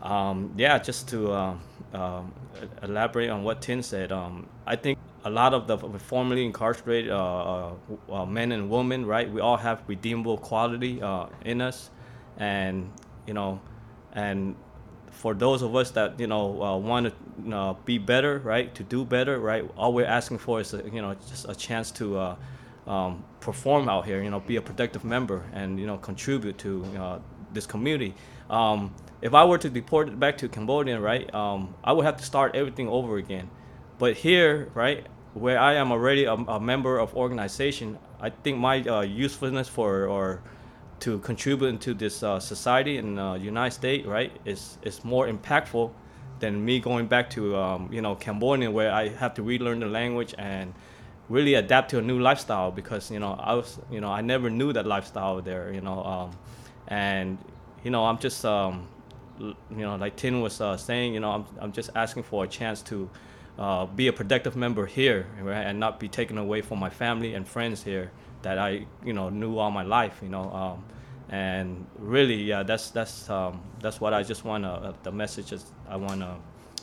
um, 0.03 0.53
yeah, 0.57 0.79
just 0.79 1.09
to 1.09 1.33
uh, 1.33 1.55
e- 1.95 2.67
elaborate 2.83 3.31
on 3.31 3.45
what 3.45 3.61
Tin 3.63 3.83
said, 3.83 4.13
um, 4.13 4.47
I 4.67 4.77
think 4.77 4.99
a 5.25 5.31
lot 5.31 5.55
of 5.55 5.67
the 5.67 5.79
formerly 5.99 6.45
incarcerated 6.45 7.11
uh, 7.11 7.17
uh, 7.19 7.73
uh, 8.13 8.27
men 8.27 8.53
and 8.53 8.71
women, 8.71 9.05
right? 9.07 9.31
We 9.31 9.41
all 9.41 9.57
have 9.59 9.83
redeemable 9.87 10.39
quality 10.39 11.03
uh, 11.03 11.27
in 11.45 11.61
us, 11.61 11.91
and 12.39 12.91
you 13.27 13.35
know, 13.35 13.61
and 14.15 14.57
for 15.11 15.35
those 15.35 15.63
of 15.63 15.77
us 15.77 15.91
that 15.93 16.19
you 16.19 16.27
know 16.27 16.63
uh, 16.63 16.77
want 16.79 17.13
to 17.47 17.57
uh, 17.57 17.75
be 17.85 17.99
better, 17.99 18.39
right? 18.39 18.75
To 18.77 18.83
do 18.83 19.05
better, 19.05 19.39
right? 19.39 19.69
All 19.77 19.93
we're 19.93 20.07
asking 20.07 20.39
for 20.39 20.61
is 20.61 20.73
a, 20.75 20.83
you 20.93 21.03
know 21.03 21.15
just 21.29 21.49
a 21.49 21.55
chance 21.55 21.91
to. 21.93 22.19
Uh, 22.19 22.37
um, 22.87 23.23
perform 23.41 23.89
out 23.89 24.07
here, 24.07 24.23
you 24.23 24.31
know, 24.31 24.41
be 24.41 24.57
a 24.57 24.63
productive 24.63 25.05
member 25.05 25.45
and 25.53 25.79
you 25.79 25.87
know 25.87 25.99
contribute 25.99 26.59
to 26.59 26.85
uh, 26.99 27.19
this 27.53 27.67
community. 27.67 28.15
Um, 28.51 28.95
if 29.23 29.33
I 29.33 29.45
were 29.45 29.59
to 29.59 29.71
deport 29.71 30.09
it 30.09 30.19
back 30.19 30.39
to 30.39 30.49
Cambodia, 30.49 31.01
right, 31.01 31.33
um, 31.35 31.75
I 31.85 31.93
would 31.93 32.05
have 32.05 32.17
to 32.17 32.25
start 32.25 32.55
everything 32.55 32.89
over 32.89 33.17
again. 33.17 33.49
But 33.99 34.17
here, 34.17 34.71
right, 34.75 35.07
where 35.35 35.59
I 35.59 35.75
am 35.75 35.93
already 35.93 36.25
a, 36.25 36.35
a 36.35 36.59
member 36.61 36.99
of 36.99 37.15
organization, 37.15 37.99
I 38.21 38.31
think 38.31 38.59
my 38.59 38.83
uh, 38.83 39.03
usefulness 39.03 39.69
for 39.69 40.07
or 40.07 40.43
to 41.01 41.19
contribute 41.21 41.69
into 41.69 41.95
this 41.95 42.23
uh, 42.23 42.41
society 42.41 42.99
in 42.99 43.15
the 43.15 43.23
uh, 43.23 43.35
United 43.35 43.75
States, 43.75 44.07
right, 44.07 44.33
is 44.45 44.79
is 44.83 45.05
more 45.05 45.29
impactful 45.29 45.93
than 46.41 46.65
me 46.65 46.81
going 46.81 47.07
back 47.07 47.31
to 47.31 47.57
um, 47.57 47.93
you 47.93 48.01
know 48.03 48.15
Cambodia 48.17 48.71
where 48.71 48.93
I 48.93 49.09
have 49.09 49.35
to 49.35 49.43
relearn 49.43 49.81
the 49.81 49.87
language 49.87 50.35
and 50.39 50.75
really 51.29 51.55
adapt 51.55 51.91
to 51.91 51.99
a 51.99 52.03
new 52.03 52.19
lifestyle 52.19 52.71
because 52.71 53.11
you 53.11 53.21
know 53.21 53.39
I 53.39 53.55
was 53.55 53.79
you 53.91 54.01
know 54.01 54.11
I 54.11 54.21
never 54.23 54.51
knew 54.51 54.73
that 54.73 54.87
lifestyle 54.87 55.41
there 55.41 55.73
you 55.73 55.81
know 55.81 56.03
um, 56.03 56.31
and 56.89 57.39
you 57.85 57.91
know 57.91 58.05
I'm 58.05 58.19
just 58.19 58.45
um, 58.45 58.89
you 59.39 59.55
know 59.71 59.97
like 59.97 60.17
Tin 60.17 60.41
was 60.41 60.61
uh, 60.61 60.77
saying 60.77 61.15
you 61.15 61.21
know 61.21 61.31
I'm, 61.31 61.47
I'm 61.61 61.73
just 61.73 61.91
asking 61.95 62.25
for 62.25 62.45
a 62.45 62.49
chance 62.49 62.83
to 62.83 63.09
uh, 63.59 63.87
be 63.87 64.07
a 64.09 64.13
productive 64.13 64.57
member 64.57 64.87
here 64.87 65.27
right? 65.41 65.67
and 65.67 65.79
not 65.79 66.01
be 66.01 66.09
taken 66.09 66.39
away 66.39 66.63
from 66.63 66.79
my 66.79 66.91
family 66.91 67.35
and 67.35 67.47
friends 67.47 67.83
here 67.83 68.11
that 68.43 68.59
I 68.59 68.87
you 69.05 69.13
know 69.13 69.29
knew 69.29 69.59
all 69.59 69.71
my 69.71 69.83
life 69.83 70.19
you 70.23 70.29
know 70.29 70.51
um, 70.53 70.85
and 71.29 71.87
really 71.99 72.43
yeah 72.43 72.63
that's 72.63 72.91
that's 72.91 73.29
um, 73.31 73.61
that's 73.81 74.01
what 74.01 74.15
I 74.15 74.23
just 74.23 74.45
want 74.45 74.65
to 74.65 74.71
uh, 74.71 74.93
the 75.03 75.13
messages 75.13 75.65
I 75.89 75.97
want 75.97 76.21
to 76.21 76.37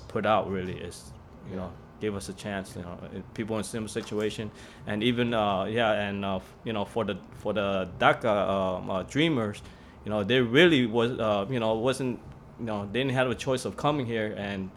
put 0.08 0.26
out 0.26 0.50
really 0.50 0.78
is 0.78 1.12
you 1.50 1.56
know 1.56 1.72
give 2.00 2.16
us 2.16 2.30
a 2.30 2.34
chance. 2.34 2.76
You 2.76 2.84
know, 2.84 2.98
people 3.34 3.58
in 3.58 3.64
similar 3.64 3.88
situation, 3.88 4.52
and 4.86 5.04
even 5.04 5.34
uh, 5.34 5.66
yeah, 5.66 5.92
and 5.94 6.24
uh, 6.24 6.40
you 6.64 6.74
know, 6.74 6.86
for 6.86 7.04
the 7.06 7.18
for 7.38 7.54
the 7.54 7.90
DACA 8.00 8.50
um, 8.50 8.90
uh, 8.90 9.04
dreamers, 9.04 9.62
you 10.08 10.14
know, 10.14 10.24
they 10.24 10.40
really 10.40 10.86
was 10.86 11.20
uh, 11.20 11.46
you 11.50 11.60
know 11.60 11.74
wasn't 11.74 12.22
you 12.62 12.66
know 12.68 12.88
they 12.90 13.00
didn't 13.00 13.12
have 13.12 13.30
a 13.30 13.36
choice 13.36 13.66
of 13.66 13.76
coming 13.76 14.06
here 14.06 14.34
and. 14.38 14.72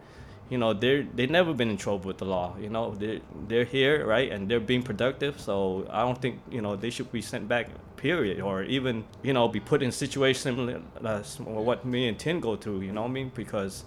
You 0.49 0.57
know, 0.57 0.73
they're 0.73 1.03
they 1.03 1.27
never 1.27 1.53
been 1.53 1.69
in 1.69 1.77
trouble 1.77 2.07
with 2.07 2.17
the 2.17 2.25
law. 2.25 2.57
You 2.59 2.67
know, 2.67 2.93
they 2.93 3.21
they're 3.47 3.63
here, 3.63 4.05
right, 4.05 4.29
and 4.29 4.51
they're 4.51 4.59
being 4.59 4.83
productive. 4.83 5.39
So 5.39 5.87
I 5.89 6.01
don't 6.01 6.21
think 6.21 6.41
you 6.51 6.61
know 6.61 6.75
they 6.75 6.89
should 6.89 7.09
be 7.09 7.21
sent 7.21 7.47
back, 7.47 7.69
period, 7.95 8.41
or 8.41 8.63
even 8.63 9.05
you 9.23 9.31
know 9.31 9.47
be 9.47 9.61
put 9.61 9.81
in 9.81 9.93
situations 9.93 10.43
similar 10.43 10.81
uh, 11.05 11.23
what 11.45 11.85
me 11.85 12.09
and 12.09 12.19
Tin 12.19 12.41
go 12.41 12.57
through. 12.57 12.81
You 12.81 12.91
know 12.91 13.03
what 13.03 13.11
I 13.11 13.19
mean? 13.19 13.31
Because 13.33 13.85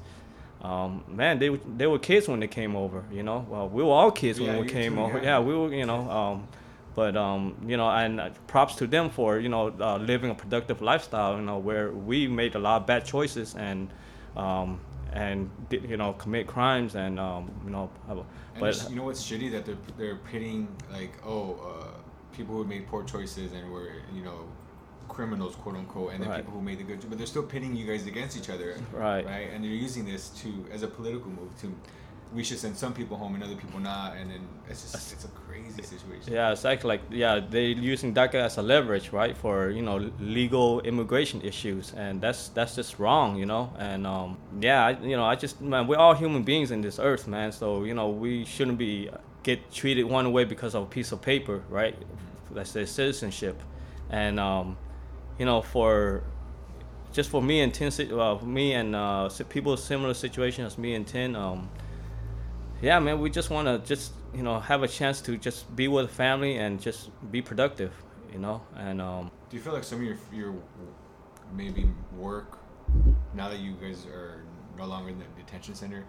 um, 0.62 1.04
man, 1.06 1.38
they 1.38 1.50
they 1.76 1.86
were 1.86 1.98
kids 1.98 2.28
when 2.28 2.40
they 2.40 2.48
came 2.48 2.74
over. 2.76 3.04
You 3.12 3.24
know, 3.24 3.44
well, 3.50 3.68
we 3.68 3.82
were 3.82 3.92
all 3.92 4.10
kids 4.10 4.40
when 4.40 4.58
we 4.58 4.66
came 4.66 4.94
too, 4.94 5.02
over. 5.02 5.18
yeah. 5.18 5.24
Yeah, 5.24 5.40
we 5.40 5.54
were. 5.54 5.70
You 5.74 5.84
know, 5.84 6.10
um, 6.10 6.48
but 6.94 7.16
um, 7.16 7.56
you 7.66 7.76
know, 7.76 7.88
and 7.90 8.20
uh, 8.20 8.30
props 8.46 8.76
to 8.76 8.86
them 8.86 9.10
for 9.10 9.38
you 9.38 9.48
know 9.48 9.74
uh, 9.80 9.96
living 9.98 10.30
a 10.30 10.34
productive 10.34 10.80
lifestyle. 10.82 11.36
You 11.36 11.42
know, 11.42 11.58
where 11.58 11.90
we 11.90 12.28
made 12.28 12.54
a 12.54 12.58
lot 12.58 12.82
of 12.82 12.86
bad 12.86 13.04
choices 13.04 13.54
and 13.56 13.88
um, 14.36 14.80
and 15.12 15.50
you 15.70 15.96
know 15.96 16.12
commit 16.14 16.46
crimes 16.46 16.94
and 16.94 17.18
um, 17.18 17.50
you 17.64 17.70
know, 17.70 17.90
And 18.08 18.24
but 18.60 18.68
it's- 18.70 18.88
you 18.90 18.96
know 18.96 19.04
what's 19.04 19.22
shitty 19.22 19.50
that 19.52 19.64
they're 19.66 19.78
they're 19.98 20.16
pitting 20.16 20.68
like 20.92 21.12
oh 21.24 21.54
uh, 21.54 21.86
people 22.36 22.54
who 22.56 22.64
made 22.64 22.86
poor 22.86 23.02
choices 23.04 23.52
and 23.52 23.70
were 23.70 23.90
you 24.12 24.22
know 24.22 24.40
criminals 25.08 25.54
quote 25.56 25.76
unquote 25.76 26.12
and 26.12 26.22
then 26.22 26.30
Right. 26.30 26.38
people 26.38 26.54
who 26.54 26.62
made 26.62 26.78
the 26.78 26.82
good 26.84 26.98
but 27.08 27.18
they're 27.18 27.26
still 27.26 27.42
pitting 27.42 27.76
you 27.76 27.86
guys 27.86 28.06
against 28.06 28.36
each 28.36 28.48
other 28.50 28.76
Right. 28.92 29.24
right 29.24 29.50
and 29.52 29.62
they're 29.62 29.70
using 29.70 30.04
this 30.04 30.30
to 30.42 30.48
as 30.72 30.82
a 30.82 30.88
political 30.88 31.30
move 31.30 31.50
to 31.60 31.72
we 32.32 32.42
should 32.42 32.58
send 32.58 32.76
some 32.76 32.92
people 32.92 33.16
home 33.16 33.34
and 33.34 33.44
other 33.44 33.54
people 33.54 33.78
not 33.80 34.16
and 34.16 34.30
then 34.30 34.40
it's 34.68 34.82
just 34.82 35.12
it's 35.12 35.24
a 35.24 35.28
crazy 35.28 35.82
situation 35.82 36.32
Yeah, 36.32 36.52
it's 36.52 36.64
actually 36.64 36.88
like 36.88 37.02
yeah, 37.10 37.40
they're 37.48 37.62
using 37.62 38.14
DACA 38.14 38.34
as 38.34 38.56
a 38.58 38.62
leverage, 38.62 39.12
right, 39.12 39.36
for 39.36 39.70
you 39.70 39.82
know 39.82 40.10
legal 40.20 40.80
immigration 40.80 41.40
issues, 41.42 41.92
and 41.96 42.20
that's 42.20 42.48
that's 42.48 42.74
just 42.76 42.98
wrong, 42.98 43.36
you 43.36 43.46
know. 43.46 43.72
And 43.78 44.06
um, 44.06 44.38
yeah, 44.60 44.86
I, 44.86 44.90
you 45.00 45.16
know, 45.16 45.24
I 45.24 45.36
just 45.36 45.60
man, 45.60 45.86
we're 45.86 45.98
all 45.98 46.14
human 46.14 46.42
beings 46.42 46.70
in 46.70 46.80
this 46.80 46.98
earth, 46.98 47.28
man. 47.28 47.52
So 47.52 47.84
you 47.84 47.94
know, 47.94 48.08
we 48.08 48.44
shouldn't 48.44 48.78
be 48.78 49.10
get 49.42 49.70
treated 49.70 50.04
one 50.04 50.32
way 50.32 50.44
because 50.44 50.74
of 50.74 50.82
a 50.82 50.86
piece 50.86 51.12
of 51.12 51.20
paper, 51.20 51.62
right? 51.68 51.96
That 52.52 52.66
says 52.66 52.90
citizenship, 52.90 53.60
and 54.10 54.40
um, 54.40 54.76
you 55.38 55.44
know, 55.44 55.60
for 55.62 56.22
just 57.12 57.30
for 57.30 57.42
me 57.42 57.60
and 57.60 57.74
si- 57.74 58.12
uh, 58.12 58.36
for 58.36 58.44
me 58.46 58.72
and 58.72 58.94
uh, 58.96 59.28
people 59.48 59.76
similar 59.76 60.14
situation 60.14 60.64
as 60.64 60.76
me 60.78 60.94
and 60.94 61.06
Tin, 61.06 61.36
um, 61.36 61.68
yeah, 62.84 62.98
man, 62.98 63.20
we 63.20 63.30
just 63.30 63.50
want 63.50 63.66
to 63.66 63.78
just 63.86 64.12
you 64.34 64.42
know 64.42 64.60
have 64.60 64.82
a 64.82 64.88
chance 64.88 65.20
to 65.22 65.36
just 65.36 65.74
be 65.74 65.88
with 65.88 66.08
the 66.08 66.14
family 66.14 66.56
and 66.56 66.80
just 66.80 67.10
be 67.30 67.40
productive, 67.42 67.92
you 68.32 68.38
know. 68.38 68.62
And 68.76 69.00
um, 69.00 69.30
do 69.48 69.56
you 69.56 69.62
feel 69.62 69.72
like 69.72 69.84
some 69.84 69.98
of 69.98 70.04
your 70.04 70.18
your 70.32 70.54
maybe 71.52 71.88
work 72.16 72.58
now 73.34 73.48
that 73.48 73.58
you 73.58 73.72
guys 73.72 74.06
are 74.06 74.42
no 74.76 74.86
longer 74.86 75.10
in 75.10 75.18
the 75.18 75.24
detention 75.36 75.74
center 75.74 76.04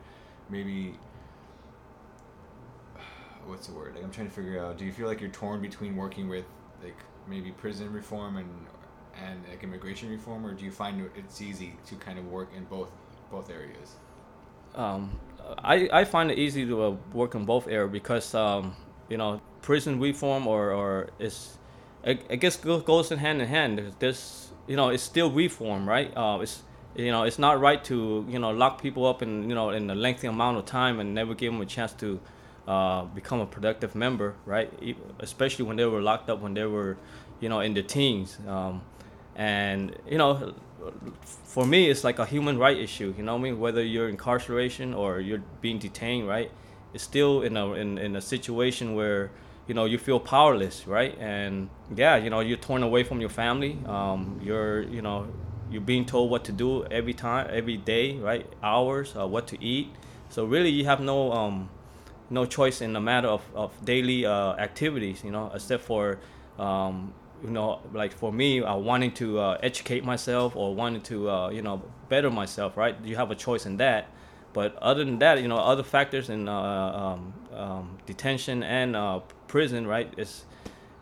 maybe 0.49 0.95
what's 3.45 3.67
the 3.67 3.73
word 3.73 3.95
like 3.95 4.03
i'm 4.03 4.11
trying 4.11 4.27
to 4.27 4.33
figure 4.33 4.63
out 4.63 4.77
do 4.77 4.85
you 4.85 4.91
feel 4.91 5.07
like 5.07 5.19
you're 5.19 5.29
torn 5.29 5.61
between 5.61 5.95
working 5.95 6.27
with 6.27 6.45
like 6.83 6.97
maybe 7.27 7.51
prison 7.51 7.91
reform 7.91 8.37
and 8.37 8.49
and 9.23 9.41
like 9.49 9.63
immigration 9.63 10.09
reform 10.09 10.45
or 10.45 10.53
do 10.53 10.65
you 10.65 10.71
find 10.71 11.09
it's 11.15 11.41
easy 11.41 11.75
to 11.85 11.95
kind 11.95 12.19
of 12.19 12.25
work 12.27 12.49
in 12.55 12.63
both 12.65 12.89
both 13.31 13.49
areas 13.49 13.95
um, 14.75 15.17
I, 15.59 15.89
I 15.91 16.05
find 16.05 16.31
it 16.31 16.39
easy 16.39 16.65
to 16.65 16.83
uh, 16.83 16.95
work 17.13 17.35
in 17.35 17.45
both 17.45 17.67
areas 17.67 17.91
because 17.91 18.33
um, 18.35 18.75
you 19.09 19.17
know 19.17 19.41
prison 19.61 19.99
reform 19.99 20.47
or 20.47 20.71
or 20.71 21.09
is 21.19 21.57
I, 22.05 22.19
I 22.29 22.35
guess 22.35 22.55
go- 22.57 22.79
goes 22.79 23.11
in 23.11 23.19
hand 23.19 23.41
in 23.41 23.47
hand. 23.47 23.93
There's 23.99 24.51
you 24.67 24.75
know 24.75 24.89
it's 24.89 25.03
still 25.03 25.31
reform, 25.31 25.87
right? 25.87 26.15
Uh, 26.15 26.39
it's 26.41 26.63
you 26.95 27.11
know 27.11 27.23
it's 27.23 27.39
not 27.39 27.59
right 27.59 27.83
to 27.85 28.25
you 28.29 28.39
know 28.39 28.51
lock 28.51 28.81
people 28.81 29.05
up 29.05 29.21
in 29.21 29.49
you 29.49 29.55
know 29.55 29.69
in 29.71 29.89
a 29.89 29.95
lengthy 29.95 30.27
amount 30.27 30.57
of 30.57 30.65
time 30.65 30.99
and 30.99 31.13
never 31.13 31.33
give 31.33 31.51
them 31.51 31.61
a 31.61 31.65
chance 31.65 31.93
to 31.93 32.19
uh, 32.67 33.03
become 33.05 33.39
a 33.39 33.45
productive 33.45 33.95
member, 33.95 34.35
right? 34.45 34.71
Especially 35.19 35.65
when 35.65 35.77
they 35.77 35.85
were 35.85 36.01
locked 36.01 36.29
up 36.29 36.39
when 36.41 36.53
they 36.53 36.65
were 36.65 36.97
you 37.39 37.49
know 37.49 37.59
in 37.59 37.73
the 37.73 37.83
teens. 37.83 38.37
Um, 38.47 38.81
and 39.35 39.95
you 40.09 40.17
know 40.17 40.53
for 41.23 41.65
me 41.65 41.89
it's 41.89 42.03
like 42.03 42.19
a 42.19 42.25
human 42.25 42.57
right 42.57 42.77
issue 42.77 43.13
you 43.17 43.23
know 43.23 43.33
what 43.33 43.39
i 43.39 43.43
mean? 43.43 43.59
Whether 43.59 43.83
you're 43.83 44.09
incarceration 44.09 44.93
or 44.93 45.19
you're 45.19 45.43
being 45.61 45.79
detained 45.79 46.27
right? 46.27 46.51
It's 46.93 47.03
still 47.03 47.41
in 47.41 47.57
a 47.57 47.73
in, 47.73 47.97
in 47.97 48.15
a 48.15 48.21
situation 48.21 48.95
where 48.95 49.31
you 49.67 49.73
know 49.73 49.85
you 49.85 49.97
feel 49.97 50.19
powerless 50.19 50.87
right? 50.87 51.17
And 51.19 51.69
yeah 51.95 52.15
you 52.15 52.29
know 52.29 52.39
you're 52.39 52.57
torn 52.57 52.83
away 52.83 53.03
from 53.03 53.19
your 53.19 53.29
family. 53.29 53.77
Um, 53.85 54.39
you're 54.43 54.83
you 54.83 55.01
know 55.01 55.27
you're 55.71 55.81
being 55.81 56.05
told 56.05 56.29
what 56.29 56.45
to 56.45 56.51
do 56.51 56.85
every 56.85 57.13
time 57.13 57.47
every 57.51 57.77
day 57.77 58.17
right? 58.17 58.45
Hours 58.63 59.15
uh, 59.15 59.27
what 59.27 59.47
to 59.47 59.63
eat. 59.63 59.89
So 60.29 60.45
really 60.45 60.69
you 60.69 60.85
have 60.85 60.99
no 60.99 61.31
um, 61.31 61.69
no 62.29 62.45
choice 62.45 62.81
in 62.81 62.93
the 62.93 63.01
matter 63.01 63.27
of, 63.27 63.41
of 63.53 63.71
daily 63.85 64.25
uh, 64.25 64.53
activities, 64.55 65.23
you 65.23 65.31
know, 65.31 65.51
except 65.53 65.83
for, 65.83 66.19
um, 66.57 67.13
you 67.43 67.49
know, 67.49 67.81
like 67.93 68.13
for 68.13 68.31
me, 68.31 68.61
uh, 68.61 68.75
wanting 68.75 69.11
to 69.13 69.39
uh, 69.39 69.57
educate 69.61 70.03
myself 70.03 70.55
or 70.55 70.73
wanting 70.73 71.01
to, 71.03 71.29
uh, 71.29 71.49
you 71.49 71.61
know, 71.61 71.81
better 72.09 72.29
myself, 72.29 72.77
right? 72.77 72.95
You 73.03 73.15
have 73.15 73.31
a 73.31 73.35
choice 73.35 73.65
in 73.65 73.77
that. 73.77 74.07
But 74.53 74.75
other 74.77 75.03
than 75.03 75.19
that, 75.19 75.41
you 75.41 75.47
know, 75.47 75.57
other 75.57 75.83
factors 75.83 76.29
in 76.29 76.47
uh, 76.47 76.53
um, 76.53 77.33
um, 77.53 77.97
detention 78.05 78.63
and 78.63 78.95
uh, 78.95 79.19
prison, 79.47 79.85
right? 79.85 80.13
Is 80.17 80.45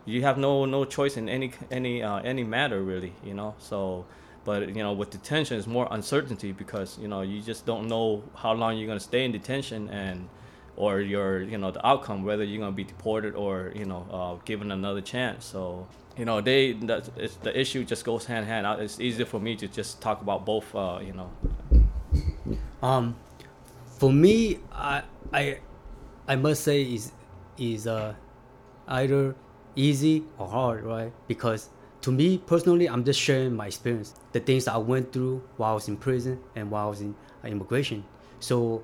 you 0.05 0.23
have 0.23 0.37
no 0.37 0.65
no 0.65 0.85
choice 0.85 1.17
in 1.17 1.29
any 1.29 1.51
any 1.69 2.01
uh, 2.01 2.19
any 2.19 2.43
matter 2.43 2.81
really, 2.81 3.13
you 3.23 3.35
know. 3.35 3.53
So, 3.59 4.05
but 4.43 4.69
you 4.69 4.81
know, 4.81 4.93
with 4.93 5.11
detention, 5.11 5.57
it's 5.57 5.67
more 5.67 5.87
uncertainty 5.91 6.51
because 6.51 6.97
you 6.99 7.07
know 7.07 7.21
you 7.21 7.41
just 7.41 7.65
don't 7.65 7.87
know 7.87 8.23
how 8.35 8.53
long 8.53 8.77
you're 8.77 8.87
gonna 8.87 8.99
stay 8.99 9.23
in 9.23 9.31
detention 9.31 9.87
and 9.89 10.27
or 10.75 10.99
your 11.01 11.41
you 11.41 11.57
know 11.57 11.71
the 11.71 11.85
outcome 11.85 12.23
whether 12.23 12.43
you're 12.43 12.59
gonna 12.59 12.71
be 12.71 12.83
deported 12.83 13.35
or 13.35 13.71
you 13.75 13.85
know 13.85 14.05
uh, 14.11 14.43
given 14.45 14.71
another 14.71 15.01
chance. 15.01 15.45
So 15.45 15.87
you 16.17 16.25
know 16.25 16.41
they 16.41 16.73
that 16.73 17.09
it's, 17.17 17.35
the 17.35 17.57
issue 17.57 17.83
just 17.83 18.05
goes 18.05 18.25
hand 18.25 18.45
in 18.45 18.49
hand. 18.49 18.81
It's 18.81 18.99
easier 18.99 19.25
for 19.25 19.39
me 19.39 19.55
to 19.57 19.67
just 19.67 20.01
talk 20.01 20.21
about 20.21 20.45
both. 20.45 20.73
Uh, 20.75 20.99
you 21.03 21.13
know. 21.13 21.29
Um, 22.81 23.15
for 23.97 24.11
me, 24.11 24.59
I 24.71 25.03
I 25.31 25.59
I 26.27 26.35
must 26.35 26.63
say 26.63 26.83
is 26.83 27.11
is 27.57 27.87
uh 27.87 28.13
either 28.87 29.35
easy 29.75 30.23
or 30.37 30.47
hard, 30.47 30.83
right? 30.83 31.11
Because 31.27 31.69
to 32.01 32.11
me 32.11 32.37
personally, 32.37 32.89
I'm 32.89 33.03
just 33.03 33.19
sharing 33.19 33.55
my 33.55 33.67
experience, 33.67 34.13
the 34.33 34.39
things 34.39 34.67
I 34.67 34.77
went 34.77 35.13
through 35.13 35.41
while 35.57 35.71
I 35.71 35.73
was 35.73 35.87
in 35.87 35.97
prison 35.97 36.39
and 36.55 36.69
while 36.69 36.87
I 36.87 36.89
was 36.89 37.01
in 37.01 37.15
uh, 37.43 37.47
immigration. 37.47 38.03
So, 38.39 38.83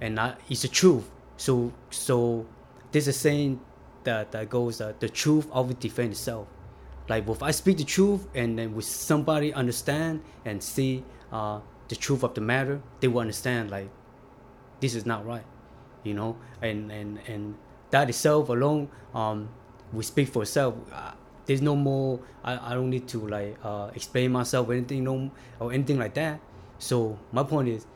and 0.00 0.18
I, 0.20 0.36
it's 0.48 0.62
the 0.62 0.68
truth. 0.68 1.10
So 1.36 1.72
so 1.90 2.46
there's 2.92 3.08
a 3.08 3.12
saying 3.12 3.60
that 4.04 4.32
that 4.32 4.50
goes 4.50 4.80
uh, 4.80 4.92
the 5.00 5.08
truth 5.08 5.48
always 5.50 5.76
defend 5.76 6.12
itself 6.12 6.46
like 7.08 7.28
if 7.28 7.42
I 7.42 7.50
speak 7.50 7.78
the 7.78 7.84
truth 7.84 8.26
and 8.34 8.58
then 8.58 8.74
with 8.74 8.86
somebody 8.86 9.52
understand 9.52 10.22
and 10.44 10.62
see 10.62 11.04
uh, 11.32 11.60
the 11.88 11.96
truth 11.96 12.22
of 12.22 12.34
the 12.34 12.40
matter, 12.40 12.80
they 13.00 13.08
will 13.08 13.20
understand 13.20 13.70
like 13.70 13.90
this 14.80 14.94
is 14.94 15.04
not 15.04 15.26
right, 15.26 15.44
you 16.02 16.14
know, 16.14 16.36
and 16.62 16.90
and 16.90 17.18
and 17.28 17.56
that 17.90 18.08
itself 18.08 18.48
alone, 18.48 18.88
um, 19.14 19.50
we 19.92 20.02
speak 20.02 20.28
for 20.28 20.42
itself. 20.42 20.74
Uh, 20.92 21.12
there's 21.46 21.60
no 21.60 21.76
more. 21.76 22.20
I, 22.42 22.72
I 22.72 22.74
don't 22.74 22.88
need 22.88 23.06
to 23.08 23.28
like 23.28 23.58
uh, 23.62 23.90
explain 23.94 24.32
myself 24.32 24.68
or 24.68 24.72
anything 24.72 25.04
no 25.04 25.30
or 25.60 25.72
anything 25.72 25.98
like 25.98 26.14
that. 26.14 26.40
So 26.78 27.18
my 27.32 27.42
point 27.42 27.68
is, 27.68 27.86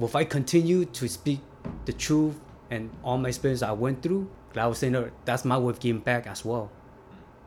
if 0.00 0.16
I 0.16 0.24
continue 0.24 0.84
to 0.84 1.08
speak 1.08 1.40
the 1.84 1.92
truth 1.92 2.40
and 2.70 2.90
all 3.04 3.18
my 3.18 3.28
experience 3.28 3.62
I 3.62 3.72
went 3.72 4.02
through, 4.02 4.28
I 4.56 4.66
was 4.66 4.78
saying, 4.78 4.94
earlier, 4.94 5.12
that's 5.24 5.44
my 5.44 5.58
way 5.58 5.70
of 5.70 5.80
giving 5.80 6.00
back 6.00 6.26
as 6.26 6.44
well. 6.44 6.70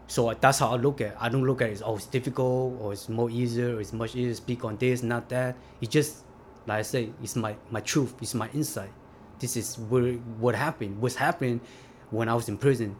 So 0.07 0.33
that's 0.33 0.59
how 0.59 0.69
I 0.69 0.75
look 0.75 1.01
at. 1.01 1.11
it. 1.11 1.17
I 1.19 1.29
don't 1.29 1.43
look 1.43 1.61
at 1.61 1.69
it 1.69 1.73
as 1.73 1.81
oh 1.83 1.95
it's 1.95 2.07
difficult 2.07 2.79
or 2.81 2.93
it's 2.93 3.09
more 3.09 3.29
easier 3.29 3.75
or 3.75 3.81
it's 3.81 3.93
much 3.93 4.15
easier 4.15 4.29
to 4.29 4.35
speak 4.35 4.65
on 4.65 4.77
this, 4.77 5.03
not 5.03 5.29
that. 5.29 5.55
It 5.81 5.89
just 5.89 6.23
like 6.65 6.79
I 6.79 6.81
say, 6.81 7.09
it's 7.21 7.35
my 7.35 7.55
my 7.69 7.81
truth, 7.81 8.15
it's 8.21 8.33
my 8.33 8.49
insight. 8.49 8.91
This 9.39 9.55
is 9.55 9.77
where, 9.77 10.13
what 10.39 10.55
happened. 10.55 10.99
What's 10.99 11.15
happening 11.15 11.61
when 12.09 12.27
I 12.27 12.33
was 12.33 12.49
in 12.49 12.57
prison. 12.57 12.95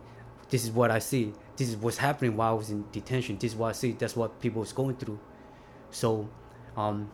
This 0.50 0.64
is 0.64 0.72
what 0.72 0.92
I 0.92 1.00
see. 1.00 1.34
This 1.58 1.70
is 1.70 1.78
what's 1.78 1.98
happening 1.98 2.38
while 2.38 2.52
I 2.52 2.56
was 2.56 2.70
in 2.70 2.86
detention. 2.92 3.38
This 3.38 3.54
is 3.54 3.58
what 3.58 3.70
I 3.70 3.72
see. 3.74 3.92
That's 3.92 4.16
what 4.16 4.40
people 4.40 4.62
was 4.62 4.72
going 4.72 4.96
through. 4.96 5.20
So, 5.92 6.30
um, 6.78 7.12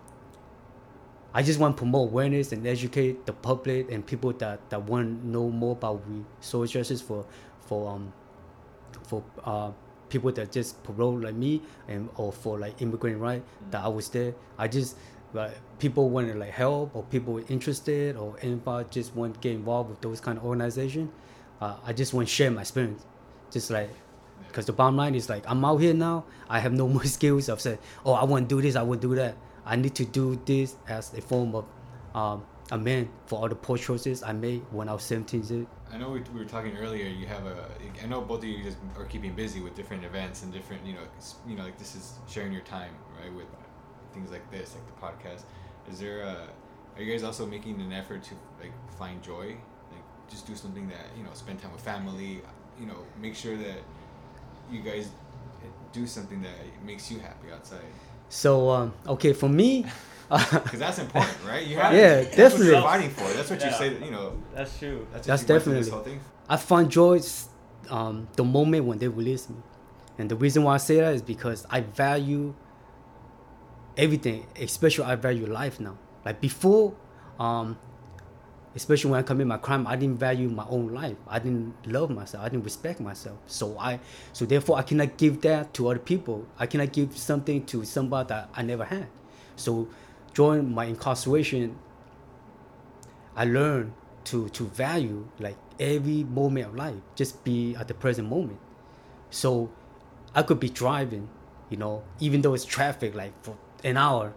I 1.35 1.43
just 1.43 1.59
want 1.59 1.75
to 1.75 1.79
promote 1.79 2.11
awareness 2.11 2.53
and 2.53 2.65
educate 2.65 3.25
the 3.25 3.33
public 3.33 3.91
and 3.91 4.05
people 4.05 4.31
that, 4.33 4.69
that 4.69 4.81
want 4.83 5.21
to 5.21 5.27
know 5.27 5.49
more 5.49 5.73
about 5.73 6.01
social 6.39 6.65
justice 6.65 7.01
for 7.01 7.25
for 7.59 7.91
um 7.91 8.13
for 9.03 9.21
uh 9.43 9.71
people 10.07 10.31
that 10.31 10.49
just 10.49 10.81
parole 10.83 11.19
like 11.19 11.35
me 11.35 11.61
and 11.89 12.07
or 12.15 12.31
for 12.31 12.57
like 12.57 12.81
immigrant 12.81 13.19
right 13.19 13.43
that 13.71 13.83
I 13.83 13.89
was 13.89 14.07
there. 14.07 14.33
I 14.57 14.69
just 14.69 14.95
like 15.33 15.51
people 15.77 16.09
want 16.09 16.31
to 16.31 16.35
like 16.35 16.51
help 16.51 16.95
or 16.95 17.03
people 17.03 17.43
interested 17.49 18.15
or 18.15 18.37
anybody 18.41 18.87
just 18.89 19.13
want 19.13 19.33
to 19.33 19.39
get 19.41 19.51
involved 19.51 19.89
with 19.89 19.99
those 19.99 20.21
kind 20.21 20.37
of 20.37 20.45
organization. 20.45 21.11
Uh, 21.59 21.75
I 21.85 21.91
just 21.91 22.13
want 22.13 22.29
to 22.29 22.33
share 22.33 22.49
my 22.49 22.61
experience, 22.61 23.05
just 23.51 23.71
like 23.71 23.89
because 24.47 24.67
the 24.67 24.73
bottom 24.73 24.95
line 24.95 25.15
is 25.15 25.27
like 25.27 25.43
I'm 25.49 25.65
out 25.65 25.81
here 25.81 25.93
now. 25.93 26.23
I 26.49 26.59
have 26.59 26.71
no 26.71 26.87
more 26.87 27.03
skills. 27.17 27.49
I've 27.49 27.59
said, 27.59 27.79
oh, 28.05 28.13
I 28.13 28.23
want 28.23 28.47
to 28.47 28.55
do 28.55 28.61
this. 28.61 28.77
I 28.77 28.83
want 28.83 29.01
to 29.01 29.09
do 29.09 29.15
that. 29.15 29.35
I 29.65 29.75
need 29.75 29.95
to 29.95 30.05
do 30.05 30.39
this 30.45 30.75
as 30.87 31.13
a 31.13 31.21
form 31.21 31.55
of 31.55 31.65
um, 32.13 32.45
a 32.71 32.77
man 32.77 33.09
for 33.25 33.39
all 33.39 33.49
the 33.49 33.55
poor 33.55 33.77
choices 33.77 34.23
I 34.23 34.31
made 34.33 34.63
when 34.71 34.89
I 34.89 34.93
was 34.93 35.03
17. 35.03 35.67
I 35.91 35.97
know 35.97 36.09
we, 36.09 36.21
we 36.33 36.39
were 36.39 36.45
talking 36.45 36.75
earlier. 36.77 37.07
You 37.07 37.25
have 37.27 37.45
a. 37.45 37.67
I 38.03 38.07
know 38.07 38.21
both 38.21 38.39
of 38.39 38.45
you 38.45 38.63
just 38.63 38.77
are 38.97 39.05
keeping 39.05 39.33
busy 39.33 39.61
with 39.61 39.75
different 39.75 40.03
events 40.03 40.43
and 40.43 40.51
different. 40.51 40.85
You 40.85 40.93
know, 40.93 41.01
you 41.47 41.55
know, 41.55 41.63
like 41.63 41.77
this 41.77 41.95
is 41.95 42.13
sharing 42.27 42.51
your 42.51 42.63
time, 42.63 42.93
right? 43.19 43.33
With 43.33 43.47
things 44.13 44.31
like 44.31 44.49
this, 44.51 44.75
like 44.75 44.85
the 44.87 45.05
podcast. 45.05 45.43
Is 45.91 45.99
there 45.99 46.21
a? 46.21 46.47
Are 46.95 47.01
you 47.01 47.11
guys 47.11 47.23
also 47.23 47.45
making 47.45 47.79
an 47.81 47.91
effort 47.93 48.23
to 48.23 48.35
like 48.59 48.73
find 48.97 49.21
joy? 49.21 49.57
Like 49.91 50.29
just 50.29 50.47
do 50.47 50.55
something 50.55 50.87
that 50.89 51.05
you 51.17 51.23
know, 51.23 51.29
spend 51.33 51.61
time 51.61 51.71
with 51.71 51.81
family. 51.81 52.41
You 52.79 52.87
know, 52.87 52.97
make 53.21 53.35
sure 53.35 53.55
that 53.55 53.77
you 54.71 54.81
guys 54.81 55.09
do 55.93 56.05
something 56.07 56.41
that 56.41 56.51
makes 56.83 57.11
you 57.11 57.19
happy 57.19 57.51
outside. 57.53 57.85
So 58.29 58.69
um, 58.69 58.93
okay, 59.07 59.33
for 59.33 59.49
me, 59.49 59.85
Because 60.29 60.79
that's 60.79 60.97
important, 60.99 61.37
right? 61.47 61.65
You 61.65 61.77
have 61.77 61.93
Yeah, 61.93 62.21
that's 62.23 62.35
definitely. 62.35 62.65
What 62.67 62.73
you're 62.73 62.81
fighting 62.81 63.09
for. 63.11 63.27
That's 63.33 63.49
what 63.51 63.59
you 63.61 63.67
Yeah. 63.67 63.77
say. 63.77 64.03
You 64.03 64.11
know, 64.11 64.33
That's 64.55 64.79
true. 64.79 65.05
that's, 65.13 65.27
That's 65.27 65.43
you 65.47 65.53
went 65.53 65.63
through 65.63 65.73
this 65.75 65.87
definitely- 65.89 66.13
whole. 66.13 66.21
I 66.49 66.57
find 66.57 66.89
joy 66.91 67.19
um, 67.89 68.27
the 68.35 68.43
moment 68.43 68.85
when 68.85 68.97
they 68.97 69.07
release 69.07 69.47
me, 69.49 69.57
and 70.17 70.29
the 70.29 70.35
reason 70.35 70.63
why 70.63 70.73
I 70.75 70.77
say 70.77 70.99
that 70.99 71.13
is 71.13 71.21
because 71.21 71.65
I 71.69 71.81
value 71.81 72.55
everything, 73.97 74.45
especially 74.59 75.05
I 75.05 75.15
value 75.15 75.45
life 75.45 75.79
now. 75.79 75.97
Like 76.25 76.41
before, 76.41 76.93
um, 77.39 77.77
especially 78.75 79.11
when 79.11 79.19
I 79.19 79.23
commit 79.23 79.47
my 79.47 79.57
crime, 79.57 79.87
I 79.87 79.95
didn't 79.95 80.19
value 80.19 80.49
my 80.49 80.65
own 80.69 80.93
life. 80.93 81.15
I 81.27 81.39
didn't 81.39 81.73
love 81.87 82.09
myself. 82.09 82.43
I 82.43 82.49
didn't 82.49 82.65
respect 82.65 82.99
myself. 82.99 83.37
So 83.47 83.77
I, 83.79 83.99
so 84.33 84.45
therefore, 84.45 84.77
I 84.77 84.81
cannot 84.81 85.17
give 85.17 85.41
that 85.41 85.73
to 85.75 85.87
other 85.89 85.99
people. 85.99 86.45
I 86.59 86.67
cannot 86.67 86.91
give 86.91 87.17
something 87.17 87.65
to 87.67 87.85
somebody 87.85 88.27
that 88.29 88.49
I 88.53 88.63
never 88.63 88.83
had. 88.83 89.07
So 89.55 89.87
during 90.33 90.73
my 90.73 90.85
incarceration, 90.85 91.77
I 93.35 93.45
learned 93.45 93.93
to 94.25 94.49
to 94.49 94.65
value 94.65 95.27
like 95.39 95.57
every 95.79 96.23
moment 96.23 96.67
of 96.67 96.75
life. 96.75 96.95
Just 97.15 97.43
be 97.43 97.75
at 97.75 97.87
the 97.87 97.93
present 97.93 98.27
moment. 98.27 98.59
So 99.29 99.71
I 100.33 100.41
could 100.43 100.59
be 100.59 100.69
driving, 100.69 101.29
you 101.69 101.77
know, 101.77 102.03
even 102.19 102.41
though 102.41 102.53
it's 102.53 102.65
traffic 102.65 103.15
like 103.15 103.33
for 103.41 103.55
an 103.83 103.95
hour, 103.95 104.33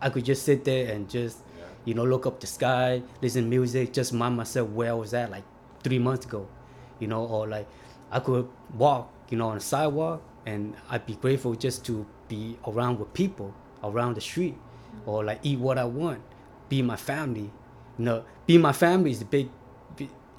I 0.00 0.10
could 0.10 0.24
just 0.24 0.42
sit 0.42 0.64
there 0.64 0.92
and 0.92 1.08
just. 1.08 1.38
You 1.84 1.94
know, 1.94 2.04
look 2.04 2.26
up 2.26 2.40
the 2.40 2.46
sky, 2.46 3.02
listen 3.20 3.44
to 3.44 3.48
music, 3.48 3.92
just 3.92 4.12
mind 4.12 4.36
myself 4.36 4.68
where 4.70 4.90
I 4.90 4.94
was 4.94 5.14
at 5.14 5.30
like 5.30 5.44
three 5.82 5.98
months 5.98 6.26
ago, 6.26 6.48
you 6.98 7.06
know, 7.06 7.24
or 7.26 7.46
like 7.46 7.68
I 8.10 8.20
could 8.20 8.48
walk, 8.76 9.12
you 9.30 9.38
know, 9.38 9.48
on 9.48 9.56
the 9.56 9.60
sidewalk 9.60 10.22
and 10.46 10.74
I'd 10.90 11.06
be 11.06 11.14
grateful 11.14 11.54
just 11.54 11.84
to 11.86 12.06
be 12.28 12.58
around 12.66 12.98
with 12.98 13.12
people 13.12 13.54
around 13.82 14.14
the 14.14 14.20
street 14.20 14.56
or 15.06 15.24
like 15.24 15.40
eat 15.42 15.58
what 15.58 15.78
I 15.78 15.84
want, 15.84 16.22
be 16.68 16.82
my 16.82 16.96
family. 16.96 17.50
You 17.98 18.04
know, 18.04 18.24
be 18.46 18.58
my 18.58 18.72
family 18.72 19.10
is 19.10 19.22
a 19.22 19.24
big, 19.24 19.48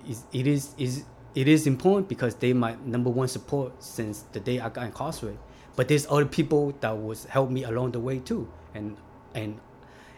is 0.07 0.23
it 0.33 0.47
is 0.47 0.73
is 0.77 1.03
it 1.33 1.47
is 1.47 1.67
important 1.67 2.07
because 2.07 2.35
they 2.35 2.53
my 2.53 2.75
number 2.85 3.09
one 3.09 3.27
support 3.27 3.83
since 3.83 4.23
the 4.31 4.39
day 4.39 4.59
I 4.59 4.69
got 4.69 4.85
incarcerated. 4.85 5.39
But 5.75 5.89
there's 5.89 6.07
other 6.09 6.25
people 6.25 6.73
that 6.79 6.97
was 6.97 7.25
help 7.25 7.49
me 7.49 7.63
along 7.63 7.91
the 7.91 7.99
way 7.99 8.19
too, 8.19 8.49
and 8.73 8.97
and 9.33 9.59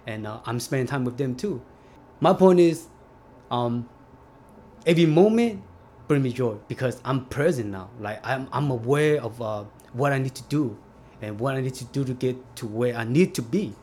and 0.08 0.26
uh, 0.26 0.40
I'm 0.46 0.60
spending 0.60 0.88
time 0.88 1.06
with 1.06 1.18
them 1.18 1.36
too. 1.36 1.62
My 2.20 2.34
point 2.34 2.60
is, 2.60 2.88
um, 3.52 3.88
every 4.88 5.06
moment 5.06 5.62
bring 6.08 6.24
me 6.24 6.34
joy 6.34 6.56
because 6.68 7.00
I'm 7.06 7.26
present 7.26 7.70
now. 7.70 7.92
Like 8.00 8.26
I'm 8.26 8.48
I'm 8.52 8.72
aware 8.72 9.22
of 9.22 9.40
uh, 9.42 9.66
what 9.94 10.14
I 10.14 10.18
need 10.18 10.34
to 10.36 10.44
do 10.44 10.78
and 11.22 11.40
what 11.40 11.56
I 11.56 11.62
need 11.62 11.76
to 11.76 11.86
do 11.86 12.04
to 12.06 12.14
get 12.14 12.38
to 12.58 12.66
where 12.68 12.96
I 12.96 13.04
need 13.04 13.36
to 13.36 13.44
be. 13.44 13.76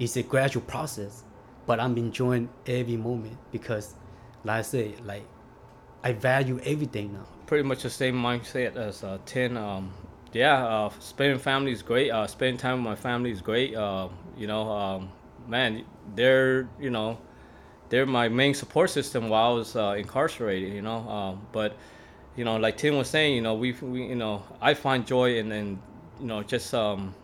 It's 0.00 0.16
a 0.16 0.22
gradual 0.22 0.62
process, 0.62 1.22
but 1.66 1.80
I'm 1.80 1.96
enjoying 1.96 2.48
every 2.66 2.96
moment 2.96 3.38
because, 3.52 3.94
like 4.44 4.58
I 4.58 4.62
say, 4.62 4.94
like 5.04 5.24
I 6.02 6.12
value 6.12 6.60
everything 6.64 7.12
now. 7.12 7.26
pretty 7.46 7.62
much 7.62 7.82
the 7.82 7.90
same 7.90 8.14
mindset 8.16 8.76
as 8.76 9.04
uh, 9.04 9.18
Tin 9.24 9.56
um, 9.56 9.92
yeah 10.32 10.66
uh, 10.66 10.90
spending 10.98 11.38
family 11.38 11.72
is 11.72 11.82
great 11.82 12.10
uh, 12.10 12.26
spending 12.26 12.58
time 12.58 12.78
with 12.78 12.84
my 12.84 12.96
family 12.96 13.30
is 13.30 13.40
great 13.40 13.74
uh, 13.74 14.08
you 14.36 14.46
know 14.46 14.68
um, 14.70 15.10
man 15.48 15.84
they're 16.14 16.68
you 16.80 16.90
know 16.90 17.18
they're 17.88 18.06
my 18.06 18.28
main 18.28 18.54
support 18.54 18.90
system 18.90 19.28
while 19.28 19.52
I 19.52 19.54
was 19.54 19.76
uh, 19.76 19.94
incarcerated 19.98 20.72
you 20.72 20.82
know 20.82 21.08
um, 21.08 21.46
but 21.52 21.76
you 22.36 22.44
know 22.44 22.56
like 22.56 22.76
Tin 22.76 22.96
was 22.96 23.08
saying 23.08 23.34
you 23.34 23.42
know 23.42 23.54
we, 23.54 23.72
we 23.72 24.04
you 24.04 24.14
know 24.16 24.42
I 24.60 24.74
find 24.74 25.06
joy 25.06 25.38
in, 25.38 25.52
in 25.52 25.78
you 26.20 26.26
know 26.26 26.42
just 26.42 26.74
um, 26.74 27.14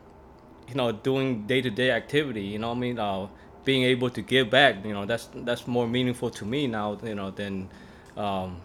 you 0.69 0.75
know 0.75 0.93
doing 0.93 1.47
day-to-day 1.47 1.91
activity 1.91 2.43
you 2.43 2.59
know 2.59 2.69
what 2.69 2.77
I 2.77 2.81
mean 2.81 2.99
uh, 2.99 3.27
being 3.65 3.85
able 3.85 4.11
to 4.11 4.23
give 4.23 4.51
back 4.51 4.85
you 4.85 4.93
know 4.93 5.05
that's 5.05 5.29
that's 5.35 5.67
more 5.67 5.87
meaningful 5.87 6.31
to 6.31 6.45
me 6.45 6.67
now 6.67 6.99
you 7.03 7.15
know 7.15 7.31
than 7.31 7.69
um, 8.17 8.61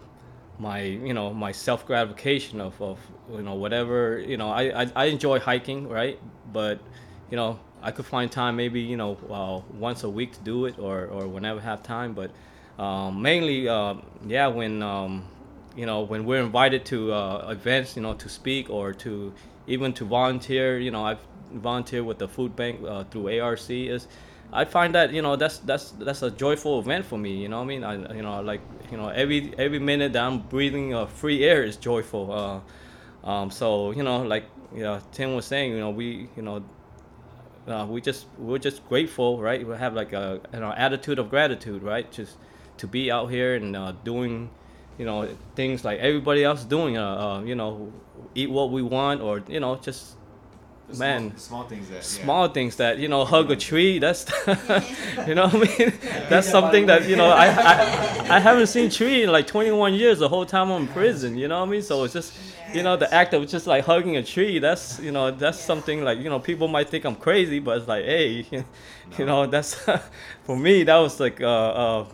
my 0.58 0.80
you 0.82 1.14
know 1.14 1.32
my 1.32 1.52
self 1.52 1.86
gratification 1.86 2.60
of, 2.60 2.80
of 2.80 2.98
you 3.32 3.42
know 3.42 3.54
whatever 3.54 4.18
you 4.18 4.36
know 4.36 4.50
I, 4.50 4.82
I 4.82 4.92
I 4.96 5.04
enjoy 5.06 5.38
hiking 5.38 5.88
right 5.88 6.18
but 6.52 6.80
you 7.30 7.36
know 7.36 7.58
I 7.82 7.90
could 7.90 8.06
find 8.06 8.30
time 8.30 8.56
maybe 8.56 8.80
you 8.80 8.96
know 8.96 9.16
uh, 9.30 9.76
once 9.78 10.04
a 10.04 10.08
week 10.08 10.32
to 10.32 10.40
do 10.40 10.66
it 10.66 10.78
or 10.78 11.06
or 11.06 11.26
whenever 11.26 11.60
I 11.60 11.64
have 11.64 11.82
time 11.82 12.14
but 12.14 12.30
um, 12.78 13.22
mainly 13.22 13.68
uh, 13.68 13.94
yeah 14.26 14.48
when 14.48 14.82
um, 14.82 15.26
you 15.76 15.86
know 15.86 16.02
when 16.02 16.24
we're 16.24 16.42
invited 16.42 16.84
to 16.86 17.12
uh, 17.12 17.48
events 17.50 17.96
you 17.96 18.02
know 18.02 18.14
to 18.14 18.28
speak 18.28 18.70
or 18.70 18.92
to 18.94 19.32
even 19.66 19.92
to 19.94 20.04
volunteer 20.04 20.78
you 20.78 20.90
know 20.90 21.04
I've 21.04 21.20
volunteered 21.52 22.04
with 22.04 22.18
the 22.18 22.28
food 22.28 22.54
bank 22.56 22.80
uh, 22.86 23.04
through 23.04 23.40
ARC 23.40 23.70
is 23.70 24.06
I 24.52 24.64
find 24.64 24.94
that 24.94 25.12
you 25.12 25.20
know 25.20 25.36
that's 25.36 25.58
that's 25.58 25.90
that's 25.92 26.22
a 26.22 26.30
joyful 26.30 26.78
event 26.78 27.04
for 27.04 27.18
me. 27.18 27.36
You 27.36 27.48
know 27.48 27.60
I 27.60 27.64
mean? 27.64 27.84
I 27.84 28.14
you 28.14 28.22
know 28.22 28.40
like 28.40 28.60
you 28.90 28.96
know 28.96 29.08
every 29.08 29.52
every 29.58 29.78
minute 29.78 30.14
that 30.14 30.24
I'm 30.24 30.38
breathing 30.40 30.94
uh, 30.94 31.06
free 31.06 31.44
air 31.44 31.62
is 31.62 31.76
joyful. 31.76 32.32
Uh, 32.32 33.28
um, 33.28 33.50
so 33.50 33.90
you 33.90 34.02
know 34.02 34.22
like 34.22 34.44
you 34.74 34.82
know 34.82 35.00
Tin 35.12 35.34
was 35.34 35.44
saying 35.44 35.72
you 35.72 35.80
know 35.80 35.90
we 35.90 36.28
you 36.34 36.42
know 36.42 36.64
uh, 37.68 37.86
we 37.88 38.00
just 38.00 38.26
we're 38.38 38.58
just 38.58 38.86
grateful 38.88 39.40
right? 39.40 39.66
We 39.66 39.76
have 39.76 39.94
like 39.94 40.12
a 40.12 40.40
you 40.52 40.60
know 40.60 40.72
attitude 40.72 41.18
of 41.18 41.30
gratitude 41.30 41.82
right? 41.82 42.10
Just 42.10 42.36
to 42.78 42.86
be 42.86 43.10
out 43.10 43.26
here 43.30 43.54
and 43.56 43.76
uh, 43.76 43.92
doing 44.04 44.50
you 44.98 45.04
know 45.04 45.28
things 45.54 45.84
like 45.84 45.98
everybody 46.00 46.44
else 46.44 46.64
doing. 46.64 46.96
Uh, 46.98 47.06
uh, 47.24 47.40
you 47.42 47.54
know 47.54 47.92
eat 48.34 48.50
what 48.50 48.70
we 48.70 48.82
want 48.82 49.20
or 49.20 49.42
you 49.48 49.60
know 49.60 49.76
just 49.76 50.16
The 50.88 50.96
Man. 50.98 51.36
small, 51.36 51.38
small 51.38 51.64
things 51.68 51.88
that 51.88 51.94
yeah. 51.96 52.24
small 52.24 52.48
things 52.48 52.76
that 52.76 52.98
you 52.98 53.08
know 53.08 53.24
hug 53.24 53.50
a 53.50 53.56
tree 53.56 53.98
that's 53.98 54.24
you 55.28 55.34
know 55.34 55.48
what 55.48 55.54
i 55.54 55.78
mean 55.78 55.92
that's 56.30 56.48
something 56.48 56.86
that 56.86 57.08
you 57.08 57.16
know 57.16 57.28
I, 57.28 57.46
I 57.48 57.72
i 58.36 58.40
haven't 58.40 58.68
seen 58.68 58.88
tree 58.90 59.22
in 59.24 59.30
like 59.30 59.46
21 59.46 59.94
years 59.94 60.18
the 60.18 60.28
whole 60.28 60.46
time 60.46 60.70
i'm 60.70 60.82
in 60.82 60.88
prison 60.88 61.36
you 61.36 61.46
know 61.48 61.60
what 61.60 61.68
i 61.68 61.70
mean 61.72 61.82
so 61.82 62.04
it's 62.04 62.14
just 62.14 62.32
you 62.72 62.82
know 62.82 62.96
the 62.96 63.12
act 63.12 63.32
of 63.34 63.48
just 63.48 63.66
like 63.66 63.84
hugging 63.84 64.16
a 64.16 64.22
tree 64.22 64.58
that's 64.58 65.00
you 65.00 65.10
know 65.10 65.30
that's 65.30 65.58
something 65.58 66.04
like 66.04 66.18
you 66.18 66.28
know 66.28 66.38
people 66.38 66.68
might 66.68 66.88
think 66.88 67.04
i'm 67.04 67.14
crazy 67.14 67.58
but 67.58 67.78
it's 67.78 67.88
like 67.88 68.04
hey 68.04 68.46
you 69.18 69.24
know 69.24 69.46
that's 69.46 69.74
for 70.44 70.56
me 70.56 70.82
that 70.82 70.96
was 70.96 71.18
like 71.18 71.40
a, 71.40 71.46
a, 71.46 72.06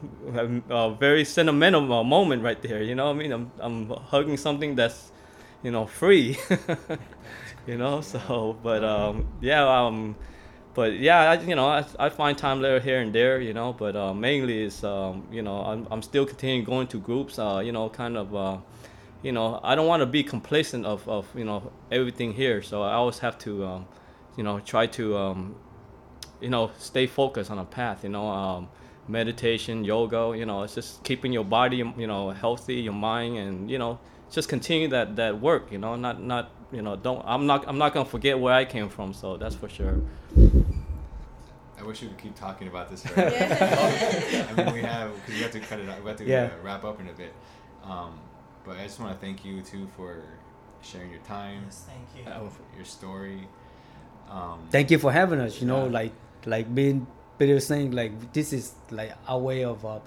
a 0.70 0.94
very 0.94 1.24
sentimental 1.24 1.80
moment 2.04 2.42
right 2.42 2.62
there 2.62 2.82
you 2.82 2.94
know 2.94 3.06
what 3.06 3.16
i 3.16 3.18
mean? 3.18 3.32
I'm, 3.32 3.50
I'm 3.58 3.88
hugging 3.88 4.36
something 4.36 4.74
that's 4.74 5.10
you 5.62 5.70
know 5.70 5.86
free 5.86 6.38
you 7.66 7.76
know? 7.76 8.00
So 8.00 8.56
but 8.62 8.84
um 8.84 9.26
yeah 9.40 9.66
um 9.66 10.14
but 10.74 10.98
yeah, 10.98 11.30
I, 11.30 11.40
you 11.40 11.54
know, 11.54 11.68
I, 11.68 11.84
I 11.98 12.08
find 12.08 12.36
time 12.36 12.60
there, 12.60 12.80
here 12.80 13.00
and 13.00 13.14
there, 13.14 13.40
you 13.40 13.54
know, 13.54 13.72
but 13.72 13.94
uh, 13.94 14.12
mainly 14.12 14.64
is, 14.64 14.82
um, 14.82 15.24
you 15.30 15.40
know, 15.40 15.58
I'm, 15.58 15.86
I'm 15.90 16.02
still 16.02 16.26
continuing 16.26 16.64
going 16.64 16.88
to 16.88 16.98
groups, 16.98 17.38
uh, 17.38 17.62
you 17.64 17.70
know, 17.70 17.88
kind 17.88 18.16
of, 18.16 18.34
uh, 18.34 18.56
you 19.24 19.32
know, 19.32 19.58
I 19.64 19.74
don't 19.74 19.86
want 19.86 20.02
to 20.02 20.06
be 20.06 20.22
complacent 20.22 20.84
of, 20.84 21.08
of, 21.08 21.26
you 21.34 21.44
know, 21.44 21.72
everything 21.90 22.34
here. 22.34 22.62
So 22.62 22.82
I 22.82 22.92
always 22.92 23.18
have 23.20 23.38
to, 23.38 23.64
um, 23.64 23.86
you 24.36 24.44
know, 24.44 24.60
try 24.60 24.86
to, 24.86 25.16
um, 25.16 25.56
you 26.42 26.50
know, 26.50 26.70
stay 26.78 27.06
focused 27.06 27.50
on 27.50 27.58
a 27.58 27.64
path, 27.64 28.04
you 28.04 28.10
know, 28.10 28.28
um, 28.28 28.68
meditation, 29.08 29.82
yoga, 29.82 30.34
you 30.36 30.44
know, 30.44 30.62
it's 30.62 30.74
just 30.74 31.02
keeping 31.04 31.32
your 31.32 31.44
body, 31.44 31.78
you 31.96 32.06
know, 32.06 32.30
healthy, 32.30 32.74
your 32.74 32.92
mind, 32.92 33.38
and, 33.38 33.70
you 33.70 33.78
know, 33.78 33.98
just 34.30 34.48
continue 34.50 34.88
that, 34.88 35.16
that 35.16 35.40
work, 35.40 35.72
you 35.72 35.78
know, 35.78 35.96
not, 35.96 36.22
not, 36.22 36.50
you 36.70 36.82
know, 36.82 36.94
don't, 36.94 37.22
I'm 37.24 37.46
not, 37.46 37.66
I'm 37.66 37.78
not 37.78 37.94
going 37.94 38.04
to 38.04 38.10
forget 38.10 38.38
where 38.38 38.52
I 38.52 38.66
came 38.66 38.90
from. 38.90 39.14
So 39.14 39.38
that's 39.38 39.54
for 39.54 39.70
sure. 39.70 40.02
I 41.78 41.82
wish 41.82 42.02
we 42.02 42.08
could 42.08 42.18
keep 42.18 42.34
talking 42.34 42.68
about 42.68 42.90
this 42.90 43.04
forever. 43.06 43.34
Yeah. 43.34 44.46
I 44.50 44.64
mean, 44.64 44.74
we 44.74 44.82
have 44.82 45.14
because 45.14 45.34
we 45.34 45.42
have 45.42 45.52
to 45.52 45.60
cut 45.60 45.80
it. 45.80 45.88
out. 45.88 46.02
We 46.02 46.08
have 46.08 46.18
to 46.18 46.24
Yeah. 46.24 46.44
uh, 46.44 46.62
wrap 46.62 46.84
up 46.84 47.00
in 47.00 47.08
a 47.08 47.12
bit. 47.12 47.32
Um, 47.84 48.18
but 48.64 48.76
I 48.76 48.84
just 48.84 49.00
want 49.00 49.12
to 49.12 49.18
thank 49.24 49.44
you 49.44 49.62
too 49.62 49.86
for 49.96 50.22
sharing 50.82 51.10
your 51.10 51.20
time, 51.20 51.62
Yes, 51.66 51.86
thank 51.88 52.26
you. 52.26 52.30
Uh, 52.30 52.48
your 52.76 52.84
story. 52.84 53.46
Um, 54.30 54.66
Thank 54.70 54.90
you 54.90 54.98
for 54.98 55.12
having 55.12 55.38
us. 55.40 55.60
You 55.60 55.66
know, 55.66 55.86
like 55.86 56.12
like 56.46 56.74
being 56.74 57.06
Peter 57.38 57.54
was 57.54 57.66
saying, 57.66 57.92
like 57.92 58.32
this 58.32 58.52
is 58.52 58.72
like 58.90 59.12
our 59.28 59.38
way 59.38 59.64
of 59.64 59.84
uh, 59.84 60.00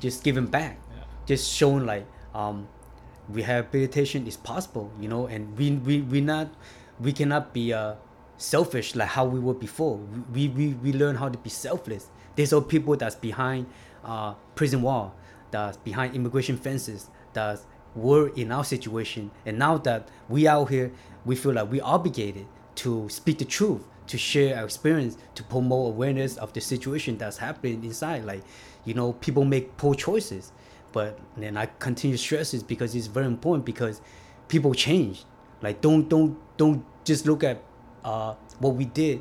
just 0.00 0.24
giving 0.24 0.46
back, 0.46 0.78
Yeah. 0.96 1.04
just 1.26 1.50
showing 1.52 1.86
like 1.86 2.06
um, 2.34 2.66
rehabilitation 3.28 4.26
is 4.26 4.36
possible. 4.36 4.90
You 5.00 5.08
know, 5.08 5.26
and 5.26 5.56
we 5.56 5.72
we 5.72 6.02
we 6.02 6.20
not 6.20 6.48
we 7.00 7.12
cannot 7.12 7.52
be 7.52 7.72
uh, 7.72 7.94
selfish 8.36 8.94
like 8.96 9.08
how 9.08 9.24
we 9.24 9.38
were 9.40 9.54
before. 9.54 9.98
We 10.32 10.48
we 10.48 10.74
we 10.74 10.92
learn 10.92 11.16
how 11.16 11.28
to 11.28 11.38
be 11.38 11.50
selfless. 11.50 12.08
There's 12.36 12.52
all 12.52 12.62
people 12.62 12.96
that's 12.96 13.14
behind 13.16 13.66
uh, 14.04 14.34
prison 14.54 14.82
wall, 14.82 15.14
that's 15.50 15.76
behind 15.76 16.14
immigration 16.14 16.56
fences, 16.56 17.08
that's 17.32 17.66
were 17.94 18.28
in 18.28 18.52
our 18.52 18.64
situation, 18.64 19.30
and 19.44 19.58
now 19.58 19.78
that 19.78 20.08
we 20.28 20.46
out 20.46 20.68
here, 20.68 20.92
we 21.24 21.36
feel 21.36 21.52
like 21.52 21.70
we 21.70 21.80
are 21.80 21.94
obligated 21.94 22.46
to 22.76 23.08
speak 23.08 23.38
the 23.38 23.44
truth, 23.44 23.84
to 24.06 24.18
share 24.18 24.56
our 24.56 24.64
experience, 24.64 25.16
to 25.34 25.42
promote 25.42 25.88
awareness 25.88 26.36
of 26.36 26.52
the 26.52 26.60
situation 26.60 27.18
that's 27.18 27.38
happening 27.38 27.84
inside. 27.84 28.24
Like, 28.24 28.42
you 28.84 28.94
know, 28.94 29.12
people 29.14 29.44
make 29.44 29.76
poor 29.76 29.94
choices, 29.94 30.52
but 30.92 31.18
then 31.36 31.56
I 31.56 31.66
continue 31.78 32.16
to 32.16 32.22
stress 32.22 32.52
this 32.52 32.62
because 32.62 32.94
it's 32.94 33.06
very 33.06 33.26
important 33.26 33.64
because 33.64 34.00
people 34.48 34.74
change. 34.74 35.24
Like, 35.62 35.80
don't 35.80 36.08
don't 36.08 36.38
don't 36.56 36.84
just 37.04 37.26
look 37.26 37.44
at 37.44 37.62
uh, 38.04 38.34
what 38.58 38.74
we 38.74 38.86
did, 38.86 39.20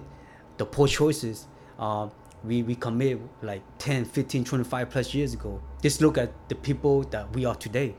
the 0.57 0.65
poor 0.65 0.87
choices. 0.87 1.47
Uh, 1.77 2.09
we, 2.43 2.63
we 2.63 2.75
commit 2.75 3.19
like 3.41 3.61
10, 3.79 4.05
15, 4.05 4.45
25 4.45 4.89
plus 4.89 5.13
years 5.13 5.33
ago. 5.33 5.61
Just 5.81 6.01
look 6.01 6.17
at 6.17 6.31
the 6.47 6.55
people 6.55 7.01
that 7.03 7.29
we 7.33 7.43
are 7.43 7.55
today 7.55 7.95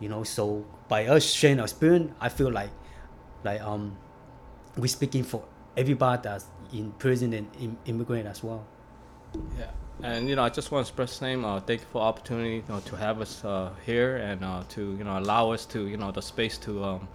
you 0.00 0.08
know 0.08 0.22
so 0.24 0.64
by 0.88 1.06
us 1.06 1.24
sharing 1.24 1.58
our 1.58 1.64
experience 1.64 2.12
i 2.20 2.28
feel 2.28 2.50
like 2.50 2.70
like 3.44 3.60
um 3.60 3.96
we're 4.76 4.86
speaking 4.86 5.22
for 5.24 5.42
everybody 5.76 6.20
that's 6.22 6.46
in 6.72 6.90
prison 6.92 7.32
and 7.32 7.46
im- 7.60 7.78
immigrant 7.86 8.26
as 8.26 8.42
well 8.42 8.64
Yeah, 9.58 9.70
and 10.02 10.28
you 10.28 10.36
know, 10.36 10.44
I 10.44 10.48
just 10.48 10.70
want 10.70 10.86
to 10.86 10.90
express 10.90 11.10
the 11.10 11.24
same. 11.26 11.44
Uh, 11.44 11.60
thank 11.60 11.80
you 11.80 11.86
for 11.92 12.00
the 12.00 12.06
opportunity 12.06 12.56
you 12.56 12.64
know, 12.68 12.80
to 12.80 12.96
have 12.96 13.20
us 13.20 13.44
uh, 13.44 13.70
here 13.84 14.16
and 14.16 14.42
uh, 14.44 14.62
to 14.70 14.80
you 14.98 15.04
know 15.04 15.18
allow 15.18 15.50
us 15.52 15.66
to 15.66 15.86
you 15.88 15.96
know 15.96 16.10
the 16.12 16.22
space 16.22 16.56
to 16.58 16.82
um, 16.84 17.08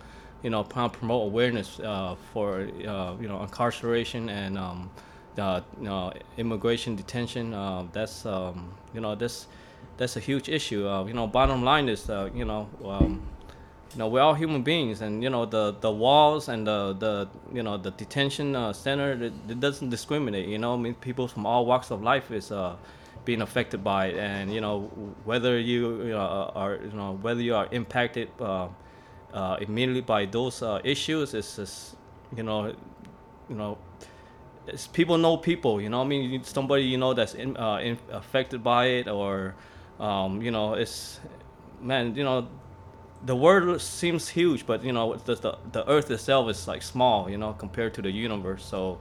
you 0.43 0.49
know 0.49 0.63
prom- 0.63 0.91
promote 0.91 1.23
awareness 1.31 1.79
uh, 1.79 2.15
for 2.33 2.67
uh, 2.87 3.15
you 3.21 3.27
know 3.27 3.41
incarceration 3.41 4.29
and 4.29 4.57
um, 4.57 4.89
uh, 5.37 5.61
you 5.79 5.85
know 5.89 6.11
immigration 6.37 6.95
detention. 6.95 7.53
Uh, 7.53 7.85
that's 7.91 8.25
um, 8.25 8.71
you 8.93 9.01
know 9.01 9.15
that's 9.15 9.47
that's 10.01 10.15
a 10.15 10.19
huge 10.19 10.49
issue. 10.49 10.87
Uh, 10.87 11.05
you 11.05 11.13
know, 11.13 11.27
bottom 11.27 11.63
line 11.63 11.87
is 11.87 12.09
uh, 12.09 12.27
you 12.33 12.43
know. 12.43 12.67
Um, 12.83 13.21
you 13.93 13.99
know 13.99 14.07
we're 14.07 14.21
all 14.21 14.33
human 14.33 14.63
beings 14.63 15.01
and 15.01 15.21
you 15.21 15.29
know 15.29 15.45
the 15.45 15.75
the 15.81 15.91
walls 15.91 16.47
and 16.47 16.65
the 16.65 16.93
the 16.93 17.27
you 17.53 17.61
know 17.61 17.75
the 17.75 17.91
detention 17.91 18.55
uh, 18.55 18.71
center 18.71 19.11
it, 19.11 19.33
it 19.49 19.59
doesn't 19.59 19.89
discriminate 19.89 20.47
you 20.47 20.57
know 20.57 20.75
i 20.75 20.77
mean 20.77 20.93
people 20.95 21.27
from 21.27 21.45
all 21.45 21.65
walks 21.65 21.91
of 21.91 22.01
life 22.01 22.31
is 22.31 22.53
uh 22.53 22.73
being 23.25 23.41
affected 23.41 23.83
by 23.83 24.05
it 24.05 24.15
and 24.15 24.53
you 24.53 24.61
know 24.61 24.83
whether 25.25 25.59
you, 25.59 26.03
you 26.03 26.11
know 26.11 26.51
are 26.55 26.75
you 26.75 26.93
know 26.93 27.17
whether 27.21 27.41
you 27.41 27.53
are 27.53 27.67
impacted 27.71 28.29
uh, 28.39 28.69
uh, 29.33 29.57
immediately 29.59 29.99
by 29.99 30.25
those 30.25 30.63
uh, 30.63 30.79
issues 30.85 31.33
is 31.33 31.95
you 32.33 32.43
know 32.43 32.73
you 33.49 33.55
know 33.55 33.77
it's 34.67 34.87
people 34.87 35.17
know 35.17 35.35
people 35.35 35.81
you 35.81 35.89
know 35.89 36.01
i 36.01 36.05
mean 36.05 36.41
somebody 36.45 36.83
you 36.83 36.97
know 36.97 37.13
that's 37.13 37.33
in, 37.33 37.57
uh, 37.57 37.75
in, 37.75 37.97
affected 38.11 38.63
by 38.63 38.85
it 38.85 39.09
or 39.09 39.53
um, 40.01 40.41
you 40.41 40.51
know 40.51 40.73
it's 40.73 41.19
man 41.81 42.15
you 42.15 42.23
know 42.23 42.47
the 43.23 43.35
world 43.35 43.81
seems 43.81 44.29
huge, 44.29 44.65
but 44.65 44.83
you 44.83 44.91
know 44.91 45.15
the, 45.15 45.35
the 45.35 45.57
the 45.71 45.89
Earth 45.89 46.09
itself 46.11 46.49
is 46.49 46.67
like 46.67 46.81
small, 46.81 47.29
you 47.29 47.37
know, 47.37 47.53
compared 47.53 47.93
to 47.95 48.01
the 48.01 48.11
universe. 48.11 48.65
So, 48.65 48.99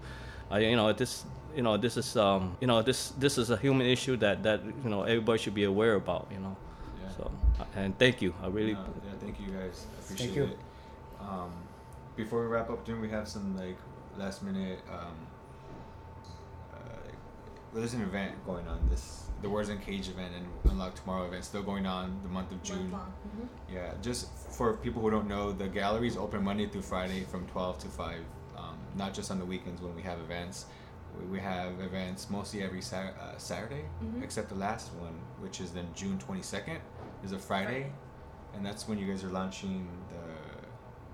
uh, 0.53 0.57
you 0.57 0.77
know 0.77 0.93
this 0.93 1.25
you 1.57 1.63
know 1.63 1.77
this 1.77 1.97
is 1.97 2.17
um 2.17 2.57
you 2.61 2.67
know 2.67 2.83
this 2.83 3.11
this 3.19 3.39
is 3.39 3.51
a 3.51 3.57
human 3.57 3.87
issue 3.87 4.17
that 4.19 4.43
that 4.43 4.61
you 4.65 4.91
know 4.91 5.03
everybody 5.03 5.39
should 5.39 5.55
be 5.55 5.65
aware 5.65 5.95
about, 5.95 6.29
you 6.31 6.39
know. 6.39 6.57
Yeah. 7.03 7.11
So 7.17 7.31
and 7.77 7.99
thank 7.99 8.21
you, 8.23 8.35
I 8.43 8.49
really. 8.49 8.75
No, 8.75 8.81
yeah, 8.81 9.13
thank 9.21 9.41
you 9.41 9.49
guys. 9.49 9.87
I 9.97 10.05
appreciate 10.05 10.35
you. 10.35 10.45
it. 10.45 10.59
Um, 11.21 11.53
before 12.17 12.41
we 12.41 12.47
wrap 12.47 12.71
up, 12.71 12.85
do 12.85 13.01
we 13.01 13.09
have 13.11 13.29
some 13.29 13.57
like 13.57 13.77
last 14.19 14.43
minute? 14.43 14.81
Um, 14.91 14.99
well, 14.99 15.30
there's 17.75 17.95
an 17.95 18.03
event 18.03 18.35
going 18.45 18.67
on. 18.69 18.87
This 18.91 19.25
the 19.43 19.49
Words 19.49 19.71
Uncaged 19.71 20.11
event 20.11 20.35
and 20.37 20.47
Unlock 20.73 20.95
Tomorrow 20.97 21.27
event 21.27 21.45
still 21.45 21.63
going 21.63 21.87
on 21.87 22.21
the 22.23 22.29
month 22.29 22.53
of 22.53 22.63
June. 22.63 22.91
Mhm. 22.93 23.49
Yeah, 23.73 23.95
just 24.03 24.29
for 24.51 24.75
people 24.77 25.01
who 25.01 25.11
don't 25.11 25.29
know, 25.29 25.51
the 25.53 25.67
gallery 25.69 26.09
is 26.09 26.17
open 26.19 26.45
Monday 26.45 26.67
through 26.67 26.83
Friday 26.83 27.25
from 27.25 27.47
12 27.47 27.79
to 27.79 27.89
5, 27.89 28.23
um, 28.57 28.77
not 28.97 29.15
just 29.15 29.31
on 29.31 29.39
the 29.39 29.47
weekends 29.47 29.81
when 29.81 29.95
we 29.97 30.03
have 30.03 30.19
events. 30.21 30.67
We, 31.19 31.25
we 31.25 31.41
have 31.41 31.81
events 31.81 32.29
mostly 32.29 32.63
every 32.63 32.83
Sat- 32.83 33.17
uh, 33.19 33.39
Saturday, 33.39 33.85
Mhm. 34.03 34.23
except 34.23 34.51
the 34.51 34.57
last 34.57 34.93
one, 34.95 35.15
which 35.39 35.61
is 35.61 35.73
then 35.73 35.89
June 35.95 36.19
22nd, 36.19 36.81
is 37.25 37.33
a 37.33 37.39
Friday. 37.39 37.65
Friday. 37.85 37.93
And 38.53 38.67
that's 38.67 38.87
when 38.89 38.99
you 38.99 39.07
guys 39.07 39.25
are 39.25 39.31
launching 39.31 39.89
the. 40.11 40.19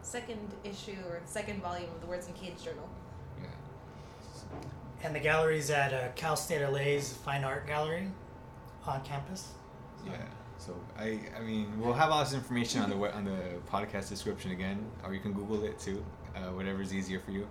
Second 0.02 0.52
issue 0.64 0.96
or 1.08 1.20
second 1.26 1.60
volume 1.62 1.90
of 1.94 2.00
the 2.00 2.06
Words 2.08 2.26
Uncaged 2.28 2.64
Journal. 2.64 2.88
Yeah. 5.00 5.06
And 5.06 5.14
the 5.14 5.20
gallery's 5.20 5.70
at 5.70 5.92
uh, 5.92 6.08
Cal 6.14 6.36
State 6.36 6.66
LA's 6.66 7.12
Fine 7.12 7.44
Art 7.44 7.66
Gallery 7.66 8.08
on 8.86 9.02
campus. 9.02 9.48
Yeah. 10.04 10.12
So 10.58 10.74
I, 10.98 11.20
I 11.36 11.40
mean, 11.40 11.72
we'll 11.78 11.92
have 11.92 12.10
all 12.10 12.24
this 12.24 12.32
information 12.32 12.82
on 12.82 12.90
the 12.90 12.96
we- 12.96 13.08
on 13.10 13.24
the 13.24 13.38
podcast 13.70 14.08
description 14.08 14.52
again, 14.52 14.84
or 15.04 15.12
you 15.14 15.20
can 15.20 15.32
Google 15.32 15.64
it 15.64 15.78
too, 15.78 16.04
uh, 16.34 16.50
whatever's 16.52 16.94
easier 16.94 17.20
for 17.20 17.30
you. 17.30 17.46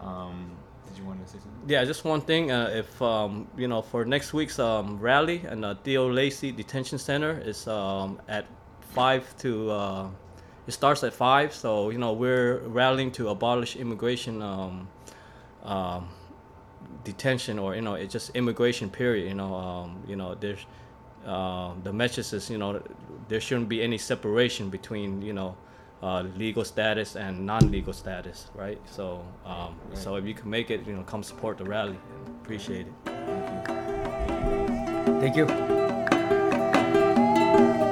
Um, 0.00 0.56
did 0.86 0.96
you 0.98 1.04
want 1.04 1.24
to 1.24 1.30
say 1.30 1.38
something? 1.38 1.68
Yeah, 1.68 1.84
just 1.84 2.04
one 2.04 2.20
thing. 2.22 2.50
Uh, 2.50 2.70
if 2.72 3.02
um, 3.02 3.48
you 3.56 3.68
know, 3.68 3.82
for 3.82 4.04
next 4.04 4.32
week's 4.32 4.58
um, 4.58 4.98
rally 4.98 5.42
and 5.46 5.64
uh, 5.64 5.74
Theo 5.84 6.10
Lacy 6.10 6.50
Detention 6.50 6.98
Center 6.98 7.38
is 7.44 7.66
um, 7.68 8.20
at 8.28 8.46
five 8.94 9.36
to. 9.38 9.70
Uh, 9.70 10.08
it 10.66 10.72
starts 10.72 11.02
at 11.02 11.14
five, 11.14 11.54
so 11.54 11.90
you 11.90 11.98
know 11.98 12.12
we're 12.12 12.58
rallying 12.60 13.10
to 13.12 13.28
abolish 13.28 13.76
immigration 13.76 14.42
um, 14.42 14.88
um, 15.64 16.08
detention, 17.04 17.58
or 17.58 17.74
you 17.74 17.82
know, 17.82 17.94
it's 17.94 18.12
just 18.12 18.30
immigration. 18.36 18.90
Period. 18.90 19.28
You 19.28 19.34
know, 19.34 19.54
um, 19.54 20.02
you 20.06 20.16
know, 20.16 20.34
there's 20.34 20.64
uh, 21.26 21.72
the 21.82 21.92
message 21.92 22.32
is 22.32 22.50
you 22.50 22.58
know 22.58 22.80
there 23.28 23.40
shouldn't 23.40 23.68
be 23.68 23.82
any 23.82 23.98
separation 23.98 24.70
between 24.70 25.22
you 25.22 25.32
know 25.32 25.56
uh, 26.02 26.22
legal 26.36 26.64
status 26.64 27.16
and 27.16 27.44
non-legal 27.44 27.92
status, 27.92 28.48
right? 28.54 28.80
So, 28.86 29.24
um, 29.44 29.76
Right. 29.88 29.98
so 29.98 30.16
if 30.16 30.24
you 30.24 30.34
can 30.34 30.48
make 30.48 30.70
it, 30.70 30.86
you 30.86 30.94
know, 30.94 31.02
come 31.02 31.22
support 31.22 31.58
the 31.58 31.64
rally. 31.64 31.98
Appreciate 32.42 32.86
it. 32.86 32.92
Thank 35.20 35.36
you. 35.36 35.46
thank 35.46 35.70
you 37.80 37.84